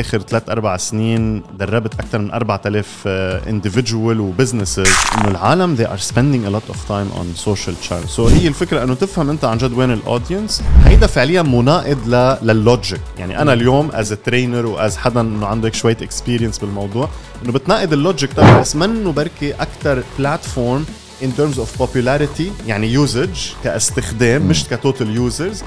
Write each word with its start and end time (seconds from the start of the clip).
آخر 0.00 0.18
ثلاث 0.18 0.48
أربع 0.48 0.76
سنين 0.76 1.42
دربت 1.58 1.94
أكثر 1.94 2.18
من 2.18 2.30
4000 2.32 3.08
individual 3.48 4.20
و 4.20 4.26
businesses 4.26 4.86
إنه 5.18 5.28
العالم 5.28 5.76
they 5.76 5.88
are 5.88 6.02
spending 6.02 6.46
a 6.48 6.50
lot 6.50 6.74
of 6.74 6.76
time 6.88 7.18
on 7.18 7.46
social 7.46 7.74
channels 7.88 8.06
so 8.08 8.28
so 8.28 8.32
هي 8.32 8.48
الفكرة 8.48 8.82
إنه 8.84 8.94
تفهم 8.94 9.30
أنت 9.30 9.44
عن 9.44 9.58
جد 9.58 9.72
وين 9.72 9.90
ال 9.92 10.00
audience 10.00 10.62
هيدا 10.84 11.06
فعليا 11.06 11.42
مناقض 11.42 12.08
لل 12.42 12.59
logic 12.59 13.00
يعني 13.18 13.42
أنا 13.42 13.52
اليوم 13.52 13.90
as 13.92 14.12
trainer 14.12 14.66
و 14.66 14.76
as 14.76 14.96
حدا 14.96 15.20
إنه 15.20 15.46
عندك 15.46 15.74
شوية 15.74 15.96
experience 16.02 16.58
بالموضوع 16.58 17.08
إنه 17.44 17.52
بتناقض 17.52 17.92
ال 17.92 17.99
logic 17.99 18.32
تبع 18.32 18.60
بس 18.60 18.76
منه 18.76 19.12
بركي 19.12 19.52
أكثر 19.52 20.02
platform 20.18 20.84
in 21.22 21.26
terms 21.40 21.56
of 21.58 21.82
popularity 21.82 22.66
يعني 22.66 22.92
usage 22.92 23.30
كاستخدام 23.64 24.42
مش 24.42 24.64
ك 24.64 24.72
total 24.72 25.10
users 25.16 25.62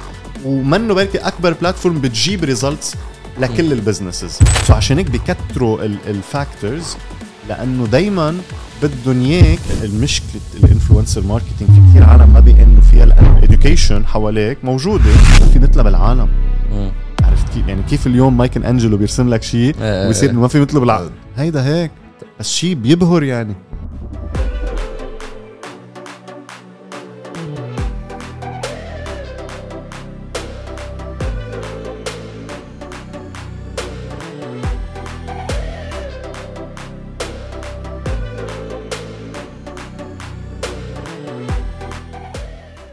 ومنه 0.46 0.94
بركي 0.94 1.18
أكبر 1.18 1.54
بلاتفورم 1.54 2.02
بتجيب 2.02 2.44
ريزلتس 2.44 2.96
لكل 3.40 3.74
البزنسز 3.74 4.40
سو 4.64 4.74
عشان 4.74 4.98
هيك 4.98 5.12
بكتروا 5.12 5.84
الفاكتورز 5.84 6.98
لأنه 7.50 7.88
دائما 7.88 8.38
بدهم 8.84 9.22
اياك 9.26 9.60
المشكلة 9.84 10.42
الانفلونسر 10.64 11.24
ماركتينج 11.24 11.70
في 11.72 11.82
كثير 11.90 12.04
عالم 12.04 12.34
ما 12.34 12.40
بيأمنوا 12.40 12.82
فيها 12.82 13.06
لأنه 13.06 13.38
الاديوكيشن 13.38 14.06
حواليك 14.06 14.58
موجودة 14.64 15.04
في 15.54 15.60
مثلها 15.60 15.84
بالعالم. 15.84 16.30
عرفت 17.24 17.54
كيف 17.54 17.68
يعني 17.68 17.84
كيف 17.84 18.08
اليوم 18.08 18.38
مايكل 18.38 18.64
أنجلو 18.64 18.98
بيرسم 18.98 19.30
لك 19.30 19.44
شيء 19.44 19.76
إيه. 19.82 20.08
ويصير 20.08 20.30
انه 20.30 20.42
ما 20.42 20.48
في 20.48 20.60
مثله 20.60 20.80
بالعالم 20.80 21.12
هيدا 21.38 21.66
هيك. 21.66 21.92
بس 22.40 22.50
شيء 22.50 22.76
بيبهر 22.76 23.24
يعني. 23.24 23.56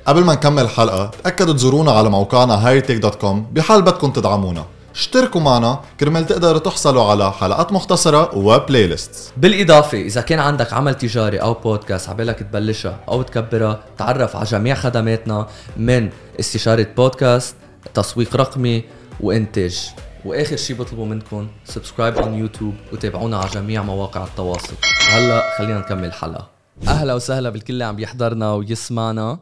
قبل 0.06 0.24
ما 0.24 0.34
نكمل 0.34 0.62
الحلقة 0.62 1.10
تأكدوا 1.24 1.54
تزورونا 1.54 1.92
على 1.92 2.10
موقعنا 2.10 2.56
hightech.com 2.64 3.36
بحال 3.52 3.82
بدكم 3.82 4.10
تدعمونا. 4.10 4.64
اشتركوا 4.94 5.40
معنا 5.40 5.80
كرمال 6.00 6.26
تقدروا 6.26 6.58
تحصلوا 6.58 7.04
على 7.04 7.32
حلقات 7.32 7.72
مختصرة 7.72 8.36
و 8.36 8.86
playlist 8.86 9.32
بالإضافة 9.36 9.98
إذا 9.98 10.20
كان 10.20 10.38
عندك 10.38 10.72
عمل 10.72 10.94
تجاري 10.94 11.38
أو 11.38 11.54
بودكاست 11.54 12.08
عبالك 12.08 12.38
تبلشها 12.38 13.00
أو 13.08 13.22
تكبرها 13.22 13.80
تعرف 13.98 14.36
على 14.36 14.44
جميع 14.44 14.74
خدماتنا 14.74 15.46
من 15.76 16.10
استشارة 16.40 16.86
بودكاست 16.96 17.56
تسويق 17.94 18.36
رقمي 18.36 18.84
وإنتاج. 19.20 19.90
وآخر 20.24 20.56
شي 20.56 20.74
بطلبه 20.74 21.04
منكم 21.04 21.48
subscribe 21.64 22.18
على 22.18 22.38
يوتيوب 22.38 22.74
وتابعونا 22.92 23.38
على 23.38 23.50
جميع 23.50 23.82
مواقع 23.82 24.24
التواصل. 24.24 24.74
هلأ 25.10 25.42
خلينا 25.58 25.78
نكمل 25.78 26.04
الحلقة 26.04 26.48
أهلا 26.88 27.14
وسهلا 27.14 27.50
بالكل 27.50 27.72
اللي 27.72 27.84
عم 27.84 27.98
يحضرنا 27.98 28.52
ويسمعنا. 28.52 29.38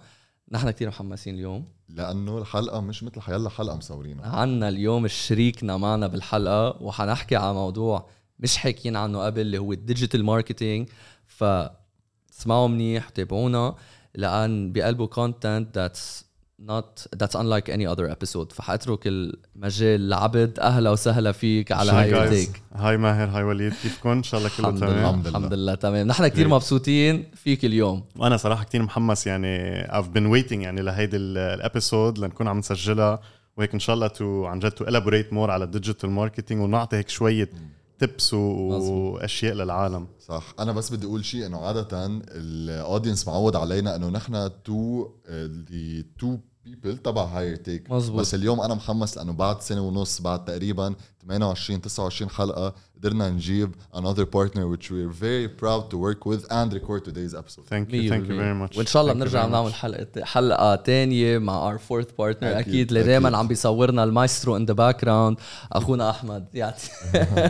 نحن 0.52 0.70
كتير 0.70 0.88
محمسين 0.88 1.34
اليوم. 1.34 1.64
لأنه 1.88 2.38
الحلقة 2.38 2.80
مش 2.80 3.02
مثل 3.02 3.20
حيلا 3.20 3.48
حلقة 3.50 3.76
مصورينها. 3.76 4.36
عنا 4.36 4.68
اليوم 4.68 5.08
شريكنا 5.08 5.76
معنا 5.76 6.06
بالحلقة 6.06 6.82
وحنحكي 6.82 7.36
على 7.36 7.54
موضوع 7.54 8.08
مش 8.38 8.56
حاكيين 8.56 8.96
عنه 8.96 9.24
قبل 9.24 9.40
اللي 9.40 9.58
هو 9.58 9.72
ال 9.72 9.79
digital 9.79 10.24
marketing 10.24 10.88
فاسمعوا 11.26 12.68
منيح 12.68 13.08
تابعونا 13.08 13.74
لأن 14.14 14.72
بقلبه 14.72 15.06
content 15.06 15.78
that's 15.78 16.24
not 16.68 17.06
that's 17.16 17.34
unlike 17.34 17.68
any 17.68 17.86
other 17.86 18.08
episode. 18.08 18.52
فحاترك 18.52 19.00
المجال 19.06 20.08
لعبد. 20.08 20.58
أهلا 20.58 20.90
وسهلا 20.90 21.32
فيك 21.32 21.72
على 21.72 21.92
هاي 21.92 22.24
ال 22.24 22.31
take. 22.31 22.62
hi 22.74 22.96
ماهر 22.96 23.28
hi 23.28 23.42
وليد 23.42 23.72
كيفكم 23.72 24.08
إن 24.08 24.22
شاء 24.22 24.40
الله 24.40 24.50
كله 24.56 24.68
الحمد 24.68 24.80
تمام. 24.80 24.98
الحمد 24.98 25.26
لله. 25.26 25.38
الحمد 25.38 25.54
لله. 25.54 25.74
تمام. 25.74 26.06
نحن 26.06 26.28
كتير 26.28 26.48
مبسوطين 26.48 27.30
فيك 27.34 27.64
اليوم. 27.64 28.04
وأنا 28.16 28.36
صراحة 28.36 28.64
كتير 28.64 28.82
محمس 28.82 29.26
يعني 29.26 29.84
I've 29.84 30.16
been 30.16 30.32
waiting 30.34 30.52
يعني 30.52 30.82
لهيدي 30.82 31.16
ال 31.16 31.29
episode 31.29 32.18
لنكون 32.18 32.48
عم 32.48 32.58
نسجلها. 32.58 33.20
وهيك 33.56 33.74
إن 33.74 33.80
شاء 33.80 33.94
الله 33.94 34.06
to 34.06 34.44
عن 34.46 34.58
جد 34.58 34.70
to 34.70 34.84
elaborate 34.84 35.32
more 35.32 35.50
على 35.50 35.64
ال 35.64 35.70
digital 35.70 36.10
marketing 36.10 36.62
ونعطي 36.62 36.96
هيك 36.96 37.08
شوية 37.08 37.50
tips 37.98 38.34
وأشياء 38.34 39.54
للعالم. 39.54 40.06
صح. 40.20 40.54
أنا 40.58 40.72
بس 40.72 40.92
بدي 40.92 41.06
أقول 41.06 41.24
شيء 41.24 41.46
إنه 41.46 41.66
عادة 41.66 41.88
ال 42.30 42.41
audience 42.41 43.28
معود 43.28 43.56
علينا 43.56 43.96
إنه 43.96 44.08
نحن 44.08 44.50
two 44.64 45.08
the 45.68 46.06
two 46.18 46.36
people 46.64 46.98
تبع 46.98 47.24
هاير 47.24 47.56
تيك 47.56 47.90
مزبوط. 47.90 48.20
بس 48.20 48.34
اليوم 48.34 48.60
أنا 48.60 48.74
محمس 48.74 49.16
لأنه 49.16 49.32
بعد 49.32 49.60
سنة 49.60 49.80
ونص 49.80 50.20
بعد 50.20 50.44
تقريبا 50.44 50.94
28 51.28 51.80
29 51.80 52.30
حلقة 52.30 52.74
قدرنا 52.96 53.30
نجيب 53.30 53.74
another 53.94 54.24
partner 54.36 54.76
which 54.76 54.86
we're 54.90 55.12
very 55.22 55.48
proud 55.62 55.90
to 55.90 55.96
work 55.96 56.24
with 56.26 56.44
and 56.52 56.72
record 56.72 57.04
today's 57.04 57.34
episode. 57.34 57.64
thank 57.70 57.92
you 57.94 58.10
thank 58.10 58.28
you 58.30 58.36
very 58.36 58.52
much 58.54 58.76
وإن 58.78 58.86
شاء 58.86 59.02
الله 59.02 59.12
بنرجع 59.12 59.46
بنعمل 59.46 59.74
حلقة 59.74 60.24
حلقة 60.24 60.74
تانية 60.74 61.38
مع 61.38 61.76
fourth 61.76 62.06
partner 62.18 62.50
أكيد، 62.50 62.58
أكيد 62.68 62.88
اللي 62.88 63.00
أكيد. 63.00 63.10
دائما 63.10 63.38
عم 63.38 63.48
بيصورنا 63.48 64.04
المايسترو 64.04 64.56
in 64.56 64.64
the 64.64 64.74
background 64.74 65.36
أخونا 65.72 66.10
أحمد 66.10 66.46
يعطي 66.54 66.88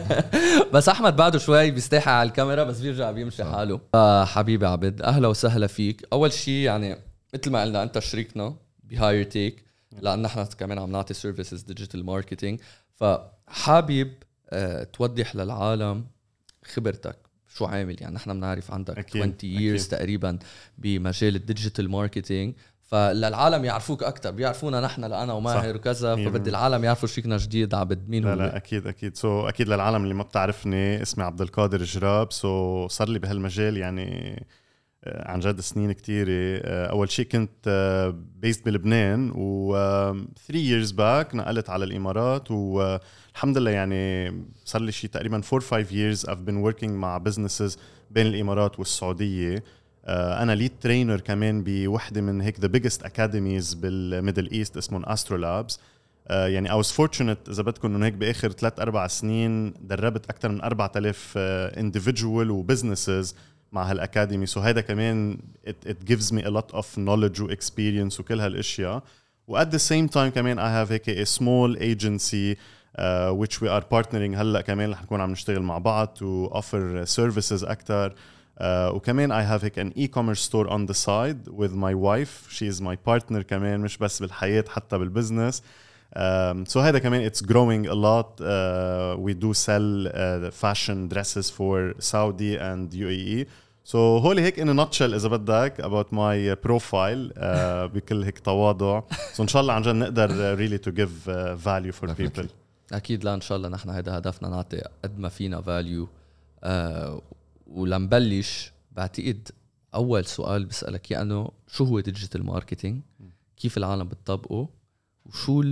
بس 0.74 0.88
أحمد 0.88 1.16
بعده 1.16 1.38
شوي 1.38 1.70
بيستحي 1.70 2.10
على 2.10 2.28
الكاميرا 2.28 2.64
بس 2.64 2.80
بيرجع 2.80 3.10
بيمشي 3.10 3.44
حاله. 3.44 3.80
آه 3.94 4.24
حبيبي 4.24 4.66
عبد 4.66 5.02
أهلا 5.02 5.28
وسهلا 5.28 5.66
فيك. 5.66 6.06
أول 6.12 6.32
شيء 6.32 6.54
يعني 6.64 6.96
مثل 7.34 7.50
ما 7.50 7.62
قلنا 7.62 7.82
أنت 7.82 7.98
شريكنا. 7.98 8.54
بهاير 8.92 9.24
تيك 9.24 9.64
لأن 10.00 10.22
نحن 10.22 10.44
كمان 10.44 10.78
عم 10.78 10.92
نعطي 10.92 11.14
services 11.14 11.62
digital 11.62 12.04
marketing 12.04 12.60
فحابب 12.94 14.12
آه 14.50 14.84
توضح 14.84 15.36
للعالم 15.36 16.06
خبرتك 16.64 17.16
شو 17.56 17.64
عامل. 17.64 17.96
يعني 18.02 18.14
نحن 18.14 18.32
بنعرف 18.32 18.70
عندك 18.70 18.98
أكيد، 18.98 19.22
20 19.22 19.78
years. 19.78 19.88
تقريبا 19.88 20.38
بمجال 20.78 21.36
ال 21.36 21.43
digital 21.43 21.90
marketing 21.90 22.54
فللعالم 22.82 23.64
يعرفوك 23.64 24.02
أكثر 24.02 24.30
بيعرفونا 24.30 24.80
نحن 24.80 25.04
لأنا 25.04 25.32
وماهر. 25.32 25.76
وكذا 25.76 26.16
فبدي 26.16 26.50
العالم 26.50 26.84
يعرفوا 26.84 27.08
شريكنا 27.08 27.36
جديد 27.36 27.74
عبد 27.74 28.08
مين 28.08 28.24
لا 28.24 28.32
هو. 28.32 28.34
لا 28.34 28.56
أكيد 28.56 28.86
أكيد. 28.86 29.16
so, 29.16 29.48
أكيد 29.48 29.68
للعالم 29.68 30.02
اللي 30.02 30.14
ما 30.14 30.22
بتعرفني 30.22 31.02
اسمي 31.02 31.24
عبد 31.24 31.40
القادر 31.40 31.82
جراب. 31.82 32.32
so, 32.32 32.90
صار 32.90 33.08
لي 33.08 33.18
بهالمجال 33.18 33.76
يعني 33.76 34.46
عن 35.06 35.40
جد 35.40 35.60
سنين 35.60 35.92
كتيرة. 35.92 36.60
آه، 36.64 36.86
أول 36.86 37.10
شيء 37.10 37.26
كنت 37.26 38.14
based 38.40 38.66
بلبنان 38.66 39.32
و 39.34 39.72
3 40.46 40.52
years 40.52 40.90
back 40.90 41.34
نقلت 41.34 41.70
على 41.70 41.84
الإمارات 41.84 42.50
والحمد 42.50 43.58
لله 43.58 43.70
يعني 43.70 44.32
صار 44.64 44.82
لي 44.82 44.92
شيء 44.92 45.10
تقريبا 45.10 45.40
4 45.52 45.60
5 45.60 45.90
years 45.90 46.28
I've 46.28 46.48
been 46.48 46.72
working 46.72 46.90
مع 46.90 47.22
businesses 47.28 47.78
بين 48.10 48.26
الإمارات 48.26 48.78
والسعودية. 48.78 49.64
آه، 50.04 50.42
أنا 50.42 50.52
lead 50.52 50.72
trainer 50.80 51.20
كمان 51.20 51.62
بوحدة 51.66 52.20
من 52.20 52.40
هيك 52.40 52.56
the 52.56 52.68
biggest 52.68 53.02
academies 53.02 53.76
بالميدل 53.76 54.50
إيست 54.50 54.76
اسمهم 54.76 55.04
استرو 55.06 55.36
لابس 55.36 55.80
آه، 56.28 56.46
يعني 56.46 56.70
I 56.70 56.84
was 56.84 56.88
fortunate 56.88 57.48
إذا 57.48 57.62
بدكم 57.62 57.94
إنه 57.94 58.06
هيك 58.06 58.14
بآخر 58.14 58.52
ثلاث 58.52 58.80
أربع 58.80 59.06
سنين 59.06 59.74
دربت 59.80 60.30
أكثر 60.30 60.48
من 60.48 60.62
4000 60.62 61.34
آه، 61.36 61.82
individual 61.82 62.24
و 62.50 62.58
businesses 62.58 63.34
مع 63.71 63.83
هالأكاديمي 63.91 64.45
سو 64.45 64.59
هيدا 64.59 64.81
كمان 64.81 65.37
it, 65.67 65.89
it 65.89 66.11
gives 66.11 66.31
me 66.31 66.41
a 66.43 66.49
lot 66.49 66.77
of 66.77 66.85
knowledge 66.97 67.39
و 67.41 67.47
experience 67.47 68.19
وكل 68.19 68.39
هالأشياء 68.39 69.03
و 69.47 69.63
at 69.63 69.67
the 69.67 69.79
same 69.79 70.13
time 70.13 70.27
كمان 70.35 70.59
I 70.59 70.85
have 70.87 70.91
هيك 70.91 71.09
a 71.09 71.25
small 71.25 71.75
agency 71.81 72.57
uh, 72.97 73.31
which 73.31 73.61
we 73.61 73.67
are 73.67 73.83
partnering 73.93 74.35
هلا 74.35 74.61
كمان 74.61 74.91
رح 74.91 75.03
نكون 75.03 75.21
عم 75.21 75.31
نشتغل 75.31 75.61
مع 75.61 75.77
بعض 75.77 76.17
to 76.17 76.53
offer 76.53 77.05
services 77.17 77.63
أكثر 77.63 78.09
uh, 78.09 78.63
وكمان 78.65 79.31
I 79.31 79.59
have 79.59 79.63
هيك 79.63 79.79
an 79.79 79.91
e-commerce 79.97 80.41
store 80.41 80.67
on 80.69 80.85
the 80.85 80.95
side 81.05 81.47
with 81.51 81.73
my 81.73 81.93
wife 81.93 82.51
she 82.51 82.67
is 82.73 82.81
my 82.81 82.95
partner 83.09 83.41
كمان 83.41 83.79
مش 83.79 83.97
بس 83.97 84.19
بالحياة 84.19 84.63
حتى 84.69 84.97
بالبزنس 84.97 85.63
Um, 86.14 86.66
so 86.66 86.80
هذا 86.80 86.98
كمان 86.98 87.30
it's 87.30 87.40
growing 87.40 87.86
a 87.86 87.94
lot. 87.94 88.40
Uh, 88.40 89.16
we 89.18 89.34
do 89.34 89.54
sell 89.54 90.06
uh, 90.08 90.50
fashion 90.50 91.08
dresses 91.08 91.50
for 91.50 91.94
Saudi 91.98 92.56
and 92.56 92.92
UAE. 92.92 93.46
So 93.84 93.96
هولي 93.96 94.42
هيك 94.42 94.60
in 94.60 94.68
a 94.68 94.74
nutshell 94.74 95.14
إذا 95.14 95.28
بدك 95.28 95.80
about 95.80 96.12
my 96.12 96.54
profile 96.66 97.32
uh, 97.36 97.86
بكل 97.94 98.22
هيك 98.22 98.38
تواضع. 98.38 99.02
So 99.34 99.40
إن 99.40 99.48
شاء 99.48 99.62
الله 99.62 99.72
عن 99.72 99.82
جد 99.82 99.94
نقدر 99.94 100.28
uh, 100.28 100.58
really 100.58 100.78
to 100.78 100.92
give 100.92 101.28
uh, 101.28 101.54
value 101.56 101.92
for 101.92 102.14
people. 102.14 102.46
أكيد 102.92 103.24
لا 103.24 103.34
إن 103.34 103.40
شاء 103.40 103.58
الله 103.58 103.68
نحن 103.68 103.90
هذا 103.90 104.18
هدفنا 104.18 104.48
نعطي 104.48 104.82
قد 105.04 105.18
ما 105.18 105.28
فينا 105.28 105.60
value 105.60 106.08
آه 106.64 107.22
ولنبلش 107.66 108.72
بعتقد 108.92 109.48
أول 109.94 110.24
سؤال 110.24 110.64
بسألك 110.64 111.12
اياه 111.12 111.22
انه 111.22 111.50
شو 111.68 111.84
هو 111.84 112.00
digital 112.00 112.46
marketing 112.46 113.02
كيف 113.56 113.78
العالم 113.78 114.08
بتطبقه 114.08 114.68
وشو 115.26 115.62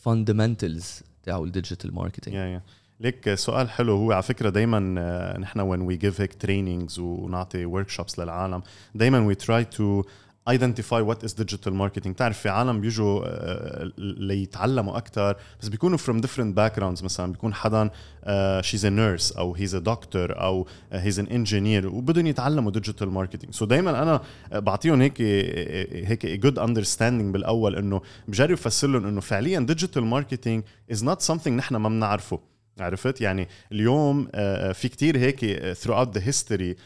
ال 0.00 0.08
fundamentals 0.08 1.02
تاعو 1.22 1.44
ال 1.44 1.50
digital 1.50 1.94
marketing 1.94 2.36
Yeah, 2.36 2.60
yeah. 2.62 2.70
ليك 3.00 3.34
سؤال 3.34 3.70
حلو 3.70 3.96
هو 3.96 4.12
على 4.12 4.22
فكرة 4.22 4.50
دائما 4.50 4.78
نحن 5.38 5.60
when 5.76 5.90
we 5.92 6.00
give 6.02 6.20
هيك 6.20 6.32
trainings 6.32 6.98
ونعطي 6.98 7.66
workshops 7.84 8.18
للعالم 8.18 8.62
دائما 8.94 9.34
we 9.34 9.36
try 9.36 9.76
to 9.76 10.06
identify 10.48 11.02
what 11.02 11.24
is 11.24 11.32
digital 11.32 11.74
marketing 11.74 12.14
تعرف 12.16 12.38
في 12.38 12.48
عالم 12.48 12.80
بيجوا 12.80 13.22
آه، 13.24 13.90
ليتعلموا 13.98 14.96
أكثر 14.96 15.36
بس 15.60 15.68
بيكونوا 15.68 15.98
from 15.98 16.20
different 16.20 16.56
backgrounds 16.56 17.02
مثلا 17.02 17.32
بيكون 17.32 17.54
حدا 17.54 17.90
she's 18.60 18.86
a 18.86 18.90
nurse 18.90 19.32
أو 19.32 19.54
he's 19.54 19.74
a 19.74 19.78
doctor 19.78 20.40
أو 20.40 20.66
he's 20.92 21.18
an 21.18 21.26
engineer 21.26 21.88
وبدهم 21.88 22.26
يتعلموا 22.26 22.70
digital 22.70 23.10
marketing 23.10 23.54
so 23.54 23.64
دائما 23.64 24.02
أنا 24.02 24.20
بعطيهم 24.60 25.00
هيك 25.00 25.22
هيك 25.92 26.26
good 26.26 26.58
understanding 26.58 27.32
بالأول 27.32 27.76
إنه 27.76 28.00
بجرب 28.28 28.52
افسر 28.52 28.88
لهم 28.88 29.06
إنه 29.06 29.20
فعليا 29.20 29.60
digital 29.60 30.04
marketing 30.04 30.64
is 30.90 31.04
not 31.04 31.20
something 31.20 31.58
نحن 31.58 31.76
ما 31.76 31.88
بنعرفه. 31.88 32.40
عرفت؟ 32.80 33.20
يعني 33.20 33.48
اليوم 33.72 34.28
آه، 34.34 34.72
في 34.72 34.88
كتير 34.88 35.18
هيك 35.18 35.44
out 35.88 36.18
the 36.18 36.26
history 36.26 36.76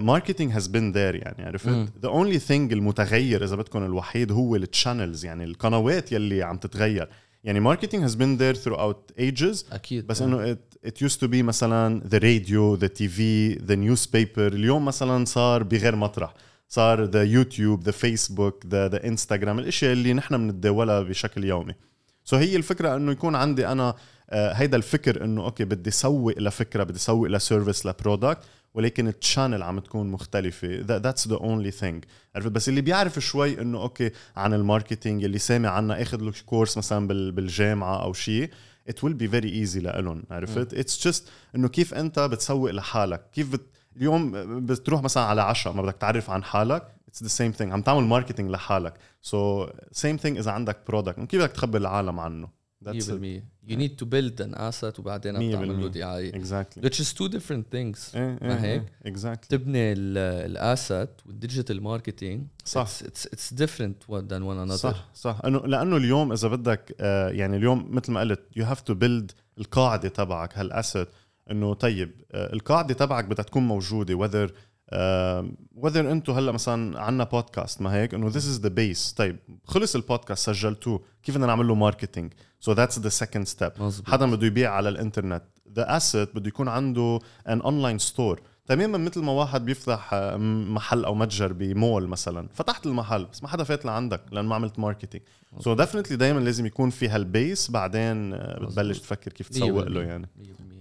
marketing 0.00 0.52
has 0.52 0.66
been 0.66 0.92
there 0.92 1.14
يعني 1.14 1.44
عرفت؟ 1.44 1.68
the 2.02 2.08
only 2.08 2.38
thing 2.38 2.72
المتغير 2.72 3.44
إذا 3.44 3.56
بدكم 3.56 3.84
الوحيد 3.84 4.32
هو 4.32 4.56
ال 4.56 4.64
channels 4.64 5.24
يعني 5.24 5.44
القنوات 5.44 6.12
يلي 6.12 6.42
عم 6.42 6.56
تتغير. 6.56 7.08
يعني 7.44 7.60
marketing 7.60 8.04
has 8.04 8.14
been 8.14 8.36
there 8.36 8.54
throughout 8.54 9.10
ages 9.18 9.66
أكيد. 9.72 10.06
بس 10.06 10.22
إنه 10.22 10.56
it 10.84 11.02
used 11.02 11.20
to 11.20 11.26
be 11.26 11.42
مثلا 11.42 12.02
the 12.06 12.18
radio 12.18 12.74
the 12.74 12.86
TV 12.86 13.52
the 13.52 13.74
newspaper 13.74 14.52
اليوم 14.52 14.84
مثلا 14.84 15.24
صار 15.24 15.62
بغير 15.62 15.96
مطرح. 15.96 16.34
صار 16.68 17.04
the 17.04 17.22
YouTube 17.22 17.82
the 17.82 17.90
Facebook 17.90 18.66
the 18.66 18.88
the 18.88 19.06
Instagram 19.06 19.58
الأشياء 19.58 19.92
اللي 19.92 20.12
نحن 20.12 20.36
بنتداولها 20.36 21.02
بشكل 21.02 21.44
يومي. 21.44 21.74
so 22.24 22.40
هي 22.40 22.56
الفكرة 22.56 22.96
إنه 22.96 23.12
يكون 23.12 23.34
عندي 23.34 23.66
أنا 23.66 23.94
آه، 24.30 24.52
هيدا 24.52 24.76
الفكر 24.76 25.24
إنه 25.24 25.44
okay 25.44 25.64
بدي 25.64 25.90
سوق 25.90 26.38
لفكرة 26.38 26.84
بدي 26.84 26.98
سوق 26.98 27.26
ل 27.26 27.33
service 27.33 27.86
ل 27.86 27.92
product 27.92 28.38
ولكن 28.74 29.08
ال 29.08 29.15
channel 29.15 29.62
عم 29.62 29.78
تكون 29.78 30.10
مختلفة. 30.10 30.80
that's 30.80 31.28
the 31.28 31.36
only 31.36 31.70
thing 31.70 32.04
عرفت؟ 32.36 32.48
بس 32.48 32.68
اللي 32.68 32.80
بيعرف 32.80 33.18
شوي 33.18 33.60
إنه 33.60 33.82
okay 33.82 34.10
عن 34.36 34.54
ال 34.54 34.61
marketing 34.61 35.24
اللي 35.24 35.38
سامع 35.38 35.68
عنا 35.68 36.02
أخذ 36.02 36.20
له 36.20 36.32
كورس 36.46 36.78
مثلا 36.78 37.06
بالجامعة 37.06 38.02
أو 38.02 38.12
شيء 38.12 38.50
it 38.90 38.94
will 38.94 39.14
be 39.14 39.26
very 39.26 39.50
easy 39.64 39.76
لهم 39.76 40.22
عرفت؟ 40.30 40.74
it's 40.74 41.06
just 41.08 41.28
إنه 41.54 41.68
كيف 41.68 41.94
أنت 41.94 42.18
بتسوق 42.18 42.70
لحالك؟ 42.70 43.30
كيف 43.32 43.52
بت 43.52 43.66
اليوم 43.96 44.32
بتروح 44.66 45.02
مثلا 45.02 45.22
على 45.22 45.42
عشاء 45.42 45.72
ما 45.72 45.82
بدك 45.82 45.96
تعرف 45.96 46.30
عن 46.30 46.44
حالك 46.44 46.94
it's 47.08 47.22
the 47.22 47.28
same 47.28 47.50
thing 47.50 47.72
عم 47.72 47.82
تعمل 47.82 48.04
marketing 48.04 48.50
لحالك. 48.50 48.94
so 49.22 49.68
same 49.92 50.16
thing 50.16 50.38
إذا 50.38 50.50
عندك 50.50 50.78
product 50.88 51.20
كيف 51.20 51.42
بدك 51.42 51.52
تخبر 51.52 51.78
العالم 51.78 52.20
عنه؟ 52.20 52.63
100% 52.84 53.42
you 53.66 53.76
need 53.76 53.98
to 53.98 54.04
build 54.04 54.40
an 54.40 54.54
asset 54.54 54.98
وبعدين 54.98 55.48
بتعمل 55.48 55.80
له 55.80 55.88
دعايه 55.88 56.32
exactly. 56.32 56.82
which 56.82 57.00
is 57.00 57.14
two 57.14 57.28
different 57.28 57.64
things. 57.74 58.16
إيه 58.16 58.38
إيه 58.42 58.48
ما 58.48 58.64
هيك؟ 58.64 58.82
exactly. 59.08 59.46
تبني 59.48 59.94
ال 59.94 60.16
asset 60.16 61.26
وال 61.26 61.38
digital 61.38 61.82
marketing 61.82 62.46
صح. 62.64 62.88
It's, 62.88 63.26
it's 63.26 63.54
different 63.54 64.06
than 64.08 64.42
one 64.42 64.68
another. 64.68 64.76
صح 64.76 65.08
صح. 65.14 65.40
إنه 65.44 65.58
لأنه 65.58 65.96
اليوم 65.96 66.32
إذا 66.32 66.48
بدك 66.48 66.96
آه 67.00 67.28
يعني 67.28 67.56
اليوم 67.56 67.86
مثل 67.90 68.12
ما 68.12 68.20
قلت 68.20 68.40
you 68.56 68.64
have 68.64 68.80
to 68.80 68.94
build 68.94 69.32
القاعدة 69.58 70.08
تبعك 70.08 70.58
هال 70.58 70.72
asset 70.72 71.08
إنه 71.50 71.74
طيب 71.74 72.10
آه 72.32 72.52
القاعدة 72.52 72.94
تبعك 72.94 73.24
بدها 73.24 73.44
تكون 73.44 73.62
موجودة 73.62 74.28
whether 74.28 76.10
أنتم 76.12 76.32
هلا 76.32 76.52
مثلا 76.52 77.00
عندنا 77.00 77.24
بودكاست 77.24 77.82
ما 77.82 77.94
هيك؟ 77.94 78.14
إنه 78.14 78.28
this 78.28 78.48
is 78.48 78.60
the 78.60 78.68
base 78.68 79.12
طيب 79.12 79.36
خلص 79.64 79.94
البودكاست 79.94 80.50
سجلتوه. 80.50 81.02
كيف 81.22 81.34
بدنا 81.34 81.46
نعمل 81.46 81.68
له 81.68 81.74
marketing 81.74 82.32
so 82.60 82.72
that's 82.72 82.98
the 82.98 83.08
second 83.08 83.46
step 83.46 83.72
حدا 84.06 84.30
بده 84.30 84.46
يبيع 84.46 84.72
على 84.72 84.88
الإنترنت. 84.88 85.42
the 85.72 85.96
asset 85.96 86.34
بده 86.36 86.48
يكون 86.48 86.68
عنده 86.68 87.18
an 87.48 87.60
online 87.60 87.98
store 87.98 88.40
تماما 88.66 88.98
مثل 88.98 89.20
ما 89.22 89.32
واحد 89.32 89.64
بيفتح 89.64 90.10
آه، 90.12 90.36
محل 90.36 91.04
أو 91.04 91.14
متجر 91.14 91.52
بمول 91.52 92.08
مثلا. 92.08 92.48
فتحت 92.54 92.86
المحل 92.86 93.24
بس 93.24 93.42
ما 93.42 93.48
حدا 93.48 93.64
فات 93.64 93.84
لعندك 93.84 94.20
لأن 94.32 94.44
ما 94.44 94.54
عملت 94.54 94.78
marketing 94.78 95.22
so 95.60 95.74
definitely 95.74 96.16
دائما 96.16 96.40
لازم 96.40 96.66
يكون 96.66 96.90
في 96.90 97.08
هال 97.08 97.29
base 97.29 97.70
بعدين 97.70 98.34
آه، 98.34 98.58
بتبلش 98.60 98.98
تفكر 98.98 99.32
كيف 99.32 99.48
تسوق 99.48 99.84
له 99.84 100.02
يعني. 100.02 100.28
100% 100.42 100.73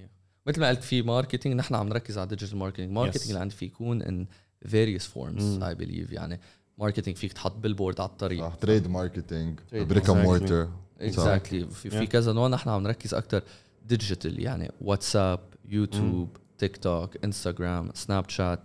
مثل 0.47 0.61
ما 0.61 0.69
قلت 0.69 0.83
في 0.83 1.01
marketing 1.01 1.55
نحن 1.55 1.75
عم 1.75 1.89
نركز 1.89 2.17
على 2.17 2.27
digital 2.27 2.57
marketing 2.57 2.91
marketing 2.91 3.27
اللي 3.27 3.39
عندي 3.39 3.55
في 3.55 3.65
يكون 3.65 4.01
in 4.01 4.25
various 4.65 5.05
forms 5.05 5.63
I 5.63 5.75
believe 5.75 6.11
يعني 6.11 6.39
marketing 6.77 7.17
فيك 7.17 7.33
تحط 7.33 7.57
billboard 7.57 8.01
على 8.01 8.09
الطريق. 8.09 8.41
صح. 8.41 8.55
trade 8.55 8.87
marketing 8.87 9.59
brick 9.73 10.09
and 10.09 10.25
mortar 10.25 10.69
exactly 11.01 11.67
في, 11.67 11.89
في 11.89 12.05
كذا 12.07 12.33
نوع 12.33 12.47
نحن 12.47 12.69
عم 12.69 12.83
نركز 12.83 13.13
أكثر 13.13 13.43
digital 13.85 14.39
يعني 14.39 14.71
واتساب 14.81 15.39
يوتيوب 15.65 16.37
تيك 16.57 16.77
توك 16.77 17.23
انستغرام 17.23 17.89
سناب 17.93 18.29
شات 18.29 18.59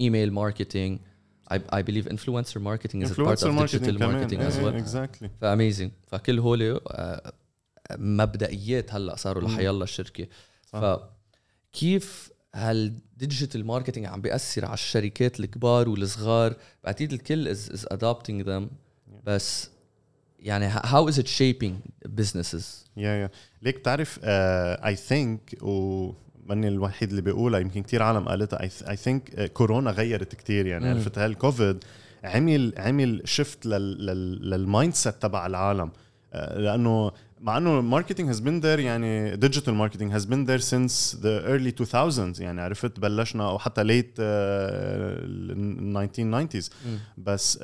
email 0.00 0.32
marketing 0.32 0.98
I, 1.54 1.58
I 1.78 1.82
believe 1.88 2.06
influencer 2.14 2.60
marketing 2.70 3.00
is 3.04 3.10
a 3.10 3.14
part 3.26 3.42
of 3.42 3.52
digital 3.66 3.96
marketing 4.08 4.40
as 4.40 4.56
well. 4.62 4.74
Exactly. 4.84 5.28
ف 5.40 5.46
amazing 5.46 5.90
فكل 6.06 6.38
هول 6.38 6.80
مبدئيات 7.92 8.94
هلأ 8.94 9.16
صاروا 9.16 9.42
لحيالله 9.42 9.84
الشركة. 9.84 10.26
ف 10.62 10.76
كيف 11.72 12.30
هال 12.54 12.79
digital 12.79 13.66
marketing 13.66 14.06
عم 14.06 14.20
بيأثر 14.20 14.64
على 14.64 14.74
الشركات 14.74 15.40
الكبار 15.40 15.88
والصغار؟ 15.88 16.54
بعتقد 16.84 17.12
الكل 17.12 17.48
is 17.48 17.70
is 17.70 17.86
adapting 17.90 18.42
them 18.42 18.70
بس 19.26 19.70
يعني 20.40 20.66
how 20.66 21.08
is 21.08 21.18
it 21.18 21.26
shaping 21.26 21.76
businesses 22.06 22.84
yeah 22.96 23.10
yeah 23.10 23.30
ليك 23.62 23.78
بتعرف 23.78 24.20
I 24.24 24.96
think 24.96 25.62
و 25.62 26.12
ماني 26.46 26.68
الوحيد 26.68 27.08
اللي 27.10 27.22
بيقولها 27.22 27.60
يمكن 27.60 27.82
كثير 27.82 28.02
عالم 28.02 28.28
قالتها 28.28 28.62
I 28.62 28.96
think 28.96 29.52
كورونا 29.52 29.90
غيرت 29.90 30.34
كثير 30.34 30.66
يعني 30.66 30.88
عرفت 30.88 31.18
هالكوفيد 31.18 31.84
عمل 32.24 32.74
عمل 32.76 33.22
shift 33.24 33.66
لل 33.66 34.94
mindset 34.94 35.14
تبع 35.22 35.46
العالم. 35.46 35.80
آه، 35.80 35.92
لأنه 36.34 37.12
مع 37.40 37.58
إنه 37.58 37.80
marketing 37.80 38.28
has 38.28 38.40
been 38.40 38.60
there 38.60 38.78
يعني 38.78 39.36
digital 39.36 39.74
marketing 39.74 40.12
has 40.12 40.24
been 40.24 40.44
there 40.44 40.58
since 40.58 41.18
the 41.22 41.46
early 41.46 41.74
2000 41.80 42.32
يعني 42.38 42.60
عرفت 42.60 43.00
بلشنا 43.00 43.48
أو 43.48 43.58
حتى 43.58 43.84
late 43.84 44.14
ال 44.18 46.10
1990s 46.10 46.70
بس 47.18 47.58
uh, 47.58 47.62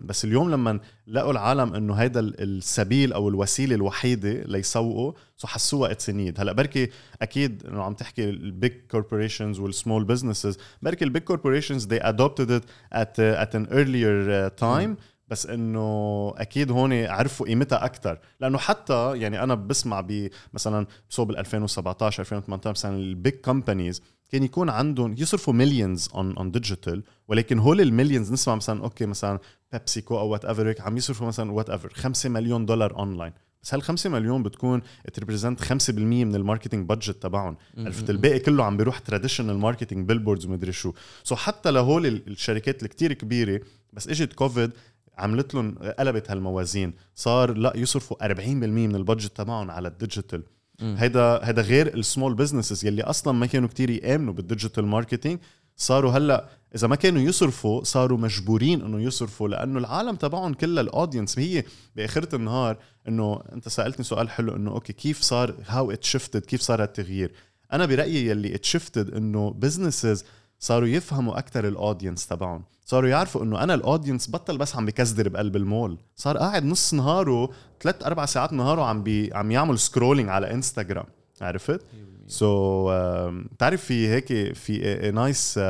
بس 0.00 0.24
اليوم 0.24 0.50
لما 0.50 0.80
لقوا 1.06 1.32
العالم 1.32 1.74
إنه 1.74 1.94
هيدا 1.94 2.20
السبيل 2.20 3.12
أو 3.12 3.28
الوسيلة 3.28 3.74
الوحيدة 3.74 4.32
ليسوقوا 4.32 5.12
so 5.36 5.46
حسوها 5.46 5.90
it's 5.90 6.10
need 6.10 6.40
هلأ 6.40 6.52
بركي 6.52 6.90
أكيد 7.22 7.66
إنه 7.66 7.82
عم 7.82 7.94
تحكي 7.94 8.24
ال 8.24 8.36
big 8.36 8.72
corporations 8.90 9.58
وال 9.58 9.71
small 9.71 10.04
businesses 10.04 10.58
بركي 10.82 11.04
ال 11.04 11.08
big 11.08 11.22
corporations 11.22 11.86
they 11.86 12.00
adopted 12.00 12.50
it 12.50 12.64
at 12.92 13.18
at 13.18 13.54
an 13.54 13.66
earlier 13.70 14.16
uh, 14.30 14.62
time. 14.64 15.15
بس 15.28 15.46
إنه 15.46 16.34
أكيد 16.36 16.70
هون 16.70 17.04
عرفوا 17.06 17.46
قيمتها 17.46 17.84
أكثر 17.84 18.18
لأنه 18.40 18.58
حتى 18.58 19.18
يعني 19.18 19.42
أنا 19.42 19.54
بسمع 19.54 20.00
ب 20.00 20.28
مثلا 20.54 20.86
بصوب 21.10 21.30
2017 21.30 22.20
2018 22.20 22.70
مثلا 22.70 22.96
ال 22.96 23.06
big 23.06 23.34
companies 23.34 24.02
كان 24.30 24.42
يكون 24.42 24.70
عندهم 24.70 25.14
يصرفوا 25.18 25.54
millions 25.54 26.08
on 26.14 26.36
on 26.36 26.50
digital 26.50 27.02
ولكن 27.28 27.58
هول 27.58 27.80
ال 27.80 27.86
millions 27.86 28.32
نسمع 28.32 28.54
مثلا 28.54 28.82
okay 28.82 29.06
مثلا 29.06 29.38
بيبسيكو 29.72 30.18
أو 30.18 30.28
whatever 30.28 30.74
عم 30.80 30.96
يصرفوا 30.96 31.26
مثلا 31.26 31.52
whatever 31.52 31.92
5 31.94 32.28
مليون 32.28 32.66
دولار 32.66 32.98
اونلاين 32.98 33.32
بس 33.62 33.74
هال 33.74 33.82
5 33.82 34.10
مليون 34.10 34.42
بتكون 34.42 34.82
represent 35.12 35.64
5% 35.64 35.90
من 35.90 36.34
ال 36.34 36.39
marketing 36.39 36.88
budget 36.88 37.22
تبعهم؟ 37.22 37.56
عرفت؟ 37.78 38.10
الباقي 38.10 38.38
كله 38.38 38.64
عم 38.64 38.76
بيروح 38.76 38.98
traditional 38.98 39.58
marketing 39.58 40.08
billboards 40.08 40.46
ومدري 40.46 40.72
شو. 40.72 40.92
so 41.24 41.36
حتى 41.36 41.70
لهول 41.70 42.06
الشركات 42.06 42.82
الكتير 42.82 43.12
كبيرة 43.12 43.60
بس 43.92 44.08
إجت 44.08 44.32
كوفيد 44.32 44.70
عملت 45.18 45.54
لهم 45.54 45.74
قلبت 45.98 46.30
هالموازين. 46.30 46.94
صار 47.14 47.54
لا 47.54 47.72
يصرفوا 47.76 48.26
40% 48.26 48.48
من 48.66 48.96
ال 48.96 49.02
budget 49.02 49.36
تبعهم 49.36 49.70
على 49.70 49.88
ال 49.88 49.94
digital. 49.94 50.42
هيدا 50.80 51.40
هيدا 51.48 51.62
غير 51.62 51.94
ال 51.94 52.01
small 52.01 52.34
businesses 52.34 52.84
يلي 52.84 53.02
أصلا 53.02 53.32
ما 53.32 53.46
كانوا 53.46 53.68
كتير 53.68 53.90
يآمنوا 53.90 54.32
بال 54.32 54.44
digital 54.44 54.86
marketing 54.86 55.38
صاروا 55.76 56.12
هلأ 56.12 56.48
إذا 56.74 56.88
ما 56.88 56.96
كانوا 56.96 57.22
يصرفوا 57.22 57.84
صاروا 57.84 58.18
مجبورين 58.18 58.82
إنه 58.82 59.00
يصرفوا 59.00 59.48
لأنه 59.48 59.78
العالم 59.78 60.16
تبعهم 60.16 60.54
كلها 60.54 60.82
ال 60.82 60.88
audience 60.88 61.38
هي 61.38 61.64
بآخرة 61.96 62.36
النهار 62.36 62.76
إنه 63.08 63.42
أنت 63.52 63.68
سألتني 63.68 64.04
سؤال 64.04 64.30
حلو 64.30 64.56
إنه 64.56 64.70
okay 64.70 64.92
كيف 64.92 65.20
صار 65.20 65.54
how 65.66 65.90
it 65.90 66.04
shifted 66.04 66.40
كيف 66.40 66.60
صار 66.60 66.82
التغيير 66.82 67.32
أنا 67.72 67.86
برأيي 67.86 68.26
يلي 68.26 68.54
it 68.54 68.64
shifted 68.64 69.14
إنه 69.14 69.50
businesses 69.50 70.24
صاروا 70.58 70.88
يفهموا 70.88 71.38
أكثر 71.38 71.68
ال 71.68 71.74
audience 71.74 72.26
تبعهم. 72.26 72.64
صاروا 72.84 73.08
يعرفوا 73.10 73.42
إنه 73.42 73.62
أنا 73.62 73.74
ال 73.74 73.80
audience 73.80 74.30
بطل 74.30 74.58
بس 74.58 74.76
عم 74.76 74.86
بكزدر 74.86 75.28
بقلب 75.28 75.56
المول. 75.56 75.98
صار 76.16 76.38
قاعد 76.38 76.64
نص 76.64 76.94
نهاره 76.94 77.50
ثلاث 77.80 78.04
أربع 78.04 78.26
ساعات 78.26 78.52
نهاره 78.52 78.82
عم 78.82 79.02
بي 79.02 79.34
عم 79.34 79.50
يعمل 79.50 79.78
scrolling 79.78 80.28
على 80.28 80.52
انستغرام 80.52 81.06
عرفت؟ 81.40 81.80
so, 82.26 82.90
uh, 82.90 83.54
بتعرف 83.54 83.84
في 83.84 84.08
هيك 84.08 84.52
في 84.52 85.10
nice 85.14 85.60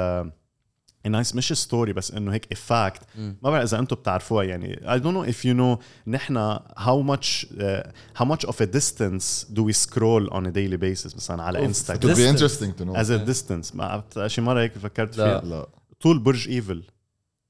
nice 1.08 1.34
مش 1.34 1.52
story 1.52 1.92
بس 1.92 2.10
إنه 2.10 2.32
هيك 2.32 2.52
a 2.52 2.62
fact 2.62 3.02
ما 3.18 3.50
بعرف 3.50 3.64
إذا 3.64 3.78
أنتم 3.78 3.96
بتعرفوها 3.96 4.44
يعني. 4.44 4.80
I 4.84 5.00
don't 5.00 5.14
know 5.14 5.32
if 5.32 5.44
you 5.44 5.54
know 5.54 5.84
نحن 6.06 6.56
how 6.58 7.02
much 7.10 7.46
uh, 7.58 7.90
how 8.20 8.24
much 8.24 8.48
of 8.48 8.60
a 8.60 8.66
distance 8.66 9.46
do 9.52 9.62
we 9.62 9.72
scroll 9.72 10.28
on 10.30 10.46
a 10.46 10.50
daily 10.50 10.76
basis 10.76 11.16
مثلا 11.16 11.42
على 11.42 11.64
انستغرام 11.64 12.00
It 12.00 12.16
would 12.16 12.18
be 12.18 12.38
interesting 12.38 12.72
to 12.80 12.84
know. 12.84 12.96
As 12.96 13.10
a 13.10 13.18
distance. 13.32 13.74
ما 13.74 14.02
شي 14.26 14.40
مرة 14.40 14.60
هيك 14.60 14.72
فكرت 14.78 15.14
فيها. 15.14 15.40
لا. 15.40 15.68
طول 16.00 16.18
برج 16.18 16.48
ايفل 16.48 16.82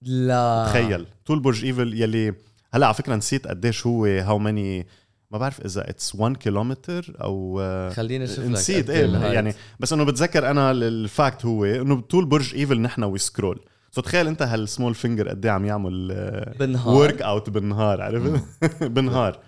لا. 0.02 0.66
تخيل. 0.68 1.06
طول 1.26 1.40
برج 1.40 1.64
ايفل 1.64 2.02
يلي 2.02 2.34
هلا 2.72 2.86
على 2.86 2.94
فكرة 2.94 3.14
نسيت 3.16 3.46
قديش 3.46 3.86
هو 3.86 4.04
how 4.06 4.38
ماني 4.38 4.86
ما 5.36 5.40
بعرف 5.40 5.60
إذا 5.66 5.90
it's 5.90 6.14
1 6.14 6.36
كيلومتر 6.36 7.16
أو 7.20 7.60
خليني 7.94 8.24
أشوف 8.24 8.38
لك 8.38 8.44
نسيت 8.50 8.90
إيه. 8.90 9.06
يعني. 9.06 9.54
بس 9.80 9.92
إنه 9.92 10.04
بتذكر 10.04 10.50
أنا 10.50 10.70
ال 10.70 10.85
fact 10.85 11.44
هو 11.46 11.64
إنه 11.64 12.00
طول 12.00 12.24
برج 12.26 12.54
ايفل 12.54 12.80
نحن 12.80 13.02
we 13.04 13.18
scroll 13.18 13.60
so 13.90 14.00
تخيل 14.00 14.26
أنت 14.26 14.42
هال 14.42 14.57
small 14.57 14.94
finger 14.94 15.28
قد 15.28 15.44
إيه 15.46 15.52
عم 15.52 15.64
يعمل 15.66 16.08
بالنهار. 16.58 16.94
workout 16.94 17.50
بالنهار 17.50 18.02
عرفت؟ 18.02 18.42
بالنهار. 18.94 19.38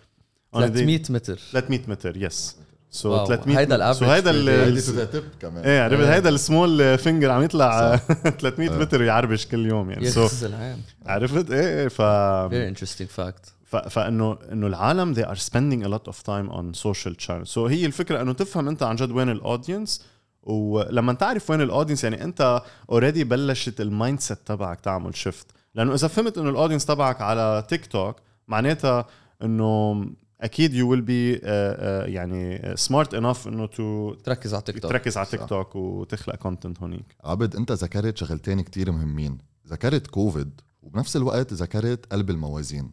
300 0.55 1.03
متر. 1.11 1.39
300 1.53 1.81
متر 1.89 2.17
yes 2.17 2.57
so 2.91 3.11
wow. 3.11 3.27
300 3.27 3.59
هيدا. 3.59 3.75
ال 3.77 3.81
average 3.81 4.07
so 4.09 4.13
هيدا 4.13 4.31
ال- 4.31 5.29
كمان. 5.41 5.65
إيه 5.65 5.83
عرفت؟ 5.83 6.01
إيه. 6.03 6.15
هيدا 6.15 6.29
ال 6.29 6.41
small 6.41 6.99
finger 6.99 7.31
عم 7.31 7.43
يطلع 7.43 7.97
300 7.97 8.71
متر 8.81 9.03
يعربش 9.03 9.47
كل 9.47 9.67
يوم 9.67 9.91
يعني. 9.91 10.11
so 10.11 10.29
عرفت؟ 11.07 11.51
إيه 11.51 11.81
إيه 11.83 11.89
ف 11.89 12.03
very 12.51 12.77
interesting 12.79 13.09
fact. 13.21 13.45
ف- 13.47 13.58
فإنه 13.69 14.39
إنه 14.53 14.67
العالم 14.67 15.15
they 15.15 15.27
are 15.27 15.39
spending 15.39 15.85
a 15.85 15.89
lot 15.89 16.13
of 16.13 16.17
time 16.23 16.51
on 16.51 16.75
social 16.75 17.15
channels. 17.27 17.43
so 17.45 17.71
هي 17.71 17.87
الفكرة 17.87 18.23
إنه 18.23 18.33
تفهم 18.33 18.69
أنت 18.69 18.83
عن 18.83 18.97
جد 18.97 19.11
وين 19.11 19.29
ال 19.29 19.38
audience 19.38 20.07
ولما 20.43 21.13
تعرف 21.13 21.51
وين 21.51 21.61
الاودينس 21.61 22.05
يعني 22.05 22.25
أنت 22.25 22.63
already 22.91 23.25
بلشت 23.25 23.81
ال 23.81 24.21
mindset 24.21 24.39
تبعك 24.47 24.81
تعمل 24.81 25.17
shift 25.17 25.47
لأنه 25.75 25.95
إذا 25.95 26.09
فهمت 26.09 26.39
إنه 26.39 26.51
ال 26.51 26.55
audience 26.55 26.87
تبعك 26.87 27.21
على 27.21 27.65
تيك 27.69 27.87
توك 27.87 28.17
معناتها 28.49 29.07
إنه 29.43 30.05
أكيد 30.41 30.75
you 30.75 30.91
will 30.91 31.01
be 31.01 31.33
يعني 32.13 32.73
smart 32.77 33.15
enough 33.15 33.49
إنه 33.49 33.67
to 33.67 34.15
تركز 34.15 34.55
على 34.55 34.63
تيك 34.63 34.79
توك 34.79 34.91
تركز 34.91 35.17
على 35.17 35.27
تيك. 35.27 35.45
توك 35.45 35.77
وتخلق 35.77 36.35
content 36.35 36.81
هونيك. 36.81 37.17
عبد 37.25 37.57
أنت 37.57 37.73
ذكرت 37.73 38.17
شغلتين 38.17 38.61
كتير 38.61 38.93
مهمين. 38.93 39.39
ذكرت 39.69 40.07
كوفيد 40.07 40.61
وبنفس 40.89 41.17
الوقت 41.17 41.53
ذكرت 41.53 42.13
قلب 42.13 42.31
الموازين. 42.31 42.91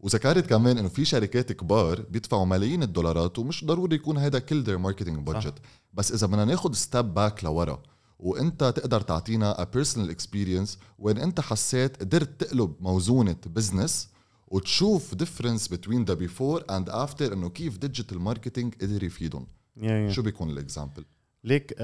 وذكرت 0.00 0.46
كمان 0.46 0.78
إنه 0.78 0.88
في 0.88 1.04
شركات 1.04 1.52
كبار 1.52 2.00
بيدفعوا 2.00 2.44
ملايين 2.44 2.82
الدولارات 2.82 3.38
ومش 3.38 3.64
ضروري 3.64 3.96
يكون 3.96 4.18
هذا 4.18 4.38
كل 4.38 4.64
their 4.64 4.80
marketing 4.86 5.32
budget. 5.32 5.54
بس 5.94 6.12
إذا 6.12 6.26
بدنا 6.26 6.44
ناخذ 6.44 6.72
step 6.72 7.14
back 7.14 7.44
لورا 7.44 7.82
وإنت 8.18 8.64
تقدر 8.76 9.00
تعطينا 9.00 9.54
a 9.54 9.66
personal 9.76 10.14
experience 10.14 10.78
وين 10.98 11.18
إنت 11.18 11.40
حسيت 11.40 11.96
قدرت 11.96 12.44
تقلب 12.44 12.74
موزونة 12.80 13.36
business 13.46 14.08
وتشوف 14.46 15.14
difference 15.14 15.68
between 15.68 16.04
the 16.10 16.16
before 16.16 16.60
and 16.60 16.88
after 16.88 17.32
إنه 17.32 17.48
كيف 17.48 17.78
digital 17.78 18.20
marketing 18.20 18.74
قدر 18.74 19.02
يفيدهم. 19.02 19.46
Yeah, 19.76 19.80
yeah. 19.82 20.12
شو 20.12 20.22
بيكون 20.22 20.50
ال 20.50 20.57
example 20.57 21.04
ليك 21.44 21.74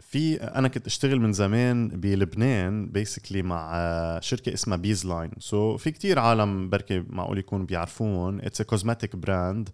في 0.00 0.36
أنا 0.42 0.68
كنت 0.68 0.86
أشتغل 0.86 1.20
من 1.20 1.32
زمان 1.32 1.88
بلبنان 1.88 2.88
basically 2.88 3.42
مع 3.42 3.70
آه، 3.74 4.20
شركة 4.20 4.54
اسمها 4.54 4.76
Beesline 4.76 5.30
so 5.38 5.76
في 5.76 5.90
كتير 5.90 6.18
عالم 6.18 6.70
بركي 6.70 7.04
معقول 7.08 7.38
يكونوا 7.38 7.66
بيعرفون. 7.66 8.40
it's 8.40 8.60
a 8.60 8.64
cosmetic 8.64 9.16
brand 9.16 9.68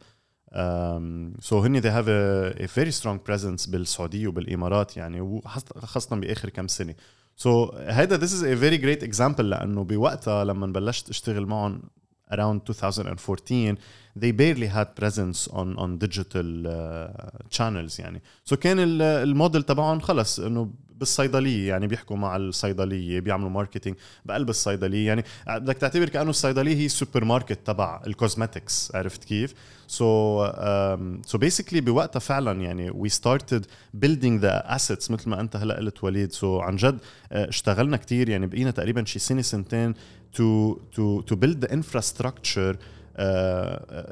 so 1.41 1.59
هن 1.61 1.81
have 1.81 2.07
a, 2.07 2.59
a 2.63 2.67
very 2.67 2.93
strong 3.03 3.19
presence 3.31 3.71
بالسعودية 3.71 4.29
وبالإمارات 4.29 4.97
يعني 4.97 5.21
وخاصة- 5.41 5.79
خاصة 5.79 6.17
بآخر 6.17 6.49
كم 6.49 6.69
سنة. 6.69 6.95
so 7.37 7.73
هيدا 7.77 8.19
this 8.19 8.31
is 8.31 8.43
a 8.43 8.61
very 8.63 8.83
great 8.85 9.09
example 9.15 9.41
لأنه 9.41 9.85
بوقتها 9.85 10.45
لما 10.45 10.67
بلشت 10.67 11.09
أشتغل 11.09 11.47
معهم 11.47 11.83
around 12.34 12.62
2014 12.66 13.78
they 14.20 14.32
barely 14.32 14.68
had 14.68 14.88
presence 15.02 15.48
on 15.52 15.78
on 15.78 15.98
digital 15.98 16.66
uh, 16.66 17.58
channels 17.58 18.00
يعني 18.00 18.22
سو 18.46 18.56
so 18.56 18.60
كان 18.60 18.80
ال- 18.80 19.02
الموديل 19.02 19.64
تبعهم 19.64 20.00
خلص 20.00 20.40
انه 20.40 20.74
بالصيدلية 20.97 21.69
يعني 21.69 21.87
بيحكوا 21.87 22.17
مع 22.17 22.37
الصيدلية 22.37 23.21
بيعملوا 23.21 23.51
marketing 23.51 23.97
بقلب 24.25 24.51
الصيدلية. 24.51 25.07
يعني 25.07 25.25
بدك 25.49 25.77
تعتبر 25.79 26.09
كأنه 26.09 26.31
الصيدلية 26.31 26.77
هي 26.77 26.87
السوبر 26.87 27.25
ماركت 27.25 27.67
تبع 27.67 28.03
ال 28.07 28.15
cosmetics 28.15 28.93
عرفت 28.95 29.25
كيف؟ 29.25 29.55
so 29.87 30.47
so 31.27 31.39
basically 31.39 31.81
بوقتها 31.81 32.21
فعلا 32.21 32.61
يعني 32.63 32.91
we 32.91 33.09
started 33.09 33.67
building 34.05 34.41
the 34.41 34.75
assets 34.77 35.11
مثل 35.11 35.31
ما 35.31 35.41
أنت 35.41 35.57
هلأ 35.57 35.77
قلت 35.77 36.05
وليد. 36.05 36.33
سو 36.33 36.61
so 36.61 36.63
عن 36.63 36.77
جد 36.77 36.99
آه، 37.33 37.49
اشتغلنا 37.49 37.97
كتير 37.97 38.29
يعني 38.29 38.47
بقينا 38.47 38.71
تقريبا 38.71 39.05
شي 39.05 39.19
سنة 39.19 39.43
سنتين 39.43 39.95
to 40.37 40.77
to 41.31 41.35
build 41.37 41.59
the 41.65 41.69
infrastructure 41.69 42.59
آه، 42.59 42.77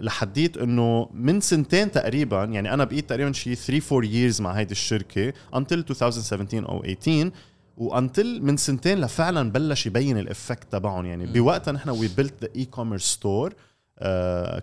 لحديت 0.00 0.56
إنه 0.56 1.08
من 1.14 1.40
سنتين 1.40 1.90
تقريبا 1.90 2.44
يعني 2.44 2.75
أنا 2.75 2.84
بقيت 2.84 3.08
تقريبا 3.08 3.32
شي 3.32 3.54
3 3.54 3.96
4 3.96 4.11
years 4.11 4.40
مع 4.40 4.52
هيدي 4.52 4.73
الشركة 4.73 5.30
until 5.30 5.73
2017 5.73 6.68
أو 6.68 6.82
18 6.82 7.30
و 7.76 7.88
until 7.88 8.42
من 8.42 8.56
سنتين 8.56 9.00
لفعلا 9.00 9.50
بلش 9.52 9.87
يبين 9.87 10.18
ال 10.18 10.26
effect 10.26 10.72
تبعهم. 10.73 11.06
يعني 11.06 11.26
بوقتها 11.26 11.73
نحن 11.73 11.90
we 11.90 12.08
built 12.16 12.34
the 12.42 12.48
e-commerce 12.56 13.02
store 13.04 13.54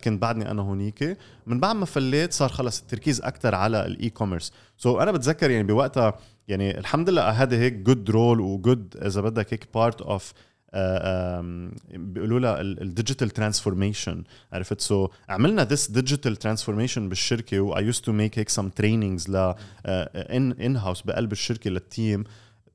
كنت 0.03 0.21
بعدني 0.21 0.51
أنا 0.51 0.61
هونيك. 0.61 1.17
من 1.47 1.59
بعد 1.59 1.75
ما 1.75 1.85
فليت 1.85 2.33
صار 2.33 2.49
خلص 2.49 2.81
التركيز 2.81 3.21
أكثر 3.21 3.55
على 3.55 3.85
ال 3.85 4.09
e-commerce 4.09 4.51
so 4.77 4.99
أنا 4.99 5.11
بتذكر 5.11 5.51
يعني 5.51 5.63
بوقتها 5.63 6.13
يعني 6.47 6.77
الحمد 6.77 7.09
لله 7.09 7.29
هذا 7.29 7.57
هيك 7.57 7.73
good 7.73 8.09
role 8.09 8.39
و 8.39 8.51
good 8.51 8.97
إذا 9.05 9.21
بدك 9.21 9.53
هيك 9.53 9.67
part 9.73 10.01
of 10.01 10.33
بيقولوا 11.93 12.39
لها 12.39 12.61
ال 12.61 12.70
digital 12.70 13.29
transformation 13.29 14.23
عرفت؟ 14.53 14.81
so 14.81 15.07
عملنا 15.29 15.63
this 15.63 15.91
digital 15.91 16.35
transformation 16.35 17.09
بالشركة 17.09 17.59
و 17.59 17.77
I 17.77 17.91
to 17.91 18.11
make 18.11 18.39
هيك 18.39 18.49
some 18.49 18.69
trainings 18.69 19.29
ل 19.29 19.53
in 19.85 20.51
in 20.51 20.75
house 20.75 21.01
بقلب 21.01 21.31
الشركة 21.31 21.69
لل 21.69 21.87
team 21.87 22.23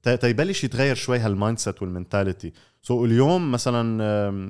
تيبلش 0.02 0.64
يتغير 0.64 0.94
شوي 0.94 1.18
هال 1.18 1.27
mindset 1.27 1.58
وال 1.58 1.82
mentality. 1.82 2.52
so 2.82 3.02
so 3.02 3.04
اليوم 3.04 3.52
مثلا 3.52 4.00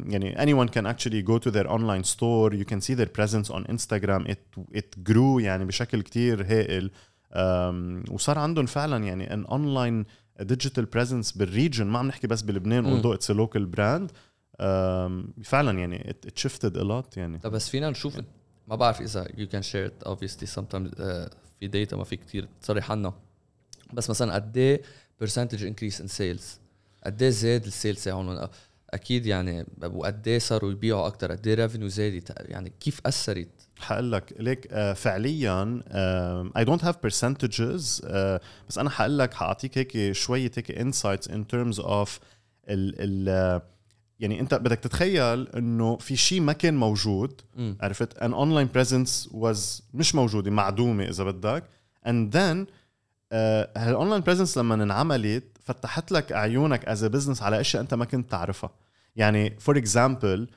يعني 0.08 0.34
anyone 0.36 0.68
can 0.68 0.86
actually 0.86 1.22
go 1.22 1.38
to 1.38 1.50
their 1.50 1.66
online 1.66 2.04
store. 2.04 2.52
You 2.52 2.64
can 2.64 2.80
see 2.80 2.94
their 2.94 3.10
presence 3.18 3.50
on 3.50 3.64
Instagram. 3.74 4.26
It 4.28 4.60
it 4.74 5.10
grew 5.10 5.40
يعني 5.40 5.64
بشكل 5.64 6.02
كتير 6.02 6.42
هائل. 6.42 6.90
وصار 8.10 8.38
عندهم 8.38 8.66
فعلا 8.66 9.04
يعني 9.04 9.26
an 9.28 9.46
online 9.48 10.06
digital 10.42 10.84
presence 10.96 11.38
بال 11.38 11.50
region 11.50 11.86
ما 11.86 11.98
عم 11.98 12.06
نحكي 12.08 12.26
بس 12.26 12.42
بلبنان 12.42 13.02
a 13.02 13.34
local 13.34 13.76
brand. 13.76 14.10
um, 14.10 15.42
فعلا 15.44 15.78
يعني 15.78 15.98
it, 15.98 16.30
it 16.30 16.38
shifted 16.38 16.76
a 16.76 16.84
lot 16.84 17.16
يعني. 17.16 17.38
طب 17.38 17.50
بس 17.50 17.68
فينا 17.68 17.90
نشوف 17.90 18.20
ما 18.68 18.76
بعرف 18.76 19.00
إذا 19.00 19.24
you 19.24 19.48
can 19.52 19.62
share 19.62 19.90
it 19.90 20.08
obviously 20.08 20.46
sometimes 20.46 20.90
uh, 20.94 21.34
في 21.60 21.66
data 21.68 21.96
ما 21.96 22.04
في 22.04 22.16
كتير 22.16 22.48
تصرح 22.62 22.90
عنا 22.90 23.12
بس 23.92 24.10
مثلا 24.10 24.34
قد 24.34 24.56
إيه 24.56 24.82
percentage 25.24 25.60
increase 25.60 25.98
in 25.98 26.08
sales 26.18 26.44
قد 27.06 27.22
إيه 27.22 27.30
زاد 27.30 27.66
ال 27.66 27.73
sales 27.73 28.04
تاعهم؟ 28.04 28.48
أكيد 28.90 29.26
يعني 29.26 29.66
وقد 29.82 30.28
إيه 30.28 30.38
صاروا 30.38 30.72
يبيعوا 30.72 31.06
أكثر 31.06 31.32
قد 31.32 31.46
إيه 31.46 31.54
revenue 31.54 31.88
زادت؟ 31.88 32.32
يعني 32.40 32.72
كيف 32.80 33.00
أثرت؟ 33.06 33.65
حقول 33.80 34.12
لك 34.12 34.34
ليك 34.38 34.68
آه، 34.70 34.92
فعليا 34.92 35.82
I 36.56 36.64
don't 36.64 36.84
have 36.84 36.96
percentages 37.06 38.00
آه، 38.04 38.40
بس 38.68 38.78
أنا 38.78 38.90
حقول 38.90 39.18
لك 39.18 39.34
حأعطيك 39.34 39.78
هيك 39.78 40.12
شوية 40.12 40.50
هيك 40.56 40.70
insights 40.70 41.28
in 41.28 41.46
terms 41.46 41.80
of 41.80 42.20
ال 42.68 43.28
آه، 43.28 43.62
يعني 44.20 44.40
أنت 44.40 44.54
بدك 44.54 44.78
تتخيل 44.78 45.48
إنه 45.48 45.96
في 45.96 46.16
شيء 46.16 46.40
ما 46.40 46.52
كان 46.52 46.76
موجود 46.76 47.40
مم. 47.56 47.76
عرفت؟ 47.80 48.18
an 48.18 48.32
online 48.32 48.68
presence 48.74 49.28
was 49.32 49.82
مش 49.94 50.14
موجوده 50.14 50.50
معدومة 50.50 51.04
إذا 51.04 51.24
بدك. 51.24 51.64
and 52.06 52.36
then 52.36 52.66
هال 53.76 53.88
online 53.88 54.22
presence 54.22 54.58
لما 54.58 54.74
انعملت 54.74 55.44
فتحت 55.60 56.12
لك 56.12 56.32
عيونك 56.32 56.84
از 56.84 57.04
business 57.04 57.42
على 57.42 57.60
أشياء 57.60 57.82
أنت 57.82 57.94
ما 57.94 58.04
كنت 58.04 58.30
تعرفها. 58.30 58.70
يعني 59.16 59.56
for 59.60 59.76
example 59.78 60.48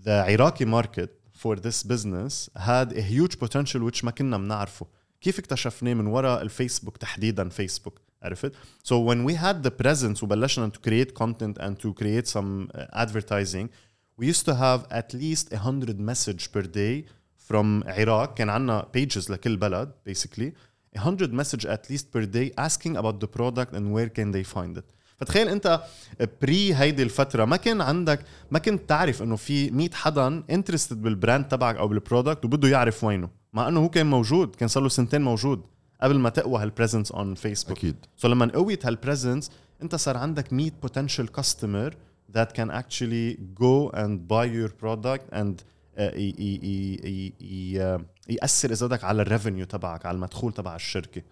the 0.00 0.22
عراقي 0.22 0.64
market 0.64 1.10
for 1.41 1.55
this 1.55 1.83
business 1.83 2.49
had 2.55 2.91
a 2.93 3.01
huge 3.01 3.39
potential 3.39 3.81
which 3.81 4.03
ما 4.03 4.11
كنا 4.11 4.37
بنعرفه 4.37 4.87
كيف 5.21 5.39
اكتشفناه 5.39 5.93
من 5.93 6.07
وراء 6.07 6.41
الفيسبوك 6.41 6.97
تحديدا 6.97 7.49
فيسبوك 7.49 8.01
عرفت 8.23 8.51
so 8.83 8.99
when 8.99 9.23
we 9.29 9.33
had 9.33 9.63
the 9.63 9.71
presence 9.71 10.23
وبلشنا 10.23 10.71
to 10.71 10.79
create 10.79 11.13
content 11.13 11.57
and 11.59 11.79
to 11.79 11.93
create 11.93 12.27
some 12.27 12.69
uh, 12.73 12.85
advertising 12.93 13.69
we 14.17 14.25
used 14.25 14.45
to 14.45 14.55
have 14.55 14.85
at 14.91 15.13
least 15.13 15.51
100 15.51 15.99
message 15.99 16.51
per 16.51 16.61
day 16.61 17.05
from 17.35 17.83
عراق 17.87 18.33
كان 18.33 18.49
عنا 18.49 18.87
pages 18.97 19.29
لكل 19.29 19.57
بلد 19.57 19.91
basically 20.09 20.51
100 20.95 21.33
message 21.33 21.65
at 21.65 21.89
least 21.89 22.11
per 22.11 22.25
day 22.25 22.51
asking 22.57 22.97
about 22.97 23.19
the 23.19 23.27
product 23.27 23.73
and 23.73 23.93
where 23.93 24.09
can 24.09 24.31
they 24.31 24.43
find 24.43 24.77
it 24.77 24.93
فتخيل 25.18 25.48
انت 25.48 25.80
pre 26.42 26.74
هيدي 26.74 27.02
الفترة 27.02 27.44
ما 27.44 27.56
كان 27.56 27.80
عندك 27.80 28.20
ما 28.50 28.58
كنت 28.58 28.88
تعرف 28.88 29.22
إنه 29.22 29.36
في 29.36 29.70
100 29.70 29.90
حدا 29.92 30.42
interested 30.50 31.02
بال 31.02 31.15
brand 31.15 31.48
تبعك 31.48 31.76
أو 31.76 31.88
بال 31.88 32.00
product 32.00 32.44
وبده 32.44 32.68
يعرف 32.68 33.04
وينه. 33.04 33.28
مع 33.52 33.68
إنه 33.68 33.80
هو 33.80 33.88
كان 33.88 34.06
موجود 34.06 34.54
كان 34.56 34.68
صار 34.68 34.82
له 34.82 34.88
سنتين 34.88 35.22
موجود 35.22 35.62
قبل 36.02 36.18
ما 36.18 36.28
تقوى 36.28 36.62
هال 36.62 36.72
presence 36.72 37.12
on 37.12 37.34
فيسبوك 37.34 37.78
أكيد. 37.78 37.96
so 38.16 38.28
لما 38.28 38.50
قويت 38.54 38.86
هال 38.86 38.99
presence 38.99 39.50
انت 39.82 39.94
صار 39.94 40.16
عندك 40.16 40.52
100 40.52 40.70
potential 40.86 41.26
customer 41.40 41.92
that 42.36 42.48
can 42.56 42.70
actually 42.70 43.38
go 43.60 43.90
and 43.94 44.18
buy 44.28 44.46
your 44.46 44.70
product 44.84 45.24
and 45.40 45.54
uh, 45.98 46.00
ي- 46.16 47.78
uh, 47.78 48.00
يأثر 48.28 48.70
إذا 48.72 48.86
بدك 48.86 49.04
على 49.04 49.22
ال 49.22 49.27
revenue 49.27 49.64
تبعك 49.64 50.06
على 50.06 50.14
المدخول 50.14 50.52
تبع 50.52 50.76
الشركة. 50.76 51.22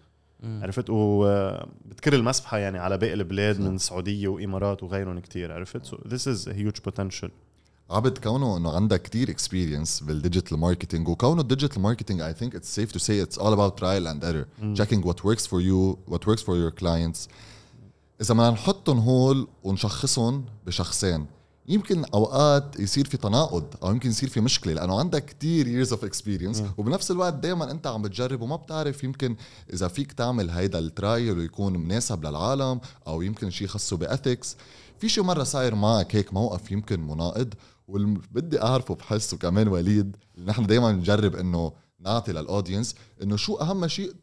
عرفت؟ 0.43 0.85
وبتكر 0.89 2.13
المسبحه 2.13 2.57
يعني 2.57 2.79
على 2.79 2.97
باقي 2.97 3.13
البلاد 3.13 3.59
من 3.59 3.75
السعودية 3.75 4.27
وإمارات 4.27 4.83
وغيرهم 4.83 5.19
كتير 5.19 5.51
عرفت؟ 5.51 5.85
so 5.85 5.97
this 6.07 6.27
is 6.27 6.49
huge 6.49 6.73
potential 6.85 7.31
عبد 7.91 8.17
كونه 8.17 8.57
إنه 8.57 8.75
عندك 8.75 9.01
كتير 9.01 9.29
experience 9.29 10.03
بال 10.03 10.15
digital 10.15 10.59
marketing 10.59 11.07
وكونه 11.07 11.41
ال 11.41 11.46
digital 11.46 11.81
marketing 11.81 12.21
I 12.21 12.33
think 12.33 12.55
it's 12.55 12.75
safe 12.75 12.91
to 12.91 12.99
say 12.99 13.21
it's 13.21 13.39
all 13.39 13.53
about 13.53 13.79
trial 13.79 14.07
and 14.07 14.25
error 14.25 14.45
checking 14.75 15.03
what 15.07 15.17
works 15.25 15.45
for 15.45 15.61
you 15.61 16.11
what 16.13 16.21
works 16.27 16.41
for 16.41 16.55
your 16.55 16.81
clients. 16.83 17.29
إذا 18.21 18.33
بدنا 18.33 18.49
نحطهم 18.51 18.99
هول 18.99 19.47
ونشخصهم 19.63 20.45
بشخصين 20.65 21.25
يمكن 21.71 22.05
أوقات 22.05 22.79
يصير 22.79 23.05
في 23.05 23.17
تناقض 23.17 23.65
أو 23.83 23.91
يمكن 23.91 24.09
يصير 24.09 24.29
في 24.29 24.41
مشكلة 24.41 24.73
لأنه 24.73 24.99
عندك 24.99 25.25
كتير 25.25 25.67
years 25.67 25.91
of 25.93 26.03
experience 26.05 26.63
وبنفس 26.77 27.11
الوقت 27.11 27.33
دائما 27.33 27.71
أنت 27.71 27.87
عم 27.87 28.01
بتجرب 28.01 28.41
وما 28.41 28.55
بتعرف 28.55 29.03
يمكن 29.03 29.35
إذا 29.73 29.87
فيك 29.87 30.11
تعمل 30.11 30.49
هيدا 30.49 30.79
ال 30.79 30.89
trial 30.89 31.37
ويكون 31.37 31.77
مناسب 31.77 32.25
للعالم 32.25 32.79
أو 33.07 33.21
يمكن 33.21 33.49
شيء 33.49 33.67
خاصه 33.67 33.97
باثكس 33.97 34.55
في 34.99 35.09
شي 35.09 35.21
مرة 35.21 35.43
صاير 35.43 35.75
معك 35.75 36.15
هيك 36.15 36.33
موقف 36.33 36.71
يمكن 36.71 36.99
مناقض 37.07 37.53
واللي 37.87 38.19
بدي 38.31 38.61
أعرفه 38.61 38.95
بحس 38.95 39.33
وكمان 39.33 39.67
وليد 39.67 40.15
نحن 40.45 40.65
دائما 40.65 40.91
نجرب 40.91 41.35
إنه 41.35 41.71
نعطي 41.99 42.31
لل 42.31 42.44
audience 42.44 42.95
إنه 43.23 43.35
شو 43.35 43.55
أهم 43.55 43.87
شيء 43.87 44.13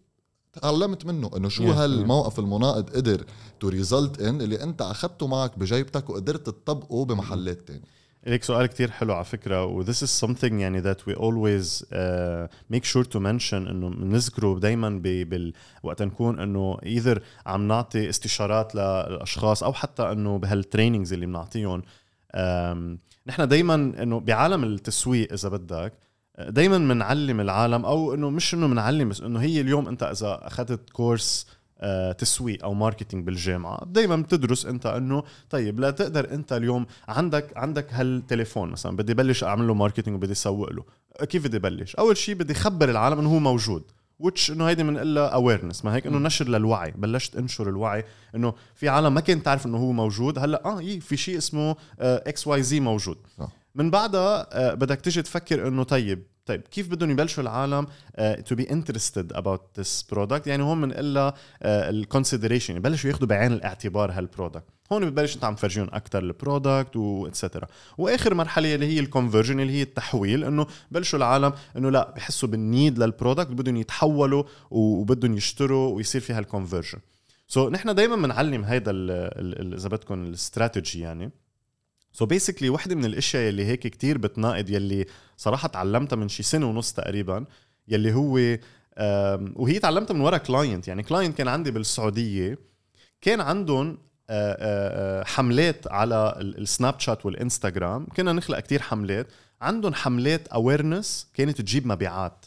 تعلمت 0.60 1.06
منه 1.06 1.30
إنه 1.36 1.48
شو 1.48 1.70
هالموقف 1.70 2.38
المناقض 2.38 2.90
قدر 2.90 3.24
to 3.60 3.68
result 3.68 4.20
in 4.20 4.40
اللي 4.40 4.62
أنت 4.62 4.82
اخذته 4.82 5.26
معك 5.26 5.58
بجيبتك 5.58 6.10
وقدرت 6.10 6.46
تطبقه 6.46 7.04
بمحلات 7.04 7.60
تاني. 7.60 7.82
ليك 8.26 8.42
سؤال 8.42 8.66
كتير 8.66 8.90
حلو 8.90 9.14
على 9.14 9.24
فكرة 9.24 9.64
و 9.64 9.84
this 9.84 9.96
is 9.96 10.26
something 10.26 10.52
يعني 10.52 10.82
that 10.82 10.96
we 10.96 11.14
always 11.14 11.82
uh, 11.82 12.74
make 12.76 12.84
sure 12.84 13.04
to 13.04 13.18
mention 13.18 13.52
إنه 13.52 13.88
بنذكره 13.88 14.58
دايما 14.58 14.88
بال 15.02 15.52
وقت 15.82 16.02
نكون 16.02 16.40
إنه 16.40 16.76
either 16.76 17.20
عم 17.46 17.68
نعطي 17.68 18.08
استشارات 18.08 18.74
للأشخاص 18.74 19.62
أو 19.62 19.72
حتى 19.72 20.12
إنه 20.12 20.38
بهال 20.38 20.57
trainings 20.57 21.12
اللي 21.12 21.26
بنعطيهم. 21.26 21.82
um, 21.82 22.38
نحن 23.26 23.48
دايما 23.48 23.74
إنه 23.74 24.20
بعالم 24.20 24.64
التسويق 24.64 25.32
إذا 25.32 25.48
بدك 25.48 25.92
دايما 26.38 26.78
بنعلم 26.78 27.40
العالم 27.40 27.84
أو 27.84 28.14
إنه 28.14 28.30
مش 28.30 28.54
إنه 28.54 28.66
بنعلم 28.66 29.08
بس 29.08 29.20
إنه 29.20 29.40
هي 29.40 29.60
اليوم 29.60 29.88
أنت 29.88 30.02
إذا 30.02 30.40
أخذت 30.42 30.90
كورس 30.90 31.46
آه، 31.80 32.12
تسويق 32.12 32.64
أو 32.64 32.74
marketing 32.74 33.26
بالجامعة 33.26 33.84
دائما 33.84 34.16
بتدرس 34.16 34.66
أنت 34.66 34.86
إنه 34.86 35.22
طيب 35.50 35.80
لا 35.80 35.90
تقدر 35.90 36.34
أنت 36.34 36.52
اليوم 36.52 36.86
عندك 37.08 37.56
عندك 37.56 37.94
هالتليفون 37.94 38.70
مثلا 38.70 38.96
بدي 38.96 39.14
بلش 39.14 39.44
أعمل 39.44 39.66
له 39.66 39.74
marketing 39.74 40.16
وبدي 40.16 40.32
اسوق 40.32 40.72
له. 40.72 40.84
كيف 41.24 41.44
بدي 41.44 41.58
بلش؟ 41.58 41.96
أول 41.96 42.16
شيء 42.16 42.34
بدي 42.34 42.54
خبر 42.54 42.90
العالم 42.90 43.18
إنه 43.18 43.28
هو 43.34 43.38
موجود 43.38 43.82
which 44.18 44.50
إنه 44.50 44.68
هيدي 44.68 44.82
بنقول 44.82 45.18
awareness 45.18 45.84
ما 45.84 45.94
هيك 45.94 46.06
إنه 46.06 46.18
نشر 46.18 46.48
للوعي 46.48 46.90
بلشت 46.90 47.36
أنشر 47.36 47.68
الوعي 47.68 48.04
إنه 48.34 48.54
في 48.74 48.88
عالم 48.88 49.14
ما 49.14 49.20
كانت 49.20 49.44
تعرف 49.44 49.66
إنه 49.66 49.78
هو 49.78 49.92
موجود 49.92 50.38
هلأ 50.38 50.64
آه 50.64 50.78
إيه 50.78 51.00
في 51.00 51.16
شيء 51.16 51.38
اسمه 51.38 51.76
XYZ 52.00 52.80
موجود. 52.80 53.18
صح. 53.38 53.57
من 53.74 53.90
بعدها 53.90 54.48
آه، 54.52 54.74
بدك 54.74 55.00
تيجي 55.00 55.22
تفكر 55.22 55.68
إنه 55.68 55.82
طيب 55.82 56.22
طيب 56.46 56.60
كيف 56.60 56.88
بدهم 56.88 57.10
يبلشوا 57.10 57.42
العالم 57.42 57.86
to 58.46 58.54
be 58.54 58.70
interested 58.70 59.32
about 59.32 59.80
this 59.80 60.02
product 60.02 60.46
يعني 60.46 60.62
هون 60.62 60.80
بنقول 60.80 61.32
ال 61.62 61.71
consideration 61.71 62.76
يبلشوا 62.76 63.10
ياخذوا 63.10 63.28
بعين 63.28 63.52
الاعتبار 63.52 64.12
هال 64.12 64.24
product 64.24 64.64
هون 64.92 65.06
بتبلش 65.06 65.34
أنت 65.34 65.44
عم 65.44 65.54
تفرجيهم 65.54 65.88
أكثر 65.92 66.22
ال 66.22 66.32
product 66.32 66.96
و 66.96 67.04
et 67.04 67.20
cetera 67.20 67.66
وآخر 67.98 68.34
مرحلة 68.34 68.74
اللي 68.74 68.86
هي 68.86 69.00
ال 69.00 69.06
conversion 69.06 69.60
اللي 69.60 69.72
هي 69.72 69.82
التحويل 69.82 70.44
إنه 70.44 70.66
بلشوا 70.90 71.18
العالم 71.18 71.52
إنه 71.76 71.90
لا 71.90 72.10
بحسوا 72.16 72.48
بال 72.48 72.65
need 72.65 72.98
لل 72.98 73.10
product 73.10 73.50
بدهم 73.50 73.76
يتحولوا 73.76 74.44
وبدهم 74.70 75.36
يشتروا 75.36 75.94
ويصير 75.94 76.20
في 76.20 76.32
هال 76.32 76.43
conversion 76.43 76.98
so 77.48 77.68
so, 77.68 77.72
نحن 77.72 77.94
دائما 77.94 78.16
بنعلم 78.16 78.64
هيدا 78.64 78.92
إذا 79.74 79.88
بدكم 79.88 80.24
الاستراتيجي 80.24 81.00
يعني. 81.00 81.30
so 82.18 82.28
so 82.28 82.36
basically 82.36 82.70
وحده 82.70 82.94
من 82.94 83.04
الأشياء 83.04 83.48
اللي 83.48 83.64
هيك 83.66 83.80
كتير 83.80 84.18
بتناقض 84.18 84.70
يلي 84.70 85.06
صراحة 85.36 85.68
تعلمتها 85.68 86.16
من 86.16 86.28
شي 86.28 86.42
سنة 86.42 86.66
ونص 86.66 86.92
تقريبا 86.92 87.44
يلي 87.88 88.12
هو 88.12 88.58
وهي 89.56 89.78
تعلمتها 89.78 90.14
من 90.14 90.20
ورا 90.20 90.36
client 90.36 90.88
يعني 90.88 91.02
client 91.02 91.38
كان 91.38 91.48
عندي 91.48 91.70
بالسعودية 91.70 92.58
كان 93.20 93.40
عندهم 93.40 93.98
حملات 95.24 95.88
على 95.92 96.34
ال 96.40 96.47
Snapchat 96.47 97.00
وال 97.00 97.26
Instagram. 97.26 98.06
كنا 98.06 98.32
نخلق 98.32 98.60
كتير 98.60 98.82
حملات. 98.82 99.26
عندهم 99.60 99.94
حملات 99.94 100.48
awareness 100.48 101.26
كانت 101.34 101.60
تجيب 101.60 101.86
مبيعات. 101.86 102.46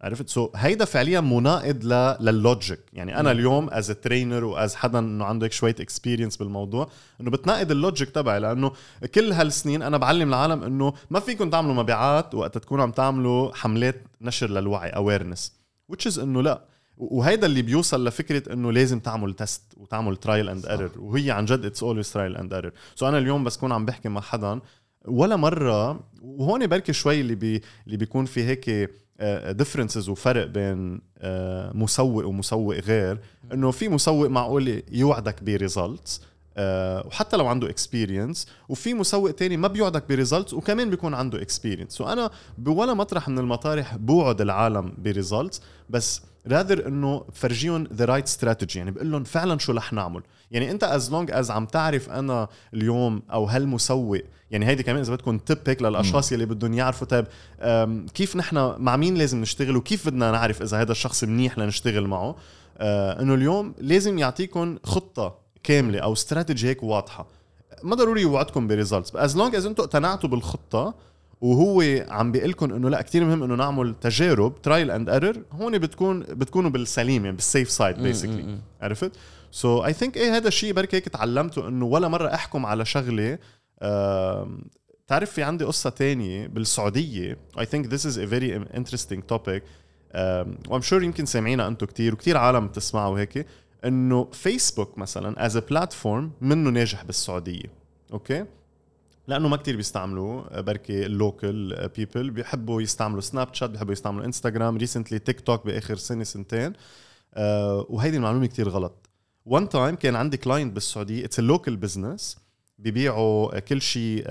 عرفت؟ 0.00 0.28
so 0.28 0.50
هيدا 0.56 0.84
فعليا 0.84 1.20
مناقض 1.20 1.84
لل 2.20 2.37
logic 2.37 2.80
يعني 2.92 3.20
أنا 3.20 3.30
اليوم 3.30 3.68
as 3.70 3.90
trainer 3.90 4.44
و 4.44 4.54
as 4.54 4.74
حدا 4.74 4.98
إنه 4.98 5.24
عنده 5.24 5.44
هيك 5.46 5.52
شوية 5.52 5.74
experience 5.80 6.36
بالموضوع 6.36 6.88
إنه 7.20 7.30
بتناقض 7.30 7.70
ال 7.70 7.77
logic 7.77 8.10
تبعي 8.10 8.40
لأنه 8.40 8.72
كل 9.14 9.32
هالسنين 9.32 9.82
أنا 9.82 9.96
بعلم 9.96 10.28
العالم 10.28 10.62
إنه 10.62 10.92
ما 11.10 11.20
فيكم 11.20 11.50
تعملوا 11.50 11.74
مبيعات 11.74 12.34
وقت 12.34 12.58
تكونوا 12.58 12.82
عم 12.84 12.90
تعملوا 12.90 13.54
حملات 13.54 14.02
نشر 14.20 14.50
للوعي 14.50 14.90
awareness 14.90 15.52
which 15.92 16.12
is 16.12 16.18
إنه 16.18 16.42
لا. 16.42 16.64
وهيدا 16.96 17.46
اللي 17.46 17.62
بيوصل 17.62 18.06
لفكرة 18.08 18.52
إنه 18.52 18.72
لازم 18.72 19.00
تعمل 19.00 19.34
test 19.34 19.62
وتعمل 19.76 20.16
trial 20.16 20.48
and 20.48 20.66
error 20.66 20.90
وهي 20.98 21.30
عن 21.30 21.44
جد 21.44 21.64
it's 21.64 21.82
always 21.82 22.12
trial 22.12 22.36
and 22.36 22.54
error 22.54 22.72
so 22.94 23.08
أنا 23.08 23.18
اليوم 23.18 23.44
بس 23.44 23.56
كون 23.56 23.72
عم 23.72 23.86
بحكي 23.86 24.08
مع 24.08 24.20
حدا 24.20 24.60
ولا 25.04 25.36
مرة 25.36 26.00
وهون 26.22 26.66
بركي 26.66 26.92
شوي 26.92 27.20
اللي 27.20 27.34
بي 27.34 27.62
اللي 27.86 27.96
بيكون 27.96 28.24
في 28.24 28.44
هيك 28.44 28.90
differences 29.52 30.08
وفرق 30.08 30.46
بين 30.46 31.00
آه، 31.18 31.72
مسوق 31.74 32.26
ومسوق 32.26 32.74
غير 32.74 33.20
إنه 33.52 33.70
في 33.70 33.88
مسوق 33.88 34.28
معقول 34.28 34.82
يوعدك 34.92 35.42
ب 35.42 35.52
results 35.52 36.22
آه، 36.56 37.06
وحتى 37.06 37.36
لو 37.36 37.46
عنده 37.46 37.70
experience 37.70 38.46
وفي 38.68 38.94
مسوق 38.94 39.30
تاني 39.30 39.56
ما 39.56 39.68
بيوعدك 39.68 40.08
ب 40.08 40.14
results 40.14 40.54
وكمان 40.54 40.90
بيكون 40.90 41.14
عنده 41.14 41.42
experience 41.42 42.00
وأنا 42.00 42.30
بولا 42.58 42.94
مطرح 42.94 43.28
من 43.28 43.38
المطارح 43.38 43.96
بوعد 43.96 44.40
العالم 44.40 44.92
ب 44.98 45.06
results 45.06 45.62
بس 45.90 46.22
rather 46.46 46.86
إنه 46.88 47.24
فرجيهم 47.32 47.84
the 47.92 48.04
right 48.04 48.24
strategy 48.24 48.78
يعني 48.78 48.90
بقول 48.90 49.12
لهم 49.12 49.24
فعلا 49.24 49.58
شو 49.58 49.72
رح 49.72 49.92
نعمل؟ 49.92 50.22
يعني 50.50 50.70
أنت 50.70 50.84
as 50.84 51.10
long 51.10 51.30
as 51.30 51.50
عم 51.50 51.66
تعرف 51.66 52.10
أنا 52.10 52.48
اليوم 52.74 53.22
أو 53.32 53.44
هالمسوق 53.44 54.20
يعني 54.50 54.66
هيدي 54.66 54.82
كمان 54.82 55.00
إذا 55.00 55.12
بدكم 55.12 55.38
tip 55.38 55.58
هيك 55.66 55.82
للأشخاص 55.82 56.32
يلي 56.32 56.46
بدهم 56.46 56.74
يعرفوا 56.74 57.06
طيب 57.06 57.26
كيف 58.14 58.36
نحن 58.36 58.74
مع 58.78 58.96
مين 58.96 59.14
لازم 59.14 59.40
نشتغل 59.40 59.76
وكيف 59.76 60.06
بدنا 60.06 60.30
نعرف 60.30 60.62
إذا 60.62 60.80
هذا 60.80 60.92
الشخص 60.92 61.24
منيح 61.24 61.58
لنشتغل 61.58 62.06
معه؟ 62.06 62.36
آه، 62.78 63.22
إنه 63.22 63.34
اليوم 63.34 63.74
لازم 63.78 64.18
يعطيكم 64.18 64.78
خطة 64.84 65.38
كاملة 65.62 65.98
أو 65.98 66.12
استراتيجي 66.12 66.68
هيك 66.68 66.82
واضحة. 66.82 67.26
ما 67.82 67.96
ضروري 67.96 68.22
يوعدكم 68.22 68.66
ب 68.66 68.72
results 68.72 69.16
as 69.16 69.36
long 69.36 69.54
as 69.54 69.66
أنتم 69.66 69.82
اقتنعتوا 69.82 70.28
بالخطة 70.28 70.94
وهو 71.40 71.84
عم 72.08 72.32
بيقول 72.32 72.50
لكم 72.50 72.72
إنه 72.74 72.90
لا 72.90 73.02
كثير 73.02 73.24
مهم 73.24 73.42
إنه 73.42 73.54
نعمل 73.54 73.94
تجارب 74.00 74.62
trial 74.62 74.90
and 74.90 75.10
error 75.10 75.36
هون 75.52 75.78
بتكون 75.78 76.20
بتكونوا 76.20 76.70
بالسليم 76.70 77.24
يعني 77.24 77.36
بال 77.36 77.47
safe 77.47 77.70
side 77.70 77.96
basically 77.98 78.58
عرفت؟ 78.80 79.12
so 79.50 79.84
I 79.84 79.92
think 79.92 80.16
إيه 80.16 80.36
هذا 80.36 80.48
الشيء 80.48 80.72
بركي 80.72 80.96
هيك 80.96 81.08
تعلمته 81.08 81.68
إنه 81.68 81.84
ولا 81.84 82.08
مرة 82.08 82.34
أحكم 82.34 82.66
على 82.66 82.84
شغلة 82.84 83.38
تعرف 85.06 85.30
في 85.30 85.42
عندي 85.42 85.64
قصة 85.64 85.90
تانية 85.90 86.46
بالسعودية. 86.46 87.38
I 87.56 87.64
think 87.64 87.86
this 87.86 88.04
is 88.04 88.16
a 88.16 88.26
very 88.26 88.78
interesting 88.78 89.22
topic. 89.32 89.62
و 90.68 90.71
I'm 90.71 90.80
sure 90.80 91.02
يمكن 91.02 91.26
سامعينها 91.26 91.68
أنتم 91.68 91.86
كتير 91.86 92.14
وكتير 92.14 92.36
عالم 92.36 92.66
بتسمعوا 92.66 93.12
وهيك 93.12 93.46
إنه 93.84 94.28
فيسبوك 94.32 94.98
مثلا 94.98 95.46
as 95.46 95.56
platform 95.58 96.30
منه 96.40 96.70
ناجح 96.70 97.04
بالسعودية 97.04 97.72
okay؟ 98.12 98.44
لأنه 99.28 99.48
ما 99.48 99.56
كتير 99.56 99.76
بيستعملوا 99.76 100.60
بركي 100.60 101.06
ال 101.06 101.20
local 101.20 101.88
people 101.96 102.30
بيحبوا 102.30 102.82
يستعملوا 102.82 103.20
Snapchat 103.20 103.70
بيحبوا 103.70 103.92
يستعملوا 103.92 104.24
Instagram 104.24 104.76
recently 104.76 105.18
TikTok 105.18 105.66
بآخر 105.66 105.96
سنة 105.96 106.24
سنتين. 106.24 106.72
أه 107.34 107.86
وهيدي 107.88 108.16
المعلومة 108.16 108.46
كتير 108.46 108.68
غلط. 108.68 109.08
one 109.46 109.68
time 109.68 109.94
كان 109.94 110.16
عندي 110.16 110.36
client 110.36 110.72
بالسعودية. 110.72 111.24
it's 111.24 111.40
local 111.40 111.76
business 111.76 112.38
ببيعوا 112.78 113.58
كل 113.58 113.82
شيء 113.82 114.24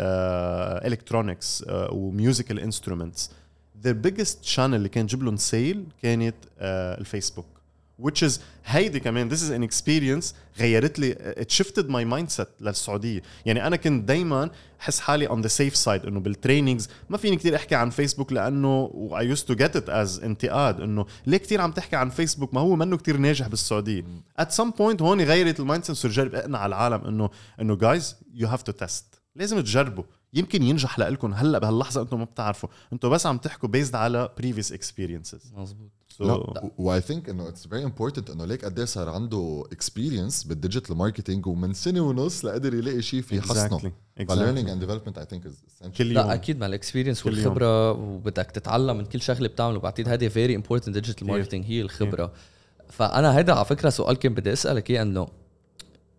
electronics 0.88 1.66
و 1.70 1.81
musical 1.81 2.60
instruments 2.60 3.32
the 3.84 3.92
biggest 3.92 4.44
channel 4.44 4.76
اللي 4.76 4.90
كان 4.90 5.06
جيب 5.06 5.24
لهم 5.24 5.38
sale 5.38 5.86
كانت 6.02 6.36
uh, 6.46 6.50
ال 7.00 7.05
Facebook. 7.05 7.46
Which 8.02 8.28
is 8.28 8.40
هيدي 8.66 9.00
كمان 9.00 9.30
this 9.30 9.40
is 9.40 9.52
an 9.52 9.74
experience 9.74 10.34
غيرت 10.60 11.00
لي 11.00 11.16
it 11.16 11.54
shifted 11.54 11.84
my 11.84 12.04
mindset 12.14 12.48
للسعودية. 12.62 13.22
يعني 13.46 13.68
أنا 13.68 13.76
كنت 13.76 14.08
دائما 14.08 14.50
أحس 14.82 15.00
حالي 15.00 15.28
on 15.28 15.42
the 15.42 15.50
safe 15.50 15.86
side 15.86 16.08
إنه 16.08 16.20
بال 16.20 16.33
trainings 16.33 16.90
ما 17.10 17.18
فيني 17.18 17.36
كثير 17.36 17.56
أحكي 17.56 17.76
عن 17.76 17.90
فيسبوك 17.90 18.34
لأنه 18.34 18.92
I 19.14 19.36
used 19.36 19.44
to 19.44 19.56
get 19.56 19.72
it 19.76 19.90
as 19.90 20.24
انتقاد 20.24 20.82
إنه 20.82 21.06
ليه 21.26 21.38
كثير 21.38 21.62
عم 21.62 21.72
تحكي 21.72 21.96
عن 21.96 22.10
فيسبوك 22.10 22.54
ما 22.54 22.62
هو 22.62 22.76
منه 22.76 22.98
كثير 22.98 23.18
ناجح 23.18 23.48
بالسعودية. 23.48 24.04
at 24.42 24.46
some 24.46 24.72
point 24.80 25.02
هون 25.02 25.22
غيرت 25.22 25.60
ال 25.60 25.84
mindset 25.84 25.96
صرت 25.96 26.12
جرب 26.12 26.36
أقنع 26.36 26.66
العالم 26.66 27.06
إنه 27.06 27.30
إنه 27.62 27.76
جايز 27.76 28.16
you 28.34 28.48
have 28.48 28.62
to 28.62 28.72
test 28.72 29.06
لازم 29.36 29.60
تجربوا. 29.60 30.04
يمكن 30.34 30.64
ينجح 30.64 31.00
لكم 31.00 31.34
هلأ 31.34 31.60
بهاللحظة 31.60 32.02
أنتم 32.02 32.20
ما 32.20 32.26
بتعرفوا. 32.26 32.70
أنتم 32.94 33.10
بس 33.10 33.26
عم 33.26 33.38
تحكوا 33.38 33.70
based 33.70 33.96
على 33.96 34.30
previous 34.42 34.74
experiences. 34.74 35.54
مزبوط 35.54 35.92
so 36.24 36.66
و 36.78 37.02
I 37.02 37.07
think 37.07 37.30
انه 37.30 37.48
it's 37.48 37.68
very 37.68 37.84
important 37.84 38.30
انه 38.30 38.46
ليك 38.46 38.66
قد 38.66 38.80
إيه 38.80 38.86
صار 38.86 39.10
عنده 39.10 39.64
experience 39.72 40.44
بال 40.44 40.56
digital 40.56 40.96
marketing 40.96 41.48
ومن 41.48 41.74
سنة 41.74 42.02
ونص 42.02 42.46
لقدر 42.46 42.74
يلاقي 42.74 43.02
شيء 43.02 43.22
في. 43.22 43.42
ف 43.42 43.56
learning 43.56 44.68
exactly. 44.68 44.72
and 44.72 44.80
development 44.80 45.18
I 45.18 45.26
think 45.26 45.46
is 45.46 45.64
كل 45.98 46.14
لا 46.14 46.22
يوم 46.22 46.30
أكيد 46.30 46.60
مع 46.60 46.66
ال 46.66 46.71
experience. 46.71 47.26
والخبرة 47.26 47.92
وبدك 47.92 48.52
تتعلم 48.52 48.98
من 48.98 49.06
كل 49.06 49.22
شغلة 49.22 49.48
بتعمله 49.48 49.80
بعتقد 49.80 50.10
هذه 50.10 50.28
very 50.28 50.56
important 50.56 50.94
digital 50.94 51.28
marketing 51.28 51.66
هي 51.66 51.82
الخبرة 51.82 52.34
فأنا 52.90 53.38
هيدا 53.38 53.54
على 53.54 53.66
فكرة 53.66 53.90
سؤال 53.90 54.16
كان 54.16 54.34
بدي 54.34 54.54
أسألك 54.54 54.90
إياه 54.92 55.02
إنه 55.02 55.28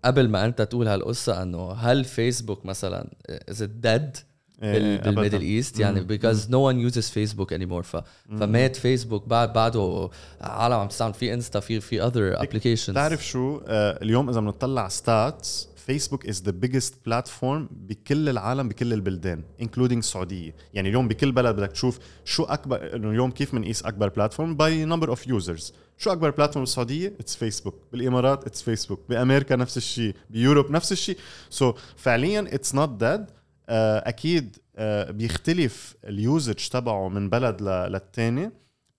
قبل 0.05 0.29
ما 0.29 0.45
أنت 0.45 0.63
تقول 0.63 0.89
هالقصة 0.89 1.43
إنه 1.43 1.73
هل 1.73 2.05
فيسبوك 2.05 2.67
مثلا 2.67 3.11
is 3.49 3.63
dead. 3.63 4.17
بال 4.63 4.82
Middle 4.82 5.41
East 5.41 5.81
يعني. 5.81 6.01
because 6.01 6.51
no 6.51 6.69
one 6.69 6.81
uses 6.81 7.09
Facebook 7.09 7.53
anymore 7.53 7.83
فمات 7.83 8.77
فيسبوك 8.77 9.29
بعد 9.29 9.53
بعده 9.53 10.11
عالم 10.41 10.75
عم 10.75 10.89
تستعمل 10.89 11.15
في 11.15 11.35
Insta 11.35 11.61
في 11.61 11.81
في 11.81 12.03
other 12.03 12.43
applications 12.43 12.91
بتعرف 12.91 13.27
شو؟ 13.27 13.61
آه 13.67 14.03
اليوم 14.03 14.31
إذا 14.31 14.41
بنطلع 14.41 14.89
stats 14.89 15.69
Facebook 15.77 16.27
is 16.27 16.43
the 16.43 16.51
biggest 16.51 16.95
platform 17.07 17.69
بكل 17.73 18.29
العالم 18.29 18.69
بكل 18.69 18.93
البلدان 18.93 19.43
including 19.63 20.03
السعوديه 20.03 20.55
يعني 20.75 20.89
اليوم 20.89 21.09
بكل 21.09 21.33
بلد 21.33 21.57
بدك 21.57 21.73
تشوف 21.73 21.99
شو 22.25 22.45
اكبر 22.45 22.97
إنه 22.97 23.11
اليوم 23.11 23.31
كيف 23.31 23.55
بنقيس 23.55 23.83
أكبر 23.83 24.09
platform 24.09 24.57
by 24.57 24.85
number 24.85 25.09
of 25.09 25.27
users 25.27 25.73
شو 25.99 26.13
أكبر 26.13 26.31
platform 26.31 26.65
بالسعودية؟ 26.65 27.13
it's 27.21 27.37
Facebook 27.37 27.75
بالإمارات 27.93 28.47
it's 28.47 28.63
Facebook 28.63 29.01
بأمريكا 29.09 29.57
نفس 29.57 29.77
الشيء. 29.77 30.15
ب 30.31 30.37
Europe 30.37 30.71
نفس 30.71 30.93
الشيء. 30.93 31.17
so 31.51 31.73
so, 31.73 31.77
فعليا 31.97 32.55
it's 32.55 32.75
not 32.75 32.89
dead 32.89 33.27
أكيد 33.69 34.57
آه 34.77 35.11
بيختلف 35.11 35.95
ال 36.05 36.13
usage 36.13 36.55
تبعه 36.55 37.09
من 37.09 37.31
بلد 37.31 37.63
للتاني 37.63 38.51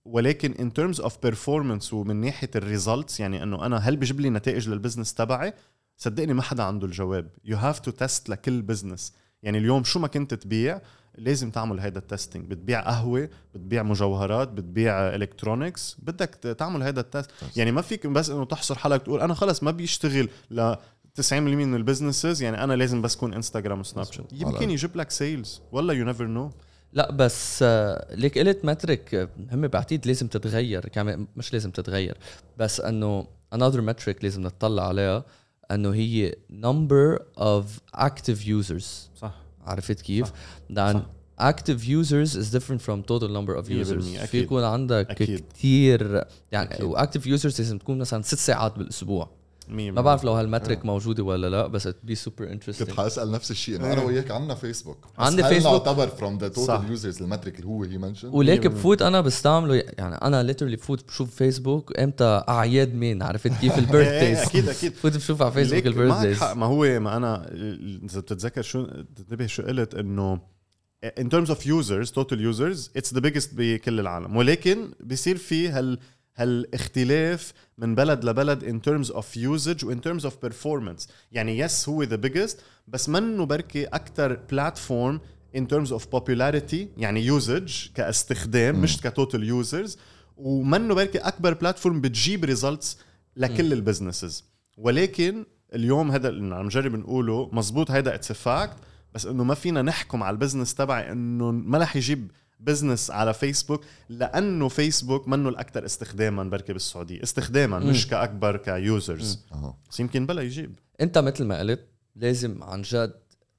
ولكن 0.06 0.52
in 0.52 0.74
terms 0.74 1.02
of 1.02 1.18
performance 1.24 1.94
ومن 1.94 2.16
ناحية 2.16 2.50
ال 2.56 2.64
results 2.64 3.20
يعني 3.20 3.44
إنه 3.44 3.66
أنا 3.66 3.78
هل 3.78 3.96
بيجيب 3.98 4.20
لي 4.20 4.30
نتائج 4.30 4.70
لل 4.70 4.79
business 4.79 5.14
تبعي؟ 5.14 5.54
صدقني 5.98 6.34
ما 6.34 6.42
حدا 6.42 6.64
عنده 6.64 6.88
الجواب. 6.88 7.30
you 7.46 7.58
have 7.58 7.80
to 7.80 7.92
test 7.92 8.30
لكل 8.30 8.62
business 8.62 9.14
يعني 9.44 9.58
اليوم 9.58 9.84
شو 9.84 10.00
ما 10.00 10.08
كنت 10.08 10.34
تبيع 10.34 10.82
لازم 11.18 11.52
تعمل 11.52 11.80
هيدا 11.80 12.00
ال 12.00 12.06
testing 12.06 12.46
بتبيع 12.46 12.82
قهوة 12.82 13.30
بتبيع 13.54 13.84
مجوهرات 13.84 14.48
بتبيع 14.48 15.16
electronics 15.16 15.98
بدك 16.00 16.30
تعمل 16.60 16.82
هيدا 16.84 17.02
ال 17.02 17.08
test 17.08 17.32
يعني 17.56 17.72
ما 17.72 17.82
فيك 17.82 18.08
بس 18.08 18.30
إنه 18.30 18.46
تحصر 18.46 18.76
حالك 18.76 19.02
تقول 19.02 19.22
أنا 19.22 19.34
خلص 19.34 19.64
ما 19.64 19.72
بيشتغل 19.72 20.30
ل 20.52 20.76
90% 21.22 21.34
من 21.34 21.76
ال 21.76 21.82
businesses 21.82 22.42
يعني 22.42 22.64
أنا 22.64 22.74
لازم 22.74 23.02
بس 23.02 23.16
كون 23.16 23.34
Instagram 23.34 23.80
و 23.80 24.06
Snapchat 24.12 24.34
يمكن 24.34 24.72
يجيب 24.72 24.98
لك 24.98 25.12
sales 25.12 25.62
والله 25.72 25.94
you 25.94 26.06
never 26.06 26.28
know 26.28 26.52
لا 26.94 27.12
بس 27.12 27.60
آه، 27.64 28.16
ليك 28.16 28.38
قلت 28.38 28.66
metric 28.66 29.16
آه، 29.16 29.30
هم 29.52 29.68
بعتقد 29.68 30.08
لازم 30.08 30.28
تتغير 30.28 30.90
كمان 30.90 31.28
مش 31.36 31.54
لازم 31.54 31.72
تتغير 31.72 32.18
بس 32.58 32.82
إنه 32.82 33.28
another 33.56 33.82
metric 33.90 34.24
لازم 34.24 34.42
نطلع 34.42 34.88
عليها 34.88 35.26
إنه 35.72 35.94
هي 35.94 36.36
number 36.52 37.20
of 37.38 37.64
active 37.98 38.46
users 38.48 38.86
صح 39.16 39.36
عرفت 39.62 40.02
كيف؟ 40.02 40.28
صح. 40.28 40.34
لأن 40.70 41.04
active 41.42 41.82
users 41.84 42.36
is 42.36 42.52
different 42.52 42.82
from 42.82 43.04
total 43.04 43.30
number 43.30 43.56
of 43.56 43.68
100% 43.68 43.72
users 43.72 44.26
في. 44.26 44.40
يكون 44.40 44.64
عندك 44.64 45.08
أكيد. 45.10 45.44
كثير 45.54 46.24
يعني 46.52 46.74
أكيد. 46.74 46.86
و 46.86 46.92
active 46.92 47.28
users 47.28 47.62
لازم 47.62 47.78
تكون 47.78 47.98
مثلا 47.98 48.22
ست 48.22 48.38
ساعات 48.38 48.78
بالأسبوع 48.78 49.30
ما 49.70 50.02
بعرف 50.02 50.24
لو 50.24 50.34
هال 50.34 50.47
metric 50.47 50.86
موجودة 50.86 51.24
ولا 51.24 51.50
لا 51.50 51.68
بس 51.68 51.88
it 51.88 51.92
be 52.12 52.16
super 52.16 52.44
كنت 52.80 52.92
حاسال 52.92 53.32
نفس 53.32 53.52
الشيء. 53.52 53.76
إنه 53.76 53.94
أنا 53.94 54.04
وياك 54.04 54.32
عندنا 54.32 54.56
فيسبوك 54.56 54.98
عندي 55.18 55.42
هل 55.44 55.50
فيسبوك. 55.50 55.72
نعتبر 55.72 56.08
from 56.08 56.38
the. 56.38 56.48
total 56.48 56.90
users 56.90 57.22
ال 57.22 57.27
metric 57.27 57.56
اللي 57.56 57.68
هو 57.68 57.84
هي 57.84 57.98
mention 57.98 58.28
وليك. 58.28 58.68
بفوت 58.68 59.02
أنا 59.02 59.22
بستعمله 59.22 59.76
يعني 59.76 60.16
أنا 60.16 60.44
literally 60.44 60.76
بفوت 60.76 61.08
بشوف 61.08 61.36
فيسبوك 61.36 62.00
إمتى 62.00 62.44
أعياد 62.50 62.94
مين 62.94 63.24
عرفت 63.24 63.48
كيف 63.48 63.74
إيه، 63.78 63.80
ال 63.80 63.86
birthdays 63.86 64.40
أكيد 64.40 64.70
أكيد. 64.70 64.92
بفوت 64.92 65.16
بشوف 65.16 65.42
على 65.42 65.52
فيسبوك 65.52 66.34
حق. 66.34 66.54
ما 66.54 66.66
هو 66.66 67.00
ما 67.00 67.18
أنا 67.18 67.50
إذا 68.04 68.20
بتتذكر 68.20 68.62
شو 68.62 68.86
تنتبه 69.16 69.46
شو 69.46 69.64
قلت 69.64 69.96
إنه 69.96 70.60
in 71.20 71.28
terms 71.30 71.50
of 71.50 71.60
users 71.60 72.12
total 72.12 72.40
users 72.52 72.90
it's 72.98 73.12
the 73.16 73.22
biggest 73.22 73.50
بكل 73.54 74.00
العالم. 74.00 74.36
ولكن 74.36 74.92
بيصير 75.00 75.38
في 75.38 75.70
هال 75.70 76.00
هالاختلاف 76.42 77.54
من 77.78 77.96
بلد 77.96 78.26
لبلد 78.26 78.64
in 78.64 78.90
terms 78.90 79.14
of 79.14 79.24
usage 79.36 79.84
و 79.84 79.94
in 79.94 79.98
terms 79.98 80.24
of 80.26 80.32
performance. 80.48 81.10
يعني 81.32 81.68
yes 81.68 81.90
هو 81.90 82.06
the 82.06 82.18
biggest 82.26 82.56
بس 82.88 83.10
منه 83.10 83.46
بركي 83.46 83.86
أكثر 83.86 84.40
platform 84.52 85.20
in 85.58 85.62
terms 85.62 85.90
of 85.90 86.02
popularity 86.16 86.86
يعني 86.98 87.40
usage 87.40 87.92
كاستخدام 87.96 88.82
مش 88.82 89.02
ك 89.02 89.13
total 89.13 89.66
users. 89.66 89.98
ومنه 90.38 90.96
بركي 90.96 91.18
أكبر 91.18 91.54
platform 91.54 92.02
بتجيب 92.02 92.46
results 92.46 92.98
لكل 93.36 93.74
ال 93.74 93.80
businesses 93.80 94.44
ولكن 94.78 95.46
اليوم 95.76 96.12
هذا 96.12 96.30
اللي 96.30 96.56
عم 96.56 96.66
نجرب 96.66 96.96
نقوله 96.96 97.50
مزبوط 97.54 97.92
هيدا 97.92 98.16
it's 98.16 98.32
fact 98.32 98.76
بس 99.14 99.26
إنه 99.26 99.44
ما 99.44 99.54
فينا 99.54 99.82
نحكم 99.82 100.24
على 100.24 100.34
ال 100.34 100.39
business 100.39 100.76
تبعي 100.76 101.12
إنه 101.12 101.52
ما 101.52 101.78
رح 101.78 101.96
يجيب 101.96 102.32
business 102.60 103.12
على 103.12 103.34
فيسبوك 103.34 103.86
لأنه 104.10 104.68
فيسبوك 104.68 105.28
منه 105.28 105.50
الاكثر 105.50 105.86
استخداما 105.86 106.44
بركي 106.44 106.74
بالسعودية. 106.74 107.24
استخداما 107.24 107.80
مش 107.80 108.08
كأكبر 108.08 108.58
ك 108.58 108.70
users. 108.70 109.40
بس 109.90 110.00
يمكن 110.00 110.26
بلا 110.26 110.42
يجيب. 110.42 110.80
أنت 111.02 111.18
مثل 111.18 111.46
ما 111.46 111.60
قلت 111.60 111.86
لازم 112.16 112.64
عن 112.64 112.82
جد 112.82 113.14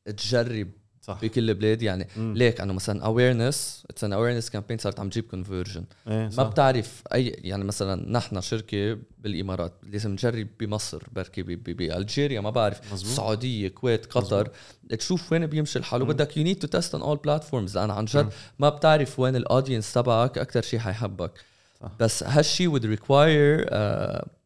تجرب 0.04 0.68
صح. 1.02 1.18
بكل 1.22 1.50
البلاد 1.50 1.82
يعني. 1.82 2.08
مم. 2.16 2.34
ليك 2.36 2.60
إنه 2.60 2.72
مثلا 2.72 3.04
awareness 3.04 3.84
it's 3.90 4.04
an 4.04 4.12
awareness 4.12 4.50
campaign 4.50 4.78
صارت 4.78 5.00
عم 5.00 5.08
تجيب 5.08 5.24
conversion 5.24 5.84
إيه 6.08 6.30
ما 6.36 6.42
بتعرف 6.42 7.02
أي 7.14 7.26
يعني 7.26 7.64
مثلا 7.64 8.10
نحن 8.10 8.40
شركة 8.40 8.98
بالإمارات 9.18 9.72
لازم 9.82 10.10
نجرب 10.10 10.48
بمصر 10.60 11.02
بركي 11.12 11.42
بالجيريا 11.42 12.40
ما 12.40 12.50
بعرف. 12.50 12.92
مزبوط. 12.92 13.10
السعوديه 13.10 13.66
الكويت 13.66 14.06
قطر. 14.06 14.50
تشوف 14.98 15.32
وين 15.32 15.46
بيمشي 15.46 15.78
الحال 15.78 16.02
وبدك 16.02 16.36
you 16.36 16.44
need 16.44 16.58
to 16.58 16.66
test 16.66 16.94
on 16.94 17.02
all 17.02 17.16
platforms 17.16 17.78
لأن 17.78 17.90
عن 17.90 18.04
جد 18.04 18.28
ما 18.58 18.68
بتعرف 18.68 19.20
وين 19.20 19.36
ال 19.36 19.43
audience 19.43 19.92
تبعك 19.92 20.38
أكثر 20.38 20.62
شيء 20.62 20.78
حيحبك. 20.78 21.32
صح. 21.80 21.90
بس 22.00 22.22
هالشيء 22.22 22.78
would 22.78 22.82
require 22.98 23.68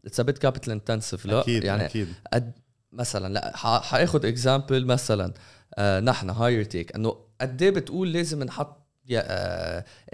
it's 0.06 0.20
a 0.20 0.24
bit 0.24 0.46
capital 0.46 0.70
intensive. 0.70 1.26
لا 1.26 1.40
أكيد 1.40 1.64
يعني 1.64 1.84
أكيد. 1.84 2.08
قد 2.32 2.52
مثلا 2.92 3.32
لا 3.32 3.56
حاخذ 3.56 4.26
example 4.26 4.87
مثلا. 4.86 5.24
آه 5.24 5.34
نحن 5.80 6.30
هاير 6.30 6.64
تيك 6.64 6.94
إنه 6.94 7.16
قد 7.40 7.62
إيه 7.62 7.70
بتقول 7.70 8.12
لازم 8.12 8.42
نحط 8.42 8.84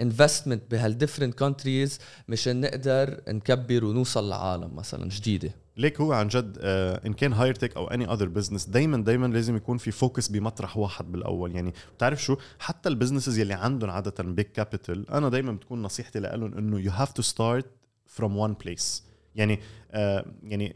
investment 0.01 0.71
بهال 0.71 0.88
different 0.88 1.37
countries 1.39 1.99
مشان 2.27 2.61
نقدر 2.61 3.21
نكبر 3.27 3.85
ونوصل 3.85 4.29
لعالم 4.29 4.75
مثلا 4.75 5.09
جديدة. 5.09 5.51
ليك 5.77 6.01
هو 6.01 6.13
عن 6.13 6.27
جد 6.27 6.57
آه 6.61 7.01
إن 7.05 7.13
كان 7.13 7.33
هاير 7.33 7.55
تك 7.55 7.77
أو 7.77 7.87
any 7.87 8.13
other 8.13 8.27
business 8.27 8.65
دائما 8.65 9.03
دائما 9.03 9.27
لازم 9.27 9.55
يكون 9.55 9.77
في 9.77 9.91
focus 9.91 10.27
بمطرح 10.27 10.77
واحد 10.77 11.11
بالأول. 11.11 11.55
يعني 11.55 11.73
بتعرف 11.95 12.23
شو؟ 12.23 12.37
حتى 12.59 12.89
ال 12.89 12.93
businesses 12.93 13.37
يلي 13.39 13.53
عندهم 13.53 13.89
عادة 13.89 14.23
big 14.23 14.45
capital 14.45 15.09
أنا 15.09 15.29
دايما 15.29 15.51
بتكون 15.51 15.81
نصيحتي 15.81 16.19
لهم 16.19 16.57
إنه 16.57 16.79
you 16.79 16.91
have 16.91 17.11
to 17.11 17.21
start 17.21 17.65
from 18.05 18.37
one 18.37 18.53
place 18.53 19.03
يعني 19.35 19.59
آه 19.91 20.25
يعني 20.43 20.75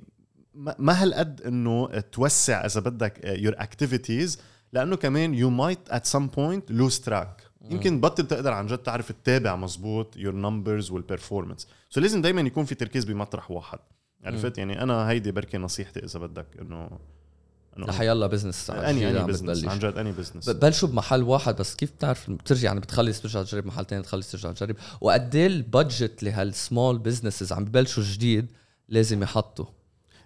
ما 0.55 1.03
هالقد 1.03 1.41
إنه 1.41 1.99
توسع 1.99 2.65
إذا 2.65 2.79
بدك 2.79 3.19
your 3.25 3.53
activities 3.57 4.39
لأنه 4.75 4.95
كمان 4.95 5.33
you 5.33 5.49
might 5.49 5.79
at 5.89 6.05
some 6.05 6.27
point 6.27 6.71
lose 6.71 6.99
track 6.99 7.43
يمكن 7.69 8.01
بطل 8.01 8.27
تقدر 8.27 8.53
عن 8.53 8.67
جد 8.67 8.77
تعرف 8.77 9.11
تتابع 9.11 9.55
مزبوط 9.55 10.17
your 10.17 10.35
numbers 10.35 10.91
وال 10.91 11.03
performance 11.03 11.67
so 11.89 12.01
لازم 12.01 12.21
دائما 12.21 12.41
يكون 12.41 12.65
في 12.65 12.75
تركيز 12.75 13.05
بمطرح 13.05 13.51
واحد. 13.51 13.79
عرفت؟ 14.23 14.57
يعني 14.57 14.83
أنا 14.83 15.09
هيدي 15.09 15.31
بركي 15.31 15.57
نصيحتي 15.57 16.05
إذا 16.05 16.19
بدك 16.19 16.47
انه 16.61 16.99
انه 17.77 17.85
لحيلا 17.85 18.27
business 18.27 18.69
any 18.69 19.09
any 19.09 19.23
business 19.23 19.65
عن 19.65 19.79
جد 19.79 19.97
any 19.97 20.11
business 20.11 20.49
ببلشوا 20.49 20.89
بمحل 20.89 21.23
واحد 21.23 21.55
بس 21.55 21.75
كيف 21.75 21.91
بتعرف 21.91 22.31
بترجع؟ 22.31 22.67
يعني 22.67 22.79
بتخلص 22.79 23.21
ترجع 23.21 23.43
تجرب 23.43 23.65
محل 23.65 23.85
تاني 23.85 24.03
تخلص 24.03 24.31
ترجع 24.31 24.51
تجرب. 24.51 24.75
وقد 25.01 25.35
إيه 25.35 25.47
ال 25.47 25.58
budget 25.58 26.23
لهال 26.23 26.51
small 26.51 26.97
businesses 26.97 27.53
عم 27.53 27.65
ببلشوا 27.65 28.03
جديد 28.03 28.47
لازم 28.89 29.23
يحطوا؟ 29.23 29.65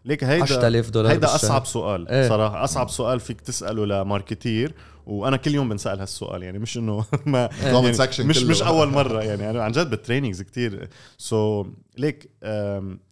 ليك 0.09 0.23
هيدا 0.23 0.43
10000 0.43 0.89
دولار 0.89 1.11
هيدا 1.11 1.19
بالشهر. 1.21 1.35
أصعب 1.35 1.65
سؤال 1.65 2.07
إيه. 2.07 2.21
إيه. 2.23 2.29
صراحة 2.29 2.63
أصعب 2.63 2.89
سؤال 2.89 3.19
فيك 3.19 3.41
تسأله 3.41 3.85
ل 3.85 3.95
marketer 3.95 4.73
وأنا 5.05 5.37
كل 5.37 5.55
يوم 5.55 5.69
بنسأل 5.69 5.99
هالسؤال 5.99 6.43
يعني 6.43 6.59
مش 6.59 6.77
إنه 6.77 7.05
ما 7.25 7.47
Comment 7.49 7.97
section 7.97 8.19
مش. 8.19 8.43
مش 8.43 8.61
أول 8.63 8.87
مرة 8.87 9.23
يعني 9.23 9.49
أنا 9.49 9.63
عن 9.63 9.71
جد 9.71 9.89
بال 9.89 9.99
trainings 9.99 10.41
كتير 10.41 10.89
so, 11.17 11.67
ليك 11.97 12.29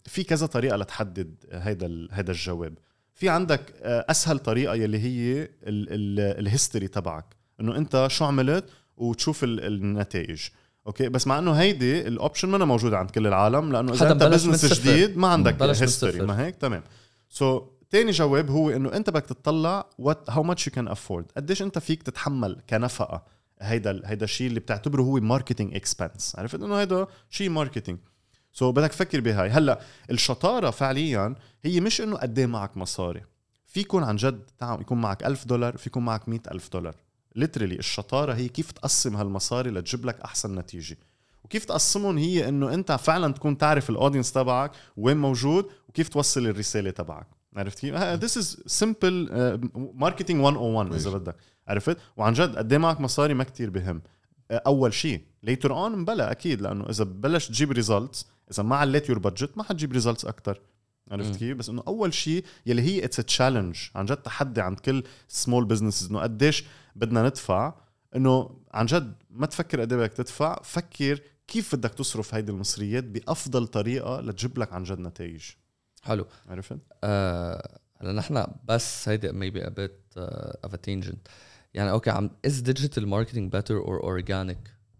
في 0.04 0.24
كذا 0.28 0.46
طريقة 0.46 0.76
لتحدد 0.76 1.34
هيدا 1.52 1.86
ال- 1.86 2.08
هيدا 2.12 2.32
الجواب 2.32 2.74
في 3.14 3.28
عندك 3.28 3.74
آه، 3.82 4.04
أسهل 4.10 4.38
طريقة 4.38 4.74
يلي 4.74 4.98
هي 4.98 5.48
ال 5.66 5.81
history 5.81 6.88
تبعك 6.88 7.24
إنه 7.60 7.76
أنت 7.76 8.06
شو 8.10 8.24
عملت 8.24 8.64
وتشوف 8.96 9.44
ال- 9.44 9.64
النتائج 9.66 10.40
okay 10.88 11.08
بس 11.08 11.26
مع 11.26 11.38
إنه 11.38 11.52
هيدي 11.52 12.08
ال 12.08 12.14
option 12.14 12.48
منها 12.48 12.66
موجودة 12.66 12.98
عند 12.98 13.10
كل 13.10 13.26
العالم 13.26 13.72
لأنه 13.72 13.92
إذا 13.92 14.12
أنت 14.12 14.22
business. 14.22 14.80
جديد 14.80 15.16
ما 15.16 15.28
عندك 15.28 15.62
history. 15.62 16.20
ما 16.20 16.46
هيك؟ 16.46 16.56
تمام. 16.56 16.82
so, 17.28 17.62
تاني 17.90 18.10
جواب 18.10 18.50
هو 18.50 18.70
إنه 18.70 18.92
أنت 18.92 19.10
بدك 19.10 19.26
تطلع 19.26 19.86
what 19.98 20.30
how 20.30 20.42
much 20.42 20.66
you 20.66 20.72
can 20.72 20.88
afford 20.88 21.24
قديش 21.36 21.62
أنت 21.62 21.78
فيك 21.78 22.02
تتحمل 22.02 22.60
كنفقة. 22.70 23.22
هيدا 23.60 24.02
هيدا 24.04 24.24
الشيء 24.24 24.46
اللي 24.46 24.60
بتعتبره 24.60 25.02
هو 25.02 25.14
marketing 25.14 25.74
expense 25.74 26.36
عرفت؟ 26.38 26.62
إنه 26.62 26.80
هيدا 26.80 27.06
شيء 27.30 27.50
marketing 27.50 28.70
so 28.70 28.74
بدك 28.74 28.90
تفكر 28.90 29.20
بهاي. 29.20 29.48
هلأ 29.50 29.80
الشطارة 30.10 30.70
فعليا 30.70 31.34
هي 31.62 31.80
مش 31.80 32.00
إنه 32.00 32.16
قد 32.16 32.40
معك 32.40 32.76
مصاري. 32.76 33.22
في 33.66 33.80
يكون 33.80 34.04
عن 34.04 34.16
جد 34.16 34.50
يكون 34.62 35.00
معك 35.00 35.24
ألف 35.24 35.44
دولار 35.44 35.76
في 35.76 35.88
يكون 35.88 36.04
معك 36.04 36.28
مئة 36.28 36.50
ألف 36.50 36.68
دولار. 36.72 36.94
literally 37.38 37.74
الشطارة 37.74 38.34
هي 38.34 38.48
كيف 38.48 38.70
تقسم 38.70 39.16
هالمصاري 39.16 39.70
لتجيب 39.70 40.06
لك 40.06 40.20
أحسن 40.20 40.54
نتيجة. 40.54 40.98
وكيف 41.44 41.64
تقسمهم 41.64 42.18
هي 42.18 42.48
إنه 42.48 42.74
أنت 42.74 42.92
فعلا 42.92 43.32
تكون 43.32 43.58
تعرف 43.58 43.90
ال 43.90 43.95
audience 43.95 44.32
تبعك 44.32 44.70
وين 44.96 45.16
موجود 45.16 45.66
وكيف 45.88 46.08
توصل 46.08 46.46
الرسالة 46.46 46.90
تبعك. 46.90 47.26
عرفت 47.56 47.78
كيف؟ 47.78 47.94
this 47.94 48.38
is 48.38 48.62
simple 48.66 49.28
marketing 49.74 50.40
101 50.40 50.92
إذا 50.94 51.10
بدك. 51.10 51.36
عرفت؟ 51.68 51.96
وعن 52.16 52.32
جد 52.32 52.56
قد 52.56 52.72
إيه 52.72 52.78
معك 52.78 53.00
مصاري 53.00 53.34
ما 53.34 53.44
كتير 53.44 53.70
بهم. 53.70 54.02
آه، 54.50 54.62
أول 54.66 54.94
شيء 54.94 55.20
later 55.42 55.72
on 55.72 56.04
بلا 56.04 56.30
أكيد 56.30 56.60
لأنه 56.60 56.90
إذا 56.90 57.04
بلش 57.04 57.48
تجيب 57.48 57.72
results 57.72 58.26
إذا 58.52 58.62
ما 58.62 58.76
عليت 58.76 59.08
your 59.08 59.18
budget 59.18 59.58
ما 59.58 59.62
حتجيب 59.62 59.92
results 59.92 60.24
أكثر 60.24 60.60
عرفت 61.10 61.36
كيف؟ 61.36 61.56
بس 61.56 61.68
إنه 61.68 61.82
أول 61.86 62.14
شيء 62.14 62.44
يلي 62.66 62.82
هي 62.82 63.04
it's 63.04 63.16
challenge 63.16 63.76
عن 63.94 64.04
جد 64.04 64.16
تحدي 64.16 64.60
عند 64.60 64.80
كل 64.80 65.04
small 65.28 65.64
businesses 65.64 66.10
إنه 66.10 66.20
قديش 66.20 66.64
بدنا 66.96 67.22
ندفع. 67.22 67.74
إنه 68.16 68.60
عن 68.72 68.86
جد 68.86 69.14
ما 69.30 69.46
تفكر 69.46 69.80
قد 69.80 69.92
إيه 69.92 70.00
بدك 70.00 70.12
تدفع 70.12 70.62
فكر 70.62 71.20
كيف 71.46 71.74
بدك 71.74 71.94
تصرف 71.94 72.34
هيدي 72.34 72.52
المصريات 72.52 73.04
بأفضل 73.04 73.66
طريقة 73.66 74.20
لتجيب 74.20 74.58
لك 74.58 74.72
عن 74.72 74.82
جد 74.82 74.98
نتائج. 74.98 75.42
حلو. 76.02 76.26
عرفت؟ 76.48 76.78
آه 77.04 77.78
هلا 78.00 78.12
نحن 78.12 78.46
بس 78.64 79.08
هيدي 79.08 79.32
maybe 79.32 79.66
a 79.66 79.68
bit 79.68 80.00
of 80.16 80.74
tangent 80.76 81.28
يعني 81.74 81.90
okay 81.90 82.10
عم 82.10 82.30
is 82.46 82.60
digital 82.60 83.08
marketing 83.08 83.52
better 83.52 83.76
or 83.76 84.02
organic 84.02 84.58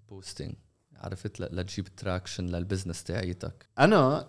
posting 0.09 0.55
عرفت؟ 1.01 1.41
لتجيب 1.41 1.89
traction 1.97 2.47
لل 2.47 2.59
business 2.59 3.05
تاعيتك. 3.05 3.67
أنا 3.79 4.27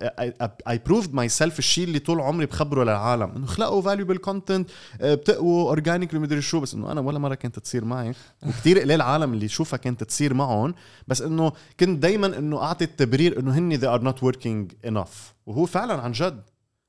I 0.68 0.78
proved 0.86 1.14
myself 1.14 1.60
الشيء 1.60 1.84
اللي 1.84 2.00
طول 2.00 2.22
عمري 2.22 2.46
بخبره 2.46 2.84
للعالم. 2.84 3.32
إنه 3.36 3.46
خلقوا 3.46 3.82
valuable 3.82 4.18
content 4.18 4.70
بتقووا 5.02 5.70
organic 5.70 6.16
مدري 6.16 6.42
شو 6.42 6.60
بس 6.60 6.74
إنه 6.74 6.92
أنا 6.92 7.02
ولا 7.02 7.20
مرة 7.20 7.36
كانت 7.36 7.60
تصير 7.60 7.86
معي. 7.86 8.14
وكثير 8.44 8.80
قليل 8.80 8.92
العالم 8.92 9.34
اللي 9.34 9.48
شوفها 9.48 9.78
كانت 9.78 10.04
تصير 10.04 10.34
معهم. 10.34 10.76
بس 11.08 11.22
إنه 11.22 11.52
كنت 11.80 12.02
دائما 12.02 12.38
إنه 12.38 12.64
أعطي 12.64 12.86
التبرير 12.86 13.40
إنه 13.40 13.58
هني 13.58 13.78
they 13.80 14.00
are 14.00 14.04
not 14.04 14.20
working 14.22 14.90
enough. 14.90 15.34
وهو 15.46 15.66
فعلا 15.66 15.94
عن 15.94 16.12
جد. 16.12 16.42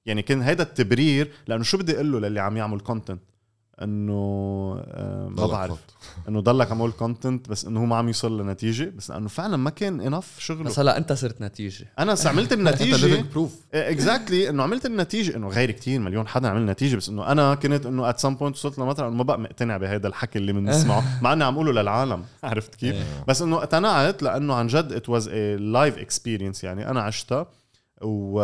يعني 0.07 0.23
كان 0.23 0.43
هيدا 0.43 0.63
التبرير 0.63 1.33
لأنه 1.47 1.63
شو 1.63 1.79
بدي 1.79 1.95
أقول 1.95 2.13
له 2.13 2.19
للي 2.19 2.41
عم 2.41 2.57
يعمل 2.57 2.81
content 2.81 3.21
إنه 3.83 4.13
آه، 4.85 5.29
ما 5.29 5.47
بعرف. 5.47 5.79
إنه 6.29 6.41
ضلك 6.41 6.71
عمول 6.71 6.93
content 6.93 7.49
بس 7.49 7.65
إنه 7.65 7.81
هو 7.81 7.87
ما 7.87 7.97
عم 7.97 8.07
يوصل 8.07 8.41
لنتيجة. 8.41 8.93
بس 8.97 9.11
لأنه 9.11 9.29
فعلا 9.29 9.57
ما 9.57 9.71
كان 9.71 10.01
enough 10.01 10.37
شغله. 10.39 10.65
بس 10.65 10.79
هلأ 10.79 10.97
أنت 10.99 11.13
صرت 11.13 11.41
نتيجة. 11.41 11.93
أنا 11.99 12.15
عملت 12.27 12.53
النتيجة. 12.59 13.25
proof 13.33 13.61
exactly 13.75 14.51
إنه 14.51 14.63
عملت 14.63 14.87
النتيجة. 14.87 15.37
إنه 15.37 15.49
غير 15.49 15.71
كتير 15.71 16.01
مليون 16.01 16.29
حدا 16.29 16.49
عمل 16.49 16.67
نتيجة. 16.67 16.97
بس 16.97 17.09
إنه 17.09 17.27
أنا 17.33 17.55
كنت 17.55 17.87
إنه 17.87 18.09
at 18.09 18.19
some 18.19 18.35
point 18.35 18.57
وصلت 18.57 18.79
لمطرح 18.79 19.07
إنه 19.07 19.17
ما 19.17 19.23
بقى 19.23 19.39
مقتنع 19.41 19.77
بهذا 19.77 20.09
الحكي 20.09 20.39
اللي 20.39 20.53
بنسمعه 20.53 21.05
مع 21.23 21.33
إني 21.33 21.45
عم 21.45 21.55
أقوله 21.55 21.73
للعالم. 21.83 22.25
عرفت 22.45 22.75
كيف؟ 22.75 22.95
إيه. 22.95 23.25
بس 23.29 23.43
إنه 23.43 23.57
اقتنعت 23.57 24.23
لأنه 24.23 24.55
عن 24.55 24.67
جد 24.67 24.93
it 24.93 25.09
was 25.09 25.29
a 25.29 25.57
life 25.57 25.99
experience 25.99 26.65
يعني 26.65 26.91
أنا 26.91 27.01
عشتها 27.03 27.47
و 28.03 28.41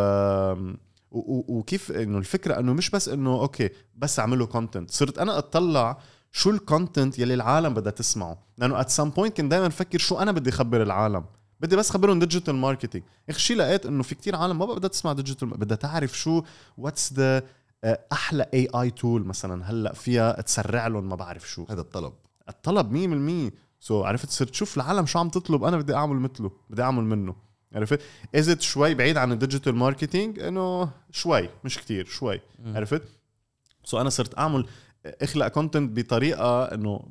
وكيف 1.27 1.91
إنه 1.91 2.17
الفكرة 2.17 2.59
إنه 2.59 2.73
مش 2.73 2.89
بس 2.89 3.09
إنه 3.09 3.41
okay 3.41 3.69
بس 3.95 4.19
أعمله 4.19 4.45
content 4.45 4.91
صرت 4.91 5.17
أنا 5.17 5.37
أطلع 5.37 5.97
شو 6.31 6.49
ال 6.49 6.58
content 6.58 7.19
يلي 7.19 7.33
العالم 7.33 7.73
بدها 7.73 7.91
تسمعه. 7.91 8.37
لأنه 8.57 8.81
at 8.81 8.89
some 8.89 9.09
point 9.09 9.37
كنت 9.37 9.51
دائما 9.51 9.67
أفكر 9.67 9.99
شو 9.99 10.19
أنا 10.19 10.31
بدي 10.31 10.49
اخبر 10.49 10.81
العالم. 10.81 11.25
بدي 11.59 11.75
بس 11.75 11.89
خبرهم 11.89 12.19
digital 12.19 12.55
marketing 12.55 13.03
اخر 13.29 13.39
شيء 13.39 13.57
لقيت 13.57 13.85
إنه 13.85 14.03
في 14.03 14.15
كتير 14.15 14.35
عالم 14.35 14.59
ما 14.59 14.65
بقى 14.65 14.75
بدها 14.75 14.89
تسمع 14.89 15.13
digital 15.13 15.47
بدها 15.49 15.77
تعرف 15.77 16.17
شو 16.17 16.43
what's 16.77 17.13
the 17.13 17.43
آه، 17.83 17.99
أحلى 18.11 18.45
AI 18.53 18.67
tool 18.75 19.25
مثلا 19.25 19.71
هلأ 19.71 19.93
فيها 19.93 20.41
تسرع 20.41 20.87
لهم 20.87 21.09
ما 21.09 21.15
بعرف 21.15 21.49
شو. 21.49 21.65
هذا 21.69 21.81
الطلب. 21.81 22.13
الطلب 22.49 22.91
100% 23.51 23.53
so, 23.79 24.05
عرفت 24.05 24.29
صرت 24.29 24.53
شوف 24.53 24.77
العالم 24.77 25.05
شو 25.05 25.19
عم 25.19 25.29
تطلب 25.29 25.63
أنا 25.63 25.77
بدي 25.77 25.95
أعمل 25.95 26.15
مثله 26.15 26.51
بدي 26.69 26.81
أعمل 26.81 27.03
منه. 27.03 27.46
عرفت؟ 27.75 27.99
is 28.35 28.48
it 28.48 28.61
شوي 28.61 28.93
بعيد 28.93 29.17
عن 29.17 29.31
ال 29.31 29.37
digital 29.37 29.75
marketing 29.75 30.39
إنه 30.39 30.89
شوي 31.11 31.49
مش 31.63 31.77
كتير 31.77 32.05
شوي. 32.05 32.41
عرفت؟ 32.65 33.01
so 33.83 34.01
أنا 34.01 34.09
صرت 34.09 34.37
أعمل 34.37 34.65
أخلق 35.05 35.47
content 35.47 35.99
بطريقة 35.99 36.63
إنه 36.63 37.03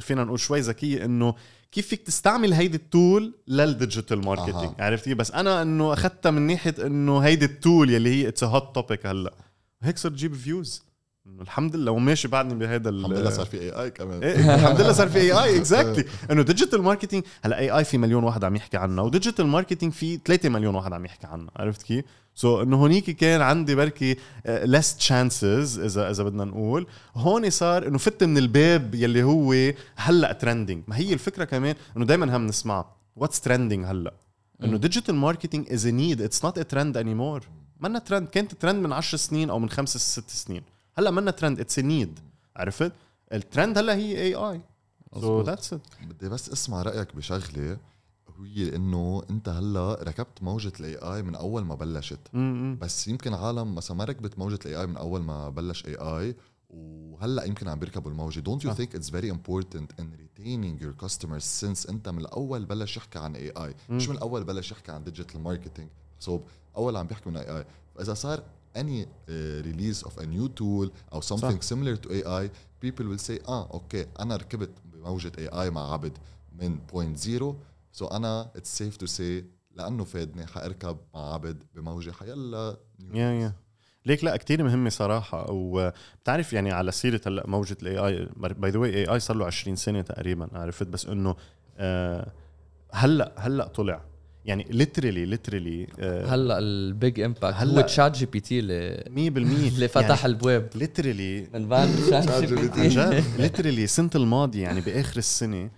فينا 0.00 0.24
نقول 0.24 0.40
شوي 0.40 0.60
ذكية 0.60 1.04
إنه 1.04 1.34
كيف 1.72 1.86
فيك 1.88 2.02
تستعمل 2.02 2.52
هيدي 2.52 2.76
ال 2.76 2.88
tool 2.88 3.34
لل 3.48 3.65
digital 3.65 4.24
marketing 4.24 4.74
عرفتي؟ 4.80 5.14
بس 5.14 5.30
أنا 5.30 5.62
إنه 5.62 5.92
أخذتها 5.92 6.30
من 6.30 6.42
ناحية 6.42 6.74
إنه 6.86 7.18
هيدي 7.18 7.44
ال 7.44 7.53
tool 7.53 7.90
يلي 7.90 8.10
هي 8.10 8.28
it's 8.28 8.44
hot 8.44 8.74
topic 8.74 9.06
هلأ. 9.06 9.34
هيك 9.82 9.98
صرت 9.98 10.12
تجيب 10.12 10.34
views 10.34 10.82
الحمد 11.26 11.76
لله 11.76 11.92
وماشي 11.92 12.28
بعدني 12.28 12.54
بهذا 12.54 12.88
الحمد 12.88 13.18
لله 13.18 13.30
صار 13.30 13.46
في 13.46 13.60
AI 13.60 13.90
كمان. 13.90 14.22
إيه 14.22 14.54
الحمد 14.54 14.80
لله 14.80 14.92
صار 14.92 15.08
في 15.08 15.18
AI 15.18 15.32
exactly 15.32 16.04
إنه 16.30 16.42
digital 16.42 16.82
marketing 16.82 17.24
هلا 17.42 17.58
AI 17.58 17.84
في 17.84 17.98
مليون 17.98 18.24
واحد 18.24 18.44
عم 18.44 18.56
يحكي 18.56 18.76
عنها 18.76 19.04
و 19.04 19.09
digital 19.09 19.46
marketing 19.46 19.92
في 19.92 20.20
3 20.24 20.48
مليون 20.48 20.74
واحد 20.74 20.92
عم 20.92 21.04
يحكي 21.04 21.26
عنها 21.26 21.50
عرفت 21.56 21.82
كيف؟ 21.82 22.04
so, 22.34 22.62
إنه 22.62 22.76
هونيك 22.76 23.10
كان 23.10 23.40
عندي 23.40 23.74
بركي 23.74 24.16
less 24.46 24.92
uh, 24.92 24.96
chances 24.96 25.78
إذا 25.78 26.10
إذا 26.10 26.22
بدنا 26.24 26.44
نقول. 26.44 26.86
هون 27.14 27.50
صار 27.50 27.86
إنه 27.88 27.98
فت 27.98 28.24
من 28.24 28.38
الباب 28.38 28.94
يلي 28.94 29.22
هو 29.22 29.72
هلأ 29.96 30.32
trending 30.32 30.82
ما 30.88 30.96
هي 30.96 31.12
الفكرة 31.12 31.44
كمان 31.44 31.74
إنه 31.96 32.04
دائما 32.04 32.36
هم 32.36 32.46
نسمع 32.46 32.84
what's 33.16 33.40
trending 33.40 33.84
هلأ؟ 33.84 34.14
إنه 34.64 34.76
digital 34.76 35.14
marketing 35.14 35.72
is 35.72 35.86
need 35.86 36.22
it's 36.22 36.44
not 36.44 36.58
a 36.58 36.62
trend 36.62 36.96
anymore 36.96 37.44
منا 37.80 37.98
ترند 37.98 38.28
كانت 38.28 38.54
ترند 38.54 38.86
من 38.86 38.92
10 38.92 39.18
سنين 39.18 39.50
أو 39.50 39.58
من 39.58 39.70
5 39.70 39.98
ست 39.98 40.30
سنين. 40.30 40.62
هلا 40.98 41.10
منا 41.10 41.30
trend. 41.30 41.60
it's 41.60 41.78
need 41.78 42.18
عرفت؟ 42.56 42.92
الترند 43.32 43.78
هلا 43.78 43.94
هي 43.94 44.22
AI 44.22 44.34
so 44.34 45.40
that's 45.42 45.72
it 45.72 45.80
بدي 46.02 46.28
بس 46.28 46.50
اسمع 46.50 46.82
رأيك 46.82 47.16
بشغلة 47.16 47.78
هي 48.44 48.76
إنه 48.76 49.22
أنت 49.30 49.48
هلا 49.48 49.98
ركبت 50.02 50.42
موجة 50.42 50.72
ال 50.80 50.96
AI 50.96 51.22
من 51.22 51.34
أول 51.34 51.64
ما 51.64 51.74
بلشت. 51.74 52.18
م-م. 52.32 52.78
بس 52.78 53.08
يمكن 53.08 53.34
عالم 53.34 53.74
مثلا 53.74 53.96
ما 53.96 54.04
ركبت 54.04 54.38
موجة 54.38 54.58
ال 54.66 54.80
AI 54.80 54.86
من 54.86 54.96
أول 54.96 55.22
ما 55.22 55.48
بلش 55.48 55.86
AI 55.86 56.36
وهلا 56.70 57.44
يمكن 57.44 57.68
عم 57.68 57.78
بيركبوا 57.78 58.10
الموجة. 58.10 58.40
don't 58.40 58.64
you 58.64 58.72
think 58.74 58.94
it's 58.94 59.10
very 59.10 59.30
important 59.30 60.00
in 60.00 60.14
retaining 60.14 60.82
your 60.82 60.92
customers 60.92 61.42
since 61.42 61.86
أنت 61.86 62.08
من 62.08 62.18
الأول 62.18 62.64
بلش 62.64 62.96
يحكي 62.96 63.18
عن 63.18 63.36
AI 63.36 63.74
مش 63.88 64.08
من 64.08 64.14
الأول 64.16 64.44
بلش 64.44 64.72
يحكي 64.72 64.92
عن 64.92 65.04
digital 65.04 65.40
marketing 65.40 65.88
صوب 66.20 66.44
أول 66.76 66.96
عم 66.96 67.06
بيحكي 67.06 67.30
من 67.30 67.36
AI 67.36 67.64
فإذا 67.94 68.14
صار 68.14 68.42
any 68.76 69.04
uh, 69.04 69.62
release 69.66 70.06
of 70.06 70.18
a 70.18 70.26
new 70.26 70.48
tool 70.60 70.90
أو 71.12 71.20
something 71.20 71.60
صح. 71.60 71.74
similar 71.74 71.96
to 71.96 72.08
AI 72.08 72.48
people 72.86 73.04
will 73.04 73.22
say 73.28 73.48
آه 73.48 73.70
أوكي 73.74 74.06
أنا 74.20 74.36
ركبت 74.36 74.70
بموجة 74.84 75.32
AI 75.48 75.70
مع 75.70 75.92
عبد 75.92 76.18
من 76.58 76.78
point 76.92 77.18
zero. 77.22 77.54
So 78.00 78.12
أنا 78.12 78.50
it's 78.56 78.78
safe 78.78 78.96
to 78.96 79.06
say 79.06 79.44
لأنه 79.74 80.04
فادني 80.04 80.46
حأركب 80.46 80.96
مع 81.14 81.34
عبد 81.34 81.62
بموجة 81.74 82.10
حيلا 82.10 82.76
yeah 83.14 83.32
yeah 83.32 83.52
ليك 84.06 84.24
لا 84.24 84.36
كتير 84.36 84.62
مهمة 84.64 84.90
صراحة. 84.90 85.46
وبتعرف 85.50 86.52
يعني 86.52 86.72
على 86.72 86.92
سيرة 86.92 87.20
هلأ 87.26 87.46
موجة 87.46 87.76
ال 87.82 87.98
AI 87.98 88.28
by 88.36 88.70
the 88.70 88.78
way 88.78 88.94
AI 88.94 89.20
صار 89.20 89.36
له 89.36 89.46
20 89.46 89.76
سنة 89.76 90.02
تقريبا 90.02 90.48
عرفت؟ 90.52 90.86
بس 90.86 91.06
إنه 91.06 91.36
آه 91.78 92.32
هلأ 92.92 93.32
هلأ 93.38 93.66
طلع. 93.66 94.04
يعني 94.46 94.66
literally 94.70 95.24
literally 95.24 95.86
آه 96.00 96.26
هلا 96.26 96.58
ال 96.58 96.73
big 96.73 97.20
impact 97.20 97.56
هلا 97.56 97.76
هو 97.76 97.80
ChatGPT 97.80 98.58
اللي 98.58 99.04
100% 99.06 99.74
اللي 99.74 99.88
فتح 99.88 100.10
يعني 100.10 100.26
البواب. 100.26 100.68
literally 100.74 101.48
من 101.54 101.68
بعد 101.68 101.88
ChatGPT 101.88 102.88
literally 103.38 103.84
السنة 103.84 104.10
الماضية 104.14 104.62
يعني 104.62 104.80
بآخر 104.80 105.16
السنة 105.16 105.70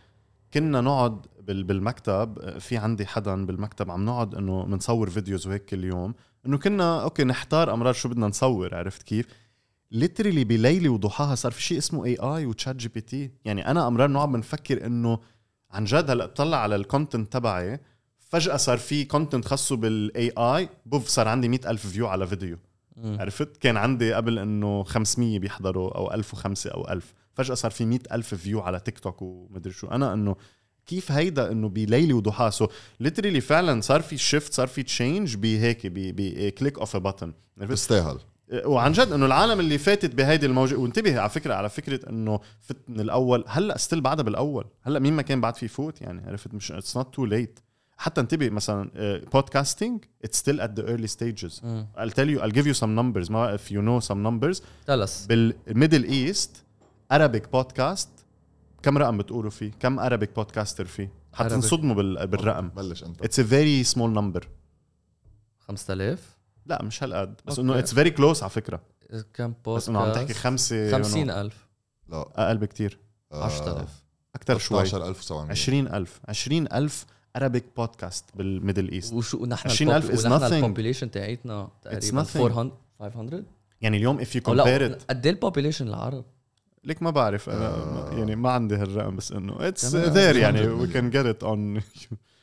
كنا 0.55 0.81
نقعد 0.81 1.27
بالمكتب. 1.41 2.59
في 2.59 2.77
عندي 2.77 3.07
حدا 3.07 3.47
بالمكتب 3.47 3.91
عم 3.91 4.05
نقعد 4.05 4.35
إنه 4.35 4.63
بنصور 4.65 5.11
فيديوز 5.11 5.47
وهيك 5.47 5.65
كل 5.65 5.85
يوم. 5.85 6.15
إنه 6.47 6.59
كنا 6.59 7.03
أوكي 7.03 7.25
نحتار 7.25 7.75
أمرار 7.75 7.93
شو 7.93 8.09
بدنا 8.09 8.27
نصور 8.27 8.75
عرفت 8.75 9.03
كيف؟ 9.03 9.27
literally 9.91 10.45
بليلي 10.45 10.89
وضحاها 10.89 11.35
صار 11.35 11.53
في 11.53 11.63
شيء 11.63 11.79
اسمه 11.79 12.05
AI 12.05 12.17
و 12.17 12.47
ChatGPT 12.47 13.31
يعني 13.45 13.71
أنا 13.71 13.89
أمرار 13.89 14.11
نقعد 14.11 14.29
بنفكر 14.33 14.87
إنه 14.87 15.19
عن 15.71 15.85
جد 15.85 16.11
هلأ 16.11 16.27
بطلع 16.27 16.57
على 16.57 16.77
ال 16.77 16.84
content 16.84 17.33
تبعي 17.33 17.81
فجأة 18.29 18.57
صار 18.57 18.79
في 18.79 19.05
content 19.05 19.45
خاصه 19.45 19.77
بال 19.77 20.33
AI 20.39 20.69
poof 20.87 21.09
صار 21.09 21.29
عندي 21.29 21.49
مئة 21.49 21.71
ألف 21.71 21.87
view 21.87 22.07
على 22.07 22.27
فيديو. 22.27 22.59
عرفت؟ 23.05 23.57
كان 23.57 23.77
عندي 23.77 24.13
قبل 24.13 24.39
إنه 24.39 24.83
500 24.83 25.39
بيحضروا 25.39 25.97
أو 25.97 26.15
1005 26.15 26.71
أو 26.71 26.89
1000 26.89 27.15
فجأة 27.35 27.55
صار 27.55 27.71
في 27.71 27.85
مئة 27.85 28.15
ألف 28.15 28.35
view 28.35 28.61
على 28.61 28.81
تيك 28.81 28.99
توك 28.99 29.23
ومدري 29.23 29.73
شو. 29.73 29.87
أنا 29.87 30.13
إنه 30.13 30.37
كيف 30.87 31.13
هيدا 31.13 31.53
إنه 31.53 31.69
بليلي 31.69 32.13
وضحاها؟ 32.13 32.51
so 32.51 32.69
literally 33.01 33.41
فعلا 33.41 33.81
صار 33.81 34.03
في 34.03 34.19
shift 34.19 34.53
صار 34.53 34.67
في 34.67 34.83
change 34.83 35.37
بهيك 35.37 35.81
ب 35.87 36.02
click 36.02 36.79
of 36.79 36.97
a 36.97 36.99
button 36.99 37.33
بيستاهل 37.57 38.19
وعن 38.65 38.93
جد 38.93 39.13
إنه 39.13 39.27
العالم 39.27 39.61
اللي 39.61 39.79
فاتت 39.79 40.15
بهيدي 40.15 40.47
الموجه 40.47 40.77
وانتبه 40.77 41.21
على 41.21 41.31
فكرة 41.31 41.55
على 41.55 41.69
فكرة 41.69 42.09
إنه 42.09 42.41
فت 42.61 42.77
من 42.89 43.01
الأول 43.01 43.45
هلأ 43.47 43.79
still 43.79 44.01
بعدها 44.01 44.25
بالأول. 44.25 44.65
هلأ 44.83 44.99
مين 44.99 45.13
ما 45.13 45.23
كان 45.23 45.41
بعد 45.41 45.57
في 45.57 45.65
يفوت 45.65 46.01
يعني 46.01 46.27
عرفت؟ 46.27 46.55
مش 46.55 46.73
it's 46.73 46.97
not 46.97 47.15
too 47.15 47.25
late 47.25 47.61
حتى 48.01 48.21
انتبه 48.21 48.51
مثلا 48.51 48.91
podcasting 49.33 50.05
it's 50.25 50.39
still 50.39 50.61
at 50.61 50.81
the 50.81 50.89
early 50.89 51.07
stages. 51.07 51.61
I'll 51.97 52.11
tell 52.11 52.29
you 52.37 52.41
I'll 52.43 52.55
give 52.55 52.67
you 52.67 52.79
some 52.81 52.91
numbers. 52.99 53.31
ما 53.31 53.57
if 53.57 53.61
you 53.71 53.81
know 53.83 54.09
some 54.09 54.17
numbers. 54.27 54.63
tell 54.87 55.13
us 55.13 55.27
بال 55.27 55.46
Middle 55.46 56.05
East 56.05 56.65
Arabic 57.15 57.49
بودكاست 57.53 58.09
كم 58.83 58.99
رقم 58.99 59.19
بتقولوا 59.19 59.51
فيه؟ 59.51 59.71
كم 59.81 60.09
Arabic 60.09 60.29
podcaster 60.37 60.85
فيه؟ 60.85 61.13
حتنصدموا 61.33 61.95
بال- 61.95 62.27
بالرقم. 62.27 62.69
بلش 62.69 63.05
أنت. 63.05 63.23
it's 63.23 63.41
a 63.41 63.45
very 63.45 63.95
small 63.95 64.19
number. 64.19 64.45
5000 65.61 66.39
لا 66.67 66.83
مش 66.83 67.03
هالقد. 67.03 67.41
بس. 67.47 67.59
إنه 67.59 67.79
it's 67.79 67.95
very 67.95 68.11
close 68.11 68.43
على 68.43 68.51
فكرة. 68.51 68.81
كم 69.35 69.55
بودكاست 69.65 69.69
بس 69.69 69.89
إنه 69.89 70.01
عم 70.01 70.13
تحكي 70.13 70.35
خمسة 70.35 70.91
50000 70.93 71.69
لا. 72.09 72.29
أقل 72.37 72.59
بكتير. 72.59 72.99
آه، 73.33 73.45
10000 73.45 74.05
أكثر 74.35 74.59
شوي. 74.59 74.87
16700 74.87 75.51
20000 75.51 76.21
20000 76.29 77.07
Arabic 77.39 77.63
بودكاست 77.77 78.25
بالميدل 78.35 78.89
ايست 78.89 79.13
وشو 79.15 79.43
ونحن 79.43 79.69
20,000 79.69 80.21
is 80.21 80.25
ونحن 80.27 80.49
nothing. 80.49 80.53
البوبيليشن 80.53 81.11
تاعتنا 81.11 81.69
تقريبا 81.83 82.25
nothing. 82.25 82.37
400 82.37 82.73
500 83.01 83.43
يعني 83.81 83.97
اليوم 83.97 84.19
if 84.25 84.29
you 84.29 84.49
أو 84.49 84.55
compare 84.55 84.69
لا 84.69 84.99
it 84.99 85.03
قد 85.11 85.27
إيه 85.27 85.33
البوبيليشن 85.35 85.89
العرب؟ 85.89 86.25
ليك 86.85 87.03
ما 87.03 87.11
بعرف 87.11 87.49
أنا 87.51 87.69
آه. 87.69 88.11
يعني 88.19 88.37
ما 88.37 88.51
عندي 88.51 88.75
هالرقم 88.77 89.17
بس 89.17 89.33
إنه 89.33 89.57
اتس 89.69 89.95
ذير 89.97 90.37
يعني 90.37 90.67
100 90.67 90.87
we 90.87 90.91
can 90.93 91.15
get 91.15 91.37
it 91.37 91.47
on 91.47 91.83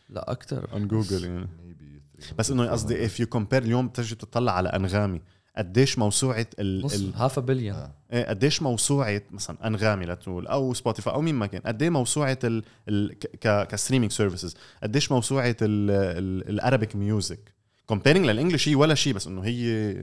لا 0.10 0.32
أكثر 0.32 0.67
on 0.67 0.91
Google 0.91 1.24
يعني 1.24 1.45
Maybe 1.45 2.24
three. 2.24 2.34
بس 2.38 2.52
إنه 2.52 2.67
قصدي 2.67 3.10
if 3.10 3.12
you 3.12 3.26
compare 3.36 3.54
اليوم 3.54 3.88
بتجي 3.88 4.15
تطلع 4.15 4.52
على 4.52 4.69
أنغامي 4.69 5.21
قديش 5.58 6.00
موسوعة 6.00 6.48
ال, 6.60 6.86
ال 6.86 7.13
هاف 7.15 7.39
بليون 7.39 7.76
آه. 7.76 7.91
إيه، 8.13 8.26
قديش 8.26 8.62
موسوعة 8.62 9.22
مثلا 9.32 9.68
أنغامي 9.68 10.06
لتقول 10.06 10.48
أو 10.48 10.74
سبوتيفاي 10.74 11.13
أو 11.13 11.22
مين 11.22 11.36
ما 11.36 11.48
كان 11.48 11.62
قد 11.65 11.82
إيه 11.82 11.89
موسوعة 11.89 12.39
ال 12.44 12.63
ال 12.89 13.20
ك 13.20 13.68
streaming 13.68 14.12
services 14.12 14.56
قديش 14.84 15.12
موسوعة 15.12 15.56
ال 15.62 15.81
Arabic 15.81 16.96
music 16.96 17.54
comparing 17.86 18.26
لل 18.26 18.35
English 18.35 18.70
هي 18.70 18.76
ولا 18.76 18.96
شيء 18.96 19.13
بس 19.13 19.28
إنه 19.28 19.41
هي 19.41 19.96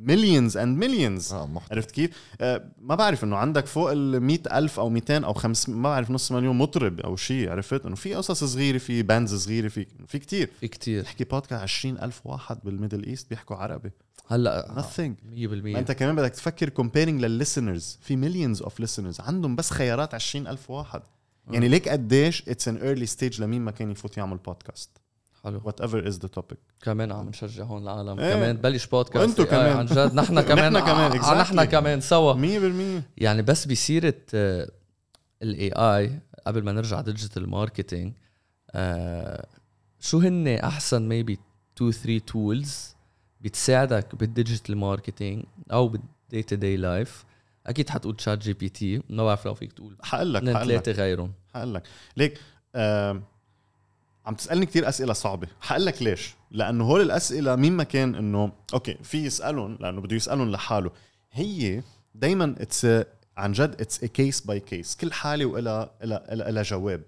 millions 0.00 0.56
and 0.56 0.78
millions 0.78 1.34
عرفت 1.70 1.90
كيف؟ 1.90 2.10
آه 2.40 2.64
ما 2.80 2.94
بعرف 2.94 3.24
إنه 3.24 3.36
عندك 3.36 3.66
فوق 3.66 3.90
ال 3.92 4.48
ألف 4.52 4.80
أو 4.80 4.88
200 4.88 5.24
أو 5.24 5.32
500 5.32 5.78
ما 5.78 5.88
بعرف 5.88 6.10
نص 6.10 6.32
مليون 6.32 6.56
مطرب 6.56 7.00
أو 7.00 7.16
شيء 7.16 7.50
عرفت؟ 7.50 7.86
إنه 7.86 7.94
في 7.94 8.14
قصص 8.14 8.44
صغيرة 8.44 8.78
في 8.78 9.02
bands 9.02 9.34
صغيرة 9.34 9.68
في 9.68 9.86
في 10.06 10.18
كتير. 10.18 10.50
في 10.60 10.68
كتير. 10.68 11.02
تحكي 11.02 11.24
بودكاست 11.24 11.62
20 11.62 11.98
ألف 11.98 12.20
واحد 12.24 12.58
بال 12.64 12.74
Middle 12.74 13.04
East 13.04 13.30
بيحكوا 13.30 13.56
عربي. 13.56 13.90
هلأ 14.30 14.74
nothing. 14.76 15.34
100% 15.34 15.36
ما 15.52 15.78
انت 15.78 15.92
كمان 15.92 16.16
بدك 16.16 16.30
تفكر 16.30 16.68
كومبيرنج 16.68 17.20
للليسنرز 17.20 17.98
في 18.02 18.16
millions 18.16 18.62
of 18.62 18.82
listeners. 18.82 19.20
عندهم 19.20 19.56
بس 19.56 19.70
خيارات 19.70 20.14
20 20.14 20.46
ألف 20.46 20.70
واحد. 20.70 21.02
يعني 21.50 21.68
ليك 21.68 21.88
قديش 21.88 22.48
it's 22.48 22.68
an 22.68 22.76
early 22.76 23.06
stage 23.06 23.42
لمين 23.42 23.62
ما 23.62 23.70
كان 23.70 23.90
يفوت 23.90 24.16
يعمل 24.16 24.36
بودكاست 24.36 24.90
حلو. 25.44 25.60
whatever 25.64 26.08
is 26.08 26.18
the 26.18 26.28
topic 26.28 26.58
كمان 26.82 27.12
عم 27.12 27.28
نشجع 27.28 27.64
هون 27.64 27.82
العالم. 27.82 28.20
إيه. 28.20 28.34
كمان 28.34 28.56
بلش 28.56 28.86
بودكاست 28.86 29.16
وانتو 29.26 29.42
آه، 29.42 29.46
كمان. 29.46 29.76
عن 29.76 29.86
جد. 29.86 30.14
نحن 30.14 30.40
كمان. 30.48 30.72
نحن 30.72 30.86
كمان، 30.86 31.12
آه، 31.12 31.22
exactly. 31.22 31.36
نحن 31.36 31.64
كمان. 31.64 32.00
سوا. 32.00 32.34
100% 33.00 33.02
يعني 33.18 33.42
بس 33.42 33.66
بسيرة 33.66 34.14
ال 35.42 35.72
AI 35.72 36.20
قبل 36.46 36.62
ما 36.64 36.72
نرجع 36.72 37.00
digital 37.00 37.48
marketing 37.50 38.12
شو 40.00 40.18
هن 40.18 40.48
أحسن 40.48 41.08
maybe 41.08 41.38
2 41.76 41.92
3 41.92 42.18
tools 42.18 42.96
بتساعدك 43.40 44.14
بال 44.14 44.28
digital 44.28 44.76
marketing 44.76 45.44
أو 45.72 45.88
بال 45.88 46.10
day 46.10 46.42
to 46.42 46.56
day 46.56 46.76
life 46.76 47.24
أكيد 47.66 47.90
حتقول 47.90 48.16
ChatGPT 48.16 49.02
ما 49.08 49.24
بعرف 49.24 49.46
لو 49.46 49.54
فيك 49.54 49.72
تقول. 49.72 49.96
حقول 50.02 50.34
لك 50.34 50.42
حقول 50.42 50.66
ثلاثة 50.66 50.92
غيرهم. 50.92 51.32
حقول 51.54 51.74
لك 51.74 51.82
ليك 52.16 52.38
آم، 52.76 53.22
عم 54.26 54.34
تسألني 54.34 54.66
كتير 54.66 54.88
أسئلة 54.88 55.12
صعبة. 55.12 55.48
حقول 55.60 55.86
لك 55.86 56.02
ليش؟ 56.02 56.34
لأنه 56.50 56.84
هول 56.84 57.00
الأسئلة 57.00 57.56
مين 57.56 57.72
ما 57.72 57.84
كان 57.84 58.14
إنه 58.14 58.52
أوكي 58.74 58.96
في 59.02 59.24
يسالهم 59.24 59.78
لأنه 59.80 60.00
بده 60.00 60.16
يسالهم 60.16 60.50
لحاله. 60.50 60.90
هي 61.32 61.82
دائما 62.14 62.54
it's 62.58 62.86
عن 63.36 63.52
جد 63.52 63.80
it's 63.80 64.04
a 64.04 64.06
case 64.06 64.40
by 64.40 64.60
case 64.60 64.96
كل 64.96 65.12
حالة 65.12 65.58
إلها 65.58 65.90
إلها 66.50 66.62
جواب. 66.62 67.02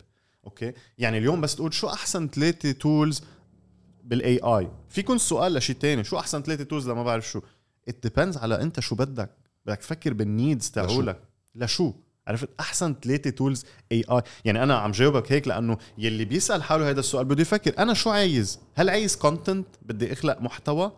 أوكي؟ 0.45 0.73
يعني 0.99 1.19
اليوم 1.19 1.41
بس 1.41 1.57
تقول 1.57 1.75
شو 1.75 1.89
أحسن 1.89 2.29
ثلاثة 2.29 2.73
tools 2.73 3.23
بال 4.05 4.39
AI. 4.39 4.71
فيكون 4.89 5.19
سؤال 5.19 5.55
لشيء 5.55 5.77
تاني 5.77 6.05
شو 6.05 6.19
أحسن 6.19 6.43
ثلاثة 6.43 6.65
tools 6.65 6.89
لما 6.91 7.03
بعرف 7.03 7.29
شو؟ 7.29 7.41
it 7.89 7.97
depends 8.03 8.37
على 8.37 8.63
أنت 8.63 8.81
شو 8.81 8.95
بدك. 8.95 9.31
بدك 9.67 9.79
تفكر 9.79 10.13
بال 10.13 10.29
needs 10.29 10.71
تاعولك. 10.71 11.21
لشو؟ 11.55 11.93
عرفت؟ 12.27 12.49
أحسن 12.61 12.95
ثلاثة 13.03 13.31
tools 13.31 13.65
AI 13.93 14.23
يعني 14.45 14.63
أنا 14.63 14.77
عم 14.77 14.91
جاوبك 14.91 15.33
هيك 15.33 15.49
لأنه 15.49 15.79
يلي 15.99 16.25
بيسأل 16.25 16.63
حاله 16.63 16.91
هذا 16.91 17.01
السؤال 17.01 17.25
بده 17.25 17.43
يفكر 17.43 17.79
أنا 17.79 17.95
شو 17.95 18.11
عايز؟ 18.11 18.61
هل 18.75 18.91
عايز 18.91 19.17
content 19.17 19.67
بدي 19.83 20.13
أخلق 20.13 20.41
محتوى؟ 20.41 20.93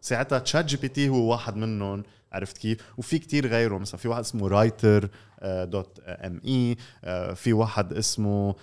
ساعتها 0.00 0.38
ChatGPT 0.38 1.08
هو 1.08 1.30
واحد 1.30 1.56
منهم 1.56 2.02
عرفت 2.32 2.58
كيف؟ 2.58 2.78
وفي 2.98 3.18
كتير 3.18 3.46
غيره 3.46 3.78
مثلا 3.78 3.96
في 3.96 4.08
واحد 4.08 4.20
اسمه 4.20 4.48
Rytr 4.48 5.08
dot 5.44 5.98
me 6.06 6.76
في 7.34 7.52
واحد 7.52 7.92
اسمه 7.92 8.54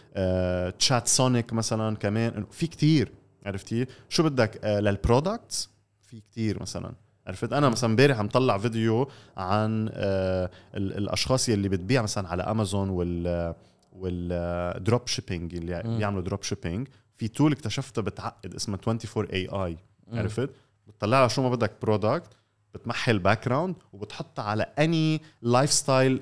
Chatsonic 0.79 1.53
مثلا 1.53 1.95
كمان. 1.95 2.45
في 2.51 2.67
كتير. 2.67 3.11
عرفت 3.45 3.67
كيف 3.67 3.87
شو 4.09 4.23
بدك؟ 4.23 4.59
آه، 4.63 4.79
لل 4.79 4.97
products 4.97 5.69
في 6.01 6.19
كتير 6.21 6.61
مثلا. 6.61 6.93
عرفت؟ 7.27 7.53
أنا 7.53 7.69
مثلا 7.69 7.89
امبارح 7.89 8.19
عم 8.19 8.27
طلع 8.27 8.57
فيديو 8.57 9.09
عن 9.37 9.89
آه، 9.93 10.49
ال- 10.75 10.97
الأشخاص 10.97 11.49
يلي 11.49 11.69
بتبيع 11.69 12.01
مثلا 12.01 12.27
على 12.27 12.43
امازون 12.43 12.89
وال 12.89 13.55
وال 13.91 14.30
drop 14.30 15.07
shipping 15.07 15.55
اللي. 15.55 15.83
بيعملوا 15.97 16.21
drop 16.21 16.43
shipping 16.43 16.87
في 17.17 17.27
tool 17.27 17.51
اكتشفتها 17.51 18.01
بتعقد 18.01 18.53
اسمها 18.55 18.79
24 18.87 19.25
AI. 19.29 19.77
عرفت؟ 20.13 20.49
بتطلع 20.87 21.19
لها 21.19 21.27
شو 21.27 21.41
ما 21.41 21.49
بدك 21.49 21.71
product 21.81 22.29
بتمحي 22.73 23.11
ال 23.11 23.45
background 23.45 23.75
وبتحطها 23.93 24.43
على 24.43 24.63
any 24.79 25.21
lifestyle 25.41 26.21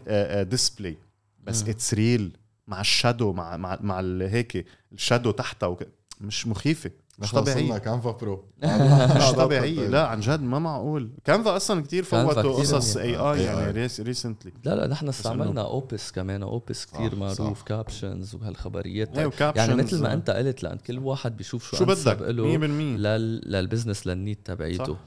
display 0.50 0.98
بس. 1.44 1.64
it's 1.64 1.94
real 1.94 2.38
مع 2.68 2.82
ال 2.82 2.89
shadow 2.89 3.34
مع 3.34 3.58
مع 3.58 3.78
مع 3.82 4.00
هيك 4.22 4.66
ال 4.92 4.98
shadow 4.98 5.32
تحتها 5.32 5.68
وك... 5.68 5.84
مش 6.22 6.48
مخيفة. 6.48 6.92
مش 7.24 7.32
طبيعيه 7.32 7.78
Canva 7.78 8.12
Pro. 8.12 8.46
مش 9.18 9.32
طبيعيه 9.32 9.88
لا 9.88 10.08
عن 10.08 10.20
جد 10.20 10.42
ما 10.42 10.60
معقول. 10.60 11.10
Canva 11.24 11.56
أصلا 11.56 11.84
كتير 11.84 12.04
فوتوا 12.04 12.42
كتير. 12.42 12.52
قصص 12.52 12.98
AI 12.98 13.44
يعني. 13.44 13.90
recently 14.00 14.54
لا 14.64 14.76
لا 14.76 14.88
نحن 14.88 15.08
استعملنا 15.08 15.62
Opus 15.62 16.12
كمان. 16.12 16.44
Opus 16.44 16.86
كثير 16.86 17.12
صح، 17.12 17.18
معروف. 17.18 17.64
Captions 17.64 18.36
وهالخبريات. 18.36 19.18
و 19.20 19.25
Captions 19.25 19.70
يعني 19.70 19.84
مثل 19.84 20.02
ما 20.02 20.14
أنت 20.14 20.30
قلت 20.30 20.64
لأن 20.64 20.78
كل 20.78 21.00
واحد 21.00 21.38
بيشوف 21.38 21.72
شو, 21.72 21.78
شو 21.78 21.86
بدك؟ 21.86 22.22
له 22.22 22.58
100% 22.58 22.60
لل... 22.60 23.52
لل 23.52 23.63
business 23.63 24.08
لل 24.08 24.18
need 24.18 24.38
تبعيته. 24.46 24.94
صح. 24.94 25.00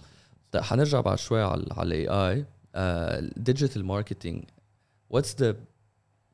طيب 0.53 0.63
حنرجع 0.63 1.01
بعد 1.01 1.19
شوي 1.19 1.43
على 1.43 1.65
على 1.71 1.87
ال 1.87 2.09
AI 2.09 2.45
ال 2.77 2.90
digital 2.90 3.85
marketing 3.85 4.45
what's 5.11 5.37
the 5.41 5.57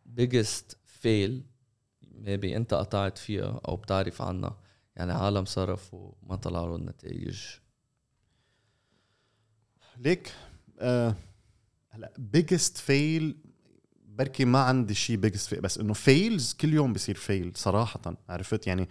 biggest 0.07 0.77
fail 0.87 1.42
maybe 2.14 2.57
أنت 2.57 2.75
قطعت 2.75 3.18
فيها 3.18 3.61
أو 3.68 3.77
بتعرف 3.77 4.23
عنها؟ 4.23 4.57
يعني 4.96 5.12
عالم 5.12 5.44
صرفوا 5.44 6.12
ما 6.22 6.37
طلع 6.37 6.61
لهم 6.61 6.74
النتائج. 6.74 7.40
ليك 9.96 10.33
آه 10.81 11.14
هلا 11.90 12.12
biggest 12.18 12.77
fail 12.79 13.37
بركي 14.07 14.44
ما 14.44 14.59
عندي 14.59 14.94
شيء 14.94 15.16
biggest 15.16 15.47
fail 15.49 15.61
بس 15.61 15.78
إنه 15.78 15.92
fails 15.92 16.53
كل 16.52 16.74
يوم 16.74 16.92
بصير 16.92 17.14
fail 17.14 17.53
صراحة 17.55 18.00
عرفت؟ 18.28 18.66
يعني 18.66 18.88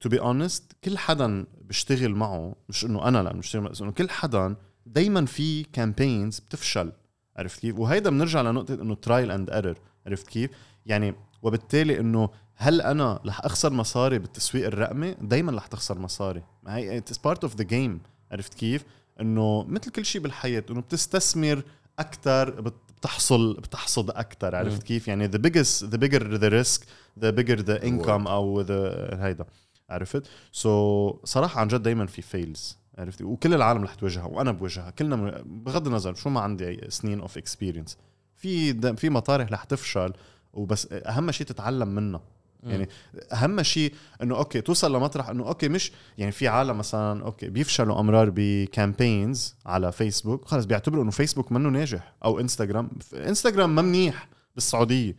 to 0.00 0.08
be 0.08 0.20
honest 0.20 0.72
كل 0.84 0.98
حدا 0.98 1.46
بيشتغل 1.60 2.14
معه 2.14 2.56
مش 2.68 2.84
إنه 2.84 3.08
أنا 3.08 3.22
لا 3.22 3.32
بشتغل 3.32 3.68
بس 3.68 3.82
إنه 3.82 3.92
كل 3.92 4.10
حدا 4.10 4.56
دايما 4.86 5.26
في 5.26 5.62
campaigns 5.62 6.38
بتفشل 6.40 6.92
عرفت 7.36 7.60
كيف؟ 7.60 7.78
وهيدا 7.78 8.10
بنرجع 8.10 8.42
لنقطة 8.42 8.74
إنه 8.74 8.94
trial 8.94 9.30
and 9.30 9.50
error 9.50 9.78
عرفت 10.06 10.28
كيف؟ 10.28 10.50
يعني 10.86 11.14
وبالتالي 11.42 12.00
إنه 12.00 12.30
هل 12.56 12.80
أنا 12.80 13.20
رح 13.26 13.44
أخسر 13.44 13.72
مصاري 13.72 14.18
بالتسويق 14.18 14.66
الرقمي؟ 14.66 15.14
دايما 15.20 15.52
رح 15.52 15.66
تخسر 15.66 15.98
مصاري. 15.98 16.42
هي 16.66 16.98
it's 16.98 17.18
part 17.18 17.44
of 17.44 17.56
the 17.56 17.64
game 17.64 18.00
عرفت 18.32 18.54
كيف؟ 18.54 18.84
إنه 19.20 19.64
مثل 19.64 19.90
كل 19.90 20.04
شيء 20.04 20.20
بالحياة 20.20 20.64
إنه 20.70 20.80
بتستثمر 20.80 21.62
أكثر 21.98 22.60
بتحصل 22.60 23.54
بتحصد 23.54 24.10
أكثر 24.10 24.56
عرفت. 24.56 24.82
كيف؟ 24.82 25.08
يعني 25.08 25.28
the 25.28 25.38
biggest 25.38 25.84
the 25.84 25.98
bigger 25.98 26.20
the 26.20 26.50
risk 26.50 26.82
the 27.20 27.32
bigger 27.32 27.62
the 27.62 27.84
income 27.84 28.26
أو 28.28 28.64
the 28.64 29.14
هيدا. 29.14 29.44
عرفت؟ 29.90 30.26
so, 30.52 31.26
صراحة 31.26 31.60
عن 31.60 31.68
جد 31.68 31.82
دائما 31.82 32.06
في 32.06 32.22
fails 32.22 32.78
عرفت؟ 32.98 33.22
وكل 33.22 33.54
العالم 33.54 33.84
رح 33.84 33.94
تواجهها 33.94 34.24
وأنا 34.24 34.52
بواجهها 34.52 34.90
كلنا 34.90 35.42
بغض 35.46 35.86
النظر 35.86 36.14
شو 36.14 36.30
ما 36.30 36.40
عندي 36.40 36.80
سنين 36.88 37.20
of 37.20 37.38
experience 37.38 37.98
في 38.36 38.74
في 38.96 39.10
مطارح 39.10 39.52
رح 39.52 39.64
تفشل 39.64 40.12
وبس 40.52 40.88
أهم 40.92 41.30
شيء 41.30 41.46
تتعلم 41.46 41.88
منها. 41.88 42.20
يعني 42.64 42.88
أهم 43.32 43.62
شيء 43.62 43.94
إنه 44.22 44.36
okay 44.36 44.60
توصل 44.60 44.96
لمطرح 44.96 45.28
إنه 45.28 45.48
okay 45.48 45.68
مش 45.68 45.92
يعني 46.18 46.32
في 46.32 46.48
عالم 46.48 46.78
مثلا 46.78 47.24
okay 47.24 47.48
بيفشلوا 47.48 48.00
أمرار 48.00 48.32
ب 48.34 48.46
campaigns 48.46 49.54
على 49.66 49.92
فيسبوك 49.92 50.44
خلص 50.44 50.64
بيعتبروا 50.64 51.02
إنه 51.02 51.10
فيسبوك 51.10 51.52
منه 51.52 51.68
ناجح 51.68 52.14
أو 52.24 52.40
انستغرام 52.40 52.90
انستغرام 53.14 53.74
ما 53.74 53.82
منيح 53.82 54.28
بالسعودية. 54.54 55.16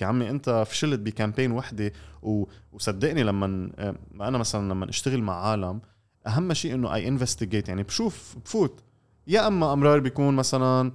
يا 0.00 0.06
عمي 0.06 0.30
أنت 0.30 0.64
فشلت 0.68 1.00
ب 1.00 1.06
campaign 1.06 1.52
وحدة. 1.52 1.92
وصدقني 2.72 3.22
لما 3.22 3.72
آه، 3.78 3.94
أنا 4.20 4.38
مثلا 4.38 4.72
لما 4.72 4.88
أشتغل 4.88 5.22
مع 5.22 5.34
عالم 5.34 5.80
أهم 6.26 6.52
شيء 6.52 6.74
إنه 6.74 6.94
I 6.94 7.08
investigate 7.08 7.68
يعني 7.68 7.82
بشوف 7.82 8.36
بفوت. 8.44 8.80
يا 9.26 9.46
أما 9.46 9.72
أمرار 9.72 10.00
بيكون 10.00 10.36
مثلا 10.36 10.92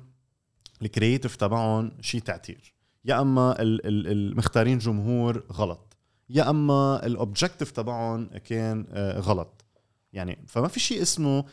ال 0.81 0.87
creative 0.87 1.35
تبعهم 1.35 1.91
شيء 2.01 2.21
تعتير. 2.21 2.76
يا 3.07 3.21
أما 3.21 3.55
المختارين 3.59 4.77
جمهور 4.77 5.43
غلط 5.51 5.97
يا 6.29 6.49
أما 6.49 7.05
ال 7.05 7.12
objective 7.12 7.71
تبعهم 7.71 8.29
كان 8.45 8.85
آه، 8.91 9.19
غلط. 9.19 9.65
يعني 10.13 10.45
فما 10.47 10.67
في 10.67 10.79
شيء 10.79 11.01
اسمه 11.01 11.45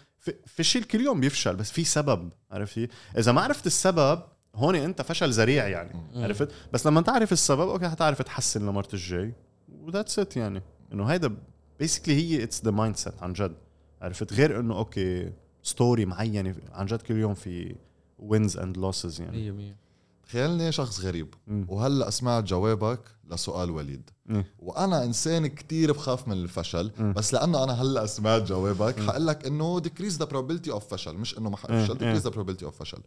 في 0.46 0.64
شيء 0.64 0.82
كل 0.82 1.00
يوم 1.00 1.20
بيفشل 1.20 1.56
بس 1.56 1.72
في 1.72 1.84
سبب 1.84 2.30
عرفتي 2.50 2.88
إذا 3.18 3.32
ما 3.32 3.40
عرفت 3.40 3.66
السبب 3.66 4.22
هون 4.54 4.74
أنت 4.74 5.02
فشل 5.02 5.30
ذريع 5.30 5.68
يعني 5.68 6.00
عرفت؟ 6.14 6.48
بس 6.72 6.86
لما 6.86 7.00
تعرف 7.00 7.32
السبب 7.32 7.68
okay 7.68 7.88
حتعرف 7.88 8.22
تحسن 8.22 8.66
لمرة 8.66 8.88
الجاي 8.94 9.34
و 9.68 9.75
that's 9.75 10.18
it 10.18 10.36
يعني. 10.36 10.62
إنه 10.92 11.04
هيدا 11.04 11.36
basically 11.78 12.14
هي 12.14 12.42
it's 12.42 12.64
the 12.64 12.70
mindset 12.70 13.22
عن 13.22 13.32
جد 13.32 13.54
عرفت؟ 14.02 14.32
غير 14.32 14.60
إنه 14.60 14.78
okay 14.78 15.32
story 15.62 16.06
معينة 16.06 16.54
عن 16.72 16.86
جد 16.86 17.02
كل 17.02 17.16
يوم 17.16 17.34
في 17.34 17.76
wins 18.18 18.56
and 18.56 18.76
losses 18.76 19.20
يعني. 19.20 19.72
100% 19.72 19.83
تخيلني 20.26 20.72
شخص 20.72 21.00
غريب. 21.00 21.34
وهلأ 21.68 22.10
سمعت 22.10 22.44
جوابك 22.44 23.00
لسؤال 23.30 23.70
وليد. 23.70 24.10
مم. 24.26 24.44
وأنا 24.58 25.04
إنسان 25.04 25.46
كتير 25.46 25.92
بخاف 25.92 26.28
من 26.28 26.36
الفشل 26.36 26.92
مم. 26.98 27.12
بس 27.12 27.34
لأنه 27.34 27.64
أنا 27.64 27.72
هلأ 27.72 28.06
سمعت 28.06 28.42
جوابك 28.42 29.00
حقول 29.00 29.26
لك 29.26 29.46
إنه 29.46 29.80
decrease 29.80 30.18
the 30.18 30.26
probability 30.26 30.68
of 30.68 30.94
فشل 30.94 31.14
مش 31.14 31.38
إنه 31.38 31.50
ما 31.50 31.56
حفشل 31.56 31.94
decrease 31.94 32.28
the 32.28 32.30
probability 32.30 32.62
of 32.62 32.78
فشل. 32.78 33.02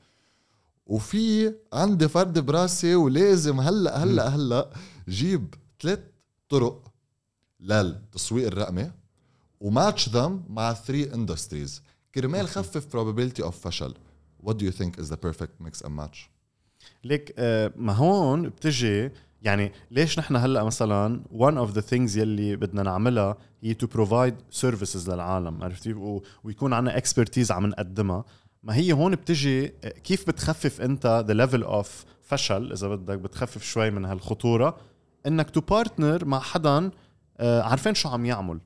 وفي 0.86 1.53
عندي 1.74 2.07
فرد 2.07 2.39
براسي 2.39 2.95
ولازم 2.95 3.59
هلأ 3.59 4.03
هلأ 4.03 4.28
هلأ 4.28 4.70
جيب 5.09 5.53
ثلاث 5.82 5.99
طرق 6.49 6.91
للتسويق 7.59 8.47
الرقمي 8.47 8.91
و 9.59 9.68
match 9.68 10.09
them 10.09 10.43
مع 10.49 10.74
three 10.73 11.13
industries 11.13 11.81
كرمال 12.15 12.47
خفف 12.47 12.88
probability 12.95 13.43
of 13.43 13.67
فشل. 13.68 13.93
What 14.43 14.53
do 14.53 14.63
you 14.63 14.72
think 14.72 14.99
is 14.99 15.09
the 15.09 15.18
perfect 15.18 15.65
mix 15.65 15.82
and 15.82 15.95
match? 15.99 16.30
ليك 17.07 17.33
آه، 17.37 17.71
ما 17.75 17.93
هون 17.93 18.49
بتجي 18.49 19.11
يعني 19.41 19.71
ليش 19.91 20.19
نحن 20.19 20.35
هلأ 20.35 20.63
مثلا 20.63 21.21
one 21.33 21.67
of 21.67 21.73
the 21.77 21.81
things 21.81 22.17
يلي 22.17 22.55
بدنا 22.55 22.83
نعملها 22.83 23.37
هي 23.61 23.73
to 23.83 23.87
provide 23.87 24.61
services 24.61 25.09
للعالم 25.09 25.63
عرفتي 25.63 26.21
ويكون 26.43 26.73
عنا 26.73 26.99
expertise 26.99 27.51
عم 27.51 27.65
نقدمها. 27.65 28.23
ما 28.63 28.75
هي 28.75 28.93
هون 28.93 29.15
بتجي 29.15 29.65
آه، 29.65 29.89
كيف 29.89 30.27
بتخفف 30.27 30.81
انت 30.81 31.25
the 31.29 31.33
level 31.33 31.67
of 31.69 31.87
فشل 32.21 32.71
إذا 32.71 32.87
بدك 32.87 33.17
بتخفف 33.17 33.63
شوي 33.63 33.91
من 33.91 34.05
هالخطورة 34.05 34.77
إنك 35.27 35.49
to 35.49 35.61
partner 35.61 36.25
مع 36.25 36.39
حدا 36.39 36.91
آه، 37.39 37.61
عارفين 37.61 37.95
شو 37.95 38.09
عم 38.09 38.25
يعمل. 38.25 38.59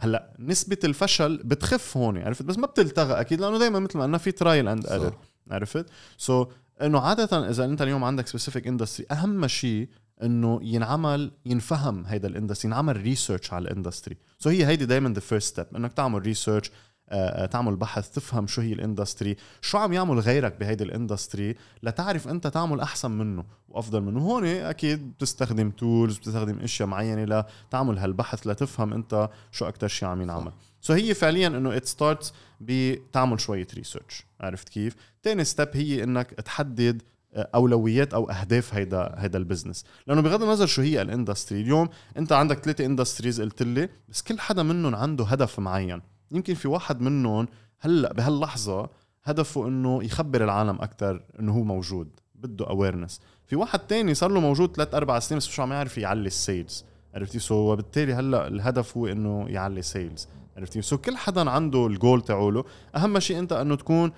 هلأ 0.00 0.34
نسبة 0.38 0.78
الفشل 0.84 1.36
بتخف 1.44 1.96
هون 1.96 2.18
عرفت؟ 2.18 2.42
بس 2.42 2.58
ما 2.58 2.66
بتلتغى 2.66 3.20
أكيد 3.20 3.40
لأنه 3.40 3.58
دائما 3.58 3.78
مثل 3.78 3.98
ما 3.98 4.04
قلنا 4.04 4.18
في 4.18 4.32
trial 4.32 4.68
and 4.68 4.86
error 4.86 5.16
عرفت؟ 5.50 5.86
so, 6.18 6.48
إنه 6.82 7.00
عادة 7.00 7.50
إذا 7.50 7.64
أنت 7.64 7.82
اليوم 7.82 8.04
عندك 8.04 8.26
specific 8.26 8.66
industry 8.66 9.06
أهم 9.12 9.46
شيء 9.46 9.88
إنه 10.22 10.60
ينعمل 10.62 11.32
ينفهم 11.46 12.04
هيدا 12.06 12.28
ال 12.28 12.33
industry 12.33 12.70
ينعمل 12.70 12.96
research 12.96 13.52
على 13.52 13.62
ال 13.62 14.16
industry 14.38 14.50
so 14.50 14.52
هي 14.52 14.66
هيدي 14.66 14.86
دائما 14.86 15.08
the 15.08 15.20
first 15.20 15.52
step 15.52 15.76
إنك 15.76 15.92
تعمل 15.92 16.22
research 16.22 16.70
آه، 17.10 17.44
آه، 17.44 17.46
تعمل 17.46 17.76
بحث 17.76 18.10
تفهم 18.10 18.46
شو 18.46 18.62
هي 18.62 18.72
ال 18.72 18.79
industry 18.79 19.36
شو 19.60 19.78
عم 19.78 19.92
يعمل 19.92 20.18
غيرك 20.18 20.60
بهيدي 20.60 20.84
ال 20.84 20.92
industry 20.92 21.54
لتعرف 21.82 22.28
أنت 22.28 22.46
تعمل 22.46 22.80
أحسن 22.80 23.10
منه 23.10 23.44
وأفضل 23.68 24.00
منه. 24.00 24.20
هون 24.20 24.44
أكيد 24.44 25.12
بتستخدم 25.12 25.70
tools 25.70 26.18
بتستخدم 26.18 26.58
أشياء 26.58 26.88
معينة 26.88 27.44
لتعمل 27.68 27.98
هالبحث 27.98 28.46
لتفهم 28.46 28.92
أنت 28.92 29.28
شو 29.52 29.68
أكثر 29.68 29.88
شيء 29.88 30.08
عم 30.08 30.22
ينعمل. 30.22 30.52
so 30.88 30.94
هي 30.94 31.14
فعليا 31.14 31.46
إنه 31.46 31.76
it 31.76 31.86
starts 31.86 32.32
بتعمل 32.60 33.40
شوية 33.40 33.66
research 33.74 34.26
عرفت 34.40 34.68
كيف؟ 34.68 34.96
ثاني 35.22 35.44
step 35.44 35.68
هي 35.72 36.04
إنك 36.04 36.30
تحدد 36.30 37.02
أولويات 37.34 38.14
أو 38.14 38.30
أهداف 38.30 38.74
هيدا 38.74 39.14
هيدا 39.18 39.38
ال 39.38 39.43
business 39.43 39.84
لأنه 40.06 40.20
بغض 40.20 40.42
النظر 40.42 40.66
شو 40.66 40.82
هي 40.82 41.02
ال 41.02 41.08
industry 41.08 41.60
اليوم 41.60 41.88
أنت 42.16 42.32
عندك 42.32 42.58
ثلاثة 42.58 42.86
industries 42.86 43.40
قلت 43.40 43.62
لي 43.62 43.88
بس 44.08 44.22
كل 44.22 44.40
حدا 44.40 44.62
منهم 44.62 44.94
عنده 44.94 45.24
هدف 45.24 45.58
معين. 45.58 46.00
يمكن 46.32 46.54
في 46.54 46.68
واحد 46.68 47.00
منهم 47.00 47.48
هلأ 47.80 48.12
بهاللحظة 48.12 48.88
هدفه 49.24 49.68
إنه 49.68 50.04
يخبر 50.04 50.44
العالم 50.44 50.76
أكثر 50.80 51.22
إنه 51.40 51.52
هو 51.52 51.62
موجود 51.64 52.08
بده 52.34 52.70
awareness 52.70 53.20
في 53.46 53.56
واحد 53.56 53.78
تاني 53.78 54.14
صار 54.14 54.30
له 54.30 54.40
موجود 54.40 54.76
ثلاث 54.76 54.94
أربع 54.94 55.18
سنين 55.18 55.38
بس 55.38 55.48
مش 55.48 55.60
عم 55.60 55.72
يعرف 55.72 55.98
يعلي 55.98 56.26
ال 56.26 56.36
sales 56.36 56.84
عرفتي 57.14 57.38
so 57.38 57.54
وبالتالي 57.54 58.14
هلأ 58.14 58.48
الهدف 58.48 58.96
هو 58.96 59.06
إنه 59.06 59.46
يعلي 59.48 59.82
sales 59.82 60.28
عرفتي 60.58 60.82
so 60.82 60.98
كل 60.98 61.16
حدا 61.16 61.50
عنده 61.50 61.86
الجول 61.86 62.20
تاعوله. 62.22 62.64
أهم 62.96 63.18
شيء 63.18 63.38
أنت 63.38 63.52
أنه 63.52 63.76
تكون 63.76 64.12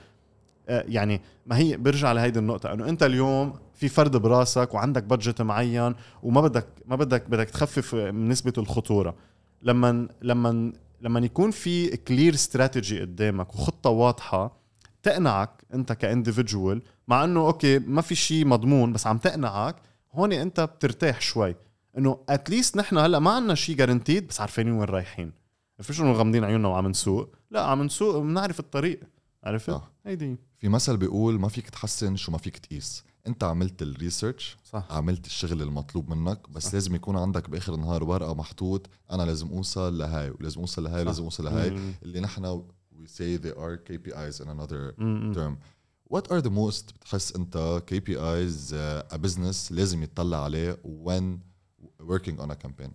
آه، 0.69 0.85
يعني 0.89 1.21
ما 1.47 1.59
هي 1.59 1.77
برجع 1.77 2.13
لهيدي 2.13 2.39
النقطة 2.39 2.73
أنه 2.73 2.89
أنت 2.89 3.03
اليوم 3.03 3.55
في 3.75 3.89
فرد 3.89 4.17
براسك 4.17 4.75
وعندك 4.75 5.03
budget 5.03 5.43
معين 5.43 5.95
وما 6.23 6.41
بدك 6.41 6.67
ما 6.87 6.97
بدك 6.97 7.31
بدك 7.31 7.51
تخفف 7.51 7.95
من 7.95 8.29
نسبة 8.29 8.53
الخطورة. 8.59 9.15
لما 9.63 10.09
لما 10.23 10.73
لما 11.01 11.21
يكون 11.21 11.51
في 11.51 11.97
clear 11.97 12.35
strategy 12.35 13.01
قدامك 13.01 13.55
وخطة 13.55 13.91
واضحة 13.91 14.61
تقنعك 15.03 15.51
أنت 15.75 15.93
ك 15.93 16.01
individual 16.01 16.83
مع 17.09 17.25
أنه 17.25 17.41
okay 17.41 17.79
ما 17.79 18.03
في 18.03 18.15
شيء 18.15 18.47
مضمون 18.47 18.93
بس 18.93 19.07
عم 19.07 19.19
تقنعك 19.19 19.77
هون 20.13 20.33
أنت 20.33 20.61
بترتاح 20.61 21.21
شوي. 21.21 21.55
أنه 21.99 22.19
at 22.29 22.42
least 22.42 22.77
نحن 22.77 22.99
هلأ 22.99 23.19
ما 23.19 23.31
عندنا 23.31 23.55
شيء 23.55 23.77
guaranteed 23.77 24.27
بس 24.27 24.41
عارفين 24.41 24.73
وين 24.73 24.85
رايحين. 24.85 25.40
فيش 25.83 26.01
انه 26.01 26.13
غامضين 26.13 26.45
عيوننا 26.45 26.69
وعم 26.69 26.87
نسوق. 26.87 27.35
لا 27.51 27.65
عم 27.65 27.83
نسوق 27.83 28.17
بنعرف 28.19 28.61
الطريق. 28.61 29.01
عرفت؟ 29.45 29.81
هيدي. 30.07 30.37
في 30.59 30.69
مثل 30.69 30.97
بيقول 30.97 31.41
ما 31.41 31.49
فيك 31.49 31.71
تحسن 31.71 32.17
شو 32.17 32.33
ما 32.33 32.39
فيك 32.39 32.59
تقيس. 32.59 33.05
انت 33.27 33.45
عملت 33.45 33.83
ال 33.83 33.91
research 33.91 34.57
صح. 34.65 34.87
عملت 34.91 35.27
الشغل 35.27 35.63
المطلوب 35.63 36.11
منك 36.11 36.51
بس 36.51 36.65
صح. 36.67 36.75
لازم 36.75 36.95
يكون 36.95 37.17
عندك 37.17 37.51
بآخر 37.51 37.75
النهار 37.75 38.05
ورقة 38.05 38.35
محطوط 38.35 38.91
أنا 39.11 39.23
لازم 39.23 39.49
أوصل 39.49 39.99
لهاي 39.99 40.31
ولازم 40.31 40.61
أوصل 40.61 40.85
لهاي 40.85 41.03
ولازم 41.03 41.25
أوصل 41.25 41.45
لهاي. 41.45 41.95
اللي 42.03 42.21
نحن 42.21 42.63
we 43.03 43.09
say 43.09 43.39
they 43.45 43.55
are 43.57 43.77
KPIs 43.91 44.41
in 44.45 44.49
another 44.49 44.95
مم. 44.99 45.33
term. 45.35 45.57
What 46.15 46.23
are 46.23 46.41
the 46.43 46.51
most 46.51 46.95
بتحس 46.95 47.37
أنت 47.37 47.83
KPIs 47.91 48.73
uh, 48.73 49.15
a 49.17 49.19
business 49.19 49.73
لازم 49.73 50.03
يتطلع 50.03 50.45
عليه 50.45 50.79
when 51.05 51.39
working 52.03 52.37
on 52.41 52.51
a 52.51 52.67
campaign 52.67 52.91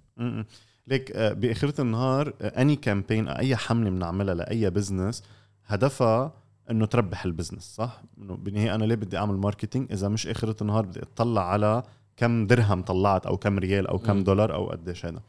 ليك 0.88 1.12
uh, 1.12 1.16
بآخرة 1.16 1.82
النهار 1.82 2.34
any 2.42 2.76
uh, 2.76 2.80
campaign 2.80 3.28
أي 3.28 3.56
حملة 3.56 3.90
بنعملها 3.90 4.34
لأي 4.34 4.70
business 4.70 5.24
هدفها 5.66 6.34
إنه 6.72 6.86
تربح 6.86 7.26
ال 7.26 7.30
business 7.30 7.64
صح؟ 7.64 8.02
إنه 8.18 8.36
بالنهايه 8.36 8.76
أنا 8.76 8.86
ليه 8.86 8.96
بدي 8.96 9.18
أعمل 9.18 9.36
marketing 9.36 9.92
إذا 9.92 10.08
مش 10.08 10.28
آخرة 10.28 10.56
النهار 10.62 10.86
بدي 10.86 11.02
أطلع 11.02 11.52
على 11.52 11.84
كم 12.18 12.48
درهم 12.48 12.82
طلعت 12.82 13.26
أو 13.26 13.38
كم 13.38 13.60
ريال 13.60 13.88
أو 13.88 14.00
كم 14.00 14.24
دولار 14.24 14.54
أو 14.54 14.70
قديش 14.70 15.06
هذا 15.06 15.22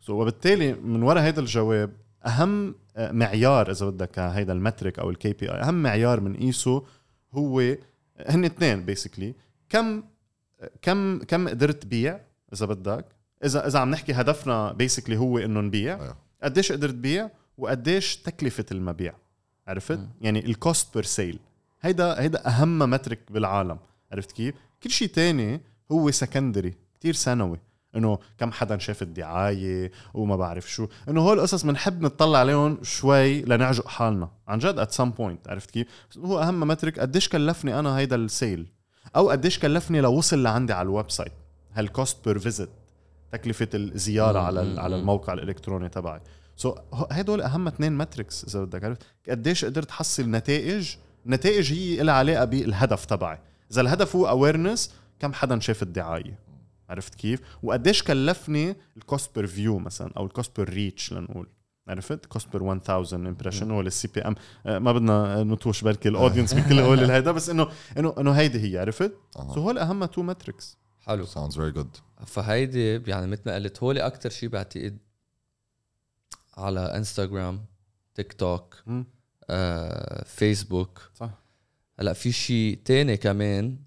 so 0.00 0.20
وبالتالي 0.20 0.72
من 0.72 1.02
وراء 1.02 1.22
هذا 1.22 1.40
الجواب 1.40 1.90
أهم 2.26 2.74
آه، 2.96 3.12
معيار 3.12 3.70
إذا 3.70 3.86
بدك 3.86 4.18
هيدا 4.18 4.52
ال 4.52 4.59
metric 4.59 4.98
أو 4.98 5.10
ال 5.10 5.32
KPI 5.32 5.60
أهم 5.60 5.82
معيار 5.82 6.20
من 6.20 6.36
قيسه 6.36 6.84
هو 7.32 7.60
هن 8.26 8.44
اثنين 8.44 8.84
basically 8.84 9.34
كم 9.68 10.02
كم 10.82 11.18
كم 11.18 11.48
قدرت 11.48 11.82
تبيع 11.82 12.20
إذا 12.52 12.66
بدك 12.66 13.06
اذا 13.44 13.66
إذا 13.66 13.78
عم 13.78 13.90
نحكي 13.90 14.12
هدفنا 14.12 14.72
basically 14.72 15.16
هو 15.16 15.38
إنه 15.38 15.60
نبيع 15.60 16.02
أيوه. 16.02 16.16
قديش 16.42 16.72
قدرت 16.72 16.92
تبيع 16.92 17.30
وقديش 17.58 18.16
تكلفة 18.16 18.64
المبيع 18.72 19.14
عرفت؟ 19.68 19.98
م. 19.98 20.08
يعني 20.20 20.46
ال 20.46 20.56
cost 20.56 20.94
per 20.94 21.02
sale 21.02 21.38
هيدا 21.80 22.20
هيدا 22.20 22.48
أهم 22.48 22.78
metric 22.78 23.32
بالعالم 23.32 23.78
عرفت 24.12 24.32
كيف؟ 24.32 24.54
كل 24.82 24.90
شيء 24.90 25.08
تاني 25.08 25.60
هو 25.92 26.10
سكندري 26.10 26.74
كتير 26.94 27.14
ثانوي 27.14 27.60
إنه 27.96 28.18
كم 28.38 28.52
حدا 28.52 28.78
شاف 28.78 29.02
الدعاية 29.02 29.92
وما 30.14 30.36
بعرف 30.36 30.70
شو. 30.70 30.86
إنه 31.08 31.20
هول 31.20 31.36
القصص 31.38 31.64
بنحب 31.64 32.02
نطلع 32.02 32.38
عليهم 32.38 32.78
شوي 32.82 33.42
لنعجق 33.42 33.88
حالنا. 33.88 34.30
عن 34.48 34.58
جد 34.58 34.78
at 34.78 34.92
some 34.92 35.10
point 35.10 35.48
عرفت 35.48 35.70
كيف؟ 35.70 35.86
هو 36.18 36.42
أهم 36.42 36.60
metric 36.60 36.98
قديش 36.98 37.28
كلفني 37.28 37.78
أنا 37.78 37.98
هيدا 37.98 38.16
السيل 38.16 38.66
أو 39.16 39.30
قديش 39.30 39.58
كلفني 39.58 40.00
لوصل 40.00 40.42
لعندي 40.42 40.72
على 40.72 40.86
ال 40.86 41.10
website 41.10 41.32
هال 41.74 41.91
cost 41.91 42.24
per 42.24 42.38
visit 42.38 42.68
تكلفة 43.32 43.68
الزيارة 43.74 44.38
على 44.38 44.80
على 44.80 44.96
الموقع 44.96 45.32
الإلكتروني 45.32 45.88
تبعي. 45.88 46.20
so 46.56 46.74
so, 46.74 46.78
هدول 46.92 47.40
أهم 47.40 47.66
اثنين 47.66 47.92
metrics 47.92 48.44
إذا 48.44 48.64
بدك 48.64 48.84
عرفت. 48.84 49.02
قديش 49.28 49.64
قدرت 49.64 49.88
تحصل 49.88 50.30
نتائج؟ 50.30 50.96
نتائج 51.26 51.72
هي 51.72 52.02
لها 52.02 52.14
علاقة 52.14 52.44
بالهدف 52.44 53.04
تبعي. 53.04 53.38
إذا 53.72 53.80
الهدف 53.80 54.16
هو 54.16 54.28
awareness 54.28 54.94
كم 55.20 55.32
حدا 55.32 55.60
شاف 55.60 55.82
الدعاية؟ 55.82 56.38
عرفت 56.88 57.14
كيف؟ 57.14 57.40
وقديش 57.62 58.02
كلفني 58.02 58.76
ال 58.96 59.04
cost 59.04 59.34
per 59.34 59.46
view 59.46 59.78
مثلا 59.78 60.10
أو 60.16 60.26
ال 60.26 60.33
cost 60.33 60.60
per 60.60 60.68
reach 60.68 61.12
لنقول. 61.12 61.48
عرفت؟ 61.88 62.26
cost 62.26 62.48
per 62.52 62.72
1000 62.72 63.14
impression 63.14 63.70
هو 63.70 63.80
ال 63.80 64.08
CPM 64.08 64.34
ما 64.66 64.92
بدنا 64.92 65.42
نطوش 65.42 65.82
بركي 65.82 66.08
ال 66.08 66.13
audience 66.13 66.54
بكل 66.58 66.78
هول 66.78 67.10
هيدا 67.10 67.32
بس 67.32 67.50
انه 67.50 67.68
انه 67.98 68.14
إنه 68.18 68.32
هيدي 68.32 68.72
هي 68.72 68.78
عرفت؟ 68.78 69.12
so 69.54 69.60
هول 69.60 69.78
أهم 69.78 70.04
two 70.04 70.22
metrics 70.22 70.78
حلو 71.08 71.26
sounds 71.26 71.54
very 71.54 71.78
good 71.78 72.00
فهيدي 72.26 73.02
يعني 73.10 73.26
مثل 73.26 73.42
ما 73.46 73.54
قلت 73.54 73.82
هولي 73.82 74.00
أكثر 74.06 74.30
شيء 74.30 74.48
بعتقد 74.48 74.98
على 76.56 76.80
انستغرام 76.80 77.64
تيك 78.14 78.32
توك. 78.32 78.76
آه، 79.50 80.24
فيسبوك 80.24 81.10
صح. 81.14 81.30
هلأ 82.00 82.12
في 82.12 82.32
شيء 82.32 82.78
تاني 82.84 83.16
كمان 83.16 83.78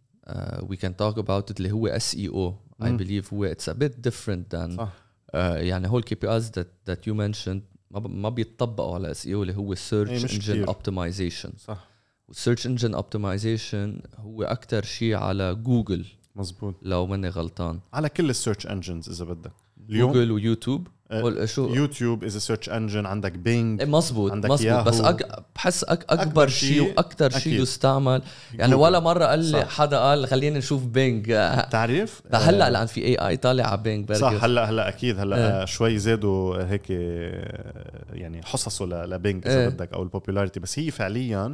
we 0.61 0.75
can 0.75 0.95
talk 0.95 1.17
about 1.17 1.57
اللي 1.57 1.71
هو 1.71 1.87
SEO 1.87 2.15
I. 2.15 2.27
believe 2.27 3.33
هو 3.33 3.45
it's 3.45 3.69
a 3.69 3.73
bit 3.73 3.99
different 3.99 4.55
than. 4.55 4.89
يعني 5.33 5.89
هول 5.89 6.03
KPIs 6.03 6.51
that 6.87 7.07
you 7.07 7.13
mentioned 7.13 7.63
ما 7.91 8.29
بيتطبقوا 8.29 8.95
على 8.95 9.11
SEO 9.11 9.41
اللي 9.41 9.55
هو 9.55 9.75
search 9.75 10.33
engine. 10.33 10.63
optimization 10.63 11.53
صح 11.57 11.87
وال 12.27 12.37
search 12.37 12.67
engine 12.67 12.93
optimization 12.93 14.01
هو 14.17 14.43
أكثر 14.43 14.83
شيء 14.83 15.15
على 15.15 15.55
جوجل 15.55 16.05
مزبوط 16.35 16.75
لو 16.81 17.05
ماني 17.07 17.29
غلطان. 17.29 17.79
على 17.93 18.09
كل 18.09 18.29
ال 18.29 18.35
search 18.35 18.67
engines 18.67 19.09
إذا 19.09 19.25
بدك. 19.25 19.51
اليوم 19.89 20.11
جوجل 20.11 20.31
ويوتيوب. 20.31 20.87
آه، 21.11 21.23
وال- 21.23 21.49
شو؟ 21.49 21.67
يوتيوب 21.73 22.23
is 22.23 22.37
search 22.37 22.69
engine 22.69 23.05
عندك 23.05 23.31
بينج 23.31 23.81
إيه 23.81 23.87
مزبوط 23.87 24.31
عندك 24.31 24.49
مزبوط 24.49 24.67
ياهو. 24.67 24.83
بس 24.83 24.99
أك... 25.01 25.43
بحس 25.55 25.83
أك... 25.83 26.03
أكبر, 26.09 26.21
أكبر 26.21 26.47
شيء 26.47 26.81
وأكثر 26.81 27.29
شيء. 27.29 27.61
يستعمل. 27.61 28.21
يعني 28.53 28.71
جوجل. 28.71 28.83
ولا 28.83 28.99
مرة 28.99 29.25
قال 29.25 29.39
لي 29.39 29.61
صح. 29.61 29.69
حدا 29.69 29.99
قال 29.99 30.27
خلينا 30.27 30.57
نشوف 30.57 30.85
بينج 30.85 31.23
بتعرف 31.31 32.21
هلأ 32.33 32.67
آه، 32.67 32.69
لأن 32.69 32.85
في 32.85 33.05
AI 33.05 33.37
طالع 33.37 33.67
على 33.67 33.81
بينج 33.81 34.07
بركي 34.07 34.19
صح 34.19 34.43
هلأ 34.43 34.69
هلأ 34.69 34.87
أكيد. 34.87 35.19
هلأ 35.19 35.35
إيه. 35.37 35.61
آه. 35.61 35.65
شوي 35.65 35.97
زادوا 35.99 36.63
هيك 36.71 36.83
آه، 36.91 38.05
يعني 38.13 38.43
حصصه 38.43 38.85
ل- 38.85 39.09
لبينج 39.09 39.47
إذا 39.47 39.59
إيه. 39.61 39.67
بدك 39.69 39.93
أو 39.93 40.03
ال 40.03 40.08
popularity 40.08 40.59
بس 40.59 40.79
هي 40.79 40.91
فعليا 40.91 41.53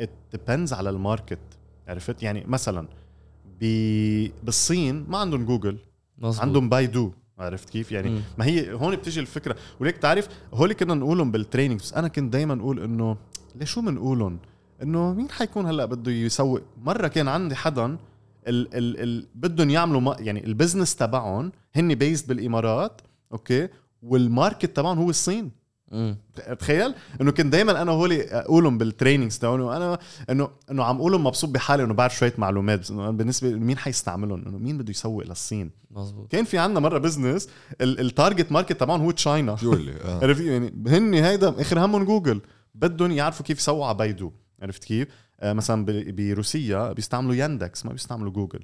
it 0.00 0.36
depends 0.36 0.72
على 0.72 0.90
الماركت. 0.90 1.38
عرفت؟ 1.88 2.22
يعني 2.22 2.44
مثلا 2.46 2.86
بالصين 4.44 5.04
ما 5.08 5.18
عندهم 5.18 5.44
جوجل 5.44 5.78
مزبوط. 6.18 6.42
عندهم 6.42 6.68
بايدو 6.68 7.12
عرفت 7.38 7.70
كيف 7.70 7.92
يعني 7.92 8.10
مم. 8.10 8.20
ما 8.38 8.44
هي 8.44 8.72
هون 8.72 8.96
بتيجي 8.96 9.20
الفكرة 9.20 9.56
وليك 9.80 9.96
تعرف 9.96 10.28
هول 10.54 10.72
كنا 10.72 10.94
نقولهم 10.94 11.30
بال 11.30 11.40
training 11.40 11.80
بس 11.80 11.92
أنا 11.94 12.08
كنت 12.08 12.32
دائما 12.32 12.54
أقول 12.60 12.80
إنه 12.82 13.16
ليش 13.54 13.70
شو 13.70 13.80
بنقولهم 13.80 14.38
إنه 14.82 15.14
مين 15.14 15.30
حيكون 15.30 15.66
هلأ 15.66 15.84
بده 15.84 16.12
يسوق 16.12 16.60
مرة 16.82 17.08
كان 17.08 17.28
عندي 17.28 17.54
حدا 17.54 17.84
ال 17.86 17.98
ال 18.48 19.00
ال 19.02 19.26
بدهم 19.34 19.70
يعملوا 19.70 20.00
ما 20.00 20.16
يعني 20.20 20.46
ال 20.46 20.52
business 20.52 20.96
تبعهم 20.96 21.52
هن 21.74 21.94
based 21.94 22.28
بالإمارات 22.28 23.00
okay 23.32 23.68
وال 24.02 24.20
market 24.20 24.76
تبعهم 24.76 24.98
هو 24.98 25.10
الصين. 25.10 25.50
تخيل؟ 26.58 26.94
إنه 27.20 27.30
كنت 27.30 27.46
دائما 27.46 27.82
أنا 27.82 27.92
هولي 27.92 28.22
أقولهم 28.24 28.78
بال 28.78 28.89
trainings 28.89 29.38
تاعوني 29.38 29.62
وأنا 29.62 29.98
إنه 30.30 30.48
إنه 30.70 30.84
عم 30.84 30.96
أقولهم 30.96 31.24
مبسوط 31.24 31.50
بحالي 31.50 31.84
إنه 31.84 31.94
بعرف 31.94 32.16
شوية 32.16 32.34
معلومات 32.38 32.80
بس 32.80 32.90
إنه 32.90 33.02
أنا 33.02 33.10
بالنسبة 33.10 33.50
مين 33.50 33.78
حيستعملهم؟ 33.78 34.44
إنه 34.46 34.58
مين 34.58 34.78
بده 34.78 34.90
يسوق 34.90 35.24
للصين؟ 35.26 35.70
مزبوط 35.90 36.30
كان 36.30 36.44
في 36.44 36.58
عندنا 36.58 36.80
مرة 36.80 36.98
business 36.98 37.48
ال 37.80 37.90
target 37.90 38.52
market 38.52 38.80
تبعهم 38.80 39.00
هو 39.00 39.10
China 39.10 39.56
آه. 40.04 40.20
عرفت 40.22 40.40
يعني 40.40 40.74
هن 40.86 41.14
هيدا 41.14 41.60
آخر 41.60 41.84
همهم 41.84 42.04
جوجل 42.04 42.40
بدهم 42.74 43.10
يعرفوا 43.10 43.44
كيف 43.46 43.58
يسووا 43.58 43.86
على 43.86 43.96
بايدو. 43.96 44.32
عرفت 44.62 44.84
كيف؟ 44.84 45.08
آه 45.42 45.52
مثلا 45.52 45.86
بروسيا 45.88 46.92
بيستعملوا 46.92 47.34
ياندكس 47.34 47.86
ما 47.86 47.92
بيستعملوا 47.92 48.32
جوجل. 48.32 48.60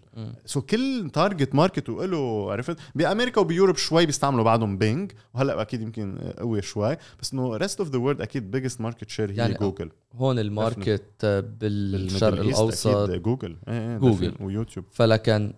so 0.47 0.61
كل 0.61 1.11
target 1.13 1.55
market 1.55 1.89
وله 1.89 2.53
عرفت 2.53 2.77
بأمريكا 2.95 3.41
وب 3.41 3.50
Europe 3.50 3.77
شوي 3.77 4.07
بيستعملوا 4.07 4.45
بعضهم 4.45 4.79
بينج 4.79 5.13
وهلأ 5.35 5.63
أكيد 5.63 5.81
يمكن 5.83 6.19
قوي 6.39 6.63
شوي 6.63 6.97
بس 7.21 7.33
إنه 7.33 7.57
rest 7.57 7.81
of 7.81 7.91
the 7.91 7.99
world 7.99 8.21
أكيد 8.21 8.51
biggest 8.51 8.81
market 8.81 9.09
share 9.11 9.31
هي 9.31 9.35
يعني 9.37 9.55
جوجل 9.55 9.91
هون 10.15 10.39
ال 10.39 10.48
market 10.48 11.03
آه، 11.25 11.41
بالشرق 11.61 12.41
الأوسط 12.41 13.11
جوجل 13.11 13.57
إيه 13.69 13.93
إيه 13.93 13.99
جوجل. 13.99 14.33
definitely. 14.33 14.41
ويوتيوب 14.43 14.85
فلكن 14.93 15.53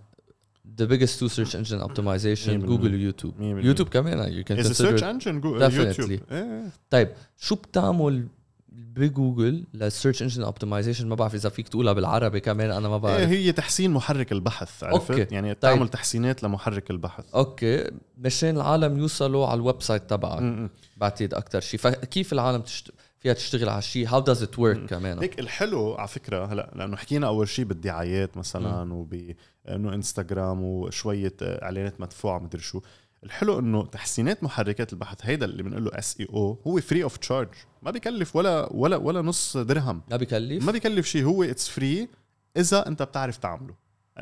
the 0.81 0.85
biggest 0.87 1.19
two 1.21 1.29
search 1.29 1.55
engine 1.55 1.81
optimization. 1.89 2.51
جوجل 2.51 2.95
ويوتيوب. 2.95 3.35
يوتيوب 3.41 3.89
كمان 3.89 4.43
you 4.43 4.47
can 4.47 4.59
as 4.59 4.73
search 4.73 5.01
consider 5.01 5.05
engine 5.05 5.41
Definitely. 5.41 5.75
يوتيوب 5.75 6.11
إيه، 6.11 6.21
إيه. 6.33 6.63
طيب 6.91 7.09
شو 7.39 7.55
بتعمل 7.55 8.27
بجوجل 8.73 9.65
لل 9.75 9.87
search 9.87 10.23
engine 10.23 10.43
optimization 10.43 11.09
ما 11.09 11.15
بعرف 11.15 11.35
إذا 11.35 11.49
فيك 11.49 11.69
تقولها 11.69 11.93
بالعربي 11.93 12.41
كمان 12.41 12.71
أنا 12.71 12.89
ما 12.89 12.95
إيه 12.95 13.01
بعرف. 13.01 13.29
هي 13.29 13.53
تحسين 13.53 13.91
محرك 13.91 14.33
البحث 14.33 14.85
عرفت؟ 14.85 15.11
okay. 15.11 15.35
يعني 15.35 15.55
طيب. 15.55 15.61
تعمل 15.61 15.89
تحسينات 15.89 16.43
لمحرك 16.43 16.91
البحث. 16.91 17.25
okay. 17.35 17.91
مشان 18.19 18.57
العالم 18.57 18.99
يوصلوا 18.99 19.47
على 19.47 19.59
ال 19.59 19.83
website 19.83 20.11
تبعك. 20.11 20.71
بعتقد 20.97 21.35
أكثر 21.35 21.61
شيء 21.61 21.81
فكيف 21.81 22.33
العالم 22.33 22.63
تشت... 22.63 22.91
فيها 23.19 23.33
تشتغل 23.33 23.69
على 23.69 23.83
شيء 23.83 24.09
how 24.09 24.21
does 24.21 24.43
it 24.43 24.59
work 24.59 24.87
كمان؟ 24.87 25.19
هيك 25.19 25.41
الحلو 25.41 25.95
على 25.95 26.09
فكرة 26.09 26.53
هلأ 26.53 26.71
لأنه 26.75 26.97
حكينا 26.97 27.27
أول 27.27 27.49
شيء 27.49 27.65
بالدعايات 27.65 28.37
مثلا 28.37 28.93
وب 28.93 29.35
إنه 29.69 29.95
إنستغرام 29.95 30.63
وشوية 30.63 31.35
إعلانات 31.43 32.01
مدفوعة 32.01 32.39
مدري 32.39 32.63
شو. 32.63 32.81
الحلو 33.25 33.59
إنه 33.59 33.87
تحسينات 33.87 34.45
محركات 34.45 34.93
البحث 34.93 35.19
هيدا 35.23 35.47
اللي 35.47 35.63
بنقول 35.63 35.85
له 35.85 35.91
SEO 35.95 36.59
هو 36.67 36.81
free 36.81 37.03
of 37.03 37.17
charge 37.17 37.49
ما 37.83 37.91
بيكلف 37.91 38.37
ولا 38.37 38.69
ولا 38.73 38.97
ولا 38.97 39.23
نص 39.23 39.57
درهم. 39.57 40.03
ما 40.11 40.17
بكلف؟ 40.17 40.65
ما 40.65 40.73
بيكلف 40.73 41.07
شيء. 41.07 41.25
هو 41.25 41.43
it's 41.43 41.69
free 41.69 42.09
إذا 42.57 42.87
أنت 42.87 43.03
بتعرف 43.03 43.37
تعمله. 43.37 43.75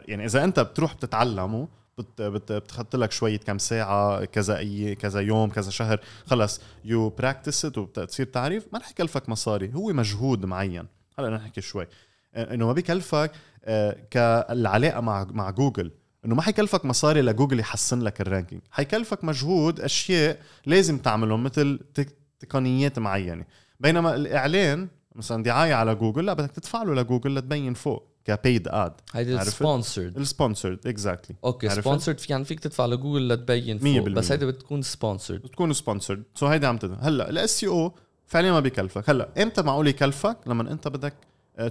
يعني 0.08 0.24
إذا 0.24 0.44
أنت 0.44 0.60
بتروح 0.60 0.94
بتتعلمه 0.94 1.68
بت 1.98 2.22
بت 2.22 2.52
بتحط 2.52 2.96
لك 2.96 3.12
شوية 3.12 3.38
كم 3.38 3.58
ساعة 3.58 4.24
كذا 4.24 4.58
إيه 4.58 4.94
كذا 4.94 5.20
يوم 5.20 5.50
كذا 5.50 5.70
شهر 5.70 6.00
خلص. 6.26 6.60
you 6.84 7.08
practice 7.08 7.64
وبتصير 7.64 8.26
تعرف 8.26 8.66
ما 8.72 8.78
رح 8.78 8.90
يكلفك 8.90 9.28
مصاري. 9.28 9.72
هو 9.74 9.92
مجهود 9.92 10.46
معين. 10.46 10.86
هلا 11.18 11.30
نحكي 11.30 11.60
شوي. 11.60 11.86
إنه 12.36 12.66
ما 12.66 12.72
بيكلفك 12.72 13.32
آه، 13.64 13.96
كالعلاقة 14.10 15.00
مع 15.00 15.26
مع 15.30 15.50
جوجل 15.50 15.90
إنه 16.24 16.34
ما 16.34 16.42
حيكلفك 16.42 16.84
مصاري 16.84 17.22
لجوجل 17.22 17.60
يحسن 17.60 18.00
لك 18.00 18.20
ال 18.20 18.26
ranking 18.26 18.62
حيكلفك 18.70 19.24
مجهود 19.24 19.80
أشياء 19.80 20.38
لازم 20.66 20.98
تعملهم 20.98 21.44
مثل 21.44 21.80
تقنيات 22.40 22.98
معينة. 22.98 23.44
بينما 23.80 24.14
الإعلان 24.14 24.88
مثلا 25.14 25.42
دعاية 25.42 25.74
على 25.74 25.94
جوجل 25.94 26.26
لا 26.26 26.32
بدك 26.32 26.50
تدفع 26.50 26.82
له 26.82 26.94
لجوجل 26.94 27.34
لتبين 27.34 27.74
فوق 27.74 28.08
ك 28.24 28.33
paid 28.33 28.68
ad 28.68 28.92
هيدي 29.12 29.38
عرفت؟ 29.38 29.50
sponsored 29.50 30.16
ال 30.16 30.23
sponsored 30.23 30.86
exactly 30.86 31.36
okay? 31.44 31.68
sponsored 31.68 32.18
في 32.18 32.32
يعني 32.32 32.44
فيك 32.44 32.60
تدفع 32.60 32.86
لجوجل 32.86 33.28
لتبين 33.28 33.78
فوق 33.78 33.88
بالمية. 33.88 34.14
بس 34.14 34.32
هيدي 34.32 34.46
بتكون 34.46 34.82
sponsored 34.82 35.42
بتكون 35.42 35.72
sponsored 35.72 36.22
so 36.34 36.46
هيدي 36.46 36.66
عم 36.66 36.76
تدفع. 36.76 37.08
هلأ 37.08 37.30
ال 37.30 37.64
SEO 37.64 37.92
فعليا 38.26 38.52
ما 38.52 38.60
بيكلفك. 38.60 39.10
هلأ 39.10 39.28
إمتى 39.42 39.62
معقول 39.62 39.88
يكلفك؟ 39.88 40.36
لما 40.46 40.72
إنت 40.72 40.88
بدك 40.88 41.14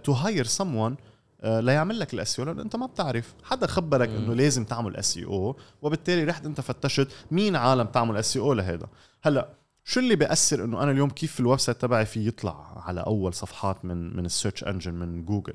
to 0.04 0.12
hire 0.12 0.46
someone 0.46 0.96
ليعمل 1.44 2.00
لك 2.00 2.14
ال 2.14 2.20
SEO 2.20 2.40
لأنه 2.40 2.62
أنت 2.62 2.76
ما 2.76 2.86
بتعرف. 2.86 3.36
حدا 3.44 3.68
خبرك 3.68 4.10
إنه 4.10 4.34
لازم 4.34 4.64
تعمل 4.64 4.96
SEO 4.96 5.56
وبالتالي 5.82 6.24
رحت 6.24 6.46
أنت 6.46 6.62
فتشت 6.62 7.08
مين 7.32 7.56
عالم 7.56 7.88
تعمل 7.88 8.18
SEO 8.18 8.54
لهذا 8.54 8.88
هلأ 9.22 9.50
شو 9.84 10.00
اللي 10.00 10.16
بيأثر 10.16 10.64
إنه 10.64 10.84
أنا 10.84 10.92
اليوم 10.92 11.10
كيف 11.10 11.40
ال 11.40 11.60
website 11.60 11.82
تبعي 11.82 12.06
في 12.06 12.28
يطلع 12.28 12.84
على 12.88 13.02
أول 13.02 13.34
صفحات 13.34 13.86
من 13.86 14.16
من 14.18 14.26
ال 14.26 14.31
search 14.31 14.64
engine 14.64 14.94
من 14.94 15.26
جوجل؟ 15.26 15.54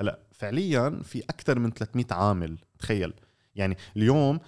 هلأ 0.00 0.18
فعليا 0.32 1.00
في 1.04 1.20
أكثر 1.20 1.58
من 1.58 1.70
300 1.70 2.06
عامل 2.10 2.58
تخيل. 2.78 3.12
يعني 3.54 3.76
اليوم 3.96 4.40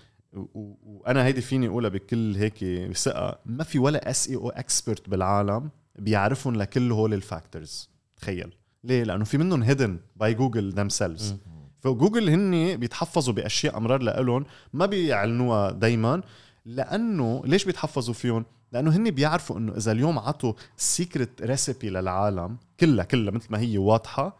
وأنا 0.84 1.24
هيدي 1.24 1.40
فيني 1.40 1.68
أقولها 1.68 1.90
بكل 1.90 2.36
هيك 2.36 2.64
ثقة 2.96 3.38
ما 3.46 3.64
في 3.64 3.78
ولا 3.78 4.10
SEO 4.10 4.28
expert 4.28 5.08
بالعالم 5.08 5.70
بيعرفهم 5.98 6.56
لكل 6.56 6.92
هول 6.92 7.14
ال 7.14 7.24
factors 7.24 7.90
تخيل. 8.16 8.54
ليه؟ 8.84 9.04
لأنه 9.04 9.24
في 9.24 9.38
منهم 9.38 9.62
hidden 9.62 9.98
by 10.16 10.34
Google 10.34 10.72
themselves 10.72 11.36
فجوجل 11.80 12.28
هن 12.28 12.76
بيتحفظوا 12.76 13.34
بأشياء 13.34 13.76
أسرار 13.76 14.02
لهم 14.02 14.46
ما 14.72 14.86
بيعلنوها 14.86 15.70
دايما. 15.70 16.22
لأنه 16.66 17.42
ليش 17.44 17.64
بيتحفظوا 17.64 18.14
فيهم؟ 18.14 18.44
لأنه 18.72 18.96
هن 18.96 19.10
بيعرفوا 19.10 19.58
إنه 19.58 19.76
إذا 19.76 19.92
اليوم 19.92 20.18
عطوا 20.18 20.52
secret 20.76 21.42
recipe 21.42 21.90
للعالم 21.90 22.56
كلها 22.80 23.04
كلها 23.04 23.30
مثل 23.34 23.46
ما 23.50 23.58
هي 23.58 23.78
واضحة. 23.78 24.36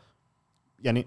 يعني 0.79 1.07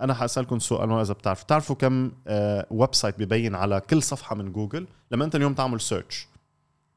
أنا 0.00 0.14
حأسألكم 0.14 0.58
سؤال 0.58 0.92
إذا 0.92 1.12
بتعرفوا 1.14 1.44
بتعرفوا 1.44 1.76
كم 1.76 2.12
آه 2.26 2.66
website 2.70 3.18
ببين 3.18 3.54
على 3.54 3.80
كل 3.80 4.02
صفحة 4.02 4.36
من 4.36 4.52
جوجل 4.52 4.86
لما 5.10 5.24
أنت 5.24 5.34
اليوم 5.36 5.54
تعمل 5.54 5.80
search 5.80 6.28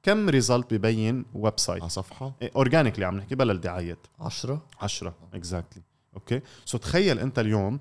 كم 0.08 0.30
result 0.30 0.74
ببين 0.74 1.26
website 1.34 1.82
على 1.82 1.90
صفحة؟ 1.90 2.36
organically 2.56 3.06
عم 3.06 3.18
نحكي 3.18 3.36
بلا 3.36 3.54
الدعايات. 3.54 4.08
10 4.20 4.66
10 4.82 5.16
exactly 5.34 5.84
okay 6.14 6.42
so 6.66 6.78
تخيل 6.78 7.20
أنت 7.20 7.40
اليوم 7.40 7.80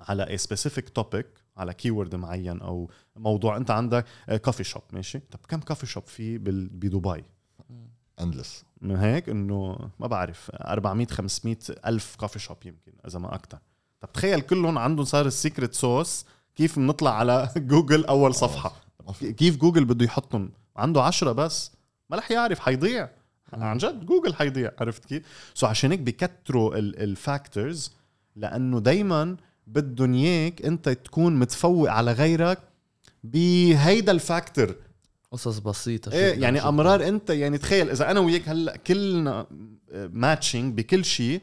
على 0.00 0.30
any 0.30 0.38
specific 0.38 0.88
topic 0.88 1.26
على 1.56 1.74
keyword 1.74 2.14
معين 2.14 2.60
أو 2.60 2.90
موضوع 3.16 3.56
أنت 3.56 3.70
عندك 3.70 4.04
coffee 4.44 4.64
shop 4.64 4.82
ماشي؟ 4.92 5.18
طب 5.18 5.38
كم 5.48 5.60
coffee 5.60 5.86
shop 5.86 6.04
في 6.06 6.38
بدبي؟ 6.38 7.24
endless 8.20 8.64
من 8.80 8.96
هيك 8.96 9.28
إنه 9.28 9.90
ما 10.00 10.06
بعرف 10.06 10.50
400 10.54 11.06
500 11.06 11.56
ألف 11.86 12.16
coffee 12.16 12.38
shop 12.38 12.56
يمكن 12.64 12.92
إذا 13.06 13.18
ما 13.18 13.34
أكثر 13.34 13.58
طب 14.00 14.12
تخيل 14.12 14.40
كلهم 14.40 14.78
عندهم 14.78 15.04
صار 15.04 15.26
ال 15.26 15.33
secret 15.33 15.74
sauce 15.74 16.26
كيف 16.54 16.78
بنطلع 16.78 17.14
على 17.14 17.48
جوجل 17.56 18.04
أول 18.04 18.34
صفحة؟ 18.34 18.72
كيف 19.20 19.56
جوجل 19.56 19.84
بده 19.84 20.04
يحطهم؟ 20.04 20.50
عنده 20.80 21.02
عشرة 21.02 21.32
بس 21.32 21.72
ما 22.10 22.16
رح 22.16 22.30
يعرف 22.30 22.58
حيضيع. 22.58 23.10
عن 23.52 23.78
جد 23.78 24.06
جوجل 24.06 24.34
حيضيع 24.34 24.72
عرفت 24.80 25.04
كيف؟ 25.04 25.22
so 25.54 25.66
عشان 25.66 25.90
هيك 25.90 26.00
بكتروا 26.00 26.76
ال 26.78 26.92
factors 26.92 27.92
لأنه 28.36 28.80
دايما 28.80 29.36
بدهم 29.66 30.14
إياك 30.14 30.62
أنت 30.62 30.88
تكون 30.88 31.36
متفوق 31.36 31.90
على 31.90 32.12
غيرك 32.12 32.58
بهيدا 33.24 34.12
ال 34.12 34.20
factor. 34.20 34.74
قصص 35.30 35.58
بسيطة 35.58 36.10
شو 36.10 36.16
إيه 36.16 36.42
يعني 36.42 36.60
أمرار 36.68 37.08
أنت 37.08 37.30
يعني 37.30 37.58
تخيل 37.58 37.90
إذا 37.90 38.10
أنا 38.10 38.20
وياك 38.20 38.48
هلأ 38.48 38.76
كلنا 38.76 39.46
matching 39.92 40.76
بكل 40.76 41.04
شيء 41.04 41.40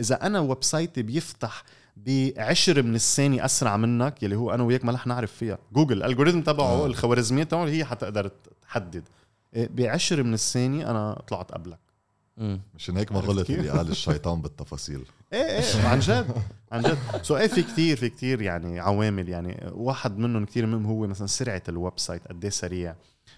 إذا 0.00 0.26
أنا 0.26 0.40
website 0.40 0.64
ي 0.64 1.02
بيفتح 1.02 1.64
بعشر 1.96 2.82
من 2.82 2.94
الثانية 2.94 3.44
أسرع 3.44 3.76
منك 3.76 4.22
يلي 4.22 4.36
هو 4.36 4.50
أنا 4.54 4.62
وياك 4.62 4.84
ما 4.84 4.92
رح 4.92 5.06
نعرف 5.06 5.32
فيها. 5.32 5.58
جوجل 5.72 5.96
ال 5.96 6.01
algorithm 6.01 6.42
تبعه 6.42 6.66
آه. 6.66 6.86
الخوارزميات 6.86 7.50
تبعه 7.50 7.64
هي 7.66 7.84
حتقدر 7.84 8.30
تحدد. 8.62 9.08
إيه، 9.54 9.68
بعشر 9.74 10.22
من 10.22 10.34
الثانية 10.34 10.90
أنا 10.90 11.22
طلعت 11.28 11.52
قبلك. 11.52 11.78
مم. 12.36 12.60
مشان 12.74 12.96
هيك 12.96 13.12
ما 13.12 13.20
غلط؟ 13.20 13.50
اللي 13.50 13.70
قال 13.70 13.88
الشيطان 13.88 14.42
بالتفاصيل. 14.42 15.00
إيه 15.32 15.40
إيه 15.40 15.86
عن 15.86 15.98
جد 15.98 16.26
عن 16.72 16.82
جد. 16.82 16.98
so 17.22 17.36
إيه 17.36 17.46
في 17.46 17.62
كتير 17.62 17.96
في 17.96 18.08
كتير 18.08 18.42
يعني 18.42 18.80
عوامل. 18.80 19.28
يعني 19.28 19.70
واحد 19.72 20.18
منهم 20.18 20.44
كتير 20.44 20.66
مهم 20.66 20.86
هو 20.86 21.06
مثلا 21.06 21.26
سرعة 21.26 21.62
ال 21.68 21.98
website 21.98 22.28
قد 22.28 22.44
إيه 22.44 22.50
سريع. 22.50 22.94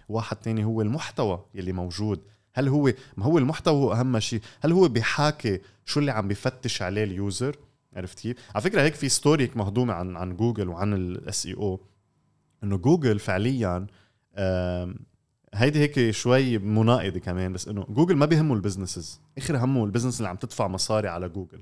واحد 0.08 0.36
تاني 0.36 0.64
هو 0.64 0.82
المحتوى 0.82 1.44
يلي 1.54 1.72
موجود. 1.72 2.20
هل 2.54 2.68
هو 2.68 2.92
ما 3.16 3.24
هو 3.24 3.38
المحتوى 3.38 3.74
هو 3.74 3.92
أهم 3.92 4.18
شيء؟ 4.18 4.40
هل 4.60 4.72
هو 4.72 4.88
بيحاكي 4.88 5.60
شو 5.84 6.00
اللي 6.00 6.10
عم 6.10 6.28
بيفتش 6.28 6.82
عليه 6.82 7.04
ال 7.04 7.13
user؟ 7.13 7.56
عرفت 7.96 8.18
كيف 8.18 8.36
على 8.54 8.62
فكرة 8.62 8.82
هيك 8.82 8.94
في 8.94 9.08
story 9.08 9.50
مهضومة 9.56 9.94
عن 9.94 10.16
عن 10.16 10.36
جوجل 10.36 10.68
وعن 10.68 10.94
ال 10.94 11.46
SEO 11.46 11.80
إنه 12.64 12.76
جوجل 12.76 13.18
فعليا 13.18 13.86
هيدي 15.54 15.78
هيك 15.78 16.10
شوي 16.10 16.58
مناقضة 16.58 17.18
كمان 17.18 17.52
بس 17.52 17.68
إنه 17.68 17.86
جوجل 17.88 18.16
ما 18.16 18.26
بيهمه 18.26 18.54
ال 18.54 18.60
businesses 18.60 19.20
آخر 19.38 19.56
همه 19.56 19.84
ال 19.84 19.88
business 19.88 20.18
اللي 20.18 20.28
عم 20.28 20.36
تدفع 20.36 20.68
مصاري 20.68 21.08
على 21.08 21.28
جوجل. 21.28 21.60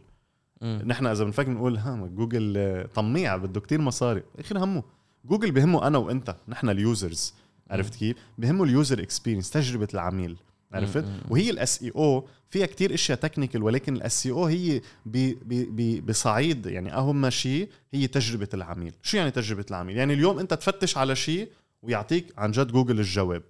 مم. 0.63 0.83
نحن 0.87 1.07
إذا 1.07 1.25
بنفكر 1.25 1.49
بنقول 1.49 1.77
ها 1.77 2.07
جوجل 2.07 2.55
آه، 2.57 2.87
طميع 2.87 3.37
بده 3.37 3.61
كتير 3.61 3.81
مصاري. 3.81 4.23
آخر 4.39 4.59
همه 4.65 4.83
جوجل 5.25 5.51
بهمه 5.53 5.87
أنا 5.87 5.99
وأنت 5.99 6.37
نحن 6.49 6.69
ال 6.69 6.80
users 6.80 7.35
عرفت 7.71 7.95
كيف؟ 7.95 8.17
بهمه 8.39 8.65
ال 8.65 8.72
user 8.72 9.03
experience 9.03 9.51
تجربة 9.51 9.89
العميل. 9.95 10.37
عرفت. 10.73 11.05
وهي 11.31 11.51
ال 11.51 11.83
SEO 11.83 12.29
فيها 12.51 12.67
كتير 12.67 12.95
أشياء 12.95 13.19
technical 13.19 13.63
ولكن 13.63 13.97
ال 13.97 14.27
SEO 14.27 14.45
هي 14.47 14.81
ب- 15.07 15.35
ب- 15.47 16.07
بصعيد 16.07 16.67
يعني 16.67 16.95
أهم 16.95 17.31
شيء 17.31 17.69
هي 17.95 18.07
تجربة 18.07 18.49
العميل. 18.55 18.93
شو 19.03 19.17
يعني 19.17 19.31
تجربة 19.31 19.65
العميل؟ 19.71 19.97
يعني 19.97 20.15
اليوم 20.15 20.39
أنت 20.39 20.55
تفتش 20.55 20.97
على 20.99 21.17
شيء 21.17 21.49
ويعطيك 21.83 22.27
عن 22.39 22.51
جد 22.51 22.73
جوجل 22.73 22.99
الجواب. 23.01 23.43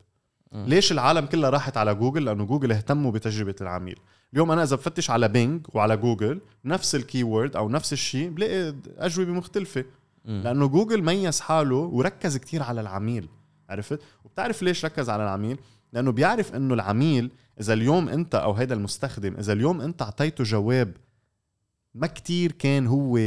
ليش 0.53 0.93
العالم 0.93 1.27
كلها 1.27 1.51
راحت 1.51 1.77
على 1.77 1.95
جوجل 1.95 2.25
لأنه 2.25 2.45
جوجل 2.45 2.73
اهتموا 2.73 3.12
بتجربة 3.12 3.55
العميل. 3.61 3.99
اليوم 4.33 4.51
أنا 4.51 4.62
إذا 4.62 4.77
بفتش 4.77 5.11
على 5.11 5.29
بينج 5.29 5.67
وعلى 5.75 5.97
جوجل 5.97 6.41
نفس 6.64 6.95
ال 6.95 7.22
keyword 7.22 7.57
أو 7.57 7.69
نفس 7.69 7.93
الشيء 7.93 8.29
بلاقي 8.29 8.75
أجوبة 8.99 9.33
مختلفة. 9.33 9.85
لأنه 10.25 10.67
جوجل 10.67 11.03
ميز 11.03 11.41
حاله 11.41 11.77
وركز 11.77 12.37
كتير 12.37 12.62
على 12.62 12.81
العميل. 12.81 13.29
عرفت؟ 13.71 14.01
وبتعرف 14.25 14.62
ليش 14.62 14.85
ركز 14.85 15.11
على 15.11 15.23
العميل؟ 15.23 15.59
لأنه 15.97 16.12
بيعرف 16.12 16.55
إنه 16.55 16.74
العميل 16.74 17.30
إذا 17.61 17.72
اليوم 17.72 18.09
أنت 18.09 18.34
أو 18.34 18.53
هيدا 18.53 18.74
المستخدم 18.74 19.36
إذا 19.36 19.53
اليوم 19.53 19.80
أنت 19.80 20.03
أعطيته 20.03 20.44
جواب 20.44 20.97
ما 21.94 22.07
كتير 22.07 22.53
كان 22.53 22.86
هو 22.86 23.18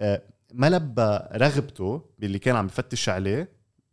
آه، 0.00 0.22
ما 0.54 0.70
لبى 0.70 1.18
رغبته 1.32 2.02
باللي 2.18 2.38
كان 2.38 2.56
عم 2.56 2.66
بفتش 2.66 3.08
عليه 3.08 3.48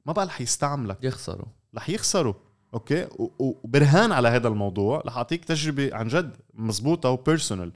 ما 0.06 0.14
بقى 0.14 0.26
رح 0.26 0.42
يستعملك. 0.42 1.04
يخسروا 1.04 1.46
رح 1.76 1.90
يخسروا 1.90 2.34
okay؟ 2.74 3.08
وبرهان 3.40 4.12
على 4.12 4.28
هذا 4.28 4.48
الموضوع 4.48 5.04
رح 5.06 5.18
أعطيك 5.18 5.46
تجربة 5.46 5.96
عن 5.96 6.08
جد 6.08 6.38
مزبوطة 6.54 7.10
و 7.10 7.17
personal 7.17 7.72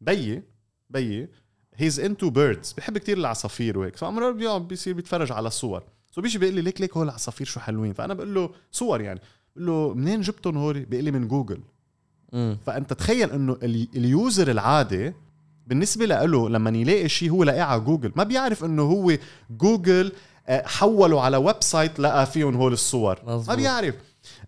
بيي 0.00 0.42
بيي 0.90 1.28
he's 1.74 2.00
into 2.00 2.30
birds 2.30 2.72
بحب 2.72 2.98
كتير 2.98 3.18
العصافير 3.18 3.78
وهيك. 3.78 3.96
فامرار 3.96 4.32
بيقعد 4.32 4.68
بيصير 4.68 4.94
بيتفرج 4.94 5.32
على 5.32 5.46
الصور 5.48 5.84
so 6.10 6.20
بيجي 6.20 6.38
بيقول 6.38 6.54
لي 6.54 6.62
ليك 6.62 6.80
ليك 6.80 6.96
هول 6.96 7.06
العصافير 7.06 7.46
شو 7.46 7.60
حلوين؟ 7.60 7.92
فأنا 7.92 8.14
بقول 8.14 8.34
له 8.34 8.50
صور 8.72 9.00
يعني. 9.00 9.20
بقول 9.56 9.66
له 9.66 9.94
منين 9.94 10.20
جبتهم 10.20 10.56
هول 10.58 10.80
بيقول 10.84 11.04
لي 11.04 11.10
من 11.10 11.28
جوجل. 11.28 11.60
مم. 12.32 12.58
فأنت 12.66 12.92
تخيل 12.92 13.30
إنه 13.30 13.52
ال- 13.62 13.88
ال 13.96 14.07
user 14.07 14.50
العادي 14.50 15.12
بالنسبة 15.66 16.06
له 16.06 16.48
لما 16.48 16.70
يلاقي 16.70 17.08
شيء 17.08 17.30
هو 17.30 17.44
لاقيه 17.44 17.62
على 17.62 17.80
جوجل 17.80 18.12
ما 18.16 18.24
بيعرف 18.24 18.64
إنه 18.64 18.82
هو 18.82 19.12
جوجل 19.50 20.12
آه، 20.48 20.66
حوله 20.66 21.20
على 21.20 21.36
website 21.36 22.00
لقى 22.00 22.26
فيهم 22.26 22.56
هول 22.56 22.72
الصور. 22.72 23.18
مزبوط. 23.26 23.48
ما 23.48 23.54
بيعرف. 23.54 23.94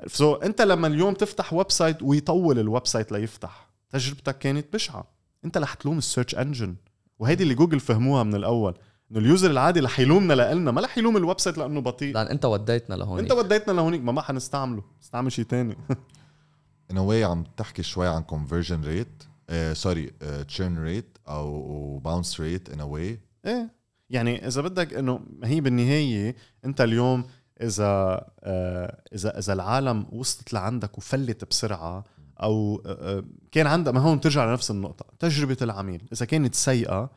so 0.06 0.34
أنت 0.34 0.62
لما 0.62 0.86
اليوم 0.86 1.14
تفتح 1.14 1.52
website 1.52 2.02
ويطول 2.02 2.58
ال 2.58 2.86
website 2.86 3.12
ليفتح 3.12 3.68
تجربتك 3.90 4.38
كانت 4.38 4.66
بشعة. 4.72 5.04
أنت 5.44 5.58
رح 5.58 5.74
تلوم 5.74 5.98
ال 5.98 6.03
search 6.03 6.34
engine 6.34 6.74
وهيدي 7.18 7.42
اللي 7.42 7.54
جوجل 7.54 7.80
فهموها 7.80 8.22
من 8.22 8.34
الأول. 8.34 8.74
إنه 9.10 9.20
ال 9.20 9.26
user 9.26 9.50
العادي 9.50 9.80
رح 9.80 10.00
يلومنا 10.00 10.54
لنا 10.54 10.70
ما 10.70 10.80
رح 10.80 10.98
يلوم 10.98 11.16
ال 11.16 11.40
website 11.40 11.58
لأنه 11.58 11.80
بطيء. 11.80 12.14
لأن 12.14 12.26
أنت 12.26 12.44
وديتنا 12.44 12.94
لهون 12.94 13.18
أنت 13.18 13.32
وديتنا 13.32 13.72
لهونيك 13.72 14.02
ما 14.02 14.12
ما 14.12 14.22
حنستعمله 14.22 14.82
استعمل 15.02 15.32
شيء 15.32 15.44
تاني. 15.44 15.76
In 16.92 16.96
a 16.96 17.02
way 17.10 17.22
عم 17.22 17.44
تحكي 17.56 17.82
شوي 17.82 18.08
عن 18.08 18.24
conversion 18.24 18.86
rate 18.86 19.28
sorry 19.72 20.10
churn 20.48 20.78
rate 20.78 21.18
أو 21.28 21.98
bounce 21.98 22.40
rate 22.40 22.68
in 22.70 22.78
a 22.78 22.84
way. 22.84 23.18
إيه. 23.46 23.78
يعني 24.10 24.46
إذا 24.46 24.62
بدك 24.62 24.94
إنه 24.94 25.20
هي 25.44 25.60
بالنهاية 25.60 26.36
أنت 26.64 26.80
اليوم 26.80 27.24
إذا 27.62 28.24
آه 28.40 29.02
اذا 29.14 29.38
إذا 29.38 29.52
العالم 29.52 30.06
وصلت 30.12 30.52
لعندك 30.52 30.98
وفلت 30.98 31.44
بسرعة 31.44 32.04
أو 32.42 32.82
آه 32.86 33.18
آه، 33.18 33.24
كان 33.52 33.66
عندها 33.66 33.92
ما 33.92 34.00
هون 34.00 34.20
ترجع 34.20 34.44
لنفس 34.44 34.70
النقطة 34.70 35.06
تجربة 35.18 35.56
العميل 35.62 36.02
إذا 36.12 36.26
كانت 36.26 36.54
سيئة 36.54 37.10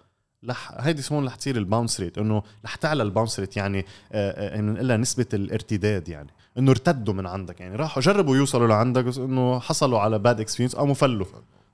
رح 0.49 0.71
هيدي 0.77 1.03
هون 1.11 1.25
رح 1.25 1.35
تصير 1.35 1.57
ال 1.57 1.63
bounce 1.63 1.99
rate 1.99 2.17
إنه 2.17 2.43
رح 2.65 2.75
تعلى 2.75 3.03
ال 3.03 3.09
bounce 3.09 3.39
rate 3.39 3.57
يعني 3.57 3.85
آه، 4.11 4.55
آه، 4.57 4.61
بنقول 4.61 4.87
لها 4.87 4.97
نسبة 4.97 5.25
الارتداد 5.33 6.09
يعني 6.09 6.29
إنه 6.57 6.71
ارتدوا 6.71 7.13
من 7.13 7.25
عندك 7.25 7.59
يعني 7.59 7.75
راحوا 7.75 8.01
جربوا 8.01 8.35
يوصلوا 8.35 8.67
لعندك 8.67 9.03
بس 9.03 9.17
إنه 9.17 9.59
حصلوا 9.59 9.99
على 9.99 10.19
bad 10.19 10.39
experience 10.39 10.75
أو 10.75 10.93
فلوا 10.93 11.25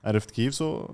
عرفت 0.04 0.30
كيف؟ 0.30 0.54
so. 0.54 0.88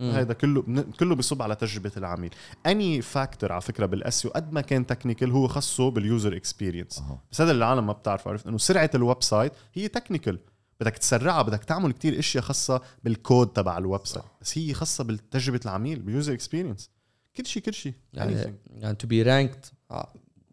هيدا 0.00 0.34
كله 0.34 0.84
كله 1.00 1.14
بيصب 1.14 1.42
على 1.42 1.54
تجربة 1.54 1.92
العميل. 1.96 2.34
any 2.66 3.02
factor 3.02 3.52
على 3.52 3.60
فكرة 3.60 3.86
بال 3.86 4.04
SEO 4.04 4.30
قد 4.30 4.52
ما 4.52 4.60
كان 4.60 4.86
technical 4.86 5.30
هو 5.30 5.48
خصه 5.48 5.90
بال 5.90 6.05
user 6.05 6.36
experience. 6.36 7.02
بس 7.32 7.40
هذا 7.40 7.50
اللي 7.50 7.64
العالم 7.64 7.86
ما 7.86 7.92
بتعرفه 7.92 8.30
عرفت؟ 8.30 8.46
إنه 8.46 8.58
سرعة 8.58 8.90
ال 8.94 9.22
website 9.22 9.52
هي 9.74 9.88
technical 9.88 10.38
بدك 10.80 10.98
تسرعها 10.98 11.42
بدك 11.42 11.64
تعمل 11.64 11.92
كتير 11.92 12.18
إشياء 12.18 12.44
خاصة 12.44 12.80
بالكود 13.04 13.48
تبع 13.48 13.78
ال 13.78 14.06
website 14.06 14.24
بس 14.40 14.58
هي 14.58 14.74
خاصة 14.74 15.04
بتجربه 15.04 15.60
العميل 15.64 16.02
بال 16.02 16.12
user 16.12 16.32
experience 16.32 16.90
كل 17.36 17.46
شيء 17.46 17.62
كل 17.62 17.74
شيء 17.74 17.92
يعني 18.14 18.42
anything. 18.42 18.50
يعني 18.70 18.96
to 18.96 19.06
be 19.06 19.22
ranked 19.22 19.64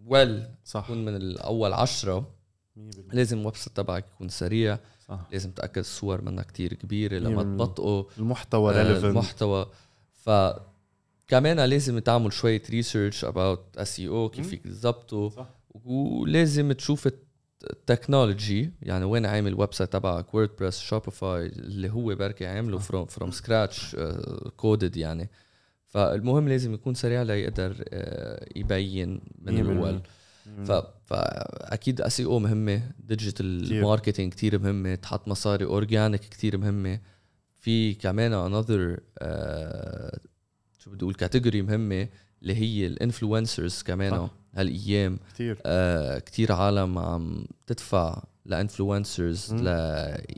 well 0.05 0.47
صح. 0.65 0.83
تكون 0.83 1.05
من 1.05 1.15
الأول 1.15 1.73
عشرة. 1.73 2.31
100% 2.77 2.79
لازم 3.13 3.39
ال 3.39 3.55
website 3.55 3.77
تبعك 3.77 4.05
يكون 4.15 4.29
سريع. 4.29 4.79
صح. 5.07 5.27
لازم 5.31 5.51
تأكد 5.51 5.77
الصور 5.77 6.21
منها 6.21 6.43
كتير 6.43 6.73
كبيرة 6.73 7.19
لما 7.19 7.41
100%. 7.43 7.45
تبطئوا 7.57 8.03
المحتوى 8.17 8.73
آه، 8.75 8.97
المحتوى. 8.97 9.65
ف 10.13 10.29
كمان 11.27 11.59
لازم 11.59 11.99
تعمل 11.99 12.33
شوية 12.33 12.61
research 12.69 13.25
about 13.25 13.77
SEO 13.77 14.29
كيف. 14.29 14.47
فيك 14.47 14.63
تظبطه. 14.63 15.47
ولازم 15.85 16.71
تشوف 16.71 17.09
ال 17.63 17.73
technology 17.73 18.71
يعني 18.81 19.05
وين 19.05 19.25
عامل 19.25 19.53
website 19.53 19.93
تبعك 19.93 20.33
ووردبريس 20.33 20.79
شوبيفاي 20.79 21.45
اللي 21.45 21.89
هو 21.89 22.15
بركي 22.15 22.47
عامله 22.47 22.77
from 22.77 23.05
from 23.05 23.31
scratch 23.31 23.95
coded 24.57 24.97
يعني. 24.97 25.29
فالمهم 25.93 26.47
لازم 26.49 26.73
يكون 26.73 26.93
سريع 26.93 27.21
ليقدر 27.21 27.83
آه، 27.89 28.45
يبين 28.55 29.21
من 29.41 29.53
الأول 29.59 30.01
ف... 30.65 30.71
فاكيد 31.05 32.01
SEO 32.01 32.39
مهمة 32.39 32.81
digital. 32.99 33.81
marketing 33.81 34.33
كتير 34.33 34.59
مهمة 34.59 34.95
تحط 34.95 35.27
مصاري 35.27 35.65
organic 35.65 36.21
كتير 36.21 36.57
مهمة 36.57 36.99
في 37.59 37.93
كمان 37.93 38.33
another 38.33 38.99
شو 40.79 40.91
بدي 40.91 41.03
أقول 41.03 41.13
category 41.13 41.61
مهمة 41.61 42.07
اللي 42.41 42.55
هي 42.55 42.87
ال 42.87 42.95
influencers 42.95 43.81
كمان. 43.81 44.13
هالأيام 44.55 45.19
كثير 45.33 45.57
آه 45.65 46.19
كتير 46.19 46.51
عالم 46.51 46.97
عم 46.97 47.45
تدفع 47.67 48.23
ل 48.45 48.54
influencers. 48.54 49.53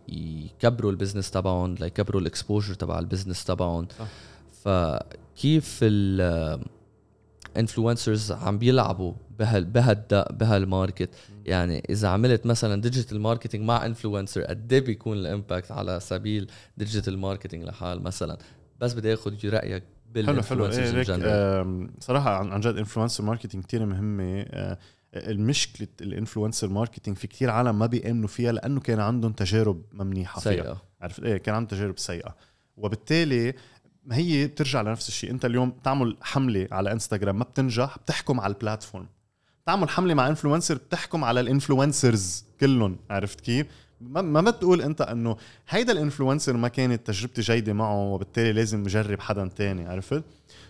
ليكبروا 0.07 0.91
ال 0.91 0.96
business 0.96 1.31
تبعهم 1.31 1.75
ليكبروا 1.75 2.21
ال 2.21 2.27
exposure 2.27 2.73
تبع 2.73 2.99
ال 2.99 3.05
business 3.05 3.45
تبعهم 3.45 3.87
صح. 3.99 4.07
فكيف 5.35 5.79
ال 7.55 7.62
influencers 7.62 8.31
عم 8.31 8.57
بيلعبوا 8.57 9.13
بهال 9.39 9.65
بهالد 9.65 10.25
بهال 10.31 10.55
market. 10.55 11.09
يعني 11.45 11.83
إذا 11.89 12.07
عملت 12.07 12.45
مثلا 12.45 12.81
digital 12.81 13.19
marketing 13.19 13.63
مع 13.63 13.85
influencer 13.85 14.41
قد 14.41 14.73
إيه 14.73 14.79
بيكون 14.79 15.17
ال 15.17 15.25
impact 15.25 15.71
على 15.71 15.99
سبيل 15.99 16.51
digital 16.77 17.17
marketing 17.17 17.63
لحال 17.63 18.03
مثلا؟ 18.03 18.37
بس 18.79 18.93
بدي 18.93 19.13
آخذ 19.13 19.49
رأيك 19.49 19.83
حلو 20.15 20.41
حلو. 20.41 20.65
إيه. 20.65 21.61
آم، 21.61 21.89
صراحة 21.99 22.37
عن 22.37 22.51
عن 22.51 22.59
جد 22.59 22.77
influencer 22.77 23.23
marketing 23.23 23.63
كثير 23.63 23.85
مهمة. 23.85 24.41
آه، 24.41 24.77
المشكلة 25.13 25.87
ال 26.01 26.07
influencer 26.07 26.67
marketing 26.67 27.17
في 27.17 27.27
كتير 27.27 27.49
عالم 27.49 27.79
ما 27.79 27.85
بيأمنوا 27.85 28.27
فيها 28.27 28.51
لأنه 28.51 28.79
كان 28.79 28.99
عندهم 28.99 29.31
تجارب 29.31 29.81
ما 29.93 30.03
منيحه 30.03 30.41
فيها. 30.41 30.51
سيئة. 30.53 30.81
عرفت؟ 31.01 31.23
إيه 31.23 31.37
كان 31.37 31.55
عندهم 31.55 31.77
تجارب 31.77 31.99
سيئة. 31.99 32.35
وبالتالي 32.77 33.53
ما 34.05 34.15
هي 34.15 34.47
بترجع 34.47 34.81
لنفس 34.81 35.07
الشيء. 35.07 35.31
انت 35.31 35.45
اليوم 35.45 35.73
تعمل 35.83 36.17
حملة 36.21 36.67
على 36.71 36.91
انستغرام 36.91 37.39
ما 37.39 37.43
بتنجح 37.43 37.97
بتحكم 37.97 38.39
على 38.39 38.53
ال 38.53 38.59
platform 38.59 39.07
تعمل 39.65 39.89
حملة 39.89 40.13
مع 40.13 40.27
influencer 40.27 40.75
بتحكم 40.75 41.23
على 41.23 41.39
ال 41.39 41.48
influencers 41.48 42.45
كلهم. 42.59 42.97
عرفت 43.09 43.41
كيف؟ 43.41 43.67
ما 44.01 44.21
ما 44.21 44.41
بتقول 44.41 44.81
انت 44.81 45.01
انه 45.01 45.37
هيدا 45.69 45.91
ال 45.91 45.97
influencer 45.97 46.57
ما 46.57 46.67
كانت 46.67 47.07
تجربتي 47.07 47.41
جيدة 47.41 47.73
معه 47.73 47.95
وبالتالي 47.95 48.53
لازم 48.53 48.79
نجرب 48.79 49.19
حدا 49.19 49.47
تاني. 49.47 49.87
عرفت؟ 49.87 50.23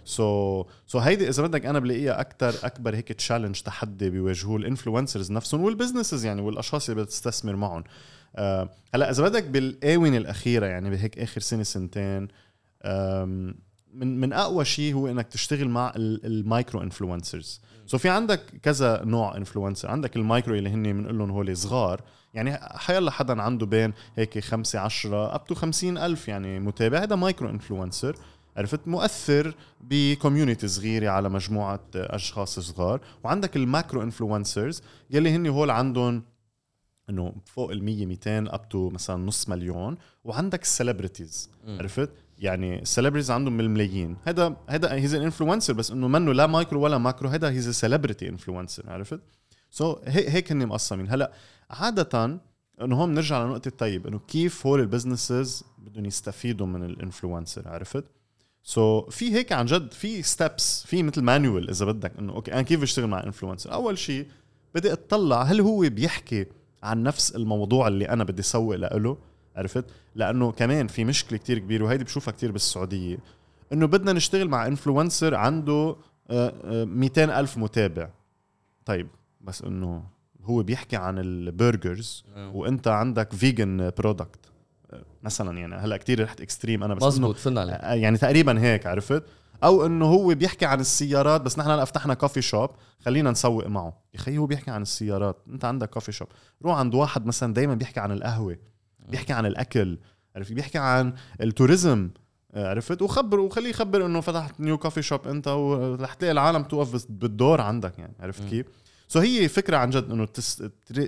so, 0.05 0.99
so 0.99 1.01
هيدي 1.01 1.29
إذا 1.29 1.43
بدك 1.43 1.65
أنا 1.65 1.79
بلاقيها 1.79 2.21
أكثر 2.21 2.53
أكبر 2.63 2.95
هيك 2.95 3.11
challenge 3.11 3.59
تحدي 3.61 4.09
بيواجهوه 4.09 4.57
ال 4.57 4.63
influencers 4.63 5.31
نفسهم 5.31 5.63
وال 5.63 5.73
businesses 5.73 6.25
يعني 6.25 6.41
والأشخاص 6.41 6.89
اللي 6.89 7.03
بتستثمر 7.03 7.55
معهم. 7.55 7.83
أه 8.35 8.69
هلأ 8.93 9.09
إذا 9.09 9.23
بدك 9.23 9.43
بالآونة 9.43 10.17
الأخيرة 10.17 10.65
يعني 10.65 10.89
بهيك 10.89 11.19
آخر 11.19 11.41
سنة 11.41 11.63
سنتين 11.63 12.27
من 13.93 14.19
من 14.19 14.33
أقوى 14.33 14.65
شيء 14.65 14.93
هو 14.93 15.07
إنك 15.07 15.27
تشتغل 15.27 15.69
مع 15.69 15.93
ال 15.95 16.09
micro 16.09 16.81
influencers 16.81 17.61
so 17.85 17.97
في 17.97 18.09
عندك 18.09 18.41
كذا 18.63 19.03
نوع 19.03 19.37
influencer 19.37 19.91
عندك 19.91 20.15
المايكرو 20.15 20.55
اللي 20.55 20.69
هن 20.69 20.83
بنقول 20.83 21.17
لهم 21.17 21.31
هول 21.31 21.57
صغار. 21.57 22.01
يعني 22.33 22.57
حيلا 22.61 23.11
حدا 23.11 23.41
عنده 23.41 23.65
بين 23.65 23.93
هيك 24.15 24.39
خمسة 24.39 24.79
عشرة 24.79 25.35
up 25.35 25.45
to 25.45 25.55
خمسين 25.55 25.97
ألف 25.97 26.27
يعني 26.27 26.59
متابع. 26.59 27.03
هذا 27.03 27.15
micro 27.15 27.49
influencer 27.49 28.15
عرفت؟ 28.57 28.87
مؤثر 28.87 29.55
ب 29.81 29.90
community 29.90 30.67
صغيره 30.67 31.09
على 31.09 31.29
مجموعة 31.29 31.79
أشخاص 31.95 32.59
صغار. 32.59 33.01
وعندك 33.23 33.55
ال 33.55 33.63
macro 33.63 34.01
influencers 34.01 34.81
يلي 35.09 35.35
هن 35.35 35.47
هول 35.47 35.69
عندهم 35.69 36.23
إنه 37.09 37.33
فوق 37.45 37.71
ال 37.71 37.83
100 37.83 38.05
200 38.05 38.55
up 38.55 38.69
to 38.69 38.89
مثلا 38.89 39.25
نص 39.25 39.49
مليون. 39.49 39.97
وعندك 40.23 40.61
ال 40.61 40.68
celebrities 40.68 41.49
عرفت؟ 41.67 42.09
يعني 42.39 42.81
ال 42.81 42.85
celebrities 42.85 43.31
عندهم 43.31 43.57
بالملايين 43.57 44.17
هذا 44.23 44.57
هذا 44.69 44.93
he's 44.93 45.13
influencer 45.13 45.73
بس 45.73 45.91
إنه 45.91 46.07
منه 46.07 46.33
لا 46.33 46.47
مايكرو 46.47 46.81
ولا 46.81 46.97
macro 46.97 47.29
هذا 47.29 47.49
he's 47.49 47.69
celebrity 47.69 48.29
influencer 48.29 48.89
عرفت؟ 48.89 49.19
so, 49.69 49.99
هيك 50.07 50.51
هن 50.51 50.65
مقسمين. 50.65 51.09
هلأ 51.09 51.31
عاده 51.69 52.39
إنه 52.81 52.95
هون 52.95 53.09
بنرجع 53.09 53.45
لنقطة 53.45 53.69
طيب 53.69 54.07
إنه 54.07 54.19
كيف 54.19 54.67
هول 54.67 54.79
ال 54.79 54.87
businesses 54.87 55.63
بدهم 55.77 56.05
يستفيدوا 56.05 56.67
من 56.67 56.83
ال 56.83 56.91
influencer 56.91 57.67
عرفت؟ 57.67 58.03
so, 58.63 59.09
في 59.09 59.33
هيك 59.33 59.51
عن 59.51 59.65
جد 59.65 59.91
في 59.91 60.21
steps 60.21 60.83
في 60.87 61.03
مثل 61.03 61.21
manual 61.21 61.69
إذا 61.69 61.85
بدك 61.85 62.11
إنه 62.19 62.33
okay 62.33 62.53
أنا 62.53 62.61
كيف 62.61 62.81
بشتغل 62.81 63.07
مع 63.07 63.23
influencer 63.23 63.73
أول 63.73 63.97
شيء 63.97 64.27
بدي 64.75 64.93
أطلع 64.93 65.41
هل 65.41 65.61
هو 65.61 65.79
بيحكي 65.79 66.45
عن 66.85 67.03
نفس 67.03 67.35
الموضوع 67.35 67.87
اللي 67.87 68.09
أنا 68.09 68.23
بدي 68.23 68.41
اسوق 68.41 68.75
له 68.75 69.17
عرفت؟ 69.55 69.85
لأنه 70.15 70.51
كمان 70.51 70.87
في 70.87 71.05
مشكلة 71.05 71.37
كتير 71.37 71.59
كبيرة 71.59 71.83
وهيدي 71.83 72.03
بشوفها 72.03 72.31
كتير 72.31 72.51
بالسعودية. 72.51 73.17
إنه 73.73 73.85
بدنا 73.87 74.13
نشتغل 74.13 74.49
مع 74.49 74.67
influencer 74.67 75.35
عنده 75.35 75.95
200 76.29 77.23
آه، 77.23 77.35
آه، 77.35 77.39
ألف 77.39 77.57
متابع. 77.57 78.09
طيب 78.85 79.07
بس 79.41 79.61
إنه 79.61 80.03
هو 80.43 80.63
بيحكي 80.63 80.95
عن 80.95 81.19
ال 81.19 81.32
burgers 81.32 82.25
آه. 82.35 82.55
وإنت 82.55 82.87
عندك 82.87 83.33
vegan 83.33 83.91
product 83.97 84.45
مثلا 85.23 85.57
يعني 85.57 85.75
هلأ 85.75 85.97
كتير 85.97 86.23
رحت 86.23 86.41
extreme 86.41 86.83
أنا 86.83 86.93
بس 86.93 87.03
مزبوط 87.03 87.35
فهمنا 87.35 87.93
يعني 87.93 88.17
تقريبا 88.17 88.61
هيك 88.61 88.85
عرفت؟ 88.85 89.23
أو 89.65 89.85
إنه 89.85 90.05
هو 90.05 90.35
بيحكي 90.35 90.65
عن 90.65 90.79
السيارات 90.79 91.41
بس 91.41 91.59
نحن 91.59 91.69
هلا 91.69 91.85
فتحنا 91.85 92.13
coffee 92.13 92.41
shop 92.41 92.69
خلينا 92.99 93.31
نسوق 93.31 93.67
معه. 93.67 94.01
يا 94.13 94.19
خيي 94.19 94.37
هو 94.37 94.45
بيحكي 94.45 94.71
عن 94.71 94.81
السيارات. 94.81 95.43
أنت 95.49 95.65
عندك 95.65 95.89
coffee 95.89 96.11
shop 96.11 96.27
روح 96.63 96.77
عند 96.77 96.95
واحد 96.95 97.25
مثلا 97.25 97.53
دائما 97.53 97.73
بيحكي 97.73 97.99
عن 97.99 98.11
القهوة 98.11 98.57
بيحكي 99.09 99.33
عن 99.33 99.45
الأكل 99.45 99.97
عرفت؟ 100.35 100.53
بيحكي 100.53 100.77
عن 100.77 101.13
ال 101.41 101.50
tourism 101.50 102.09
عرفت؟ 102.55 103.01
وخبر 103.01 103.39
وخليه 103.39 103.69
يخبر 103.69 104.05
إنه 104.05 104.21
فتحت 104.21 104.59
new 104.59 104.77
coffee 104.77 105.01
shop 105.01 105.27
أنت 105.27 105.47
ورح 105.47 106.13
تلاقي 106.13 106.31
العالم 106.31 106.63
توقف 106.63 107.05
بالدور 107.09 107.61
عندك 107.61 107.99
يعني 107.99 108.15
عرفت 108.19 108.43
كيف؟ 108.49 108.65
so 109.07 109.19
هي 109.19 109.47
فكرة 109.47 109.77
عن 109.77 109.89
جد 109.89 110.11
إنه 110.11 110.25
تس... 110.25 110.63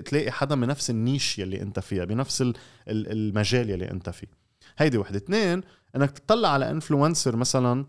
تلاقي 0.06 0.32
حدا 0.32 0.56
من 0.56 0.68
نفس 0.68 0.90
ال 0.90 0.98
niche 0.98 1.40
يلي 1.40 1.62
أنت 1.62 1.80
فيها 1.80 2.06
بنفس 2.06 2.54
المجال 2.88 3.70
يلي 3.70 3.92
أنت 3.92 4.10
فيه. 4.10 4.28
هيدي 4.78 4.98
وحدة. 4.98 5.18
اثنين 5.18 5.62
إنك 5.96 6.12
تطلع 6.12 6.50
على 6.50 6.72
influencer 6.72 7.36
مثلا 7.36 7.86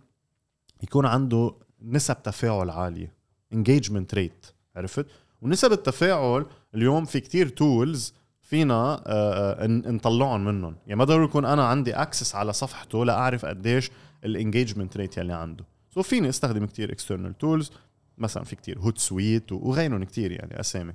يكون 0.83 1.07
عنده 1.07 1.55
نسب 1.83 2.23
تفاعل 2.23 2.71
عالية. 2.71 3.13
engagement 3.53 4.15
rate 4.15 4.47
عرفت؟ 4.77 5.07
ونسب 5.43 5.73
التفاعل 5.73 6.47
اليوم 6.75 7.05
في 7.05 7.21
كتير 7.21 7.49
tools 7.49 8.15
فينا 8.43 9.03
آه، 9.07 9.65
آه، 9.65 9.67
نطلعهم 9.67 10.45
منهم. 10.45 10.77
يعني 10.87 10.99
ما 10.99 11.05
ضروري 11.05 11.25
يكون 11.25 11.45
أنا 11.45 11.65
عندي 11.65 11.95
access 11.95 12.35
على 12.35 12.53
صفحته 12.53 13.05
لأعرف 13.05 13.45
قديش 13.45 13.91
ال 14.25 14.31
engagement 14.31 14.97
rate 14.97 15.19
يلي 15.19 15.33
عنده. 15.33 15.65
so 15.95 16.03
فيني 16.03 16.29
أستخدم 16.29 16.67
كتير 16.67 16.93
external 16.93 17.39
tools 17.39 17.73
مثلا 18.19 18.45
في 18.45 18.57
كتير 18.57 18.79
Hootsuite 18.79 19.53
وغيرهم 19.53 20.05
كتير 20.05 20.33
يعني 20.33 20.61
أسامي. 20.61 20.93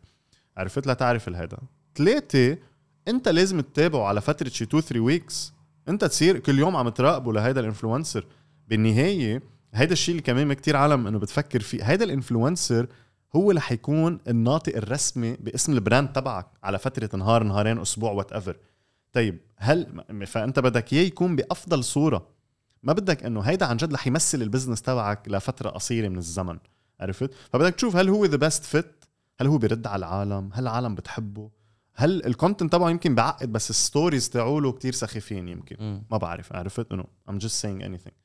عرفت؟ 0.57 0.87
لتعرف 0.87 1.27
الهيدا. 1.27 1.57
ثلاثة 1.95 2.57
أنت 3.07 3.27
لازم 3.29 3.61
تتابعه 3.61 4.03
على 4.03 4.21
فترة 4.21 4.49
شي 4.49 4.63
2 4.63 4.83
3 4.83 4.99
weeks 4.99 5.53
أنت 5.89 6.05
تصير 6.05 6.39
كل 6.39 6.59
يوم 6.59 6.75
عم 6.75 6.89
تراقبه 6.89 7.33
لهيدا 7.33 7.61
ال 7.61 7.67
influencer 7.67 8.25
بالنهاية 8.67 9.43
هيدا 9.73 9.93
الشيء 9.93 10.11
اللي 10.11 10.21
كمان 10.21 10.53
كتير 10.53 10.75
عالم 10.75 11.07
إنه 11.07 11.19
بتفكر 11.19 11.59
فيه. 11.59 11.83
هيدا 11.83 12.05
ال 12.05 12.13
influencer 12.13 12.87
هو 13.35 13.51
اللي 13.51 13.61
حيكون 13.61 14.19
الناطق 14.27 14.75
الرسمي 14.75 15.33
باسم 15.33 15.73
ال 15.73 15.79
brand 15.79 16.11
تبعك 16.11 16.47
على 16.63 16.79
فترة 16.79 17.17
نهار 17.17 17.43
نهارين 17.43 17.79
أسبوع 17.79 18.11
whatever 18.11 18.57
طيب 19.11 19.39
هل 19.57 20.03
فأنت 20.27 20.59
بدك 20.59 20.93
إياه 20.93 21.03
يكون 21.03 21.35
بأفضل 21.35 21.83
صورة. 21.83 22.27
ما 22.83 22.93
بدك 22.93 23.23
إنه 23.23 23.41
هيدا 23.41 23.65
عن 23.65 23.77
جد 23.77 23.93
رح 23.93 24.07
يمثل 24.07 24.41
ال 24.41 24.45
business 24.45 24.81
تبعك 24.81 25.29
لفترة 25.29 25.69
قصيرة 25.69 26.07
من 26.07 26.17
الزمن. 26.17 26.57
عرفت؟ 26.99 27.33
فبدك 27.53 27.75
تشوف 27.75 27.95
هل 27.95 28.09
هو 28.09 28.25
the 28.25 28.37
best 28.37 28.63
fit 28.63 29.05
هل 29.41 29.47
هو 29.47 29.57
بيرد 29.57 29.87
على 29.87 29.99
العالم؟ 29.99 30.49
هل 30.53 30.63
العالم 30.63 30.95
بتحبه؟ 30.95 31.49
هل 31.95 32.25
ال 32.25 32.31
content 32.31 32.73
تبعه 32.73 32.89
يمكن 32.89 33.15
بعقد 33.15 33.51
بس 33.51 33.69
ال 33.69 33.77
stories 33.77 34.29
تاعوله 34.29 34.71
كتير 34.71 34.93
سخيفين 34.93 35.47
يمكن؟ 35.47 35.75
م. 35.79 36.03
ما 36.11 36.17
بعرف 36.17 36.53
عرفت؟ 36.53 36.91
إنه 36.91 37.03
I'm 37.29 37.33
just 37.33 37.61
saying 37.61 37.83
anything. 37.83 38.22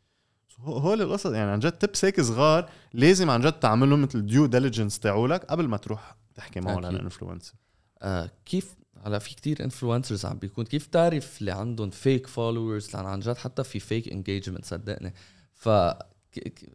هول 0.60 1.02
القصص 1.02 1.30
يعني 1.30 1.50
عن 1.50 1.58
جد 1.58 1.72
tips 1.72 2.04
هيك 2.04 2.20
صغار 2.20 2.70
لازم 2.92 3.30
عن 3.30 3.40
جد 3.40 3.52
تعملهم 3.52 4.02
مثل 4.02 4.26
due 4.26 4.46
diligence 4.46 4.98
تاعولك 4.98 5.44
قبل 5.44 5.68
ما 5.68 5.76
تروح 5.76 6.16
تحكي 6.34 6.60
معهم 6.60 6.84
ال 6.84 6.90
influencer. 6.90 7.54
آه 8.02 8.30
كيف 8.46 8.74
هلا 9.04 9.18
في 9.18 9.34
كتير 9.34 9.64
influencers 9.64 10.26
عم 10.26 10.38
بيكون 10.38 10.64
كيف 10.64 10.86
تعرف 10.86 11.40
اللي 11.40 11.50
عندهم 11.50 11.90
fake 11.90 12.26
followers 12.26 12.96
لأن 12.96 13.06
عن 13.06 13.20
جد 13.20 13.36
حتى 13.36 13.64
في 13.64 13.80
fake 13.80 14.08
engagement 14.08 14.64
صدقني. 14.64 15.14
ف 15.54 15.68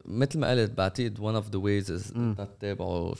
مثل 0.05 0.39
ما 0.39 0.51
قلت 0.51 0.71
بعتقد 0.71 1.19
one 1.19 1.35
of 1.35 1.49
the 1.49 1.57
ways 1.57 1.91
is 1.91 2.13
تتابعه 2.37 3.13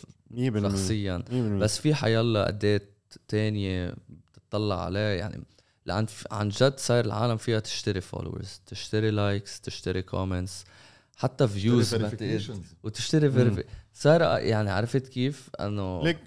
شخصيا. 0.61 1.24
بس 1.59 1.80
في 1.80 1.95
حيلا 1.95 2.49
اداه 2.49 2.82
تانية 3.28 3.95
بتطلع 4.36 4.84
عليه 4.84 4.99
يعني 4.99 5.43
لأن 5.86 6.06
عن 6.32 6.50
جد 6.50 6.80
صار 6.80 7.06
العالم 7.06 7.38
فيها 7.38 7.60
تشتري 7.60 8.02
followers 8.02 8.62
تشتري 8.66 9.12
likes 9.12 9.62
تشتري 9.62 10.02
comments 10.02 10.66
حتى 11.18 11.48
views 11.48 11.96
وتشتري 12.84 13.32
verify 13.32 13.64
صار 13.94 14.22
يعني 14.22 14.70
عرفت 14.70 15.08
كيف؟ 15.08 15.50
إنه 15.60 16.04
ليك 16.04 16.18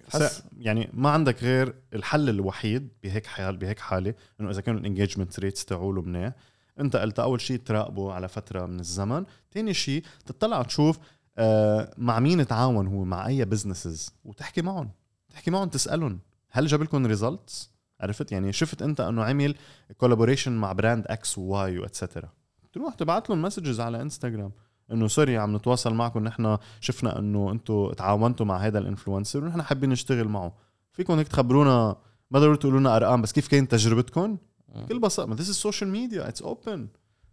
يعني 0.58 0.90
ما 0.92 1.10
عندك 1.10 1.42
غير 1.42 1.74
الحل 1.94 2.28
الوحيد 2.28 2.88
بهيك 3.02 3.26
حال 3.26 3.56
بهيك 3.56 3.78
حالة 3.78 4.14
إنه 4.40 4.50
إذا 4.50 4.60
كانوا 4.60 4.80
ال 4.80 4.86
engagement 4.86 5.40
rates 5.40 5.64
تاعوله 5.64 6.02
منيح. 6.02 6.32
أنت 6.80 6.96
قلت 6.96 7.18
أول 7.18 7.40
شيء 7.40 7.58
تراقبه 7.58 8.12
على 8.12 8.28
فترة 8.28 8.66
من 8.66 8.80
الزمن. 8.80 9.24
ثاني 9.54 9.74
شيء 9.74 10.02
تطلع 10.26 10.62
تشوف 10.62 10.98
آه 11.38 11.94
مع 11.98 12.20
مين 12.20 12.46
تعاون 12.46 12.86
هو؟ 12.86 13.04
مع 13.04 13.26
أي 13.26 13.44
businesses 13.44 14.12
وتحكي 14.24 14.62
معهم. 14.62 14.90
تحكي 15.30 15.50
معهم 15.50 15.68
تسألهم. 15.68 16.20
هل 16.50 16.66
جاب 16.66 16.82
لكم 16.82 17.06
results 17.06 17.70
عرفت؟ 18.00 18.32
يعني 18.32 18.52
شفت 18.52 18.82
انت 18.82 19.00
انه 19.00 19.24
عمل 19.24 19.54
collaboration 19.96 20.52
مع 20.52 20.72
brand 20.72 21.06
X 21.06 21.38
و 21.38 21.78
Y 21.78 21.83
و 21.83 21.88
etcetera 21.88 22.28
تروح 22.72 22.94
تبعت 22.94 23.30
لهم 23.30 23.42
messages 23.42 23.80
على 23.80 24.02
انستغرام 24.02 24.52
انه 24.92 25.08
sorry 25.08 25.36
عم 25.36 25.56
نتواصل 25.56 25.94
معكم 25.94 26.24
نحن 26.24 26.58
شفنا 26.80 27.18
انه 27.18 27.52
أنتم 27.52 27.92
تعاونتوا 27.92 28.46
مع 28.46 28.56
هذا 28.56 28.78
ال 28.78 28.84
influencer 28.84 29.44
ونحن 29.44 29.62
حابين 29.62 29.90
نشتغل 29.90 30.28
معه. 30.28 30.54
فيكم 30.92 31.14
هيك 31.14 31.28
تخبرونا 31.28 31.96
ما 32.30 32.38
ضروري 32.38 32.56
تقولوا 32.56 32.80
لنا 32.80 32.96
أرقام 32.96 33.22
بس 33.22 33.32
كيف 33.32 33.48
كانت 33.48 33.70
تجربتكم؟ 33.70 34.36
بكل 34.74 34.98
بساطة 34.98 35.34
this 35.34 35.48
is 35.48 35.54
social 35.54 35.90
media 35.90 36.28
it's 36.28 36.42
open 36.42 36.88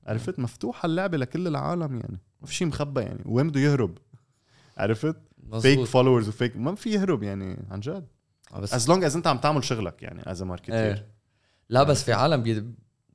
عرفت؟ 0.08 0.40
مفتوحة 0.40 0.86
اللعبة 0.86 1.18
لكل 1.18 1.48
العالم 1.48 1.96
يعني. 1.96 2.20
ما 2.42 2.48
في 2.48 2.56
شيء 2.56 2.68
مخبى 2.68 3.02
يعني. 3.02 3.22
وين 3.26 3.48
بده 3.48 3.60
يهرب؟ 3.60 3.98
عرفت؟ 4.78 5.16
fake 5.62 5.84
followers 5.84 6.28
و 6.28 6.34
fake 6.34 6.58
ما 6.58 6.76
في 6.76 6.90
يهرب 6.90 7.24
يعني 7.24 7.66
عن 7.72 7.80
جد. 7.80 8.08
بس 8.60 8.74
as 8.74 8.90
long 8.90 9.04
as 9.04 9.16
انت 9.16 9.28
عم 9.28 9.38
تعمل 9.38 9.64
شغلك 9.64 10.04
يعني 10.04 10.22
as 10.26 10.44
marketer 10.44 10.76
إيه. 10.76 11.08
لا 11.70 11.84
بس 11.84 12.04
في 12.04 12.14
عالم 12.14 12.44
بي 12.44 12.66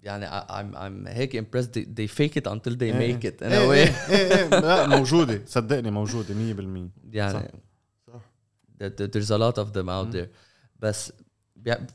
يعني 0.03 0.26
I'm, 0.28 0.74
I'm 0.74 1.09
هيك 1.09 1.36
impressed. 1.36 1.72
They, 1.72 1.84
they 1.84 2.07
fake 2.18 2.36
it 2.41 2.47
until 2.53 2.74
they 2.76 2.82
إيه. 2.82 3.18
make 3.18 3.22
it 3.24 3.41
in 3.41 3.43
إيه 3.43 3.66
a 3.66 3.70
way. 3.70 4.11
إيه 4.11 4.16
إيه 4.16 4.36
إيه. 4.36 4.49
لا 4.61 4.86
موجودة. 4.86 5.43
صدقني 5.47 5.91
موجودة 5.91 6.34
100% 6.34 6.91
يعني 7.12 7.32
صح, 7.32 8.14
صح. 8.14 8.20
there's 8.82 9.30
a 9.30 9.39
lot 9.39 9.59
of 9.59 9.72
them 9.72 9.89
out 9.89 10.16
there. 10.16 10.28
بس 10.78 11.12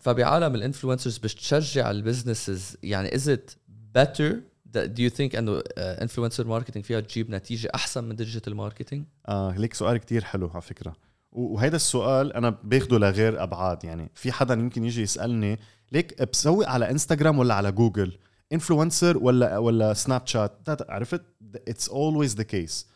فبعالم 0.02 0.56
ال 0.56 0.61
influencers 0.61 1.18
بتشجع 1.18 1.92
ال 1.92 1.99
businesses 1.99 2.78
يعني 2.84 3.16
is 3.16 3.30
it 3.30 3.52
better 3.98 4.34
do 4.78 5.00
you 5.00 5.10
think 5.18 5.36
إنه 5.36 5.62
influencer 5.78 6.48
marketing 6.48 6.86
فيها 6.86 7.00
تجيب 7.00 7.32
نتيجة 7.32 7.70
أحسن 7.76 8.04
من 8.04 8.16
digital 8.16 8.56
marketing؟ 8.56 9.06
آه 9.28 9.58
ليك 9.58 9.74
سؤال 9.74 9.98
كتير 9.98 10.24
حلو 10.24 10.48
على 10.48 10.62
فكرة. 10.62 10.96
وهيدا 11.34 11.76
السؤال 11.76 12.34
أنا 12.34 12.50
باخده 12.50 12.98
لغير 12.98 13.44
أبعاد 13.44 13.84
يعني 13.84 14.12
في 14.16 14.32
حدا 14.32 14.54
يمكن 14.54 14.86
يجي 14.86 15.02
يسألني 15.02 15.60
ليك 15.92 16.30
بسوي 16.32 16.66
على 16.66 16.92
انستغرام 16.92 17.40
ولا 17.40 17.54
على 17.54 17.72
جوجل 17.72 18.18
influencer 18.54 19.18
ولا 19.18 19.58
ولا 19.58 19.94
سناب 19.94 20.28
شات 20.28 20.70
عرفت؟ 20.90 21.22
it's 21.68 21.90
always 21.90 22.36
the 22.36 22.44
case 22.44 22.88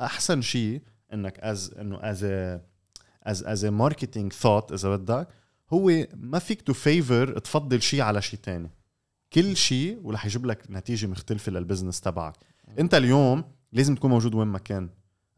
أحسن 0.00 0.40
شيء 0.40 0.82
إنك 1.12 1.38
as 1.40 1.74
إنه 1.80 1.98
as 2.02 2.24
as 3.22 3.42
as 3.44 3.64
marketing 3.64 4.32
thought 4.32 4.72
إذا 4.72 4.96
بدك 4.96 5.28
هو 5.72 6.06
ما 6.16 6.38
فيك 6.38 6.62
to 6.62 6.72
favor 6.72 7.38
تفضل 7.38 7.82
شيء 7.82 8.00
على 8.00 8.22
شيء 8.22 8.40
تاني. 8.42 8.70
كل 9.32 9.56
شيء 9.56 10.00
ورح 10.02 10.26
يجيب 10.26 10.46
لك 10.46 10.62
نتيجة 10.70 11.06
مختلفة 11.06 11.52
لل 11.52 11.62
business 11.62 12.00
تبعك. 12.00 12.34
أنت 12.78 12.94
اليوم 12.94 13.44
لازم 13.72 13.94
تكون 13.94 14.10
موجود 14.10 14.34
وين 14.34 14.48
ما 14.48 14.58
كان. 14.58 14.88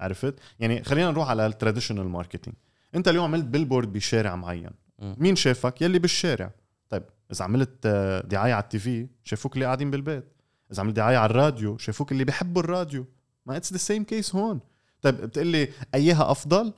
عرفت؟ 0.00 0.34
يعني 0.60 0.84
خلينا 0.84 1.10
نروح 1.10 1.30
على 1.30 1.46
ال 1.46 1.51
traditional 1.51 2.08
marketing 2.08 2.56
انت 2.94 3.08
اليوم 3.08 3.24
عملت 3.24 3.44
billboard 3.44 3.92
بشارع 3.92 4.36
معين. 4.36 4.70
مين 5.00 5.36
شافك؟ 5.36 5.82
يلي 5.82 5.98
بالشارع. 5.98 6.50
طيب 6.88 7.02
إذا 7.32 7.44
عملت 7.44 7.70
آه، 7.84 8.20
دعاية 8.20 8.52
على 8.52 8.62
ال 8.62 8.78
TV 8.78 9.06
شافوك 9.24 9.54
اللي 9.54 9.64
قاعدين 9.64 9.90
بالبيت. 9.90 10.24
إذا 10.72 10.82
عملت 10.82 10.96
دعاية 10.96 11.16
على 11.16 11.30
الراديو 11.30 11.78
شافوك 11.78 12.12
اللي 12.12 12.24
بيحبوا 12.24 12.62
الراديو. 12.62 13.06
ما 13.46 13.56
it's 13.56 13.72
the 13.72 13.78
same 13.78 14.04
case 14.04 14.34
هون. 14.34 14.60
طيب 15.02 15.16
بتقول 15.16 15.46
لي 15.46 15.68
أيها 15.94 16.30
أفضل؟ 16.30 16.72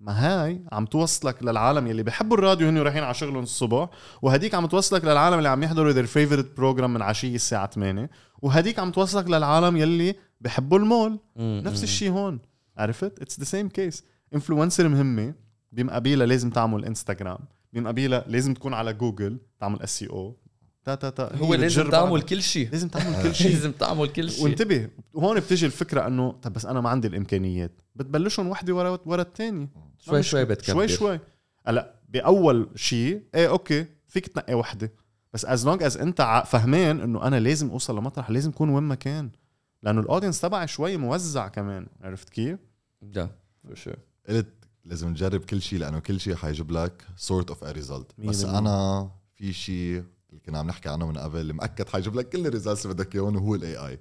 ما 0.00 0.12
هاي 0.12 0.64
عم 0.72 0.86
توصلك 0.86 1.42
للعالم 1.42 1.86
يلي 1.86 2.02
بيحبوا 2.02 2.36
الراديو 2.36 2.68
هن 2.68 2.78
رايحين 2.78 3.02
على 3.02 3.14
شغلهم 3.14 3.42
الصبح. 3.42 3.88
وهديك 4.22 4.54
عم 4.54 4.66
توصلك 4.66 5.04
للعالم 5.04 5.38
اللي 5.38 5.48
عم 5.48 5.62
يحضروا 5.62 5.92
their 5.92 6.06
favorite 6.06 6.56
program 6.56 6.94
من 6.94 7.02
عشية 7.02 7.34
الساعة 7.34 7.70
8 7.70 8.10
وهديك 8.42 8.78
عم 8.78 8.90
توصلك 8.90 9.26
للعالم 9.28 9.76
يلي 9.76 10.14
بيحبوا 10.40 10.78
المول. 10.78 11.18
نفس 11.36 11.82
الشيء 11.82 12.10
هون. 12.10 12.40
عرفت؟ 12.76 13.22
it's 13.22 13.38
the 13.38 13.44
same 13.44 13.68
case 13.68 14.04
influencer 14.34 14.88
مهمة 14.88 15.34
بمقابلها 15.72 16.26
لازم 16.26 16.50
تعمل 16.50 16.84
انستغرام 16.84 17.38
بمقابلها 17.72 18.24
لازم 18.28 18.54
تكون 18.54 18.74
على 18.74 18.92
جوجل 18.92 19.38
تعمل 19.60 19.82
SEO 19.82 20.36
تا 20.84 20.94
تا 20.94 21.10
تا 21.10 21.36
هو 21.36 21.54
لازم 21.54 21.90
تعمل 21.90 22.22
كل 22.22 22.42
شيء. 22.42 22.70
لازم 22.70 22.88
تعمل 22.88 23.14
كل 23.22 23.34
شيء. 23.34 23.52
لازم 23.52 23.72
تعمل 23.72 24.08
كل 24.08 24.30
شيء. 24.30 24.44
وانتبه 24.44 24.88
هون 25.16 25.40
بتيجي 25.40 25.66
الفكرة 25.66 26.06
إنه 26.06 26.32
طب 26.32 26.52
بس 26.52 26.66
أنا 26.66 26.80
ما 26.80 26.88
عندي 26.90 27.08
الإمكانيات. 27.08 27.72
بتبلشهم 27.94 28.48
وحدة 28.48 28.74
ورا 28.74 28.98
ورا 29.06 29.22
الثانية 29.22 29.68
شوي 29.98 30.22
شوي 30.22 30.44
بتكبر 30.44 30.72
شوي 30.72 30.88
شوي. 30.88 31.20
هلأ 31.66 31.94
بأول 32.08 32.68
شيء 32.74 33.22
إيه 33.34 33.48
okay 33.48 33.86
فيك 34.08 34.26
تنقي 34.26 34.54
وحدة. 34.54 34.92
بس 35.32 35.44
as 35.44 35.66
long 35.66 35.82
as 35.82 35.96
أنت 35.96 36.42
فهمان 36.46 37.00
إنه 37.00 37.26
أنا 37.26 37.40
لازم 37.40 37.70
أوصل 37.70 37.98
لمطرح 37.98 38.30
لازم 38.30 38.50
أكون 38.50 38.68
وين 38.68 38.82
ما 38.82 38.94
كان. 38.94 39.30
لأنه 39.84 40.00
ال 40.00 40.04
audience 40.04 40.40
تبعي 40.40 40.68
شوي 40.68 40.96
موزع 40.96 41.48
كمان 41.48 41.86
عرفت 42.00 42.28
كيف؟ 42.28 42.58
ده 43.02 43.30
for 43.62 43.74
sure 43.74 43.96
قلت 44.28 44.54
لازم 44.84 45.08
نجرب 45.08 45.40
كل 45.40 45.62
شيء 45.62 45.78
لأنه 45.78 45.98
كل 45.98 46.20
شيء 46.20 46.34
حيجيب 46.34 46.70
لك 46.70 47.06
sort 47.16 47.48
of 47.48 47.64
a 47.64 47.72
result 47.72 48.12
بس 48.18 48.44
أنا 48.44 49.10
في 49.34 49.52
شيء 49.52 50.04
اللي 50.30 50.40
كنا 50.46 50.58
عم 50.58 50.66
نحكي 50.66 50.88
عنه 50.88 51.06
من 51.06 51.18
قبل 51.18 51.52
مأكد 51.52 51.88
حيجيب 51.88 52.14
لك 52.14 52.28
كل 52.28 52.46
ال 52.46 52.51
results 52.51 52.86
اللي 52.86 52.94
بدك 52.94 53.14
إياهم 53.14 53.36
وهو 53.36 53.54
ال 53.54 53.78
AI 53.86 53.98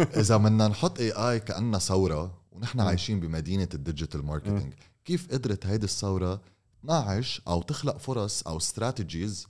إذا 0.00 0.36
بدنا 0.36 0.68
نحط 0.68 1.00
AI 1.00 1.40
كأنها 1.40 1.78
ثورة 1.78 2.42
ونحن 2.52 2.80
عايشين 2.80 3.20
بمدينة 3.20 3.68
ال 3.74 3.80
digital 3.80 4.24
marketing 4.24 4.74
كيف 5.04 5.32
قدرت 5.32 5.66
هيدي 5.66 5.84
الثورة 5.84 6.40
تنعش 6.82 7.42
أو 7.48 7.62
تخلق 7.62 7.98
فرص 7.98 8.42
أو 8.42 8.56
strategies 8.56 9.46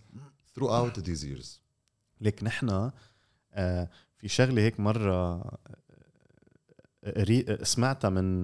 throughout 0.55 0.99
these 0.99 1.25
years 1.25 1.61
like 2.21 2.45
نحن 2.45 2.91
آه 3.53 3.91
في 4.25 4.29
شغله 4.29 4.63
هيك 4.63 4.81
مرة 4.81 5.43
سمعتها 7.63 8.11
من 8.11 8.43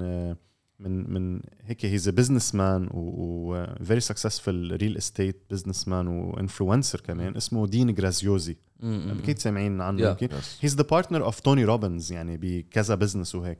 من 0.78 1.12
من 1.12 1.40
هيك 1.62 1.84
he's 1.84 2.08
businessman 2.08 2.88
و 2.92 3.66
very 3.84 4.00
successful 4.00 4.48
real 4.48 4.96
estate 4.96 5.42
businessman 5.50 5.88
و 5.88 6.06
influencer 6.06 7.00
كمان 7.00 7.36
اسمه 7.36 7.66
دين 7.66 7.94
جرازيوزي 7.94 8.56
أكيد 8.82 9.38
سامعين 9.38 9.80
عنه 9.80 10.08
يمكن 10.08 10.28
he's 10.60 10.74
the 10.76 10.82
partner 10.82 11.24
of 11.24 11.40
توني 11.40 11.64
روبنز 11.64 12.12
يعني 12.12 12.36
بكذا 12.36 12.94
business 12.94 13.34
وهيك. 13.34 13.58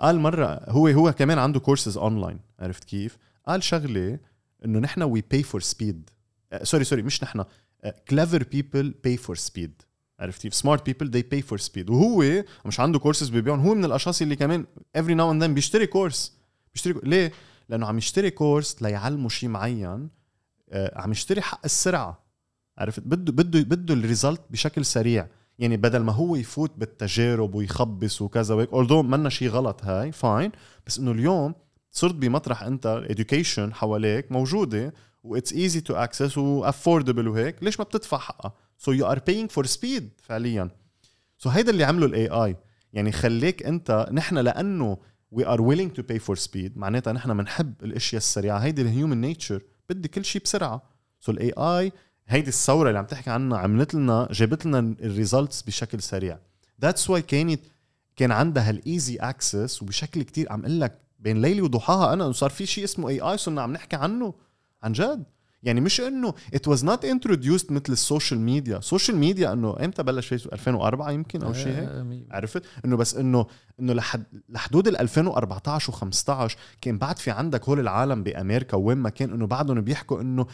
قال 0.00 0.20
مرة 0.20 0.70
هو 0.70 0.88
هو 0.88 1.12
كمان 1.12 1.38
عنده 1.38 1.60
courses 1.60 1.96
online 1.96 2.40
عرفت 2.58 2.84
كيف؟ 2.84 3.18
قال 3.46 3.62
شغلة 3.62 4.18
إنه 4.64 4.78
نحن 4.78 5.02
we 5.02 5.24
pay 5.30 5.42
for 5.42 5.60
speed 5.60 6.10
sorry 6.62 6.84
sorry 6.84 7.02
مش 7.02 7.22
نحن. 7.22 7.44
clever 8.08 8.42
people 8.42 8.94
pay 9.04 9.16
for 9.16 9.36
speed 9.36 9.82
عرفت 10.20 10.42
كيف؟ 10.42 10.54
smart 10.54 10.86
people 10.86 11.10
they 11.20 11.24
pay 11.34 11.48
for 11.48 11.64
speed. 11.64 11.90
وهو 11.90 12.44
مش 12.64 12.80
عنده 12.80 12.98
كورسز 12.98 13.28
بيبيعهم. 13.28 13.60
هو 13.60 13.74
من 13.74 13.84
الأشخاص 13.84 14.22
اللي 14.22 14.36
كمان 14.36 14.66
every 14.98 15.14
now 15.16 15.34
and 15.34 15.42
then 15.42 15.50
بيشتري 15.54 15.86
course 15.86 16.32
بيشتري 16.74 16.94
ليه؟ 17.02 17.32
لأنه 17.68 17.86
عم 17.86 17.98
يشتري 17.98 18.30
course 18.30 18.82
ليعلمه 18.82 19.28
شيء 19.28 19.48
معين 19.48 20.08
آه 20.70 21.00
عم 21.00 21.12
يشتري 21.12 21.40
حق 21.42 21.60
السرعة. 21.64 22.24
عرفت؟ 22.78 23.00
بده 23.00 23.32
بده 23.32 23.60
بده 23.60 23.94
ال 23.94 24.01
result 24.01 24.40
بشكل 24.50 24.84
سريع. 24.84 25.28
يعني 25.58 25.76
بدل 25.76 25.98
ما 25.98 26.12
هو 26.12 26.36
يفوت 26.36 26.72
بالتجارب 26.76 27.54
ويخبص 27.54 28.22
وكذا 28.22 28.54
وهيك 28.54 28.72
although 28.72 29.02
منا 29.02 29.28
شيء 29.28 29.48
غلط 29.48 29.84
هاي 29.84 30.12
fine 30.12 30.52
بس 30.86 30.98
إنه 30.98 31.10
اليوم 31.10 31.54
صرت 31.90 32.14
بمطرح 32.14 32.62
أنت 32.62 33.06
education 33.10 33.72
حواليك 33.72 34.32
موجودة 34.32 34.94
و 35.24 35.30
it's 35.30 35.52
easy 35.52 35.80
to 35.80 35.94
access 35.94 36.38
و 36.38 36.46
affordable 36.46 37.28
وهيك. 37.28 37.62
ليش 37.62 37.78
ما 37.80 37.84
بتدفع 37.84 38.18
حقها؟ 38.18 38.52
so 38.84 38.92
you 38.92 39.06
are 39.06 39.18
paying 39.18 39.46
for 39.50 39.66
speed 39.66 40.10
فعليا. 40.22 40.70
so 41.38 41.50
so 41.50 41.52
هيدا 41.52 41.70
اللي 41.70 41.84
عمله 41.84 42.06
ال 42.06 42.28
AI 42.28 42.56
يعني 42.92 43.12
خليك 43.12 43.66
أنت 43.66 44.08
نحن 44.12 44.38
لأنه 44.38 44.98
we 45.30 45.46
are 45.46 45.62
willing 45.62 45.92
to 45.92 46.02
pay 46.02 46.18
for 46.18 46.36
speed 46.36 46.78
معناتها 46.78 47.12
نحن 47.12 47.36
بنحب 47.36 47.74
الأشياء 47.82 48.18
السريعة. 48.18 48.58
هيدي 48.58 48.82
ال 48.82 48.88
human 48.88 49.20
nature 49.20 49.62
بدي 49.88 50.08
كل 50.08 50.24
شيء 50.24 50.42
بسرعة. 50.42 50.82
so 51.20 51.32
ال 51.32 51.52
AI 51.58 51.92
هيدي 52.28 52.48
الثورة 52.48 52.88
اللي 52.88 52.98
عم 52.98 53.04
تحكي 53.04 53.30
عنها 53.30 53.58
عملت 53.58 53.94
لنا 53.94 54.28
جابت 54.30 54.66
لنا 54.66 54.78
ال 54.78 54.89
results 54.89 55.62
بشكل 55.62 56.02
سريع. 56.02 56.38
that's 56.82 57.10
why 57.10 57.22
كانت 57.22 57.60
كان 58.16 58.32
عندها 58.32 58.70
ال 58.70 58.79
easy 58.79 59.16
access 59.16 59.82
وبشكل 59.82 60.22
كتير 60.22 60.52
عم 60.52 60.60
أقول 60.60 60.80
لك 60.80 61.00
بين 61.18 61.42
ليلي 61.42 61.62
وضحاها 61.62 62.12
أنا 62.12 62.32
صار 62.32 62.50
في 62.50 62.66
شيء 62.66 62.84
اسمه 62.84 63.08
AI 63.08 63.36
صرنا 63.36 63.62
عم 63.62 63.72
نحكي 63.72 63.96
عنه. 63.96 64.34
عن 64.82 64.92
جد. 64.92 65.24
يعني 65.64 65.80
مش 65.80 66.00
إنه 66.00 66.34
it 66.54 66.68
was 66.68 66.84
not 66.84 67.04
introduced 67.04 67.72
مثل 67.72 67.92
ال 67.92 67.99
social 67.99 68.40
media. 68.40 68.78
ال 68.78 68.83
social 68.83 69.16
media 69.16 69.52
إنه 69.52 69.76
إمتى 69.84 70.02
بلش 70.02 70.26
فيسبوك 70.26 70.52
2004 70.52 71.10
يمكن 71.10 71.42
أو 71.42 71.52
شيء 71.52 71.72
هيك؟ 71.72 71.88
آه، 71.88 72.20
عرفت؟ 72.30 72.62
إنه 72.84 72.96
بس 72.96 73.14
إنه 73.14 73.46
إنه 73.80 73.92
لحد 73.92 74.24
لحدود 74.48 74.88
ال 74.88 74.96
2014 74.96 75.92
و15 75.92 76.52
كان 76.80 76.98
بعد 76.98 77.18
في 77.18 77.30
عندك 77.30 77.68
هول 77.68 77.80
العالم 77.80 78.22
بأمريكا 78.22 78.76
وين 78.76 78.98
ما 78.98 79.10
كان 79.10 79.32
إنه 79.32 79.46
بعدهم 79.46 79.80
بيحكوا 79.80 80.20
إنه 80.20 80.46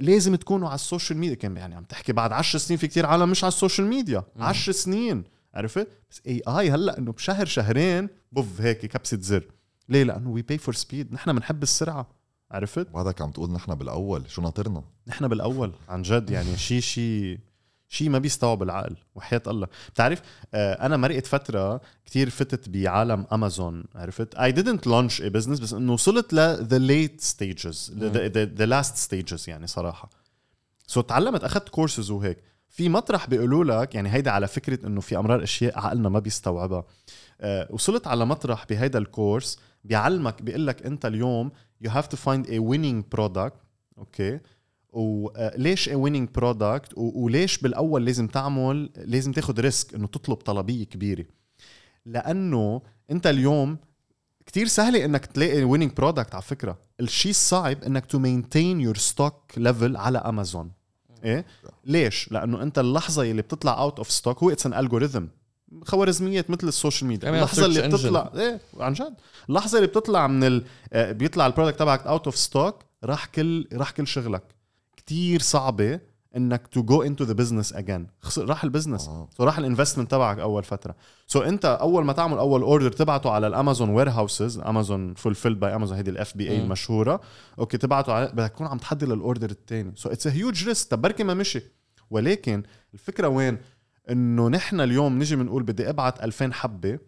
لازم 0.00 0.34
تكونوا 0.34 0.68
على 0.68 0.74
ال 0.74 0.80
social 0.80 1.18
media. 1.18 1.34
كان 1.34 1.56
يعني 1.56 1.74
عم 1.74 1.84
تحكي 1.84 2.12
بعد 2.12 2.32
10 2.32 2.58
سنين 2.58 2.78
في 2.78 2.86
كتير 2.86 3.06
عالم 3.06 3.30
مش 3.30 3.44
على 3.44 3.52
ال 3.52 3.57
social 3.57 3.86
media. 3.86 4.24
10 4.38 4.72
سنين. 4.72 5.24
عرفت؟ 5.54 5.88
بس 6.10 6.20
AI 6.26 6.70
هلأ 6.70 6.98
إنه 6.98 7.12
بشهر 7.12 7.46
شهرين 7.46 8.08
بوف 8.32 8.60
هيك 8.60 8.86
كبسة 8.86 9.18
زر. 9.20 9.44
ليه؟ 9.88 10.02
لأنه 10.02 10.30
we 10.30 10.42
pay 10.42 10.58
for 10.58 10.74
speed 10.74 11.12
نحن 11.14 11.32
بنحب 11.32 11.62
السرعة. 11.62 12.21
عرفت؟ 12.52 12.90
بعدك 12.90 13.22
عم 13.22 13.30
تقول 13.30 13.50
نحن 13.50 13.74
بالأول. 13.74 14.30
شو 14.30 14.42
ناطرنا؟ 14.42 14.82
نحن 15.06 15.28
بالأول. 15.28 15.72
عن 15.88 16.02
جد 16.02 16.30
يعني 16.30 16.56
شيء 16.56 16.80
شيء 16.80 17.38
شيء 17.88 18.08
ما 18.08 18.18
بيستوعب 18.18 18.62
العقل. 18.62 18.96
وحياة 19.14 19.42
الله. 19.46 19.66
بتعرف 19.94 20.22
آه، 20.54 20.86
أنا 20.86 20.96
مرقت 20.96 21.26
فترة 21.26 21.80
كتير 22.04 22.30
فتت 22.30 22.68
بعالم 22.68 23.26
امازون 23.32 23.84
عرفت؟ 23.94 24.34
I 24.34 24.52
didn't 24.52 24.84
launch 24.84 25.20
a 25.20 25.30
business 25.30 25.60
بس 25.62 25.72
إنه 25.72 25.92
وصلت 25.92 26.32
ل 26.32 26.56
the 26.56 26.80
late 26.90 27.24
stages 27.24 27.90
the, 27.90 28.32
the, 28.34 28.60
the 28.60 28.66
last 28.66 29.08
stages 29.08 29.48
يعني 29.48 29.66
صراحة. 29.66 30.10
so 30.86 31.02
so 31.02 31.04
تعلمت 31.04 31.44
أخذت 31.44 31.68
كورسز 31.68 32.10
وهيك. 32.10 32.38
في 32.68 32.88
مطرح 32.88 33.26
بيقولوا 33.26 33.64
لك 33.64 33.94
يعني 33.94 34.12
هيدا 34.12 34.30
على 34.30 34.48
فكرة 34.48 34.86
إنه 34.86 35.00
في 35.00 35.18
أمرار 35.18 35.42
أشياء 35.42 35.78
عقلنا 35.78 36.08
ما 36.08 36.18
بيستوعبها. 36.18 36.84
أه 37.40 37.68
وصلت 37.70 38.06
على 38.06 38.26
مطرح 38.26 38.66
بهيدا 38.70 38.98
ال 38.98 39.07
course 39.07 39.58
بيعلمك 39.84 40.42
بيقول 40.42 40.66
لك 40.66 40.86
انت 40.86 41.06
اليوم 41.06 41.50
you 41.84 41.88
have 41.88 42.06
to 42.06 42.16
find 42.16 42.46
a 42.46 42.58
winning 42.70 43.18
product 43.18 43.56
okay 43.98 44.40
وليش 44.92 45.88
a 45.88 45.92
winning 45.92 46.26
product 46.40 46.98
وليش 46.98 47.58
بالأول 47.58 48.04
لازم 48.04 48.26
تعمل 48.26 48.90
لازم 48.96 49.32
تاخذ 49.32 49.60
risk 49.60 49.94
إنه 49.94 50.06
تطلب 50.06 50.36
طلبية 50.36 50.84
كبيرة؟ 50.84 51.24
لأنه 52.06 52.82
انت 53.10 53.26
اليوم 53.26 53.76
كتير 54.46 54.66
سهلة 54.66 55.04
إنك 55.04 55.26
تلاقي 55.26 55.68
winning 55.68 55.90
product 56.00 56.34
على 56.34 56.42
فكرة. 56.42 56.78
الشيء 57.00 57.30
الصعب 57.30 57.82
إنك 57.82 58.06
to 58.06 58.18
maintain 58.18 58.80
your 58.80 58.96
stock 58.96 59.42
level 59.56 59.96
على 59.96 60.18
امازون 60.18 60.72
إيه؟ 61.24 61.46
ليش؟ 61.84 62.32
لأنه 62.32 62.62
انت 62.62 62.78
اللحظة 62.78 63.22
اللي 63.30 63.42
بتطلع 63.42 63.78
out 63.82 63.98
of 63.98 64.10
stock 64.10 64.42
هو 64.42 64.50
it's 64.50 64.66
an 64.66 64.74
algorithm 64.74 65.26
خوارزميات 65.84 66.50
مثل 66.50 66.68
ال 66.68 66.74
social 66.74 67.08
media. 67.08 67.30
اللحظة 67.30 67.66
اللي 67.66 67.88
بتطلع 67.88 68.30
إيه 68.34 68.60
عن 68.78 68.92
جد. 68.92 69.14
اللحظة 69.48 69.78
اللي 69.78 69.88
بتطلع 69.88 70.26
من 70.26 70.44
ال... 70.44 70.64
آه، 70.92 71.12
بيطلع 71.12 71.46
ال 71.46 71.50
product 71.50 71.78
تبعك 71.78 72.06
out 72.06 72.24
of 72.24 72.36
stock 72.36 72.74
راح 73.04 73.26
كل 73.26 73.68
راح 73.72 73.90
كل 73.90 74.06
شغلك. 74.06 74.42
كتير 74.96 75.40
صعبة 75.40 76.00
إنك 76.36 76.66
to 76.66 76.82
go 76.82 77.02
into 77.02 77.24
the 77.24 77.32
business 77.32 77.72
again 77.72 78.06
راح 78.38 78.64
ال 78.64 78.69
business 78.69 79.08
آه. 79.08 79.28
so 79.36 79.44
راح 79.44 79.58
ال 79.58 79.63
investment 79.63 80.10
تبعك 80.10 80.38
أول 80.38 80.64
فترة. 80.64 80.94
so 81.26 81.40
so 81.40 81.46
أنت 81.46 81.64
أول 81.64 82.04
ما 82.04 82.12
تعمل 82.12 82.38
أول 82.38 82.62
order 82.62 82.92
تبعته 82.92 83.30
على 83.30 83.46
الأمازون 83.46 83.90
warehouses 83.90 84.58
أمازون 84.58 85.14
fulfilled 85.14 85.60
by 85.60 85.74
أمازون 85.74 85.96
هيدي 85.96 86.10
ال 86.10 86.36
FBA. 86.36 86.62
المشهورة. 86.62 87.20
okay 87.58 87.76
تبعته 87.76 88.12
على 88.12 88.32
بدك 88.34 88.50
تكون 88.50 88.66
عم 88.66 88.78
تحضر 88.78 89.06
لل 89.06 89.19
order 89.19 89.50
الثاني 89.50 89.92
so 89.96 90.08
it's 90.08 90.26
a 90.26 90.30
huge 90.30 90.68
risk 90.68 90.90
طب 90.90 91.02
بركي 91.02 91.24
ما 91.24 91.34
مشي. 91.34 91.62
ولكن 92.10 92.62
الفكرة 92.94 93.28
وين؟ 93.28 93.58
إنه 94.10 94.48
نحن 94.48 94.80
اليوم 94.80 95.18
نجي 95.18 95.36
بنقول 95.36 95.62
بدي 95.62 95.88
أبعت 95.88 96.22
2000 96.24 96.52
حبة. 96.52 96.98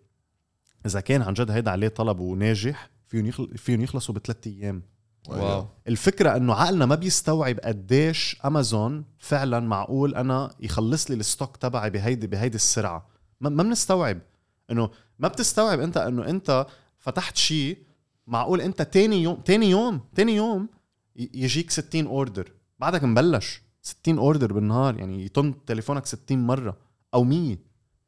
إذا 0.86 1.00
كان 1.00 1.22
عن 1.22 1.34
جد 1.34 1.50
هيدا 1.50 1.70
عليه 1.70 1.88
طلب 1.88 2.20
وناجح 2.20 2.90
فيهم 3.06 3.26
يخل... 3.26 3.58
فيهم 3.58 3.80
يخلصوا 3.80 4.14
بثلاث 4.14 4.46
أيام. 4.46 4.82
wow. 5.28 5.66
الفكرة 5.88 6.36
إنه 6.36 6.54
عقلنا 6.54 6.86
ما 6.86 6.94
بيستوعب 6.94 7.58
قديش 7.58 8.36
امازون 8.44 9.04
فعلا 9.18 9.60
معقول 9.60 10.14
أنا 10.14 10.54
يخلص 10.60 11.10
لي 11.10 11.16
ال 11.16 11.23
stock 11.23 11.56
تبعي 11.56 11.90
بهيدي 11.90 12.26
بهيدي 12.26 12.56
السرعة. 12.56 13.06
ما 13.40 13.48
ما 13.50 13.62
بنستوعب. 13.62 14.18
إنه 14.70 14.90
ما 15.18 15.28
بتستوعب 15.28 15.80
أنت 15.80 15.96
إنه 15.96 16.28
أنت 16.28 16.66
فتحت 16.98 17.36
شيء 17.36 17.78
معقول 18.26 18.60
أنت 18.60 18.82
تاني 18.82 19.22
يوم 19.22 19.36
تاني 19.36 19.70
يوم 19.70 20.00
تاني 20.14 20.36
يوم 20.36 20.68
يجيك 21.16 21.70
60 21.70 22.06
order 22.06 22.52
بعدك 22.78 23.04
مبلش. 23.04 23.62
60 23.84 24.18
order 24.18 24.52
بالنهار 24.52 24.98
يعني 24.98 25.24
يطن 25.24 25.64
تليفونك 25.66 26.06
60 26.06 26.46
مرة 26.46 26.76
أو 27.14 27.24
100 27.24 27.56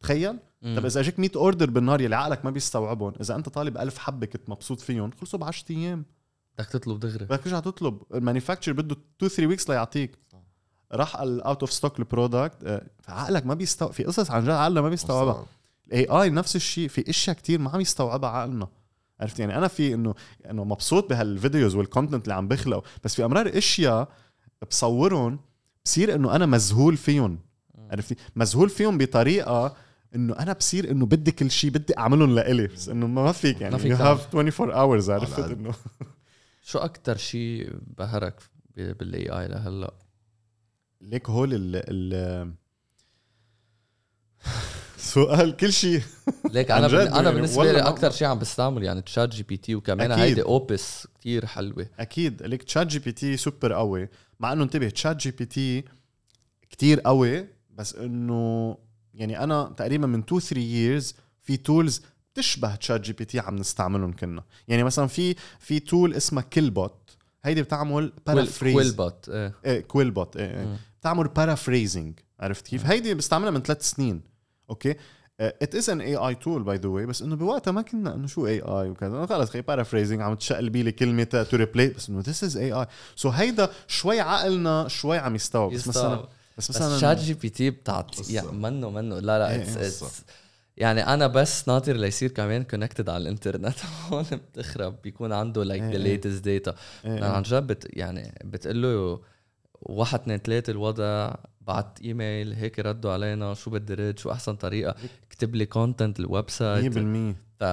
تخيل؟ 0.01 0.39
مم. 0.63 0.77
طب 0.79 0.85
إذا 0.85 1.01
أجيك 1.01 1.19
100 1.19 1.31
order 1.37 1.71
بالنهار 1.71 2.01
يلي 2.01 2.17
عقلك 2.17 2.45
ما 2.45 2.51
بيستوعبهم. 2.51 3.13
إذا 3.21 3.35
أنت 3.35 3.49
طالب 3.49 3.79
1000 3.79 3.99
حبة 3.99 4.27
كنت 4.27 4.51
مبسوط 4.51 4.81
فيهم 4.81 5.11
خلصوا 5.21 5.39
ب 5.39 5.45
10 5.45 5.73
أيام. 5.77 6.05
بدك 6.59 6.69
تطلب 6.69 7.01
دغري. 7.01 7.25
بدك 7.25 7.41
ترجع 7.41 7.61
تطلب. 7.61 8.03
ال 8.15 8.19
manufacturer 8.19 8.73
بده 8.73 8.97
2 9.17 9.31
3 9.31 9.47
weeks 9.47 9.71
ليعطيك. 9.71 10.19
راح 10.93 11.21
ال 11.21 11.31
out 11.31 11.61
of 11.61 11.73
stock 11.73 11.99
ال 11.99 12.09
product 12.09 12.83
عقلك 13.09 13.47
ما 13.47 13.55
بيستوعب 13.55 13.93
في 13.93 14.05
قصص 14.05 14.31
عن 14.31 14.43
جد 14.45 14.51
عقلنا 14.51 14.81
ما 14.81 14.89
بيستوعبها. 14.89 15.47
ال 15.87 16.07
AI 16.07 16.31
نفس 16.31 16.57
الشيء 16.57 16.89
في 16.89 17.11
أشياء 17.11 17.37
كتير 17.37 17.59
ما 17.59 17.71
عم 17.71 17.81
يستوعبها 17.81 18.31
عقلنا. 18.31 18.69
عرفت؟ 19.21 19.41
يعني 19.41 19.59
أنا 19.59 19.69
في 19.69 19.95
إنه 19.95 20.15
إنه 20.51 20.65
مبسوط 20.65 21.11
بهال 21.11 21.32
videos 21.32 21.75
وال 21.75 21.86
content 21.86 22.25
اللي 22.25 22.35
عم 22.35 22.49
بخلقه 22.49 22.83
بس 23.05 23.15
في 23.15 23.25
أمرار 23.25 23.59
أشياء 23.59 24.09
بصورهم 24.71 25.39
بصير 25.87 26.15
إنه 26.15 26.37
أنا 26.37 26.47
مذهول 26.47 26.97
فيهم. 26.97 27.39
عرفتي؟ 27.91 28.17
مذهول 28.37 28.71
فيهم 28.71 28.99
بطريقة 28.99 29.77
إنه 30.15 30.39
أنا 30.39 30.53
بصير 30.53 30.91
إنه 30.91 31.07
بدي 31.07 31.31
كل 31.31 31.51
شيء 31.51 31.71
بدي 31.71 31.99
أعملهم 31.99 32.35
لإلي. 32.35 32.67
بس 32.67 32.89
إنه 32.89 33.07
ما 33.07 33.33
فيك 33.33 33.61
يعني. 33.61 33.73
ما 33.73 33.79
فيك 33.79 33.95
you 33.95 33.99
تعمل. 33.99 34.19
have 34.19 34.35
24 34.35 34.73
hours 34.73 35.09
عرفت؟ 35.11 35.39
إنه 35.39 35.75
شو 36.63 36.79
أكتر 36.79 37.17
شيء 37.17 37.73
بهرك 37.99 38.43
بال 38.77 39.29
AI 39.29 39.49
لهلأ؟ 39.49 39.95
ليك 41.01 41.31
هول 41.31 41.55
ال 41.55 41.61
ال 41.75 42.53
سؤال 44.99 45.57
كل 45.57 45.73
شيء 45.73 46.03
ليك 46.51 46.71
أنا 46.71 46.89
بن... 46.89 46.95
أنا 46.95 47.17
يعني 47.17 47.33
بالنسبة 47.33 47.73
لي 47.73 47.79
أكثر 47.79 48.11
شيء 48.11 48.29
عم 48.29 48.39
بستعمل 48.39 48.83
يعني 48.83 49.03
ChatGPT 49.03 49.75
وكمان. 49.75 50.13
هيدي 50.13 50.43
اوبس 50.43 51.07
كتير 51.15 51.47
حلوة. 51.47 51.87
أكيد. 51.99 52.43
ليك 52.43 52.63
ChatGPT 52.63 53.37
super 53.37 53.73
قوي. 53.73 54.09
مع 54.41 54.53
إنه 54.53 54.65
انتبه 54.65 54.89
ChatGPT 54.89 55.85
كتير 56.71 57.01
قوي 57.01 57.47
بس 57.71 57.95
إنه 57.95 58.77
يعني 59.15 59.45
أنا 59.45 59.75
تقريبا 59.77 60.07
من 60.07 60.19
2 60.19 60.41
3 60.41 60.55
years 60.55 61.15
في 61.43 61.57
tools 61.57 62.03
بتشبه 62.35 62.75
ChatGPT 62.75 63.41
عم 63.41 63.57
نستعملهم 63.57 64.13
كنا 64.13 64.45
يعني 64.69 64.85
مثلا 64.85 65.07
في 65.07 65.35
في 65.59 65.81
tool 65.81 66.15
اسمها 66.15 66.43
QuillBot 66.43 67.17
هيدي 67.45 67.63
بتعمل 67.63 68.13
paraphrase 68.27 68.75
QuillBot 68.75 69.29
إيه 69.29 69.55
إيه 69.65 69.81
QuillBot 69.81 70.37
إيه. 70.37 70.65
مم. 70.65 70.77
بتعمل 71.01 71.29
paraphrasing 71.29 72.19
عرفت 72.41 72.67
كيف؟ 72.67 72.87
هيدي 72.87 73.15
بستعملها 73.15 73.51
من 73.51 73.63
ثلاث 73.63 73.91
سنين 73.91 74.21
okay 74.71 74.95
it 75.41 75.75
is 75.75 75.91
an 75.91 76.01
AI 76.01 76.17
tool 76.17 76.63
by 76.63 76.77
the 76.77 76.89
way 76.89 77.07
بس 77.07 77.23
إنه 77.23 77.37
بوقتها 77.37 77.73
ما 77.73 77.83
كنا 77.83 78.15
إنه 78.15 78.27
شو 78.27 78.47
AI 78.47 78.91
وكذا 78.91 79.27
خلص 79.27 79.51
خي 79.51 79.61
paraphrasing 79.61 80.21
عم 80.21 80.35
تشقلبي 80.35 80.83
لي 80.83 80.93
كلمة 80.93 81.25
to 81.25 81.57
reply 81.57 81.89
بس 81.89 82.09
إنه 82.09 82.21
this 82.21 82.45
is 82.45 82.57
AI 82.57 82.73
so 82.73 83.29
هيدا 83.29 83.71
شوي 83.89 84.21
عقلنا 84.21 84.89
شوي 84.89 85.19
عم 85.19 85.35
يستوعب 85.35 85.73
بس 85.73 85.89
مثلا. 85.89 86.17
بس 86.59 86.71
بس 86.71 86.71
مثلا 86.71 86.99
شات 86.99 87.19
جي 87.19 87.35
بي 87.35 87.49
تي 87.49 87.71
بتعطي. 87.71 88.35
يعني 88.35 88.53
منه 88.53 88.91
منه 88.91 89.19
لا 89.19 89.39
لا 89.39 89.51
إيه، 89.51 89.65
it's, 89.65 89.77
إيه، 89.77 89.91
it's 89.91 90.05
قصة. 90.05 90.25
يعني 90.77 91.07
أنا 91.07 91.27
بس 91.27 91.69
ناطر 91.69 91.97
ليصير 91.97 92.31
كمان 92.31 92.65
connected 92.65 93.09
على 93.09 93.23
الإنترنت 93.23 93.77
هون 94.09 94.25
بتخرب 94.55 94.95
بيكون 95.05 95.33
عنده 95.33 95.65
like 95.65 95.83
إيه، 95.83 95.89
the 95.89 95.97
إيه. 95.97 96.03
latest 96.03 96.45
data 96.45 96.75
إيه، 97.05 97.25
عن 97.25 97.45
إيه. 97.45 97.61
جد 97.61 97.85
يعني 97.93 98.35
بتقول 98.45 98.83
له 98.83 99.21
واحد 99.89 100.21
اثنين 100.21 100.39
ثلاثة 100.39 100.71
الوضع 100.71 101.35
بعت 101.61 102.01
إيميل 102.03 102.53
هيك 102.53 102.79
ردوا 102.79 103.13
علينا 103.13 103.55
شو 103.55 103.71
بدي 103.71 103.95
رد 103.95 104.19
شو 104.19 104.31
أحسن 104.31 104.57
طريقة. 104.57 104.95
اكتب 105.27 105.55
لي 105.55 105.67
كونتنت 105.67 106.21
الويب 106.21 106.51
سايت 106.51 106.99
100% 106.99 106.99
ف 107.61 107.65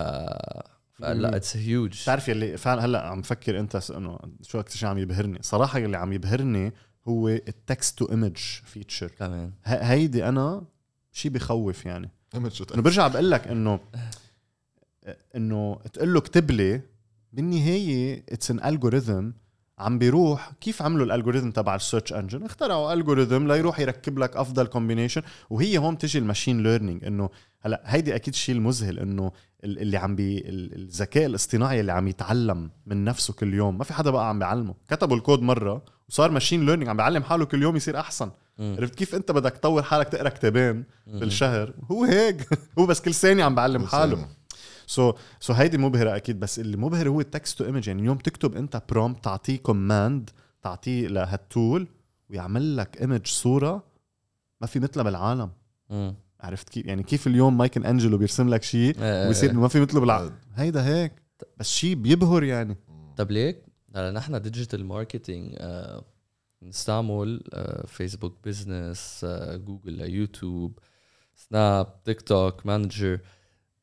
فلا 0.94 1.36
it's 1.36 1.58
huge 1.58 2.02
بتعرف 2.02 2.28
يلي 2.28 2.58
فعلا 2.58 2.86
هلأ 2.86 3.08
عم 3.08 3.22
فكر 3.22 3.60
أنت 3.60 3.92
إنه 3.92 4.20
شو 4.42 4.60
أكثر 4.60 4.78
شيء 4.78 4.90
عم 4.90 4.98
يبهرني. 4.98 5.40
صراحة 5.42 5.80
اللي 5.80 5.98
عم 5.98 6.14
يبهرني 6.14 6.74
هو 7.08 7.28
ال 7.30 7.44
text 7.44 8.00
to 8.00 8.06
image 8.06 8.38
feature 8.66 9.08
كمان. 9.08 9.52
هيدي 9.66 10.28
أنا 10.30 10.64
شيء 11.12 11.32
بخوف 11.32 11.86
يعني. 11.86 12.12
إنه 12.36 12.82
برجع 12.82 13.08
بقول 13.08 13.32
لك 13.32 13.48
إنه 13.48 13.80
إنه 15.36 15.76
تقول 15.94 16.14
له 16.14 16.20
اكتب 16.20 16.52
لي 16.52 16.82
بالنهاية 17.34 18.24
it's 18.30 18.52
an 18.52 18.66
algorithm 18.66 19.32
عم 19.80 20.00
بيروح. 20.00 20.52
كيف 20.62 20.82
عملوا 20.82 21.06
ال 21.06 21.10
algorithm 21.10 21.50
تبع 21.52 21.76
ال 21.76 21.81
search 21.81 22.14
engine؟ 22.14 22.44
اخترعوا 22.46 22.94
algorithm 22.94 23.48
ليروح 23.48 23.80
يركب 23.80 24.20
لك 24.20 24.38
أفضل 24.38 24.68
combination 24.68 25.22
وهي 25.50 25.78
هون 25.78 25.98
تجي 25.98 26.20
ال 26.20 26.25
machine 26.25 26.64
learning 26.64 27.06
إنه 27.06 27.30
هلأ 27.62 27.82
هيدي 27.86 28.16
أكيد 28.16 28.34
الشيء 28.34 28.56
المذهل 28.56 29.00
إنه 29.00 29.32
ال- 29.64 29.80
اللي 29.80 29.98
عم 29.98 30.16
بي 30.16 30.38
ال- 30.38 30.76
الذكاء 30.76 31.26
الاصطناعي 31.26 31.80
اللي 31.80 31.92
عم 31.92 32.08
يتعلم 32.08 32.70
من 32.86 33.04
نفسه 33.04 33.34
كل 33.34 33.54
يوم. 33.54 33.78
ما 33.78 33.84
في 33.84 33.94
حدا 33.94 34.12
بقى 34.12 34.30
عم 34.30 34.40
بيعلمه 34.40 34.74
كتبوا 34.90 35.18
الكود 35.18 35.42
مرة 35.42 35.82
وصار 36.10 36.32
machine 36.32 36.66
learning 36.66 36.90
عم 36.90 36.98
بيعلم 36.98 37.24
حاله 37.24 37.46
كل 37.46 37.62
يوم 37.64 37.76
يصير 37.76 38.00
أحسن. 38.00 38.32
عرفت 38.60 38.96
كيف 38.96 39.16
أنت 39.16 39.32
بدك 39.32 39.52
تطور 39.52 39.84
حالك 39.84 40.08
تقرأ 40.10 40.30
كتابين. 40.30 40.84
بالشهر؟ 41.08 41.74
هو 41.92 42.04
هيك. 42.04 42.48
هو 42.80 42.86
بس 42.86 43.02
كل 43.02 43.14
ثانية 43.14 43.44
عم 43.44 43.56
بعلم 43.56 43.86
حاله. 43.86 44.28
so 44.94 45.14
so 45.40 45.54
هيدي 45.54 45.78
مبهرة 45.78 46.16
أكيد 46.16 46.40
بس 46.40 46.60
اللي 46.60 46.78
مبهر 46.78 47.10
هو 47.10 47.22
ال 47.22 47.29
text 47.29 47.58
to 47.58 47.66
image 47.66 47.88
يعني 47.88 48.02
اليوم 48.02 48.18
تكتب 48.18 48.56
أنت 48.56 48.84
prompt 48.90 49.24
تعطيه 49.24 49.58
command 49.58 50.30
تعطيه 50.62 51.08
لهال 51.08 51.42
tool 51.42 51.88
ويعمل 52.30 52.78
لك 52.78 53.02
image 53.02 53.28
صورة 53.28 53.84
ما 54.62 54.68
في 54.68 54.80
مثلها 54.80 55.04
بالعالم. 55.04 55.52
مم. 55.90 56.16
عرفت 56.40 56.70
كيف؟ 56.70 56.86
يعني 56.86 57.04
كيف 57.04 57.28
اليوم 57.28 57.58
مايكل 57.58 57.86
أنجلو 57.86 58.18
بيرسم 58.18 58.50
لك 58.50 58.64
شيء 58.64 58.96
إيه، 59.02 59.28
ويصير 59.28 59.50
إيه. 59.50 59.58
ما 59.58 59.68
في 59.68 59.80
مثله 59.80 60.00
بالعالم 60.00 60.36
هيدا 60.56 60.86
هيك. 60.86 61.14
بس 61.58 61.70
شيء 61.70 61.96
بيبهر 61.96 62.44
يعني. 62.44 62.78
طب 63.18 63.32
ليك؟ 63.32 63.64
هلا 63.96 64.12
نحن 64.12 64.42
ديجيتال 64.42 64.86
ماركتينج 64.86 65.58
نستعمل 66.64 67.44
فيسبوك 67.88 68.38
بزنس 68.46 69.26
جوجل 69.52 70.02
يوتيوب 70.02 70.80
Snap 71.36 72.04
TikTok 72.04 72.66
manager 72.66 73.20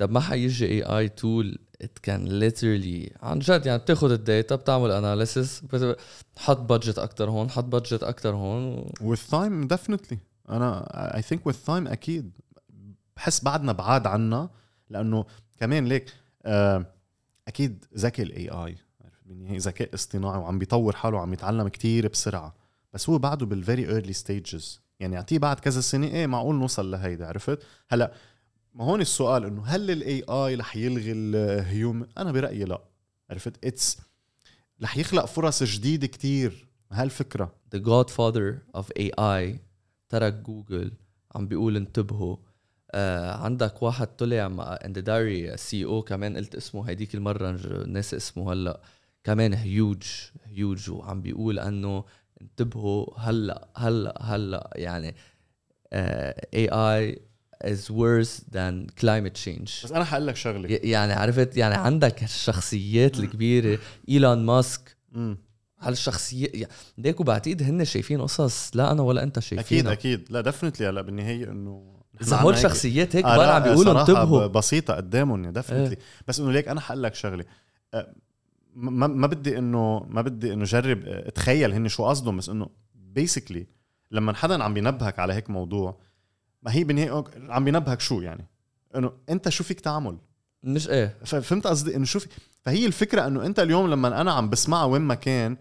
طب 0.01 0.11
ما 0.11 0.21
حيجي 0.21 0.67
AI 0.67 0.83
tool 0.83 1.59
it 1.83 1.99
can 1.99 2.25
literally 2.25 3.13
عن 3.23 3.39
جد 3.39 3.67
يعني 3.67 3.79
بتاخذ 3.79 4.11
ال 4.11 4.20
data 4.20 4.55
بتعمل 4.55 4.91
analysis 4.91 5.63
حط 6.39 6.59
budget 6.59 6.99
أكتر 6.99 7.31
هون 7.31 7.51
حط 7.51 7.65
budget 7.65 8.03
أكتر 8.03 8.35
هون. 8.35 8.85
With 8.87 9.31
time 9.31 9.77
definitely. 9.77 10.17
أنا 10.49 10.87
I 11.17 11.23
think 11.23 11.49
with 11.49 11.57
time 11.67 11.91
أكيد. 11.91 12.31
بحس 13.17 13.45
بعدنا 13.45 13.73
بعاد 13.73 14.07
عنا 14.07 14.51
لأنه 14.91 15.25
كمان 15.59 15.87
ليك 15.87 16.15
آه، 16.45 16.87
أكيد 17.49 17.85
ذكي 17.97 18.23
ال 18.23 18.49
AI 18.49 18.77
بالنهايه 19.27 19.59
ذكاء 19.59 19.95
اصطناعي 19.95 20.39
وعم 20.39 20.59
بيطور 20.59 20.97
حاله 20.97 21.17
وعم 21.17 21.33
يتعلم 21.33 21.69
كتير 21.69 22.09
بسرعة. 22.09 22.55
بس 22.93 23.09
هو 23.11 23.19
بعده 23.19 23.47
بال 23.47 23.61
very 23.61 23.89
early 23.89 24.13
stages 24.13 24.81
يعني 25.01 25.17
اعطيه 25.17 25.39
بعد 25.39 25.61
كذا 25.61 25.81
سنة 25.81 26.07
إيه 26.07 26.27
معقول 26.27 26.55
نوصل 26.55 26.91
لهيدا 26.91 27.27
عرفت؟ 27.27 27.63
هلأ 27.89 28.13
ما 28.75 28.85
هون 28.85 29.01
السؤال 29.01 29.45
إنه 29.45 29.63
هل 29.67 29.91
ال 29.91 30.23
AI 30.29 30.55
رح 30.55 30.77
يلغي 30.77 31.13
ال 31.13 31.29
human 31.29 32.07
أنا 32.19 32.33
برأيي 32.33 32.65
لا. 32.65 32.83
عرفت؟ 33.31 33.65
it's 33.65 33.99
رح 34.83 34.97
يخلق 34.97 35.25
فرص 35.25 35.63
جديدة 35.63 36.07
كتير. 36.07 36.69
هالفكرة. 36.93 37.55
The 37.77 37.79
godfather 37.79 38.79
of 38.81 38.85
AI 38.99 39.57
ترك 40.09 40.35
جوجل 40.35 40.93
عم 41.35 41.47
بيقول 41.47 41.77
انتبهوا. 41.77 42.37
آه 42.91 43.33
عندك 43.33 43.83
واحد 43.83 44.07
طلع 44.07 44.49
مع 44.49 44.79
The 44.85 45.07
Diary 45.07 45.42
of 45.42 45.57
CEO 45.57 46.03
كمان 46.03 46.37
قلت 46.37 46.55
اسمه. 46.55 46.89
هيديك 46.89 47.15
المرة 47.15 47.51
ناسي 47.87 48.17
اسمه 48.17 48.53
هلأ. 48.53 48.81
كمان 49.25 49.55
هيوج 49.55 50.03
هيوج 50.45 50.91
وعم 50.91 51.23
بيقول 51.23 51.59
إنه 51.59 52.05
انتبهوا. 52.43 53.07
هلأ 53.19 53.69
هلأ 53.77 54.23
هلأ 54.23 54.71
يعني 54.77 55.15
آه 55.93 56.47
AI 56.57 57.30
is 57.65 57.91
worse 57.91 58.41
than 58.53 58.87
climate 59.01 59.37
change. 59.45 59.85
بس 59.85 59.93
أنا 59.93 60.05
حقول 60.05 60.27
لك 60.27 60.37
شغلة. 60.37 60.69
يعني 60.83 61.13
عرفت؟ 61.13 61.57
يعني 61.57 61.75
عندك 61.75 62.23
الشخصيات 62.23 63.19
الكبيرة 63.19 63.79
إيلون 64.09 64.47
ماسك. 64.47 64.97
هالشخصية 65.81 66.49
يعني 66.55 66.73
ليك 66.99 67.21
وبعتقد 67.21 67.63
هن 67.63 67.85
شايفين 67.85 68.21
قصص 68.21 68.71
لا 68.77 68.93
أنا 68.93 69.03
ولا 69.03 69.23
أنت 69.23 69.39
أكيد 69.39 69.49
شايفينها. 69.49 69.93
أكيد 69.93 70.27
لا 70.31 70.41
definitely 70.41 70.89
هلأ 70.89 71.01
بالنهاية 71.01 71.51
إنه 71.51 72.01
إذا 72.23 72.37
هول 72.37 72.59
شخصيات 72.59 73.17
هيك 73.17 73.25
كبار 73.25 73.49
عم 73.49 73.63
بيقولوا 73.63 74.01
انتبهوا. 74.01 74.47
بسيطة 74.47 74.95
قدامهم 74.95 75.51
definitely 75.51 75.97
بس 76.29 76.41
إنه 76.41 76.53
ليك 76.53 76.69
أنا 76.69 76.81
حقول 76.81 77.03
لك 77.03 77.15
شغلة. 77.15 77.45
ما, 78.75 79.07
ما 79.07 79.27
بدي 79.27 79.59
إنه 79.59 80.07
ما 80.09 80.23
بدي 80.23 80.53
إنه 80.53 80.65
جرب 80.65 81.03
أتخيل 81.07 81.73
هن 81.73 81.89
شو 81.89 82.05
قصدهم 82.05 82.37
بس 82.37 82.49
إنه 82.49 82.69
بيسكلي 82.95 83.67
لما 84.11 84.33
حدا 84.33 84.65
عم 84.65 84.75
بينبهك 84.75 85.19
على 85.19 85.35
هيك 85.35 85.51
موضوع 85.51 86.01
ما 86.63 86.73
هي 86.73 86.85
بالنهايه 86.85 87.25
عم 87.49 87.65
بينبهك 87.65 88.01
شو 88.01 88.21
يعني؟ 88.21 88.47
إنه 88.97 89.13
أنت 89.31 89.49
شو 89.49 89.65
فيك 89.65 89.81
تعمل؟ 89.81 90.19
مش 90.63 90.89
إيه. 90.89 91.17
فهمت 91.25 91.67
قصدي؟ 91.67 91.97
إنه 91.97 92.05
شو 92.05 92.19
في 92.19 92.29
فهي 92.63 92.87
الفكرة 92.87 93.27
إنه 93.27 93.47
أنت 93.47 93.59
اليوم 93.59 93.91
لما 93.91 94.21
أنا 94.21 94.33
عم 94.33 94.51
بسمعها 94.51 94.85
وين 94.85 95.03
ما 95.03 95.15
كان 95.15 95.57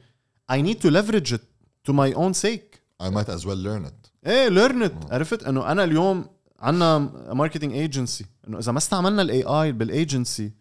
I 0.52 0.56
need 0.56 0.78
to 0.82 0.90
leverage 0.90 1.32
it 1.32 1.42
to 1.88 1.94
my 1.94 2.14
own 2.14 2.34
sake. 2.34 2.80
I 3.02 3.10
might 3.10 3.30
as 3.30 3.46
well 3.46 3.60
learn 3.68 3.86
it. 3.86 4.10
إيه 4.28 4.50
learn 4.50 4.90
it. 4.90 5.12
عرفت؟ 5.14 5.44
إنه 5.44 5.72
أنا 5.72 5.84
اليوم 5.84 6.26
عندنا 6.60 6.98
marketing 7.34 7.74
agency 7.74 8.26
إنه 8.48 8.60
إذا 8.60 8.72
ما 8.72 8.78
استعملنا 8.78 9.22
ال 9.22 9.44
AI 9.44 9.72
بال 9.72 9.92
agency 9.92 10.52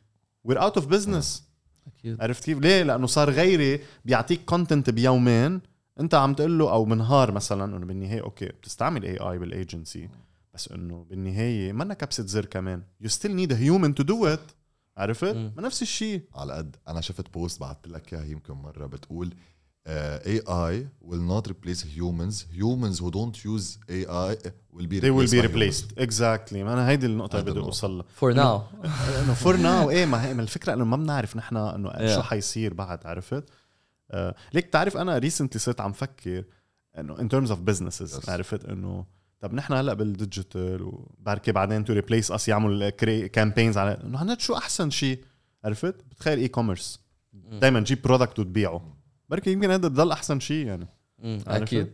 we're 0.45 0.63
out 0.63 0.77
of 0.77 0.87
business 0.87 1.45
أكيد. 1.87 2.23
عرفت 2.23 2.45
كيف؟ 2.45 2.59
ليه؟ 2.59 2.83
لأنه 2.83 3.07
صار 3.07 3.31
غيري 3.31 3.81
بيعطيك 4.05 4.45
content 4.45 4.91
بيومين 4.91 5.61
أنت 6.01 6.15
عم 6.15 6.35
تقول 6.35 6.59
له 6.59 6.73
أو 6.73 6.85
بنهار 6.85 7.33
مثلا 7.33 7.77
إنه 7.77 7.87
بالنهاية 7.87 8.21
okay 8.21 8.47
بتستعمل 8.47 9.05
اي 9.05 9.17
اي 9.17 9.39
بالايجنسي 9.39 10.09
بس 10.55 10.69
إنه 10.73 11.07
بالنهاية 11.11 11.73
منا 11.73 11.95
كبسة 11.95 12.27
زر 12.27 12.45
كمان. 12.45 12.83
you 13.01 13.09
still 13.09 13.37
need 13.37 13.53
human 13.53 13.95
to 13.95 14.03
do 14.03 14.27
it 14.27 14.41
عرفت؟ 14.97 15.35
ما 15.37 15.63
نفس 15.63 15.83
الشيء 15.83 16.23
على 16.35 16.53
قد 16.53 16.77
أنا 16.89 17.01
شفت 17.01 17.33
post 17.35 17.61
بعثت 17.61 17.89
لك 17.89 18.15
إياها 18.15 18.25
يمكن 18.25 18.53
مرة 18.55 18.87
بتقول 18.87 19.35
AI 19.87 20.89
will 21.05 21.31
not 21.33 21.51
replace 21.51 21.81
humans. 21.83 22.35
Humans 22.61 22.99
who 23.01 23.11
don't 23.11 23.37
use 23.45 23.79
AI 23.91 24.37
will 24.77 24.87
be 24.87 25.01
they 25.01 25.11
will 25.11 25.27
replaced 25.27 25.33
be 25.33 25.47
replaced 25.49 25.85
humans. 25.93 26.09
exactly. 26.09 26.53
ما 26.57 26.73
أنا 26.73 26.89
هيدي 26.89 27.07
النقطة 27.07 27.33
اللي 27.39 27.43
بدي 27.51 27.53
النقطة. 27.53 27.67
اوصل 27.69 27.91
لها 27.99 28.05
for 28.15 28.33
now 28.33 28.63
إنه 29.25 29.35
for 29.35 29.57
now 29.67 29.91
إيه 29.91 30.07
ما 30.07 30.25
هي 30.27 30.35
ما 30.35 30.43
الفكرة 30.43 30.75
إنه 30.75 30.85
ما 30.85 30.97
بنعرف 30.97 31.37
نحن 31.37 31.57
إنه 31.57 31.91
Yeah. 31.91 32.15
شو 32.15 32.23
حيصير 32.23 32.75
بعد 32.75 33.07
عرفت؟ 33.07 33.45
آه 34.11 34.35
ليك 34.55 34.67
تعرف 34.69 34.97
أنا 34.97 35.19
recently 35.19 35.61
صرت 35.61 35.81
عم 35.81 35.93
فكر 35.93 36.45
إنه 36.99 37.21
in 37.21 37.29
terms 37.29 37.51
of 37.51 37.61
businesses 37.61 38.19
Yes. 38.21 38.29
عرفت؟ 38.29 38.65
إنه 38.65 39.05
طب 39.41 39.55
نحن 39.55 39.73
هلا 39.73 39.95
بال 39.95 40.14
digital 40.14 40.83
وبركي 40.83 41.53
بعدين 41.53 41.85
to 41.85 41.93
replace 41.93 42.31
us 42.31 42.49
يعملوا 42.49 42.91
campaigns 43.27 43.79
على 43.79 44.01
انه 44.05 44.19
عن 44.19 44.39
شو 44.39 44.55
أحسن 44.55 44.91
شيء؟ 44.91 45.25
عرفت؟ 45.65 45.95
بتخيل 46.11 46.39
e-commerce 46.39 47.01
دائما 47.33 47.81
تجيب 47.81 48.03
product 48.03 48.39
وتبيعه. 48.39 48.97
بركي 49.29 49.53
يمكن 49.53 49.71
هذا 49.71 49.89
بضل 49.89 50.13
أحسن 50.13 50.41
شيء 50.41 50.67
يعني؟ 50.67 50.89
أكيد. 51.47 51.93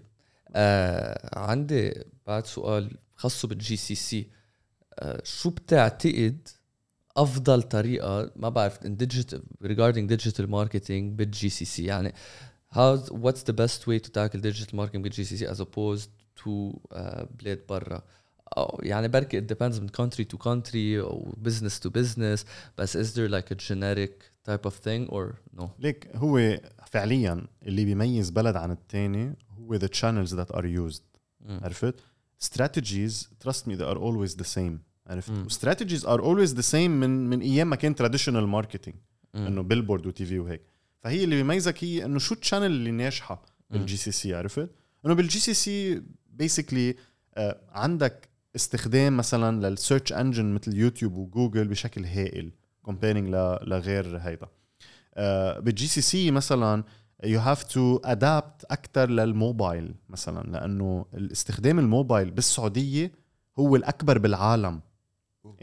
آه 0.54 1.38
عندي 1.38 2.04
بعد 2.26 2.46
سؤال 2.46 2.96
خاصه 3.14 3.48
بال 3.48 3.76
GCC 3.76 4.28
آه 4.98 5.22
شو 5.24 5.50
بتعتقد 5.50 6.48
أفضل 7.16 7.62
طريقة؟ 7.62 8.32
ما 8.36 8.48
بعرف 8.48 8.78
digital 8.78 9.40
regarding 9.64 10.16
digital 10.16 10.46
marketing 10.46 11.14
بال 11.14 11.48
GCC 11.48 11.84
يعني 11.84 12.14
how 12.74 12.98
what's 12.98 13.42
the 13.50 13.54
best 13.54 13.80
way 13.86 13.98
to 14.06 14.08
tackle 14.08 14.40
digital 14.40 14.74
marketing 14.74 14.96
بال 14.98 15.24
GCC 15.24 15.54
as 15.54 15.58
opposed 15.58 16.08
to 16.42 16.78
uh, 16.94 17.26
بلاد 17.42 17.60
برا 17.68 18.02
أو 18.56 18.80
يعني 18.82 19.08
بركي 19.08 19.40
it 19.40 19.44
depends 19.44 19.80
من 19.80 19.88
country 19.88 20.24
to 20.34 20.38
country 20.38 21.00
أو 21.00 21.34
business 21.48 21.72
to 21.86 21.90
business 21.90 22.44
بس 22.78 22.96
is 22.96 23.14
there 23.16 23.28
like 23.28 23.50
a 23.50 23.56
generic 23.68 24.12
type 24.50 24.66
of 24.70 24.74
thing 24.86 25.10
or 25.10 25.34
no 25.60 25.64
ليك 25.78 26.16
هو 26.16 26.60
فعليا 26.86 27.46
اللي 27.62 27.84
بيميز 27.84 28.30
بلد 28.30 28.56
عن 28.56 28.70
الثاني 28.70 29.36
هو 29.58 29.78
the 29.78 29.88
channels 29.88 30.30
that 30.30 30.56
are 30.56 30.64
used 30.64 31.02
مم. 31.40 31.60
عرفت 31.62 31.94
strategies 32.44 33.12
trust 33.44 33.66
me 33.66 33.74
they 33.76 33.84
are 33.92 33.98
always 33.98 34.34
the 34.36 34.46
same 34.56 34.78
عرفت 35.06 35.30
مم. 35.30 35.48
strategies 35.48 36.02
are 36.04 36.20
always 36.20 36.54
the 36.56 36.72
same 36.72 36.74
من 36.74 37.30
من 37.30 37.40
أيام 37.40 37.70
ما 37.70 37.76
كان 37.76 37.94
traditional 37.94 38.62
marketing 38.64 38.94
مم. 39.34 39.46
انه 39.46 39.62
billboard 39.62 40.06
و 40.06 40.24
TV 40.24 40.38
وهيك 40.38 40.62
فهي 41.00 41.24
اللي 41.24 41.36
بيميزك 41.36 41.84
هي 41.84 42.04
انه 42.04 42.18
شو 42.18 42.34
ال 42.34 42.38
channel 42.38 42.66
اللي 42.66 42.90
ناجحه 42.90 43.42
بال 43.70 43.96
GCC 43.96 44.34
عرفت 44.34 44.70
انه 45.06 45.14
بال 45.14 45.38
GCC 45.38 46.02
basically 46.34 46.96
عندك 47.72 48.28
استخدام 48.56 49.16
مثلا 49.16 49.68
لل 49.68 49.79
search 49.79 50.12
engine 50.12 50.54
مثل 50.54 50.76
يوتيوب 50.76 51.16
وجوجل 51.16 51.68
بشكل 51.68 52.04
هائل 52.04 52.52
comparing 52.82 53.28
لغير 53.62 54.18
هيدا. 54.18 54.46
آه، 55.14 55.58
بال 55.58 55.86
GCC 55.86 56.30
مثلا 56.30 56.84
you 57.24 57.40
have 57.40 57.62
to 57.62 58.00
adapt 58.04 58.64
أكثر 58.70 59.10
للموبايل 59.10 59.94
مثلا 60.08 60.50
لأنه 60.50 61.06
الاستخدام 61.14 61.78
الموبايل 61.78 62.30
بالسعودية 62.30 63.12
هو 63.58 63.76
الأكبر 63.76 64.18
بالعالم 64.18 64.80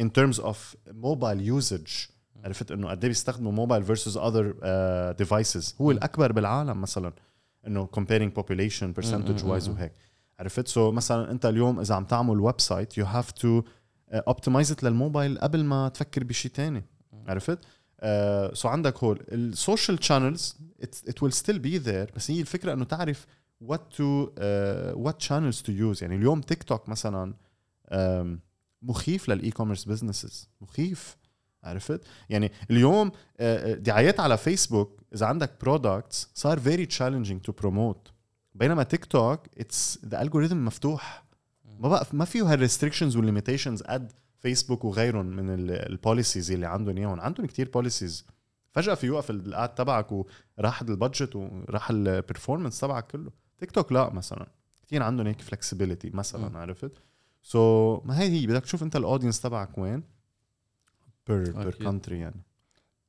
in 0.02 0.06
terms 0.06 0.38
of 0.40 0.56
mobile 0.92 1.62
usage. 1.62 2.12
عرفت 2.44 2.72
إنه 2.72 2.90
قد 2.90 3.04
إيه 3.04 3.10
بيستخدموا 3.10 3.52
mobile 3.52 3.86
versus 3.86 4.16
other 4.16 4.54
uh, 4.54 5.28
devices 5.28 5.82
هو 5.82 5.92
الأكبر 5.92 6.32
بالعالم 6.32 6.82
مثلا 6.82 7.14
إنه 7.68 7.90
comparing 7.98 8.40
population 8.40 9.02
percentage 9.02 9.42
wise 9.44 9.70
وهيك. 9.70 9.92
عرفت؟ 10.42 10.68
so 10.68 10.92
so 10.92 10.94
مثلا 10.94 11.32
أنت 11.32 11.46
اليوم 11.46 11.80
إذا 11.80 11.96
عم 11.96 12.06
تعمل 12.06 12.40
website 12.40 12.62
you 12.62 12.98
have 12.98 13.06
to 13.06 13.32
optimize 13.32 13.62
لل 14.12 14.76
mobile 14.84 15.40
قبل 15.40 15.64
ما 15.64 15.90
تفكر 15.90 16.24
بشيء 16.24 16.52
تاني. 16.52 16.84
عرفت؟ 17.28 17.60
so 17.60 18.54
uh, 18.54 18.62
so 18.62 18.66
عندك 18.66 19.04
هول 19.04 19.20
ال 19.32 19.42
social 19.42 20.04
channels 20.04 20.58
it 20.84 21.14
will 21.24 21.32
still 21.32 21.60
be 21.60 21.86
there 21.86 22.16
بس 22.16 22.32
هي 22.32 22.42
الفكرة 22.42 22.74
إنه 22.74 22.86
تعرف 22.86 23.26
what 23.64 23.98
to 23.98 24.28
uh, 24.28 25.06
what 25.06 25.28
channels 25.28 25.62
to 25.66 25.70
use. 25.70 26.02
يعني 26.02 26.16
اليوم 26.16 26.42
تيك 26.42 26.64
توك 26.64 26.90
مثلا 26.90 27.34
um, 27.92 27.96
مخيف 28.82 29.30
لل 29.30 29.52
e-commerce 29.52 29.86
businesses 29.86 30.50
مخيف. 30.62 31.18
عرفت؟ 31.64 32.02
يعني 32.30 32.52
اليوم 32.72 33.12
آه، 33.40 33.74
دعايات 33.74 34.20
على 34.20 34.38
فيسبوك 34.38 35.02
إذا 35.16 35.26
عندك 35.26 35.52
products 35.62 36.30
صار 36.34 36.60
very 36.60 36.86
challenging 36.86 37.42
to 37.42 37.52
promote 37.52 38.12
بينما 38.56 38.84
تيك 38.84 39.06
توك 39.06 39.40
it's 39.58 40.00
the 40.06 40.22
algorithm 40.22 40.66
مفتوح. 40.66 41.24
ما 41.80 41.90
بقى 41.90 42.06
ما 42.14 42.26
فيه 42.26 42.54
هال 42.54 42.63
restrictions 42.63 43.16
وال 43.18 43.28
limitations 43.28 43.82
قد 43.84 44.12
فيسبوك 44.40 44.86
وغيرهم 44.86 45.26
من 45.26 45.70
ال 45.70 45.79
policies 45.79 46.52
اللي 46.52 46.66
عندهم 46.66 46.98
إياهم. 46.98 47.20
عندهم 47.20 47.46
كتير 47.46 47.70
policies 47.70 48.26
فجأة 48.72 48.94
في 48.94 49.08
يوقف 49.08 49.30
ال 49.30 49.43
ad 49.43 49.70
تبعك 49.70 50.12
وراح 50.12 50.82
ال 50.82 50.90
budget 50.90 51.36
وراح 51.36 51.90
ال 51.90 51.97
performance 51.97 52.80
تبعك 52.80 53.08
كله. 53.08 53.32
تيك 53.58 53.72
توك 53.72 53.92
لا 53.92 54.10
مثلا. 54.14 54.48
كتير 54.82 55.04
عندهم 55.04 55.28
هيك 55.28 55.42
flexibility 55.42 56.10
مثلا 56.10 56.50
مم. 56.50 56.58
عرفت؟ 56.58 56.92
so 57.44 57.98
so, 57.98 58.06
ما 58.06 58.20
هي 58.20 58.30
هي. 58.30 58.48
بدك 58.48 58.64
تشوف 58.64 58.84
أنت 58.84 58.96
ال 58.96 59.01
audience 59.01 59.42
تبعك 59.42 59.78
وين؟ 59.78 60.04
per 61.28 61.52
per. 61.52 61.76
country 61.84 62.20
يعني. 62.20 62.42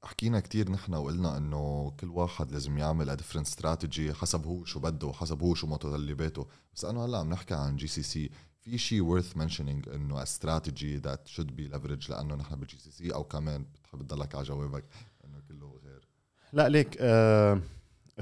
حكينا 0.04 0.40
كتير 0.40 0.70
نحن 0.70 0.94
وقلنا 0.94 1.36
إنه 1.36 1.92
كل 2.00 2.08
واحد 2.08 2.52
لازم 2.52 2.78
يعمل 2.78 3.16
different 3.18 3.46
strategy 3.46 4.00
حسب 4.12 4.46
هو 4.46 4.64
شو 4.64 4.80
بده 4.80 5.06
وحسب 5.06 5.42
هو 5.42 5.54
شو 5.54 5.66
متطلباته. 5.66 6.46
بس 6.74 6.84
أنا 6.84 7.04
هلأ 7.04 7.18
عم 7.18 7.30
نحكي 7.30 7.54
عن 7.54 7.76
GCC 7.76 8.30
في 8.60 8.78
شيء 8.78 9.20
worth 9.20 9.36
mentioning 9.36 9.88
إنه 9.94 10.24
strategy 10.24 11.00
that 11.06 11.32
should 11.34 11.48
be 11.50 11.74
leveraged 11.74 12.10
لأنه 12.10 12.34
نحن 12.34 12.56
بال 12.56 12.78
GCC 12.78 13.14
أو 13.14 13.24
كمان 13.24 13.64
بتحب 13.74 14.02
تضلك 14.02 14.34
على 14.34 14.44
جوابك 14.44 14.84
إنه 15.24 15.40
كله 15.48 15.80
غير. 15.84 16.08
لا 16.52 16.68
ليك 16.68 16.96
آه 17.00 17.60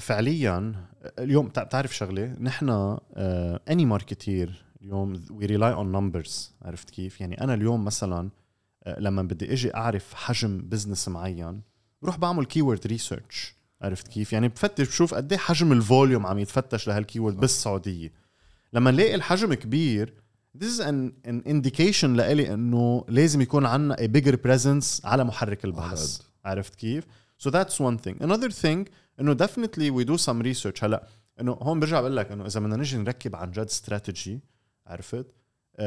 فعليا 0.00 0.74
اليوم 1.18 1.48
بتع- 1.48 1.62
بتعرف 1.62 1.96
شغلة؟ 1.96 2.36
نحن 2.40 2.98
any 3.70 3.86
marketer 3.86 4.64
اليوم 4.82 5.22
we 5.30 5.46
rely 5.46 5.72
on 5.72 5.92
numbers 5.92 6.52
عرفت 6.62 6.90
كيف؟ 6.90 7.20
يعني 7.20 7.40
أنا 7.40 7.54
اليوم 7.54 7.84
مثلا 7.84 8.30
آه، 8.84 9.00
لما 9.00 9.22
بدي 9.22 9.52
إجي 9.52 9.74
أعرف 9.76 10.14
حجم 10.14 10.58
business 10.68 11.08
معين 11.08 11.62
بروح 12.02 12.16
بعمل 12.18 12.44
keyword 12.44 12.86
research 12.86 13.54
عرفت 13.82 14.08
كيف 14.08 14.32
يعني 14.32 14.48
بفتش 14.48 14.88
بشوف 14.88 15.14
قد 15.14 15.32
إيه 15.32 15.38
حجم 15.38 15.72
ال 15.72 15.80
volume 15.80 16.26
عم 16.26 16.38
يتفتش 16.38 16.88
لهال 16.88 17.03
keyword 17.03 17.36
بالسعودية 17.36 18.12
لما 18.72 18.90
نلاقي 18.90 19.14
الحجم 19.14 19.54
كبير 19.54 20.14
This 20.58 20.62
is 20.62 20.80
an, 20.80 21.12
an 21.26 21.42
indication 21.46 22.04
لإلي 22.04 22.54
إنه 22.54 23.04
لازم 23.08 23.40
يكون 23.40 23.66
عنا 23.66 23.96
a 23.96 24.08
bigger 24.08 24.34
presence 24.34 25.04
على 25.04 25.24
محرك 25.24 25.64
البحث. 25.64 26.20
عرفت 26.44 26.74
كيف؟ 26.74 27.04
So 27.44 27.50
that's 27.50 27.74
one 27.74 27.98
thing. 28.06 28.24
Another 28.24 28.50
thing 28.50 28.88
إنه 29.20 29.34
definitely 29.34 29.90
we 29.90 30.04
do 30.04 30.18
some 30.18 30.42
research 30.42 30.84
هلأ 30.84 31.06
إنه 31.40 31.52
هون 31.52 31.80
برجع 31.80 32.00
بقول 32.00 32.16
لك 32.16 32.32
إنه 32.32 32.46
إذا 32.46 32.60
بدنا 32.60 32.76
نجي 32.76 32.96
نركب 32.96 33.36
عن 33.36 33.50
جد 33.50 33.58
استراتيجي 33.58 34.40
عرفت؟ 34.86 35.26
uh, 35.80 35.84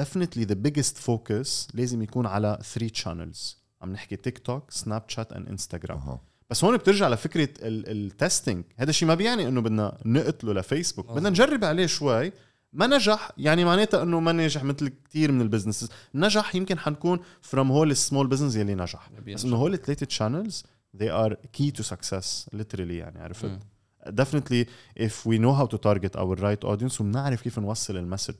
definitely 0.00 0.44
the 0.44 0.56
biggest 0.68 0.96
focus 1.06 1.68
لازم 1.74 2.02
يكون 2.02 2.26
على 2.26 2.58
three 2.74 3.02
channels 3.02 3.63
عم 3.84 3.92
نحكي 3.92 4.16
تيك 4.16 4.38
توك 4.38 4.70
سناب 4.70 5.02
شات 5.08 5.32
and 5.32 5.48
انستغرام 5.48 5.98
أها. 5.98 6.20
بس 6.50 6.64
هون 6.64 6.76
بترجع 6.76 7.08
لفكرة 7.08 7.48
ال 7.62 7.75
testing 7.75 8.64
هذا 8.76 8.90
الشيء 8.90 9.08
ما 9.08 9.14
بيعني 9.14 9.48
إنه 9.48 9.60
بدنا 9.60 9.98
نقتله 10.04 10.52
لفيسبوك. 10.52 11.12
بدنا 11.12 11.30
نجرب 11.30 11.64
عليه 11.64 11.86
شوي. 11.86 12.32
ما 12.72 12.86
نجح 12.86 13.30
يعني 13.38 13.64
معناتها 13.64 14.02
إنه 14.02 14.20
ما 14.20 14.32
ناجح 14.32 14.64
مثل 14.64 14.88
كتير 14.88 15.32
من 15.32 15.40
ال 15.40 15.44
businesses 15.44 15.90
نجح 16.14 16.54
يمكن 16.54 16.78
حنكون 16.78 17.20
from 17.40 17.72
هول 17.72 17.90
ال 17.90 17.96
small 17.96 18.26
business 18.26 18.56
يلي 18.56 18.74
نجح. 18.74 19.10
بس 19.26 19.44
إنه 19.44 19.56
هول 19.56 19.74
الثلاثه 19.74 20.06
channels 20.10 20.64
they 20.96 21.08
are 21.08 21.34
key 21.34 21.70
to 21.70 21.84
success 21.84 22.48
literally 22.56 22.80
يعني 22.80 23.22
عرفت؟ 23.22 23.58
definitely 24.08 24.66
if 25.00 25.26
we 25.26 25.38
know 25.38 25.54
how 25.60 25.66
to 25.66 25.78
target 25.78 26.16
our 26.16 26.36
right 26.36 26.64
audience 26.64 27.00
وبنعرف 27.00 27.42
كيف 27.42 27.58
نوصل 27.58 27.96
ال 27.96 28.00
message. 28.00 28.34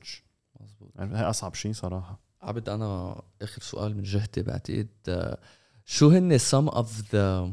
مزبوط 0.61 0.91
هي 0.99 1.29
أصعب 1.29 1.55
شيء 1.55 1.73
صراحة. 1.73 2.24
عبد 2.45 2.69
أنا 2.69 3.21
آخر 3.41 3.61
سؤال 3.61 3.95
من 3.95 4.03
جهتي 4.03 4.41
بعتقد 4.41 4.87
آه، 5.07 5.37
شو 5.85 6.09
هن 6.09 6.39
some 6.39 6.69
of 6.71 7.11
the 7.11 7.51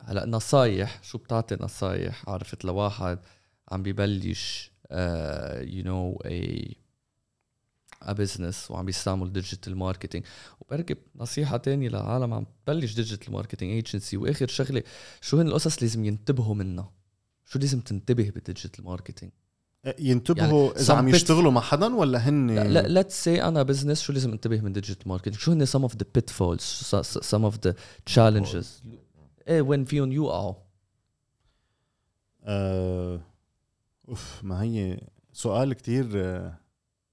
هلأ 0.00 0.26
نصايح 0.26 1.02
شو 1.02 1.18
بتعطي 1.18 1.56
نصايح؟ 1.60 2.28
عرفت 2.28 2.64
لواحد 2.64 3.18
عم 3.72 3.82
ببلش 3.82 4.72
you 5.60 5.84
know 5.84 6.22
a 6.26 6.76
business 8.08 8.70
وعم 8.70 8.86
بيستعمل 8.86 9.32
digital 9.32 9.76
marketing 9.76 10.24
وبركب 10.60 10.98
نصيحة 11.16 11.56
تانية 11.56 11.88
لعالم 11.88 12.34
عم 12.34 12.46
تبلش 12.66 12.94
digital 12.94 13.32
marketing 13.32 13.72
agency 13.72 14.16
وآخر 14.16 14.46
شغلة 14.46 14.82
شو 15.20 15.40
هن 15.40 15.46
القصص 15.46 15.82
لازم 15.82 16.04
ينتبهوا 16.04 16.54
منها 16.54 16.92
شو 17.44 17.58
لازم 17.58 17.80
تنتبه 17.80 18.30
بال 18.30 18.42
digital 18.42 18.84
marketing 18.84 19.32
ينتبهوا 19.98 20.66
يعني 20.68 20.80
إذا 20.80 20.94
عم 20.94 21.08
يشتغلوا 21.08 21.50
مع 21.52 21.60
حدا 21.60 21.94
ولا 21.94 22.18
هن؟ 22.28 22.50
لا 22.50 22.64
لا 22.68 22.88
let's 22.88 23.24
say 23.24 23.42
أنا 23.42 23.62
business 23.62 24.00
شو 24.00 24.12
لازم 24.12 24.32
انتبه 24.32 24.60
من 24.60 24.72
digital 24.72 25.08
marketing 25.08 25.36
شو 25.36 25.52
هن 25.52 25.66
some 25.66 25.90
of 25.90 25.92
the 25.92 26.04
pitfalls 26.18 26.94
some 27.26 27.44
of 27.52 27.54
the 27.68 27.72
challenges 28.14 28.66
إيه 29.48 29.62
وين 29.62 29.84
فيهم 29.84 30.12
يوقعوا 30.12 30.54
آه، 32.44 33.20
أوف 34.08 34.40
ما 34.44 34.62
هي 34.62 35.00
سؤال 35.32 35.72
كتير 35.72 36.08
آه، 36.14 36.58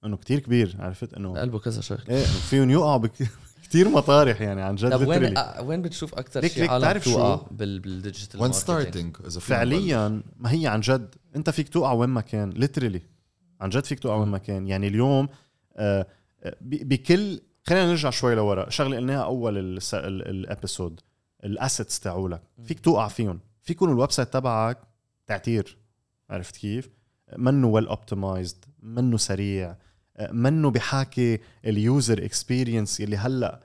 إنه 0.06 0.18
كتير 0.18 0.40
كبير 0.40 0.76
عرفت؟ 0.80 1.14
إنه 1.14 1.40
قلبه 1.42 1.60
كذا 1.60 1.82
شغله 1.82 2.04
إيه 2.10 2.24
فيهم 2.26 2.70
يوقعوا 2.70 2.98
بك- 2.98 3.28
كتير 3.74 3.90
مطارح 3.90 4.42
يعني 4.42 4.62
عن 4.62 4.76
جد 4.76 4.92
طب 4.92 5.08
وين. 5.08 5.38
آه، 5.38 5.62
وين 5.62 5.82
بتشوف 5.82 6.16
أكثر 6.16 6.48
شيء 6.48 6.70
عالم 6.70 6.84
تعرف 6.84 7.04
شو؟ 7.04 7.12
توقع 7.14 7.48
بال 7.52 7.80
بال 7.80 7.94
digital 7.94 8.42
when 8.42 8.52
starting 8.52 9.18
فعليا 9.18 10.24
ما 10.38 10.52
هي 10.52 10.68
عن 10.68 10.80
جد 10.80 11.16
أنت 11.36 11.50
فيك 11.50 11.70
توقع 11.70 11.92
وين 11.92 12.10
ما 12.10 12.22
كان 12.22 12.50
literally 12.50 13.02
عن 13.62 13.70
جد 13.70 13.86
فيك 13.86 14.00
توقع 14.00 14.16
وين 14.16 14.28
ما 14.28 14.38
كان. 14.38 14.68
يعني 14.68 14.88
اليوم 14.88 15.30
آه، 15.76 16.08
آه، 16.44 16.56
ب- 16.62 16.88
بكل 16.90 17.42
خلينا 17.64 17.86
نرجع 17.90 18.10
شوي 18.10 18.36
لورا. 18.36 18.70
شغلة 18.70 18.98
قلناها 18.98 19.24
أول 19.24 19.58
الس- 19.58 19.94
ال- 19.94 20.28
ال 20.30 20.38
episode 20.39 21.00
ال 21.44 21.52
assets 21.52 22.00
تاعولك. 22.00 22.42
فيك 22.64 22.80
توقع 22.80 23.08
فيهم. 23.08 23.40
في 23.62 23.74
يكون 23.74 23.90
ال 23.92 24.12
website 24.12 24.34
تبعك 24.34 24.78
تعتير. 25.28 25.78
عرفت 26.30 26.58
كيف؟ 26.58 26.90
منه 27.38 27.68
well 27.68 27.88
optimized 27.88 28.66
منه 28.84 29.18
سريع. 29.18 29.70
آه، 29.70 29.78
منه 30.32 30.72
بحاكي 30.72 31.40
ال 31.66 31.78
user 31.78 32.26
experience 32.26 33.02
اللي 33.02 33.18
هلأ 33.18 33.64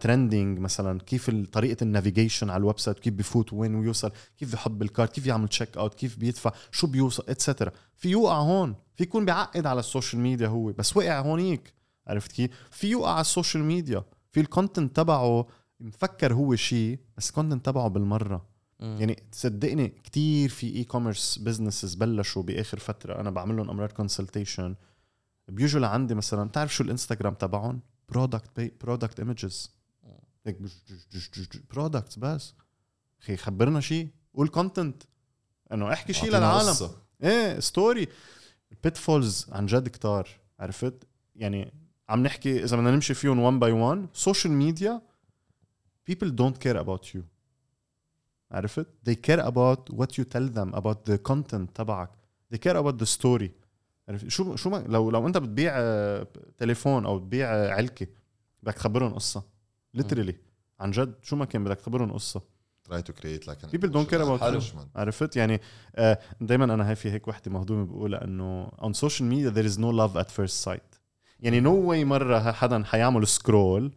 trending 0.00 0.58
مثلا 0.58 1.00
كيف 1.00 1.30
طريقة 1.30 1.84
ال 1.84 1.90
navigation 1.90 2.50
على 2.50 2.60
ال 2.60 2.78
website 2.78 2.98
كيف 2.98 3.14
بفوت 3.14 3.52
وين 3.52 3.74
ويوصل 3.74 4.12
كيف 4.38 4.50
بيحط 4.50 4.70
بال 4.70 4.84
cart 4.84 5.12
كيف 5.12 5.26
يعمل 5.26 5.48
checkout 5.48 5.94
كيف 5.94 6.18
بيدفع 6.18 6.52
شو 6.70 6.86
بيوصل 6.86 7.24
etcetera 7.28 7.70
في 7.96 8.08
يوقع 8.08 8.38
هون 8.38 8.74
في 8.96 9.02
يكون 9.02 9.24
بيعقد 9.24 9.66
على 9.66 9.80
ال 9.80 9.86
social 9.86 10.22
media 10.22 10.48
هو 10.48 10.72
بس 10.72 10.96
وقع 10.96 11.20
هونيك. 11.20 11.74
عرفت 12.06 12.32
كيف؟ 12.32 12.50
في 12.70 12.90
يوقع 12.90 13.12
على 13.12 13.20
ال 13.20 13.26
social 13.26 13.64
media. 13.64 14.04
في 14.32 14.40
ال 14.40 14.47
content 14.47 14.96
تبعه 14.96 15.46
مفكر 15.80 16.34
هو 16.34 16.54
شيء 16.54 16.98
بس 17.16 17.28
ال 17.28 17.33
content 17.33 17.66
تبعه 17.66 17.88
بالمرة. 17.88 18.46
مم. 18.80 18.96
يعني 19.00 19.22
تصدقني 19.32 19.88
كتير 19.88 20.48
في 20.48 20.76
e-commerce 20.76 21.38
businesses 21.38 21.94
بلشوا 21.94 22.42
بآخر 22.42 22.78
فترة. 22.78 23.20
أنا 23.20 23.30
بعمل 23.30 23.56
لهم 23.56 23.70
امرار 23.70 23.92
consultation 23.92 24.74
بيجوا 25.48 25.80
لعندي 25.80 26.14
مثلا 26.14 26.48
بتعرف 26.48 26.74
شو 26.74 26.84
الإنستغرام 26.84 27.34
تبعهم؟ 27.34 27.80
product 28.08 28.72
product 28.84 29.20
images 29.20 29.70
هيك 30.46 30.58
product 31.70 32.18
بس. 32.18 32.54
أخي 33.22 33.36
خبرنا 33.36 33.80
شيء 33.80 34.08
قول 34.34 34.48
content 34.48 35.02
إنه 35.72 35.92
احكي 35.92 36.12
شيء 36.12 36.30
للعالم. 36.30 36.68
قصة. 36.68 37.02
إيه 37.22 37.60
story 37.60 38.08
ال 38.72 38.80
pitfalls 38.80 39.46
عن 39.52 39.66
جد 39.66 39.88
كتار 39.88 40.28
عرفت؟ 40.60 41.04
يعني 41.36 41.72
عم 42.08 42.22
نحكي 42.22 42.64
إذا 42.64 42.76
بدنا 42.76 42.90
نمشي 42.90 43.14
فيهم 43.14 43.38
1 43.38 43.58
by 43.58 43.72
1 43.72 44.08
social 44.12 44.52
media 44.52 45.02
people 46.10 46.28
don't 46.28 46.58
care 46.66 46.76
about 46.76 47.14
you. 47.14 47.20
عرفت؟ 48.50 48.86
they 49.08 49.14
care 49.14 49.40
about 49.40 49.96
what 49.96 50.08
you 50.08 50.24
tell 50.24 50.48
them 50.56 50.74
about 50.74 51.10
the 51.10 51.18
content 51.32 51.72
تبعك. 51.74 52.10
they 52.54 52.58
care 52.58 52.76
about 52.76 52.98
the 52.98 53.06
story. 53.06 53.63
عرفت؟ 54.08 54.28
شو 54.28 54.56
شو 54.56 54.70
ما 54.70 54.84
لو 54.88 55.10
لو 55.10 55.26
انت 55.26 55.38
بتبيع 55.38 55.72
آه، 55.76 56.26
تليفون 56.58 57.06
أو 57.06 57.18
بتبيع 57.18 57.48
علكة 57.74 58.06
بدك 58.62 58.74
تخبرهم 58.74 59.14
قصة. 59.14 59.42
Literally. 59.98 60.34
عن 60.80 60.90
جد 60.90 61.14
شو 61.22 61.36
ما 61.36 61.44
كان 61.44 61.64
بدك 61.64 61.76
تخبرهم 61.76 62.12
قصة. 62.12 62.40
Try 62.90 62.96
to 63.00 63.12
create 63.12 63.46
like 63.48 63.66
People 63.76 63.88
don't 63.88 64.10
care 64.10 64.22
about. 64.22 64.42
عرفت؟ 64.96 65.36
يعني 65.36 65.60
آه، 65.96 66.18
دايما 66.40 66.64
أنا 66.64 66.88
هاي 66.88 66.94
في 66.96 67.10
هيك 67.10 67.28
وحدة 67.28 67.50
مهضومة 67.50 67.84
بقولها 67.86 68.24
انه 68.24 68.66
on 68.68 68.92
social 68.92 69.22
media 69.22 69.54
there 69.56 69.70
is 69.72 69.76
no 69.78 69.90
love 69.92 70.16
at 70.24 70.28
first 70.40 70.64
sight. 70.70 70.98
يعني 71.40 71.60
no 71.60 71.74
way 71.76 72.04
مرة 72.04 72.52
حدا 72.52 72.84
حيعمل 72.84 73.26
scroll 73.26 73.92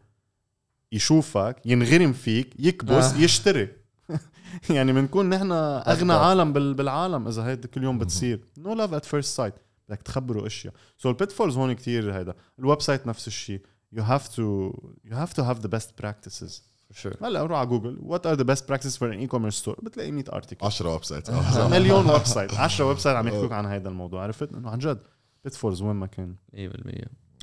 يشوفك 0.91 1.55
ينغرم 1.65 2.13
فيك 2.13 2.53
يكبس 2.59 3.13
آه. 3.13 3.17
يشتري. 3.17 3.69
يعني 4.69 4.93
بنكون 4.93 5.29
نحن 5.29 5.51
أغنى. 5.51 6.13
عالم 6.13 6.53
بال- 6.53 6.73
بالعالم 6.73 7.27
إذا 7.27 7.45
هيدا 7.45 7.67
كل 7.67 7.83
يوم 7.83 7.99
بتصير. 7.99 8.43
No 8.57 8.73
love 8.73 8.93
at 8.93 9.05
first 9.05 9.35
sight 9.37 9.53
بدك 9.89 10.01
تخبروا 10.01 10.47
اشياء. 10.47 10.73
so 10.97 11.09
ال 11.09 11.14
pitfalls 11.14 11.57
هون 11.57 11.73
كتير 11.73 12.13
هيدا. 12.17 12.33
ال 12.59 12.81
website 12.81 13.07
نفس 13.07 13.27
الشيء 13.27 13.61
you 13.95 13.99
have 13.99 14.23
to 14.35 14.71
you 15.09 15.13
have 15.13 15.33
to 15.33 15.43
have 15.43 15.61
the 15.61 15.69
best 15.69 15.89
practices. 16.01 16.61
Sure. 16.93 17.23
هلا 17.23 17.43
روح 17.43 17.59
على 17.59 17.67
جوجل 17.69 17.97
what 18.01 18.21
are 18.25 18.39
the 18.39 18.45
best 18.45 18.63
practices 18.67 18.97
for 18.97 19.11
an 19.11 19.19
e-commerce 19.27 19.55
store? 19.65 19.83
بتلاقي 19.83 20.11
100 20.11 20.23
article 20.33 20.65
10 20.65 20.91
ويب 20.93 21.03
سايت 21.03 21.31
مليون 21.71 22.09
website 22.09 22.53
10 22.53 22.85
website 22.85 23.15
عم 23.17 23.27
يحكوك 23.37 23.51
عن 23.51 23.65
هذا 23.65 23.89
الموضوع. 23.89 24.23
عرفت؟ 24.23 24.53
انه 24.53 24.69
عن 24.69 24.79
جد. 24.79 24.99
pitfalls 25.43 25.81
وين 25.81 25.95
ما 25.95 26.07
كان 26.07 26.35
100% 26.53 26.57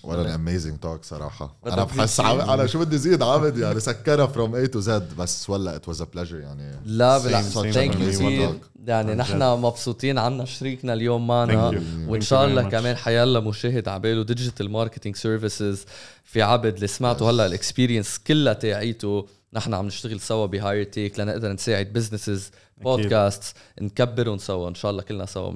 ولا 0.05 0.21
an 0.21 0.31
amazing 0.31 0.79
talk 0.79 1.05
صراحة. 1.05 1.57
أنا 1.67 1.85
بحس. 1.85 2.21
عم... 2.21 2.41
أنا 2.41 2.67
شو 2.67 2.79
بدي 2.79 2.99
زيد 2.99 3.23
عبد 3.23 3.59
يعني 3.59 3.81
سكرها 3.81 4.27
from 4.27 4.55
A 4.55 4.67
to 4.67 4.81
Z 4.81 5.17
بس 5.17 5.51
ولا 5.51 5.77
it 5.77 5.89
was 5.89 6.03
a 6.03 6.07
pleasure 6.15 6.39
يعني. 6.41 6.81
لا 6.85 7.19
بالعكس 7.19 7.47
thank 7.47 7.77
you 7.77 7.93
amazing 7.93 8.15
كثير 8.15 8.49
talk. 8.49 8.55
يعني 8.87 9.11
عن 9.11 9.17
نحن 9.17 9.43
مبسوطين 9.43 10.19
عنا 10.19 10.45
شريكنا 10.45 10.93
اليوم 10.93 11.27
معنا. 11.27 11.71
You. 11.71 12.09
وإن 12.09 12.21
شاء 12.21 12.45
الله. 12.45 12.69
كمان 12.69 12.97
حيلا 12.97 13.41
مشاهد 13.41 13.89
عباله 13.89 14.25
digital 14.25 14.71
marketing 14.71 15.17
services 15.17 15.85
في 16.25 16.43
عبد 16.43 16.75
اللي 16.75 16.87
سمعته 16.87 17.31
هلا 17.31 17.47
ال 17.47 17.53
experience 17.53 18.19
كلها 18.27 18.53
تاعيته. 18.53 19.27
نحن 19.55 19.75
عم 19.75 19.87
نشتغل 19.87 20.21
سوا 20.21 20.47
ب 20.47 20.52
Higher 20.52 20.85
Take 20.85 21.21
لنقدر 21.21 21.53
نساعد 21.53 21.87
businesses 21.93 22.51
podcast 22.79 23.57
نكبرهم 23.81 24.39
سوا. 24.39 24.69
إن 24.69 24.75
شاء 24.75 24.91
الله 24.91 25.03
كلنا 25.03 25.27
سوا 25.27 25.53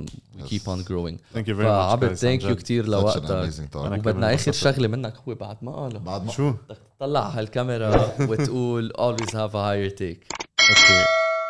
keep 0.48 0.60
on 0.68 0.84
growing 0.84 1.18
thank 1.34 1.48
you 1.48 1.56
very 1.56 1.68
much 1.68 1.88
فعبد 1.88 2.14
thank 2.14 2.42
you 2.42 2.56
كثير 2.56 2.88
لوقتك. 2.88 3.52
وبدنا 3.74 4.34
آخر. 4.34 4.52
شغلة 4.52 4.88
منك 4.88 5.14
هو 5.28 5.34
بعد 5.34 5.56
ما 5.62 5.72
قاله. 5.72 5.98
بعد 5.98 6.24
ما؟ 6.24 6.32
شو؟ 6.32 6.50
بدك 6.50 6.78
تطلع 6.96 7.30
على 7.30 7.40
الكاميرا 7.40 8.14
وتقول 8.20 8.92
always 9.06 9.30
have 9.30 9.54
a 9.54 9.62
higher 9.68 9.90
take. 9.90 10.36
أوكي. 10.70 11.04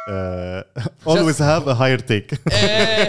Uh, 0.09 0.63
always 1.13 1.39
have 1.39 1.69
a 1.69 1.75
higher 1.75 2.01
take. 2.01 2.35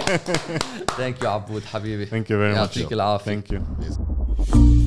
ثانك 0.98 1.22
يو 1.22 1.30
عبود 1.30 1.64
حبيبي. 1.64 2.06
Thank 2.06 2.26
you 2.26 2.36
very 2.36 2.54
much. 2.54 2.58
يعطيك 2.58 2.92
العافية. 2.92 3.40
Thank 3.40 3.52
you. 3.52 4.79